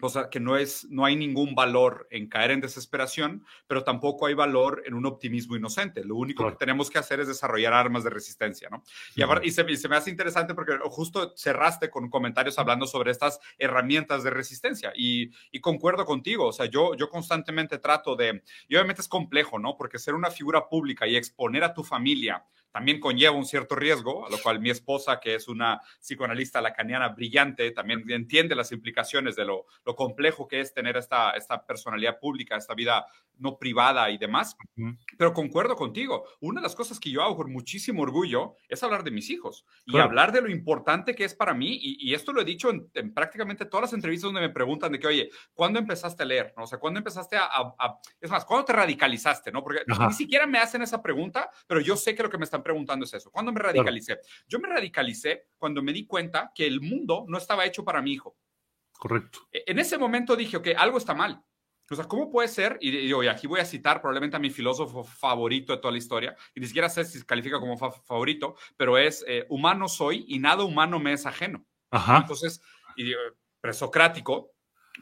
o 0.00 0.08
sea, 0.08 0.30
que 0.30 0.40
no, 0.40 0.56
es, 0.56 0.86
no 0.90 1.04
hay 1.04 1.16
ningún 1.16 1.54
valor 1.54 2.08
en 2.10 2.28
caer 2.28 2.52
en 2.52 2.60
desesperación, 2.60 3.44
pero 3.66 3.84
tampoco 3.84 4.26
hay 4.26 4.34
valor 4.34 4.82
en 4.86 4.94
un 4.94 5.04
optimismo 5.04 5.54
inocente. 5.54 6.02
Lo 6.04 6.16
único 6.16 6.48
que 6.48 6.56
tenemos 6.56 6.88
que 6.88 6.98
hacer 6.98 7.20
es 7.20 7.28
desarrollar 7.28 7.74
armas 7.74 8.02
de 8.02 8.10
resistencia, 8.10 8.68
¿no? 8.70 8.82
Y, 9.14 9.22
y, 9.46 9.50
se, 9.50 9.76
se, 9.76 9.88
me 9.88 9.96
hace 9.96 10.10
interesante 10.10 10.54
porque 10.54 10.78
justo 10.84 11.34
cerraste 11.36 11.90
con 11.90 12.08
comentarios 12.08 12.58
hablando 12.58 12.86
sobre 12.86 13.10
estas 13.10 13.38
herramientas 13.58 14.24
de 14.24 14.30
resistencia 14.30 14.92
y, 14.96 15.30
y, 15.50 15.60
concuerdo 15.60 16.06
contigo, 16.06 16.46
o 16.48 16.52
sea, 16.52 16.66
yo, 16.66 16.94
yo 16.94 17.10
constantemente 17.10 17.78
trato 17.78 18.16
de, 18.16 18.42
y 18.68 18.76
obviamente 18.76 19.02
es 19.02 19.08
complejo, 19.08 19.58
¿no? 19.58 19.76
Porque 19.76 19.98
ser 19.98 20.14
una 20.14 20.30
figura 20.30 20.68
pública 20.68 21.06
y 21.06 21.16
exponer 21.16 21.64
a 21.64 21.74
tu 21.74 21.84
familia 21.84 22.44
también 22.72 23.00
conlleva 23.00 23.36
un 23.36 23.44
cierto 23.44 23.76
riesgo, 23.76 24.26
a 24.26 24.30
lo 24.30 24.38
cual 24.38 24.60
mi 24.60 24.70
esposa, 24.70 25.20
que 25.20 25.34
es 25.34 25.48
una 25.48 25.80
psicoanalista 26.00 26.60
lacaniana 26.60 27.10
brillante, 27.10 27.70
también 27.70 28.04
entiende 28.10 28.54
las 28.54 28.72
implicaciones 28.72 29.36
de 29.36 29.44
lo, 29.44 29.66
lo 29.84 29.94
complejo 29.94 30.48
que 30.48 30.60
es 30.60 30.72
tener 30.72 30.96
esta, 30.96 31.32
esta 31.32 31.64
personalidad 31.64 32.18
pública, 32.18 32.56
esta 32.56 32.74
vida 32.74 33.06
no 33.38 33.58
privada 33.58 34.08
y 34.10 34.18
demás. 34.18 34.56
Pero 35.18 35.32
concuerdo 35.32 35.76
contigo, 35.76 36.24
una 36.40 36.60
de 36.60 36.64
las 36.64 36.74
cosas 36.74 36.98
que 36.98 37.10
yo 37.10 37.22
hago 37.22 37.36
con 37.36 37.52
muchísimo 37.52 38.02
orgullo 38.02 38.54
es 38.68 38.82
hablar 38.82 39.04
de 39.04 39.10
mis 39.10 39.30
hijos 39.30 39.66
y 39.84 39.98
hablar 39.98 40.32
de 40.32 40.40
lo 40.40 40.50
importante 40.50 41.14
que 41.14 41.24
es 41.24 41.34
para 41.34 41.52
mí. 41.52 41.78
Y, 41.80 42.12
esto 42.14 42.32
lo 42.32 42.42
he 42.42 42.44
dicho 42.44 42.70
en, 42.70 43.12
prácticamente 43.12 43.66
todas 43.66 43.82
las 43.82 43.92
entrevistas 43.94 44.28
donde 44.32 44.46
me 44.46 44.50
preguntan 44.50 44.92
de 44.92 44.98
que, 44.98 45.06
oye, 45.06 45.30
¿cuándo 45.54 45.78
empezaste 45.78 46.22
a 46.22 46.26
leer? 46.26 46.54
¿No? 46.56 46.64
O 46.64 46.66
sea, 46.66 46.78
¿cuándo 46.78 46.98
empezaste 46.98 47.36
a, 47.36 47.74
Es 48.20 48.30
más, 48.30 48.44
¿cuándo 48.44 48.64
te 48.64 48.72
radicalizaste? 48.72 49.50
¿no? 49.50 49.62
Porque 49.62 49.80
ni 49.86 50.12
siquiera 50.12 50.46
me 50.46 50.58
hacen 50.58 50.82
esa 50.82 51.02
pregunta, 51.02 51.50
pero 51.66 51.80
yo 51.80 51.96
sé 51.96 52.14
que 52.14 52.22
lo 52.22 52.30
que 52.30 52.38
me 52.38 52.44
están 52.44 52.61
preguntando 52.62 53.04
es 53.04 53.14
eso. 53.14 53.30
¿Cuándo 53.30 53.52
me 53.52 53.60
radicalicé? 53.60 54.18
Yo 54.48 54.58
me 54.58 54.68
radicalicé 54.68 55.48
cuando 55.58 55.82
me 55.82 55.92
di 55.92 56.06
cuenta 56.06 56.52
que 56.54 56.66
el 56.66 56.80
mundo 56.80 57.24
no 57.28 57.38
estaba 57.38 57.64
hecho 57.64 57.84
para 57.84 58.02
mi 58.02 58.12
hijo. 58.12 58.36
Correcto. 58.92 59.48
E, 59.52 59.64
en 59.66 59.78
ese 59.78 59.98
momento 59.98 60.36
dije, 60.36 60.56
ok, 60.56 60.68
algo 60.76 60.98
está 60.98 61.14
mal. 61.14 61.44
O 61.90 61.94
sea, 61.94 62.06
¿cómo 62.06 62.30
puede 62.30 62.48
ser? 62.48 62.78
Y, 62.80 63.12
aquí 63.28 63.46
voy 63.46 63.60
a 63.60 63.66
citar 63.66 64.00
probablemente 64.00 64.36
a 64.36 64.40
mi 64.40 64.50
filósofo 64.50 65.04
favorito 65.04 65.72
de 65.74 65.78
toda 65.78 65.92
la 65.92 65.98
historia, 65.98 66.34
y 66.54 66.60
ni 66.60 66.66
siquiera 66.66 66.88
sé 66.88 67.04
si 67.04 67.18
se 67.18 67.26
califica 67.26 67.60
como 67.60 67.76
favorito, 67.76 68.56
pero 68.76 68.96
es 68.96 69.24
eh, 69.28 69.44
humano 69.50 69.88
soy 69.88 70.24
y 70.26 70.38
nada 70.38 70.64
humano 70.64 70.98
me 70.98 71.12
es 71.12 71.26
ajeno. 71.26 71.66
Ajá. 71.90 72.18
Entonces, 72.18 72.62
y, 72.96 73.12
presocrático, 73.60 74.52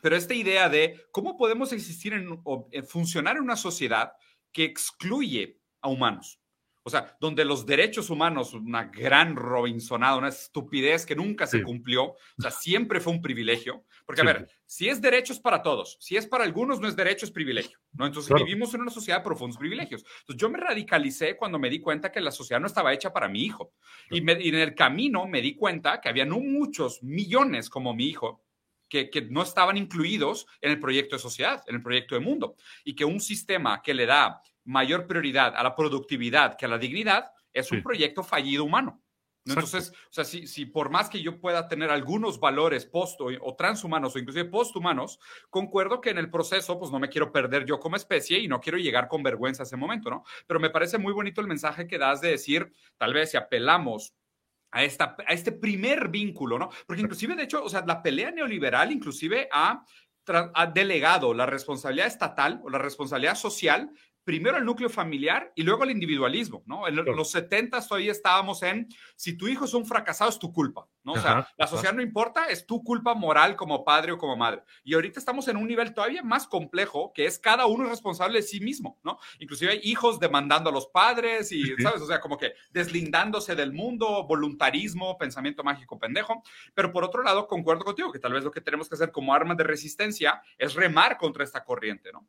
pero 0.02 0.16
esta 0.16 0.34
idea 0.34 0.68
de 0.68 1.06
cómo 1.12 1.36
podemos 1.36 1.72
existir 1.72 2.12
en, 2.12 2.40
o 2.44 2.68
funcionar 2.88 3.36
en 3.36 3.42
una 3.42 3.56
sociedad 3.56 4.12
que 4.52 4.64
excluye 4.64 5.60
a 5.80 5.88
humanos. 5.88 6.39
O 6.82 6.88
sea, 6.88 7.16
donde 7.20 7.44
los 7.44 7.66
derechos 7.66 8.08
humanos, 8.08 8.54
una 8.54 8.84
gran 8.84 9.36
Robinsonada, 9.36 10.16
una 10.16 10.28
estupidez 10.28 11.04
que 11.04 11.14
nunca 11.14 11.46
se 11.46 11.62
cumplió, 11.62 12.04
o 12.04 12.16
sea, 12.38 12.50
siempre 12.50 13.00
fue 13.00 13.12
un 13.12 13.20
privilegio. 13.20 13.84
Porque, 14.06 14.22
a 14.22 14.24
ver, 14.24 14.48
si 14.64 14.88
es 14.88 15.00
derechos 15.00 15.38
para 15.38 15.62
todos, 15.62 15.98
si 16.00 16.16
es 16.16 16.26
para 16.26 16.44
algunos, 16.44 16.80
no 16.80 16.88
es 16.88 16.96
derecho, 16.96 17.26
es 17.26 17.32
privilegio, 17.32 17.78
¿no? 17.92 18.06
Entonces 18.06 18.34
vivimos 18.34 18.72
en 18.74 18.80
una 18.80 18.90
sociedad 18.90 19.18
de 19.18 19.24
profundos 19.24 19.58
privilegios. 19.58 20.04
Entonces 20.20 20.40
yo 20.40 20.48
me 20.48 20.58
radicalicé 20.58 21.36
cuando 21.36 21.58
me 21.58 21.68
di 21.68 21.80
cuenta 21.80 22.10
que 22.10 22.20
la 22.20 22.30
sociedad 22.30 22.60
no 22.60 22.66
estaba 22.66 22.92
hecha 22.94 23.12
para 23.12 23.28
mi 23.28 23.42
hijo. 23.42 23.74
Y, 24.10 24.18
y 24.18 24.48
en 24.48 24.54
el 24.54 24.74
camino 24.74 25.26
me 25.26 25.42
di 25.42 25.54
cuenta 25.54 26.00
que 26.00 26.08
había 26.08 26.24
no 26.24 26.40
muchos, 26.40 27.02
millones 27.02 27.68
como 27.68 27.94
mi 27.94 28.06
hijo, 28.06 28.42
que, 28.88 29.08
que, 29.08 29.22
no 29.22 29.42
estaban 29.42 29.76
incluidos 29.76 30.46
en 30.60 30.72
el 30.72 30.80
proyecto 30.80 31.14
de 31.14 31.22
sociedad, 31.22 31.62
en 31.68 31.76
el 31.76 31.82
proyecto 31.82 32.16
de 32.16 32.20
mundo, 32.20 32.56
y 32.84 32.94
que 32.94 33.04
un 33.04 33.20
sistema 33.20 33.80
que 33.82 33.94
le 33.94 34.06
da 34.06 34.42
mayor 34.64 35.06
prioridad 35.06 35.54
a 35.56 35.62
la 35.62 35.74
productividad 35.74 36.56
que 36.56 36.66
a 36.66 36.68
la 36.68 36.78
dignidad, 36.78 37.32
es 37.52 37.72
un 37.72 37.82
proyecto 37.82 38.22
fallido 38.22 38.64
humano. 38.64 39.02
Entonces, 39.46 39.90
o 39.90 40.12
sea, 40.12 40.24
si, 40.24 40.46
si, 40.46 40.66
por 40.66 40.90
más 40.90 41.08
que 41.08 41.22
yo 41.22 41.40
pueda 41.40 41.66
tener 41.66 41.90
algunos 41.90 42.38
valores 42.38 42.84
post 42.84 43.20
o, 43.20 43.56
transhumanos 43.56 44.14
o 44.14 44.18
inclusive 44.18 44.44
posthumanos, 44.50 45.18
concuerdo 45.48 46.00
que 46.00 46.10
en 46.10 46.18
el 46.18 46.30
proceso, 46.30 46.78
pues 46.78 46.90
no 46.90 46.98
me 46.98 47.08
quiero 47.08 47.32
perder 47.32 47.64
yo 47.64 47.80
como 47.80 47.96
especie 47.96 48.38
y 48.38 48.48
no 48.48 48.60
quiero 48.60 48.78
llegar 48.78 49.08
con 49.08 49.22
vergüenza 49.22 49.62
a 49.62 49.66
ese 49.66 49.76
momento, 49.76 50.10
¿no? 50.10 50.24
Pero 50.46 50.60
me 50.60 50.70
parece 50.70 50.98
muy 50.98 51.12
bonito 51.12 51.40
el 51.40 51.46
mensaje 51.46 51.86
que 51.86 51.98
das 51.98 52.20
de 52.20 52.30
decir, 52.30 52.70
tal 52.98 53.14
vez 53.14 53.30
si 53.30 53.38
apelamos 53.38 54.14
a, 54.72 54.84
esta, 54.84 55.16
a 55.26 55.32
este 55.32 55.52
primer 55.52 56.08
vínculo, 56.08 56.58
¿no? 56.58 56.68
Porque 56.86 57.02
inclusive, 57.02 57.34
de 57.34 57.44
hecho, 57.44 57.64
o 57.64 57.68
sea, 57.68 57.82
la 57.86 58.02
pelea 58.02 58.30
neoliberal 58.30 58.92
inclusive 58.92 59.48
ha 59.52 59.84
ha 60.54 60.66
delegado 60.66 61.34
la 61.34 61.46
responsabilidad 61.46 62.06
estatal 62.06 62.60
o 62.62 62.70
la 62.70 62.78
responsabilidad 62.78 63.34
social 63.34 63.90
primero 64.24 64.56
el 64.58 64.64
núcleo 64.64 64.88
familiar 64.88 65.52
y 65.54 65.62
luego 65.62 65.84
el 65.84 65.90
individualismo, 65.90 66.62
¿no? 66.66 66.86
En 66.86 66.96
los 66.96 67.30
70 67.30 67.80
todavía 67.86 68.12
estábamos 68.12 68.62
en, 68.62 68.88
si 69.16 69.36
tu 69.36 69.48
hijo 69.48 69.64
es 69.64 69.74
un 69.74 69.86
fracasado, 69.86 70.30
es 70.30 70.38
tu 70.38 70.52
culpa, 70.52 70.86
¿no? 71.02 71.12
O 71.12 71.18
sea, 71.18 71.48
la 71.56 71.66
sociedad 71.66 71.94
no 71.94 72.02
importa, 72.02 72.46
es 72.46 72.66
tu 72.66 72.82
culpa 72.82 73.14
moral 73.14 73.56
como 73.56 73.84
padre 73.84 74.12
o 74.12 74.18
como 74.18 74.36
madre. 74.36 74.62
Y 74.84 74.94
ahorita 74.94 75.18
estamos 75.18 75.48
en 75.48 75.56
un 75.56 75.66
nivel 75.66 75.94
todavía 75.94 76.22
más 76.22 76.46
complejo, 76.46 77.12
que 77.14 77.26
es 77.26 77.38
cada 77.38 77.66
uno 77.66 77.88
responsable 77.88 78.38
de 78.38 78.42
sí 78.42 78.60
mismo, 78.60 78.98
¿no? 79.02 79.18
Inclusive 79.38 79.72
hay 79.72 79.80
hijos 79.82 80.20
demandando 80.20 80.70
a 80.70 80.72
los 80.72 80.86
padres 80.88 81.50
y, 81.52 81.62
¿sabes? 81.78 82.02
O 82.02 82.06
sea, 82.06 82.20
como 82.20 82.36
que 82.36 82.52
deslindándose 82.70 83.54
del 83.54 83.72
mundo, 83.72 84.26
voluntarismo, 84.26 85.16
pensamiento 85.18 85.64
mágico 85.64 85.98
pendejo. 85.98 86.42
Pero 86.74 86.92
por 86.92 87.04
otro 87.04 87.22
lado, 87.22 87.46
concuerdo 87.46 87.84
contigo 87.84 88.12
que 88.12 88.18
tal 88.18 88.32
vez 88.32 88.44
lo 88.44 88.50
que 88.50 88.60
tenemos 88.60 88.88
que 88.88 88.94
hacer 88.94 89.10
como 89.10 89.34
armas 89.34 89.56
de 89.56 89.64
resistencia 89.64 90.42
es 90.58 90.74
remar 90.74 91.16
contra 91.16 91.44
esta 91.44 91.64
corriente, 91.64 92.12
¿no? 92.12 92.26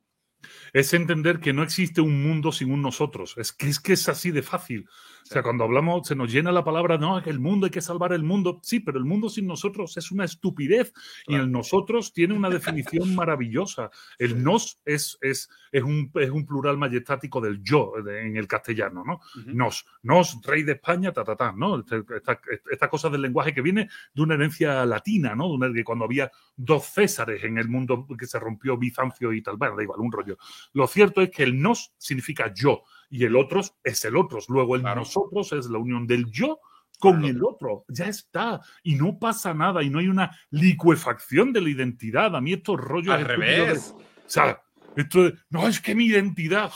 Es 0.74 0.94
entender 0.94 1.40
que 1.40 1.54
no 1.54 1.64
existe 1.64 2.02
un 2.02 2.24
mundo 2.24 2.52
sin 2.52 2.82
nosotros. 2.82 3.36
Es 3.38 3.52
que 3.52 3.70
es, 3.70 3.80
que 3.80 3.94
es 3.94 4.10
así 4.10 4.32
de 4.32 4.42
fácil. 4.42 4.88
O 5.32 5.34
sea, 5.34 5.44
cuando 5.44 5.64
hablamos, 5.64 6.06
se 6.06 6.14
nos 6.14 6.30
llena 6.30 6.52
la 6.52 6.66
palabra, 6.66 6.98
no, 6.98 7.24
que 7.24 7.30
el 7.30 7.40
mundo 7.40 7.66
hay 7.66 7.72
que 7.72 7.80
salvar 7.80 8.12
el 8.12 8.22
mundo. 8.22 8.60
Sí, 8.64 8.82
pero 8.82 8.98
el 8.98 9.06
mundo 9.06 9.30
sin 9.30 9.48
nosotros 9.48 9.96
es 9.96 10.12
una 10.12 10.26
estupidez. 10.26 10.92
Y 11.26 11.36
el 11.36 11.50
nosotros 11.50 12.12
tiene 12.12 12.34
una 12.34 12.50
definición 12.50 13.16
maravillosa. 13.16 13.92
El 14.20 14.44
nos 14.44 14.82
es, 14.84 15.18
es, 15.22 15.50
es, 15.72 15.84
un, 15.84 16.12
es 16.16 16.30
un 16.30 16.46
plural 16.46 16.78
majestático 16.78 17.40
del 17.40 17.64
yo 17.64 17.94
en 18.06 18.36
el 18.36 18.46
castellano, 18.46 19.06
¿no? 19.06 19.22
Nos, 19.46 19.86
nos, 20.04 20.42
rey 20.42 20.64
de 20.64 20.74
España, 20.74 21.14
ta, 21.14 21.24
ta, 21.24 21.38
ta, 21.38 21.54
¿no? 21.54 21.80
Esta, 21.80 22.42
esta, 22.70 22.90
cosa 22.90 23.10
del 23.10 23.22
lenguaje 23.22 23.54
que 23.54 23.62
viene 23.62 23.88
de 24.14 24.22
una 24.22 24.34
herencia 24.34 24.86
latina, 24.86 25.34
¿no? 25.34 25.48
De 25.48 25.54
una, 25.54 25.74
que 25.74 25.86
cuando 25.86 26.04
había 26.04 26.30
dos 26.58 26.88
Césares 26.88 27.42
en 27.46 27.58
el 27.58 27.70
mundo 27.70 28.06
que 28.20 28.28
se 28.28 28.38
rompió 28.38 28.78
Bizancio 28.78 29.32
y 29.32 29.42
tal, 29.42 29.56
bueno, 29.56 29.78
da 29.78 29.84
igual, 29.84 30.02
un 30.02 30.12
rollo. 30.12 30.38
Lo 30.74 30.88
cierto 30.88 31.22
es 31.22 31.30
que 31.30 31.44
el 31.44 31.62
nos 31.62 31.94
significa 31.98 32.54
yo 32.54 32.84
y 33.12 33.26
el 33.26 33.36
otros 33.36 33.76
es 33.84 34.04
el 34.06 34.16
otros. 34.16 34.50
Luego 34.50 34.76
el 34.76 34.82
nosotros 34.82 35.52
es 35.52 35.68
la 35.68 35.78
unión 35.78 36.08
del 36.08 36.32
yo 36.32 36.60
con 36.98 37.26
el 37.26 37.44
otro. 37.44 37.84
Ya 37.90 38.08
está. 38.08 38.62
Y 38.84 38.96
no 38.96 39.20
pasa 39.20 39.54
nada 39.54 39.84
y 39.84 39.90
no 39.90 40.00
hay 40.00 40.08
una 40.08 40.36
licuefacción 40.50 41.52
de 41.52 41.62
la 41.62 41.70
identidad. 41.70 42.36
A 42.36 42.42
mí 42.42 42.54
estos 42.54 42.80
rollos... 42.80 43.14
Al 43.14 43.26
revés. 43.26 43.94
o 43.98 44.30
sea, 44.30 44.64
esto 44.96 45.24
de, 45.24 45.34
no, 45.50 45.68
es 45.68 45.82
que 45.82 45.94
mi 45.94 46.06
identidad, 46.06 46.72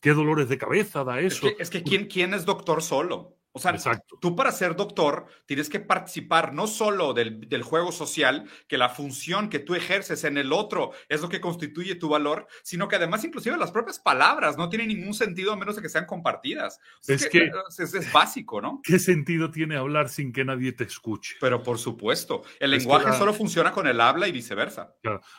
qué 0.00 0.12
dolores 0.12 0.48
de 0.48 0.58
cabeza 0.58 1.04
da 1.04 1.20
eso. 1.20 1.48
Es 1.58 1.70
que, 1.70 1.82
¿quién, 1.82 2.06
¿quién 2.06 2.32
es 2.32 2.44
doctor 2.44 2.82
solo? 2.82 3.35
O 3.56 3.58
sea, 3.58 4.02
tú 4.20 4.36
para 4.36 4.52
ser 4.52 4.76
doctor 4.76 5.24
tienes 5.46 5.70
que 5.70 5.80
participar 5.80 6.52
no 6.52 6.66
solo 6.66 7.14
del, 7.14 7.48
del, 7.48 7.62
juego 7.62 7.90
social, 7.90 8.46
que 8.68 8.76
la 8.76 8.90
función 8.90 9.48
que 9.48 9.60
tú 9.60 9.74
ejerces 9.74 10.24
en 10.24 10.36
el 10.36 10.52
otro 10.52 10.92
es 11.08 11.22
lo 11.22 11.30
que 11.30 11.40
constituye 11.40 11.94
tu 11.94 12.10
valor, 12.10 12.46
sino 12.62 12.86
que 12.86 12.96
además 12.96 13.24
inclusive 13.24 13.56
las 13.56 13.72
propias 13.72 13.98
palabras 13.98 14.58
no 14.58 14.68
tienen 14.68 14.88
ningún 14.88 15.14
sentido 15.14 15.54
a 15.54 15.56
menos 15.56 15.74
de 15.74 15.80
que 15.80 15.88
sean 15.88 16.04
compartidas. 16.04 16.80
es 17.08 17.26
que, 17.30 17.50
es, 17.78 18.12
básico, 18.12 18.60
¿no? 18.60 18.82
¿Qué 18.82 18.98
sentido 18.98 19.50
tiene 19.50 19.78
hablar 19.78 20.10
sin 20.10 20.34
que 20.34 20.44
nadie 20.44 20.72
te 20.72 20.84
escuche? 20.84 21.36
Pero 21.40 21.62
por 21.62 21.78
supuesto, 21.78 22.42
el 22.60 22.72
lenguaje 22.72 23.10
solo 23.14 23.32
funciona 23.32 23.72
con 23.72 23.86
el 23.86 24.02
habla 24.02 24.28
y 24.28 24.32
viceversa. 24.32 24.94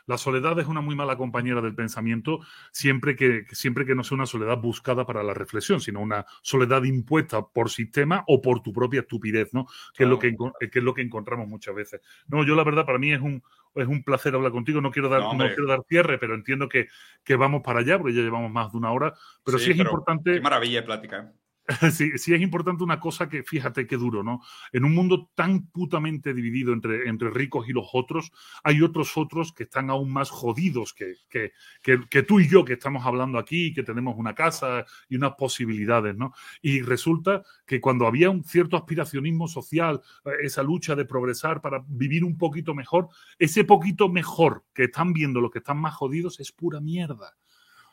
la 0.08 0.18
soledad 0.18 0.60
es 0.60 0.66
una 0.66 0.82
muy 0.82 0.96
mala 0.96 1.18
compañera 1.18 1.62
del 1.62 1.76
pensamiento 1.76 2.40
siempre 2.72 3.16
que, 3.16 3.46
siempre 3.52 3.86
que 3.86 3.94
no 3.94 4.04
sea 4.04 4.16
una 4.16 4.26
soledad 4.26 4.58
buscada 4.58 5.06
para 5.06 5.22
la 5.22 5.36
reflexión, 5.36 5.82
sino 5.82 6.02
una 6.02 6.26
soledad 6.42 6.84
impuesta 6.84 7.46
por 7.46 7.70
sistema 7.70 8.07
o 8.28 8.42
por 8.42 8.62
tu 8.62 8.74
propia 8.74 9.02
estupidez, 9.02 9.54
¿no? 9.54 9.68
Que, 9.96 10.04
es 10.04 10.10
lo 10.10 10.20
que, 10.20 10.36
es 10.60 10.84
lo 10.84 10.94
que 10.94 11.02
encontramos 11.02 11.48
muchas 11.48 11.76
veces. 11.76 12.02
No, 12.28 12.46
yo 12.46 12.56
la 12.56 12.64
verdad, 12.64 12.86
para 12.86 12.98
mí 12.98 13.12
es 13.12 13.22
un, 13.22 13.44
es 13.76 13.88
un 13.88 14.04
placer 14.04 14.36
hablar 14.36 14.52
contigo. 14.52 14.82
No 14.82 14.92
quiero 14.92 15.10
dar, 15.10 15.22
no, 15.22 15.38
quiero 15.38 15.68
dar 15.68 15.82
cierre, 15.88 16.18
pero 16.18 16.36
entiendo 16.36 16.70
que, 16.70 16.88
que, 17.24 17.36
vamos 17.36 17.62
para 17.64 17.80
allá, 17.80 17.98
porque 17.98 18.14
ya 18.14 18.22
llevamos 18.22 18.52
más 18.52 18.72
de 18.72 18.78
una 18.78 18.92
hora. 18.92 19.14
Pero 19.44 19.60
sí, 19.60 19.72
es 19.72 19.78
importante. 19.78 20.34
Qué 20.34 20.42
maravilla 20.42 20.82
de 20.82 20.86
plática. 20.86 21.34
sí, 21.92 22.12
es 22.14 22.28
importante 22.42 22.84
una 22.84 23.00
cosa 23.00 23.28
que, 23.28 23.44
fíjate 23.44 23.88
qué 23.88 23.98
duro, 23.98 24.24
¿no? 24.24 24.42
En 24.72 24.86
un 24.86 24.96
mundo 24.96 25.30
tan 25.36 25.68
putamente 25.68 26.34
dividido 26.34 26.72
entre, 26.72 27.10
entre 27.10 27.30
ricos 27.30 27.68
y 27.68 27.74
los 27.74 27.90
otros, 27.92 28.32
hay 28.64 28.82
otros 28.82 29.18
otros 29.18 29.52
que 29.52 29.64
están 29.64 29.90
aún 29.90 30.12
más 30.12 30.30
jodidos 30.30 30.94
que, 30.94 31.16
que, 31.30 31.52
que, 31.82 32.24
tú 32.24 32.40
y 32.40 32.48
yo 32.48 32.64
que 32.64 32.74
estamos 32.74 33.06
hablando 33.06 33.38
aquí, 33.38 33.74
que 33.74 33.84
tenemos 33.84 34.16
una 34.18 34.34
casa 34.34 34.86
y 35.10 35.18
unas 35.18 35.34
posibilidades, 35.36 36.16
¿no? 36.16 36.34
Y 36.62 36.82
resulta 36.82 37.44
que 37.66 37.82
cuando 37.82 38.08
había 38.08 38.30
un 38.30 38.46
cierto 38.46 38.78
aspiracionismo 38.78 39.50
social, 39.50 40.02
eh, 40.24 40.32
esa 40.44 40.64
lucha 40.64 40.96
de 40.96 41.04
progresar 41.04 41.60
para 41.60 41.84
vivir 41.86 42.24
un 42.24 42.38
poquito 42.38 42.74
mejor, 42.74 43.10
ese 43.40 43.66
poquito 43.66 44.08
mejor 44.08 44.64
que 44.74 44.86
están 44.86 45.12
viendo 45.12 45.42
los 45.42 45.52
que 45.52 45.60
están 45.60 45.80
más 45.80 45.96
jodidos 45.96 46.40
es 46.40 46.54
pura 46.54 46.80
mierda. 46.80 47.36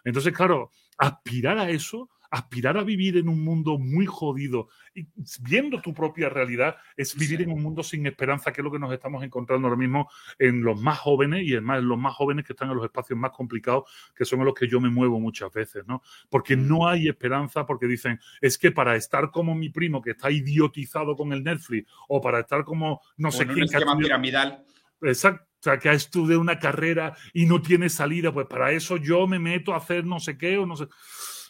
Entonces, 0.05 0.33
claro, 0.33 0.71
aspirar 0.97 1.59
a 1.59 1.71
eso 1.71 2.11
aspirar 2.35 2.77
a 2.77 2.83
vivir 2.83 3.17
en 3.17 3.29
un 3.29 3.45
mundo 3.45 3.79
muy 3.79 4.07
jodido 4.07 4.69
y 4.93 5.07
viendo 5.41 5.81
tu 5.81 5.95
propia 5.95 6.29
realidad 6.29 6.77
es 6.97 7.15
vivir 7.15 7.43
en 7.43 7.53
un 7.53 7.63
mundo 7.63 7.85
sin 7.85 8.07
esperanza, 8.07 8.53
que 8.53 8.61
es 8.61 8.65
lo 8.65 8.73
que 8.73 8.79
nos 8.81 8.93
estamos 8.93 9.23
encontrando 9.23 9.69
ahora 9.69 9.79
mismo 9.79 10.11
en 10.39 10.63
los 10.63 10.81
más 10.81 10.99
jóvenes 10.99 11.45
y 11.45 11.55
en 11.55 11.65
los 11.89 11.99
más 11.99 12.13
jóvenes 12.15 12.45
que 12.45 12.53
están 12.53 12.71
en 12.71 12.77
los 12.77 12.85
espacios 12.85 13.17
más 13.17 13.31
complicados, 13.31 13.85
que 14.17 14.25
son 14.25 14.41
en 14.41 14.47
los 14.47 14.55
que 14.55 14.67
yo 14.67 14.81
me 14.81 14.91
muevo 14.91 15.21
muchas 15.21 15.53
veces, 15.53 15.85
¿no? 15.87 16.03
Porque 16.29 16.57
mm. 16.57 16.69
no 16.69 16.89
hay 16.89 17.09
esperanza, 17.09 17.65
porque 17.65 17.87
dicen, 17.87 18.19
es 18.41 18.59
que 18.59 18.73
para 18.73 18.97
estar 18.97 19.31
como 19.31 19.55
mi 19.55 19.69
primo 19.69 20.03
que 20.03 20.11
está 20.11 20.31
idiotizado 20.31 21.15
con 21.15 21.33
el 21.33 21.45
Netflix 21.45 21.89
o 22.09 22.21
para 22.21 22.41
estar 22.41 22.65
como 22.65 23.01
no 23.17 23.31
sé 23.31 23.47
quién. 23.47 23.69
Un 23.87 23.99
piramidal. 23.99 24.65
Exacto. 25.03 25.45
O 25.45 25.65
sea, 25.65 25.79
que 25.79 25.89
ha 25.89 25.95
estudiado 25.95 26.43
una 26.43 26.59
carrera 26.59 27.17
y 27.33 27.47
no 27.47 27.63
tiene 27.63 27.89
salida, 27.89 28.35
pues 28.35 28.47
para 28.47 28.73
eso 28.73 28.99
yo 28.99 29.27
me 29.27 29.39
meto 29.39 29.73
a 29.73 29.79
hacer 29.79 30.05
no 30.05 30.21
sé 30.21 30.37
qué 30.37 30.59
o 30.59 30.67
no 30.67 30.77
sé. 30.77 30.89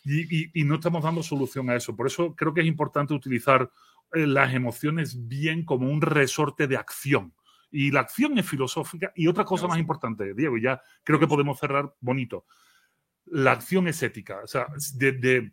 Y, 0.04 0.64
no 0.64 0.74
estamos 0.76 1.02
dando 1.02 1.22
solución 1.22 1.70
a 1.70 1.76
eso. 1.76 1.96
Por 1.96 2.06
eso 2.06 2.34
creo 2.34 2.52
que 2.52 2.60
es 2.60 2.66
importante 2.66 3.14
utilizar 3.14 3.70
eh, 4.12 4.26
las 4.26 4.52
emociones 4.52 5.26
bien 5.26 5.64
como 5.64 5.88
un 5.90 6.02
resorte 6.02 6.66
de 6.66 6.76
acción. 6.76 7.34
Y 7.70 7.90
la 7.90 8.00
acción 8.00 8.38
es 8.38 8.48
filosófica. 8.48 9.12
Y 9.16 9.26
otra 9.26 9.44
cosa 9.44 9.66
más 9.66 9.78
importante, 9.78 10.34
Diego, 10.34 10.58
ya 10.58 10.80
creo 11.02 11.18
que 11.18 11.26
podemos 11.26 11.58
cerrar 11.58 11.94
bonito. 12.00 12.44
La 13.26 13.52
acción 13.52 13.88
es 13.88 14.02
ética. 14.02 14.40
O 14.44 14.46
sea, 14.46 14.66
de, 14.94 15.52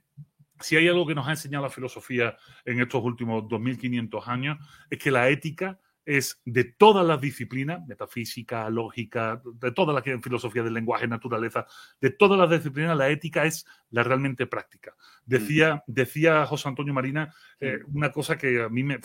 si 0.60 0.76
hay 0.76 0.88
algo 0.88 1.08
que 1.08 1.16
nos 1.16 1.28
ha 1.28 1.32
enseñado 1.32 1.64
la 1.64 1.72
filosofía 1.72 2.36
en 2.66 2.82
estos 2.82 3.04
últimos 3.04 3.48
2500 3.48 4.28
años, 4.28 4.58
es 4.90 5.00
que 5.00 5.12
la 5.12 5.30
ética 5.30 5.80
es 6.18 6.42
de 6.44 6.66
todas 6.66 7.06
las 7.06 7.22
disciplinas, 7.22 7.88
metafísica, 7.88 8.70
lógica, 8.70 9.42
de 9.46 9.72
toda 9.72 9.94
la 9.94 10.02
filosofía 10.02 10.62
del 10.62 10.74
lenguaje, 10.74 11.08
naturaleza, 11.08 11.66
de 12.02 12.10
todas 12.10 12.38
las 12.38 12.50
disciplinas, 12.50 12.98
la 12.98 13.10
ética 13.10 13.46
es 13.46 13.66
la 13.92 14.04
realmente 14.04 14.46
práctica. 14.46 14.94
Decía, 15.26 15.84
decía 15.88 16.46
José 16.46 16.68
Antonio 16.68 16.94
Marina 16.94 17.34
eh, 17.62 17.80
una 17.94 18.12
cosa 18.12 18.38
que 18.38 18.62
a 18.62 18.68
mí 18.68 18.84
me... 18.84 19.00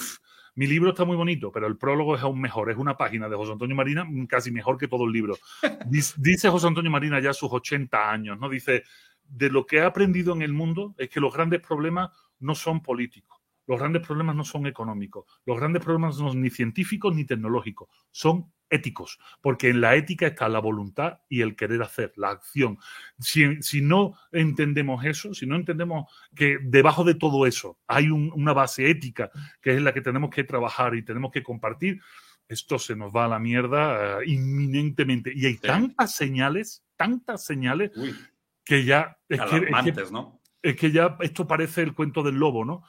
mi 0.57 0.67
libro 0.67 0.91
está 0.91 1.05
muy 1.05 1.17
bonito, 1.17 1.53
pero 1.53 1.69
el 1.69 1.77
prólogo 1.77 2.17
es 2.17 2.23
aún 2.23 2.41
mejor. 2.41 2.73
Es 2.73 2.77
una 2.77 2.97
página 2.97 3.29
de 3.29 3.37
José 3.37 3.53
Antonio 3.53 3.77
Marina 3.77 4.05
mm, 4.05 4.27
casi 4.27 4.51
mejor 4.51 4.77
que 4.77 4.89
todo 4.89 5.05
el 5.05 5.13
libro. 5.13 5.37
Dice, 5.87 6.49
José 6.49 6.67
Antonio 6.67 6.91
Marina 6.91 7.21
ya 7.21 7.33
sus 7.33 7.53
80 7.53 8.11
años, 8.11 8.37
¿no? 8.41 8.49
Dice, 8.49 8.83
de 9.29 9.49
lo 9.49 9.65
que 9.65 9.81
ha 9.81 9.87
aprendido 9.87 10.35
en 10.35 10.43
el 10.43 10.53
mundo 10.53 10.95
es 10.99 11.09
que 11.09 11.21
los 11.21 11.33
grandes 11.33 11.61
problemas 11.61 12.11
no 12.41 12.57
son 12.57 12.83
políticos 12.83 13.36
los 13.67 13.79
grandes 13.79 14.07
problemas 14.07 14.37
no 14.37 14.45
son 14.45 14.67
económicos, 14.67 15.25
los 15.45 15.59
grandes 15.59 15.83
problemas 15.83 16.19
no 16.19 16.31
son 16.31 16.43
ni 16.43 16.51
científicos 16.51 17.15
ni 17.15 17.25
tecnológicos, 17.25 17.89
son 18.11 18.53
éticos, 18.69 19.19
porque 19.41 19.69
en 19.69 19.81
la 19.81 19.95
ética 19.95 20.27
está 20.27 20.49
la 20.49 20.59
voluntad 20.59 21.21
y 21.29 21.41
el 21.41 21.57
querer 21.57 21.83
hacer, 21.83 22.13
la 22.17 22.31
acción. 22.31 22.79
Si, 23.19 23.81
no 23.81 24.15
entendemos 24.33 25.05
eso, 25.05 25.35
si 25.35 25.47
no 25.47 25.57
entendemos 25.57 26.13
que 26.35 26.59
debajo 26.63 27.05
de 27.05 27.15
todo 27.15 27.47
eso 27.47 27.79
hay 27.87 28.11
una 28.11 28.53
base 28.53 28.91
ética 28.91 29.31
que 29.61 29.75
es 29.75 29.83
la 29.83 29.93
que 29.95 30.01
tenemos 30.01 30.31
que 30.31 30.45
trabajar 30.45 30.95
y 30.95 31.05
tenemos 31.05 31.31
que 31.31 31.43
compartir, 31.43 32.01
esto 32.49 32.79
se 32.79 32.95
nos 32.95 33.15
va 33.15 33.25
a 33.25 33.29
la 33.29 33.39
mierda 33.39 34.21
eh, 34.21 34.27
inminentemente. 34.27 35.33
Y 35.35 35.47
hay 35.47 35.59
tantas 35.59 36.15
señales, 36.15 36.85
tantas 36.97 37.45
señales 37.45 37.91
que 38.65 38.85
ya... 38.85 39.19
Es 39.29 39.41
que, 39.41 40.13
¿no? 40.13 40.41
Es 40.71 40.77
que 40.77 40.91
ya 40.91 41.17
esto 41.21 41.47
parece 41.47 41.83
el 41.83 41.95
cuento 41.95 42.23
del 42.23 42.35
lobo, 42.35 42.65
¿no? 42.65 42.83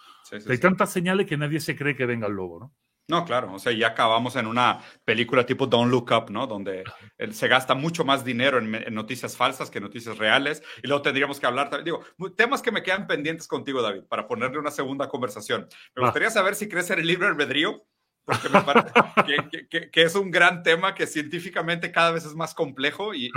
Hay 0.50 0.58
tantas 0.58 0.92
señales 0.92 1.28
que 1.28 1.38
nadie 1.38 1.60
se 1.60 1.76
cree 1.76 1.96
que 1.96 2.06
venga 2.06 2.28
el 2.28 2.34
lobo, 2.34 2.60
¿no? 2.60 2.74
No, 3.10 3.24
claro, 3.24 3.54
o 3.54 3.60
sea, 3.60 3.72
ya 3.72 3.88
acabamos 3.88 4.36
en 4.36 4.48
una 4.48 4.82
película 5.06 5.46
tipo 5.46 5.66
Don't 5.66 5.90
Look 5.90 6.12
Up, 6.12 6.30
¿no? 6.30 6.46
Donde 6.46 6.84
se 7.32 7.48
gasta 7.48 7.74
mucho 7.74 8.04
más 8.04 8.26
dinero 8.26 8.58
en, 8.58 8.94
noticias 8.94 9.38
falsas 9.38 9.70
que 9.70 9.80
noticias 9.80 10.18
reales. 10.18 10.62
Y 10.84 10.88
luego 10.88 11.04
tendríamos 11.04 11.40
que 11.40 11.46
hablar, 11.46 11.84
digo, 11.86 12.04
temas 12.36 12.62
que 12.62 12.72
me 12.72 12.84
quedan 12.84 13.08
pendientes 13.08 13.48
contigo, 13.48 13.82
David, 13.82 14.04
para 14.10 14.28
ponerle 14.28 14.60
una 14.60 14.72
segunda 14.72 15.08
conversación. 15.08 15.70
Me 15.96 16.04
gustaría 16.04 16.30
saber 16.30 16.56
si 16.56 16.68
crees 16.68 16.90
en 16.90 17.00
el 17.00 17.08
libre 17.08 17.28
albedrío, 17.28 17.86
porque 18.26 18.50
me 18.50 18.62
parece 18.62 18.92
que, 19.92 20.04
es 20.04 20.16
un 20.16 20.30
gran 20.30 20.62
tema 20.62 20.94
que 20.94 21.08
científicamente 21.08 21.94
cada 21.94 22.12
vez 22.12 22.26
es 22.26 22.36
más 22.36 22.54
complejo 22.54 23.14
y, 23.14 23.32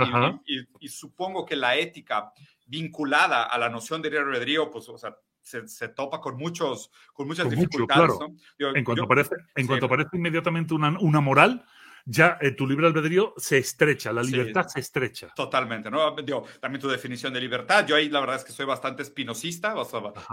y 0.81 0.87
supongo 0.89 1.45
que 1.45 1.55
la 1.55 1.77
ética 1.77 2.33
vinculada 2.71 3.43
a 3.43 3.57
la 3.57 3.69
noción 3.69 4.01
de 4.01 4.09
libre 4.09 4.25
albedrío, 4.25 4.71
pues, 4.71 4.87
o 4.87 4.97
sea, 4.97 5.15
se, 5.41 5.89
topa 5.89 6.21
con 6.21 6.37
muchos 6.37 6.89
con 7.13 7.27
muchas 7.27 7.49
dificultades. 7.49 8.13
en 8.57 8.83
cuanto, 8.83 9.03
aparece, 9.03 9.35
en 9.55 9.67
cuanto 9.67 9.87
aparece 9.87 10.11
inmediatamente 10.13 10.73
una, 10.73 10.97
una 10.99 11.19
moral, 11.19 11.65
ya 12.05 12.37
eh, 12.41 12.51
tu 12.51 12.65
libre 12.65 12.87
albedrío 12.87 13.33
se 13.37 13.57
estrecha, 13.57 14.13
la 14.13 14.23
libertad 14.23 14.67
se 14.67 14.79
estrecha. 14.79 15.29
Totalmente, 15.35 15.91
¿no? 15.91 16.15
Digo, 16.15 16.45
también 16.59 16.81
tu 16.81 16.87
definición 16.87 17.33
de 17.33 17.41
libertad. 17.41 17.85
Yo 17.85 17.95
ahí 17.95 18.09
la 18.09 18.21
verdad 18.21 18.37
es 18.37 18.43
que 18.43 18.51
soy 18.51 18.65
bastante 18.65 19.03
espinosista, 19.03 19.75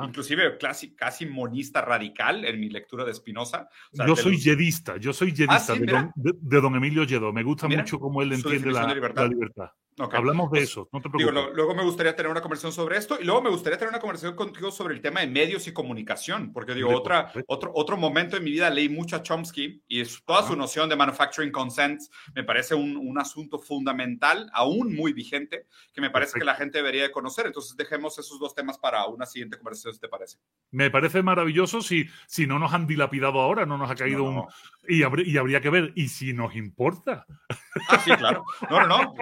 inclusive 0.03 0.57
casi, 0.59 0.95
casi 0.95 1.27
monista 1.27 1.81
radical 1.81 2.45
en 2.45 2.61
mi 2.61 2.71
lectura 2.71 3.05
de 3.05 3.15
Spinoza. 3.15 3.69
yo 3.93 4.15
soy 4.15 4.39
yedista, 4.39 4.97
yo 4.97 5.13
soy 5.13 5.33
yedista 5.33 5.73
ah, 5.73 6.13
de, 6.15 6.61
don, 6.61 6.77
Emilio 6.77 7.05
Yedo. 7.05 7.33
Me 7.33 7.43
gusta 7.43 7.67
mucho 7.67 7.99
cómo 7.99 8.23
él 8.23 8.33
entiende 8.33 8.71
la, 8.71 8.95
libertad. 8.95 9.29
Hablamos 9.99 10.51
de 10.51 10.61
eso, 10.61 10.89
no 10.93 11.01
te 11.01 11.09
preocupes. 11.11 11.55
luego 11.55 11.75
me 11.75 11.83
gustaría 11.83 12.15
tener 12.15 12.31
una 12.31 12.41
conversación 12.41 12.73
sobre 12.73 12.99
esto 12.99 13.19
y 13.21 13.25
luego 13.25 13.43
me 13.43 13.51
gustaría 13.51 13.79
tener 13.79 13.91
una 13.91 14.01
conversación 14.01 14.37
contigo 14.37 14.71
sobre 14.71 14.95
el 14.95 15.01
tema 15.01 15.21
de 15.21 15.27
medios 15.27 15.67
y 15.67 15.73
comunicación, 15.73 16.53
porque 16.53 16.75
digo, 16.75 16.91
otra, 16.95 17.33
otro, 17.47 17.73
otro 17.75 17.97
momento 17.97 18.37
en 18.37 18.45
mi 18.45 18.51
vida 18.51 18.71
leí 18.71 18.89
mucho 18.89 19.17
a 19.17 19.23
Chomsky 19.23 19.83
y 19.89 20.03
toda 20.25 20.47
su 20.47 20.57
noción 20.57 20.89
de 20.89 20.97
manufacturing 20.97 21.51
consent 21.53 22.01
me 22.35 22.45
parece 22.45 22.75
un, 22.75 22.97
un 22.97 23.19
asunto 23.19 23.59
fundamental, 23.59 24.51
aún 24.53 24.95
muy 24.95 25.13
vigente, 25.13 25.67
que 25.93 26.01
me 26.01 26.11
parece 26.11 26.39
que 26.39 26.45
la 26.45 26.55
gente 26.55 26.79
debería 26.79 27.03
de 27.03 27.11
conocer. 27.11 27.47
Entonces 27.47 27.77
dejemos 27.77 28.19
esos 28.19 28.39
dos 28.39 28.55
temas 28.55 28.79
para 28.79 29.07
una 29.07 29.27
siguiente 29.27 29.57
conversación, 29.57 29.99
¿te 29.99 30.09
parece? 30.09 30.39
Me 30.71 30.91
parece 30.91 31.23
maravilloso 31.23 31.81
si, 31.83 32.07
si 32.27 32.47
no 32.47 32.59
nos 32.59 32.73
han 32.73 32.87
dilapidado 32.87 33.41
ahora, 33.41 33.67
no 33.67 33.79
nos 33.79 33.91
ha 33.91 33.95
caído 33.95 34.25
un... 34.25 34.45
Y, 34.87 35.01
y 35.01 35.37
habría 35.37 35.61
que 35.61 35.71
ver, 35.71 35.93
¿y 35.95 36.09
si 36.09 36.33
nos 36.33 36.57
importa? 36.57 37.27
Ah, 37.89 37.99
sí, 37.99 38.11
claro. 38.13 38.45
No, 38.71 38.87
no, 38.87 39.15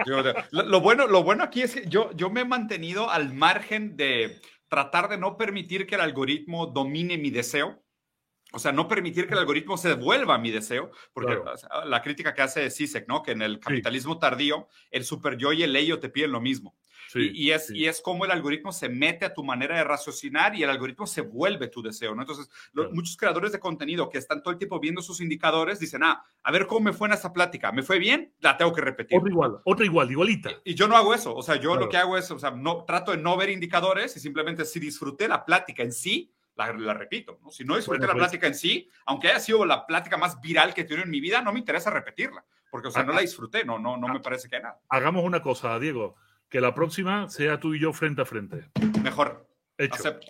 no. 0.51 0.66
Lo, 0.67 0.81
bueno, 0.81 1.07
lo 1.07 1.23
bueno 1.23 1.43
aquí 1.43 1.61
es 1.61 1.75
que 1.75 1.87
yo, 1.87 2.11
yo 2.13 2.29
me 2.29 2.41
he 2.41 2.45
mantenido 2.45 3.09
al 3.09 3.33
margen 3.33 3.95
de 3.97 4.41
tratar 4.67 5.09
de 5.09 5.17
no 5.17 5.37
permitir 5.37 5.87
que 5.87 5.95
el 5.95 6.01
algoritmo 6.01 6.67
domine 6.67 7.17
mi 7.17 7.29
deseo. 7.29 7.83
O 8.53 8.59
sea, 8.59 8.71
no 8.71 8.87
permitir 8.87 9.27
que 9.27 9.33
el 9.33 9.39
algoritmo 9.39 9.77
se 9.77 9.89
devuelva 9.89 10.37
mi 10.37 10.51
deseo, 10.51 10.91
porque 11.11 11.37
la 11.85 12.01
crítica 12.01 12.33
que 12.33 12.41
hace 12.41 12.69
Sisek, 12.69 13.05
¿no? 13.07 13.21
Que 13.21 13.31
en 13.31 13.41
el 13.41 13.59
capitalismo 13.59 14.19
tardío, 14.19 14.69
el 14.89 15.03
super 15.03 15.35
yo 15.37 15.51
y 15.51 15.63
el 15.63 15.75
ello 15.75 15.99
te 15.99 16.09
piden 16.09 16.31
lo 16.31 16.39
mismo 16.39 16.77
y, 17.15 17.51
es, 17.51 17.69
y 17.69 17.85
es 17.85 18.01
como 18.01 18.25
el 18.25 18.31
algoritmo 18.31 18.71
se 18.71 18.89
mete 18.89 19.25
a 19.25 19.33
tu 19.33 19.43
manera 19.43 19.77
de 19.77 19.83
raciocinar 19.83 20.55
y 20.55 20.63
el 20.63 20.69
algoritmo 20.69 21.07
se 21.07 21.21
vuelve 21.21 21.67
tu 21.67 21.81
deseo, 21.81 22.13
¿no? 22.13 22.21
Entonces, 22.21 22.49
muchos 22.91 23.15
creadores 23.17 23.51
de 23.51 23.59
contenido 23.59 24.09
que 24.09 24.17
están 24.17 24.43
todo 24.43 24.51
el 24.51 24.57
tiempo 24.57 24.79
viendo 24.79 25.01
sus 25.01 25.21
indicadores 25.21 25.79
dicen, 25.79 26.03
ah, 26.03 26.23
a 26.43 26.51
ver 26.51 26.67
cómo 26.67 26.81
me 26.81 26.93
fue 26.93 27.07
en 27.07 27.13
esta 27.13 27.31
plática, 27.31 27.71
¿me 27.71 27.83
fue 27.83 27.99
bien? 27.99 28.33
La 28.39 28.57
tengo 28.57 28.73
que 28.73 28.81
repetir. 28.81 29.17
Otra 29.17 29.31
igual, 29.31 29.57
otra 29.63 29.85
igual, 29.85 30.11
igualita. 30.11 30.51
Y, 30.63 30.75
yo 30.75 30.87
no 30.87 30.95
hago 30.95 31.13
eso, 31.13 31.35
o 31.35 31.41
sea, 31.41 31.55
yo 31.55 31.75
lo 31.75 31.89
que 31.89 31.97
hago 31.97 32.17
es, 32.17 32.29
o 32.31 32.39
sea, 32.39 32.51
no, 32.51 32.83
trato 32.85 33.11
de 33.11 33.17
no 33.17 33.37
ver 33.37 33.49
indicadores 33.49 34.15
y 34.17 34.19
simplemente 34.19 34.65
si 34.65 34.79
disfruté 34.79 35.27
la 35.27 35.45
plática 35.45 35.83
en 35.83 35.93
sí, 35.93 36.33
la, 36.55 36.93
repito. 36.93 37.39
¿no? 37.43 37.51
Si 37.51 37.63
no 37.63 37.75
disfruté 37.75 38.01
la 38.01 38.13
pues 38.13 38.23
plática 38.23 38.47
en 38.47 38.55
sí, 38.55 38.89
aunque 39.05 39.29
haya 39.29 39.39
sido 39.39 39.65
la 39.65 39.85
plática 39.85 40.17
más 40.17 40.41
viral 40.41 40.73
que 40.73 40.81
he 40.81 40.83
tenido 40.85 41.03
en 41.03 41.11
mi 41.11 41.21
vida, 41.21 41.41
no 41.41 41.53
me 41.53 41.59
interesa 41.59 41.91
repetirla, 41.91 42.43
porque, 42.71 42.87
o 42.87 42.91
sea, 42.91 43.03
no 43.03 43.13
la 43.13 43.21
disfruté, 43.21 43.63
no, 43.63 43.77
no, 43.77 43.95
no 43.95 44.07
me 44.07 44.19
parece 44.19 44.49
que 44.49 44.57
hay 44.57 44.63
nada. 44.63 44.79
Hagamos 44.89 45.23
una 45.23 45.41
cosa, 45.41 45.77
Diego 45.79 46.15
que 46.49 46.61
la 46.61 46.73
próxima 46.73 47.29
sea 47.29 47.59
tú 47.59 47.73
y 47.73 47.79
yo 47.79 47.93
frente 47.93 48.21
a 48.21 48.25
frente. 48.25 48.69
Mejor. 49.03 49.47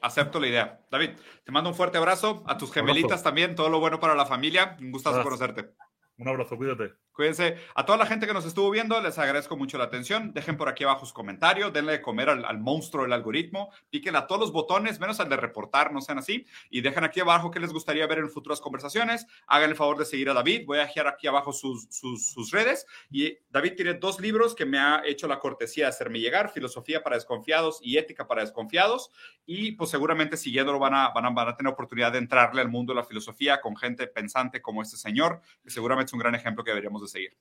Acepto, 0.02 0.40
la 0.40 0.48
idea. 0.48 0.86
David, 0.92 1.12
te 1.46 1.52
mando 1.52 1.70
un 1.70 1.76
fuerte 1.76 1.98
abrazo. 1.98 2.44
A 2.48 2.58
tus 2.58 2.72
gemelitas 2.74 3.24
también. 3.24 3.56
Todo 3.56 3.70
lo 3.70 3.80
bueno 3.80 4.00
para 4.00 4.14
la 4.16 4.26
familia. 4.26 4.76
Un 4.80 4.92
gustazo 4.92 5.24
conocerte. 5.24 5.74
Un 6.18 6.28
abrazo, 6.28 6.58
cuídate. 6.58 6.94
Cuídense. 7.18 7.58
A 7.74 7.84
toda 7.84 7.98
la 7.98 8.06
gente 8.06 8.28
que 8.28 8.34
nos 8.34 8.46
estuvo 8.46 8.70
viendo, 8.70 9.02
les 9.02 9.18
agradezco 9.18 9.58
mucho 9.58 9.80
la 9.80 9.86
atención. 9.86 10.34
Dejen 10.34 10.56
por 10.56 10.70
aquí 10.70 10.84
abajo 10.84 11.00
sus 11.00 11.14
comentarios, 11.14 11.74
denle 11.74 11.94
de 11.94 12.02
comer 12.04 12.30
al, 12.30 12.60
monstruo 12.60 13.06
del 13.06 13.14
algoritmo, 13.14 13.72
piquen 13.90 14.16
a 14.16 14.28
todos 14.28 14.42
los 14.42 14.52
botones, 14.52 15.00
menos 15.00 15.20
al 15.20 15.28
de 15.28 15.36
reportar, 15.36 15.92
no 15.92 16.00
sean 16.00 16.20
así. 16.20 16.46
Y 16.70 16.82
dejen 16.82 17.04
aquí 17.04 17.20
abajo 17.20 17.50
qué 17.50 17.60
les 17.60 17.74
gustaría 17.74 18.06
ver 18.06 18.20
en 18.20 18.30
futuras 18.30 18.62
conversaciones. 18.62 19.26
Hagan 19.48 19.72
el 19.72 19.76
favor 19.76 19.98
de 19.98 20.06
seguir 20.06 20.30
a 20.30 20.36
David. 20.36 20.68
Voy 20.68 20.78
a 20.78 20.82
dejar 20.86 21.08
aquí 21.08 21.26
abajo 21.26 21.54
sus, 21.54 21.88
sus, 21.90 22.52
redes. 22.52 22.86
Y 23.10 23.36
David 23.50 23.74
tiene 23.76 23.96
dos 23.96 24.20
libros 24.20 24.54
que 24.54 24.68
me 24.68 24.78
ha 24.78 25.02
hecho 25.04 25.28
la 25.28 25.40
cortesía 25.40 25.86
de 25.86 25.90
hacerme 25.90 26.20
llegar: 26.20 26.52
Filosofía 26.52 27.02
para 27.02 27.16
Desconfiados 27.16 27.80
y 27.82 27.98
Ética 27.98 28.28
para 28.28 28.42
Desconfiados. 28.42 29.10
Y 29.44 29.72
pues 29.72 29.90
seguramente 29.90 30.38
siguiéndolo 30.38 30.78
van 30.78 30.94
a, 30.94 31.10
van 31.10 31.26
a, 31.26 31.30
van 31.32 31.48
a 31.48 31.56
tener 31.56 31.74
oportunidad 31.74 32.12
de 32.12 32.20
entrarle 32.20 32.62
al 32.62 32.70
mundo 32.70 32.94
de 32.94 33.00
la 33.00 33.06
filosofía 33.08 33.60
con 33.60 33.76
gente 33.76 34.06
pensante 34.06 34.62
como 34.62 34.84
este 34.84 34.98
señor, 34.98 35.42
que 35.64 35.72
seguramente 35.72 36.10
es 36.10 36.14
un 36.14 36.20
gran 36.20 36.36
ejemplo 36.36 36.64
que 36.64 36.70
deberíamos 36.70 37.07
seguir. 37.08 37.38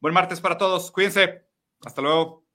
Buen 0.00 0.14
martes 0.14 0.40
para 0.40 0.58
todos. 0.58 0.90
Cuídense. 0.90 1.46
Hasta 1.84 2.02
luego. 2.02 2.45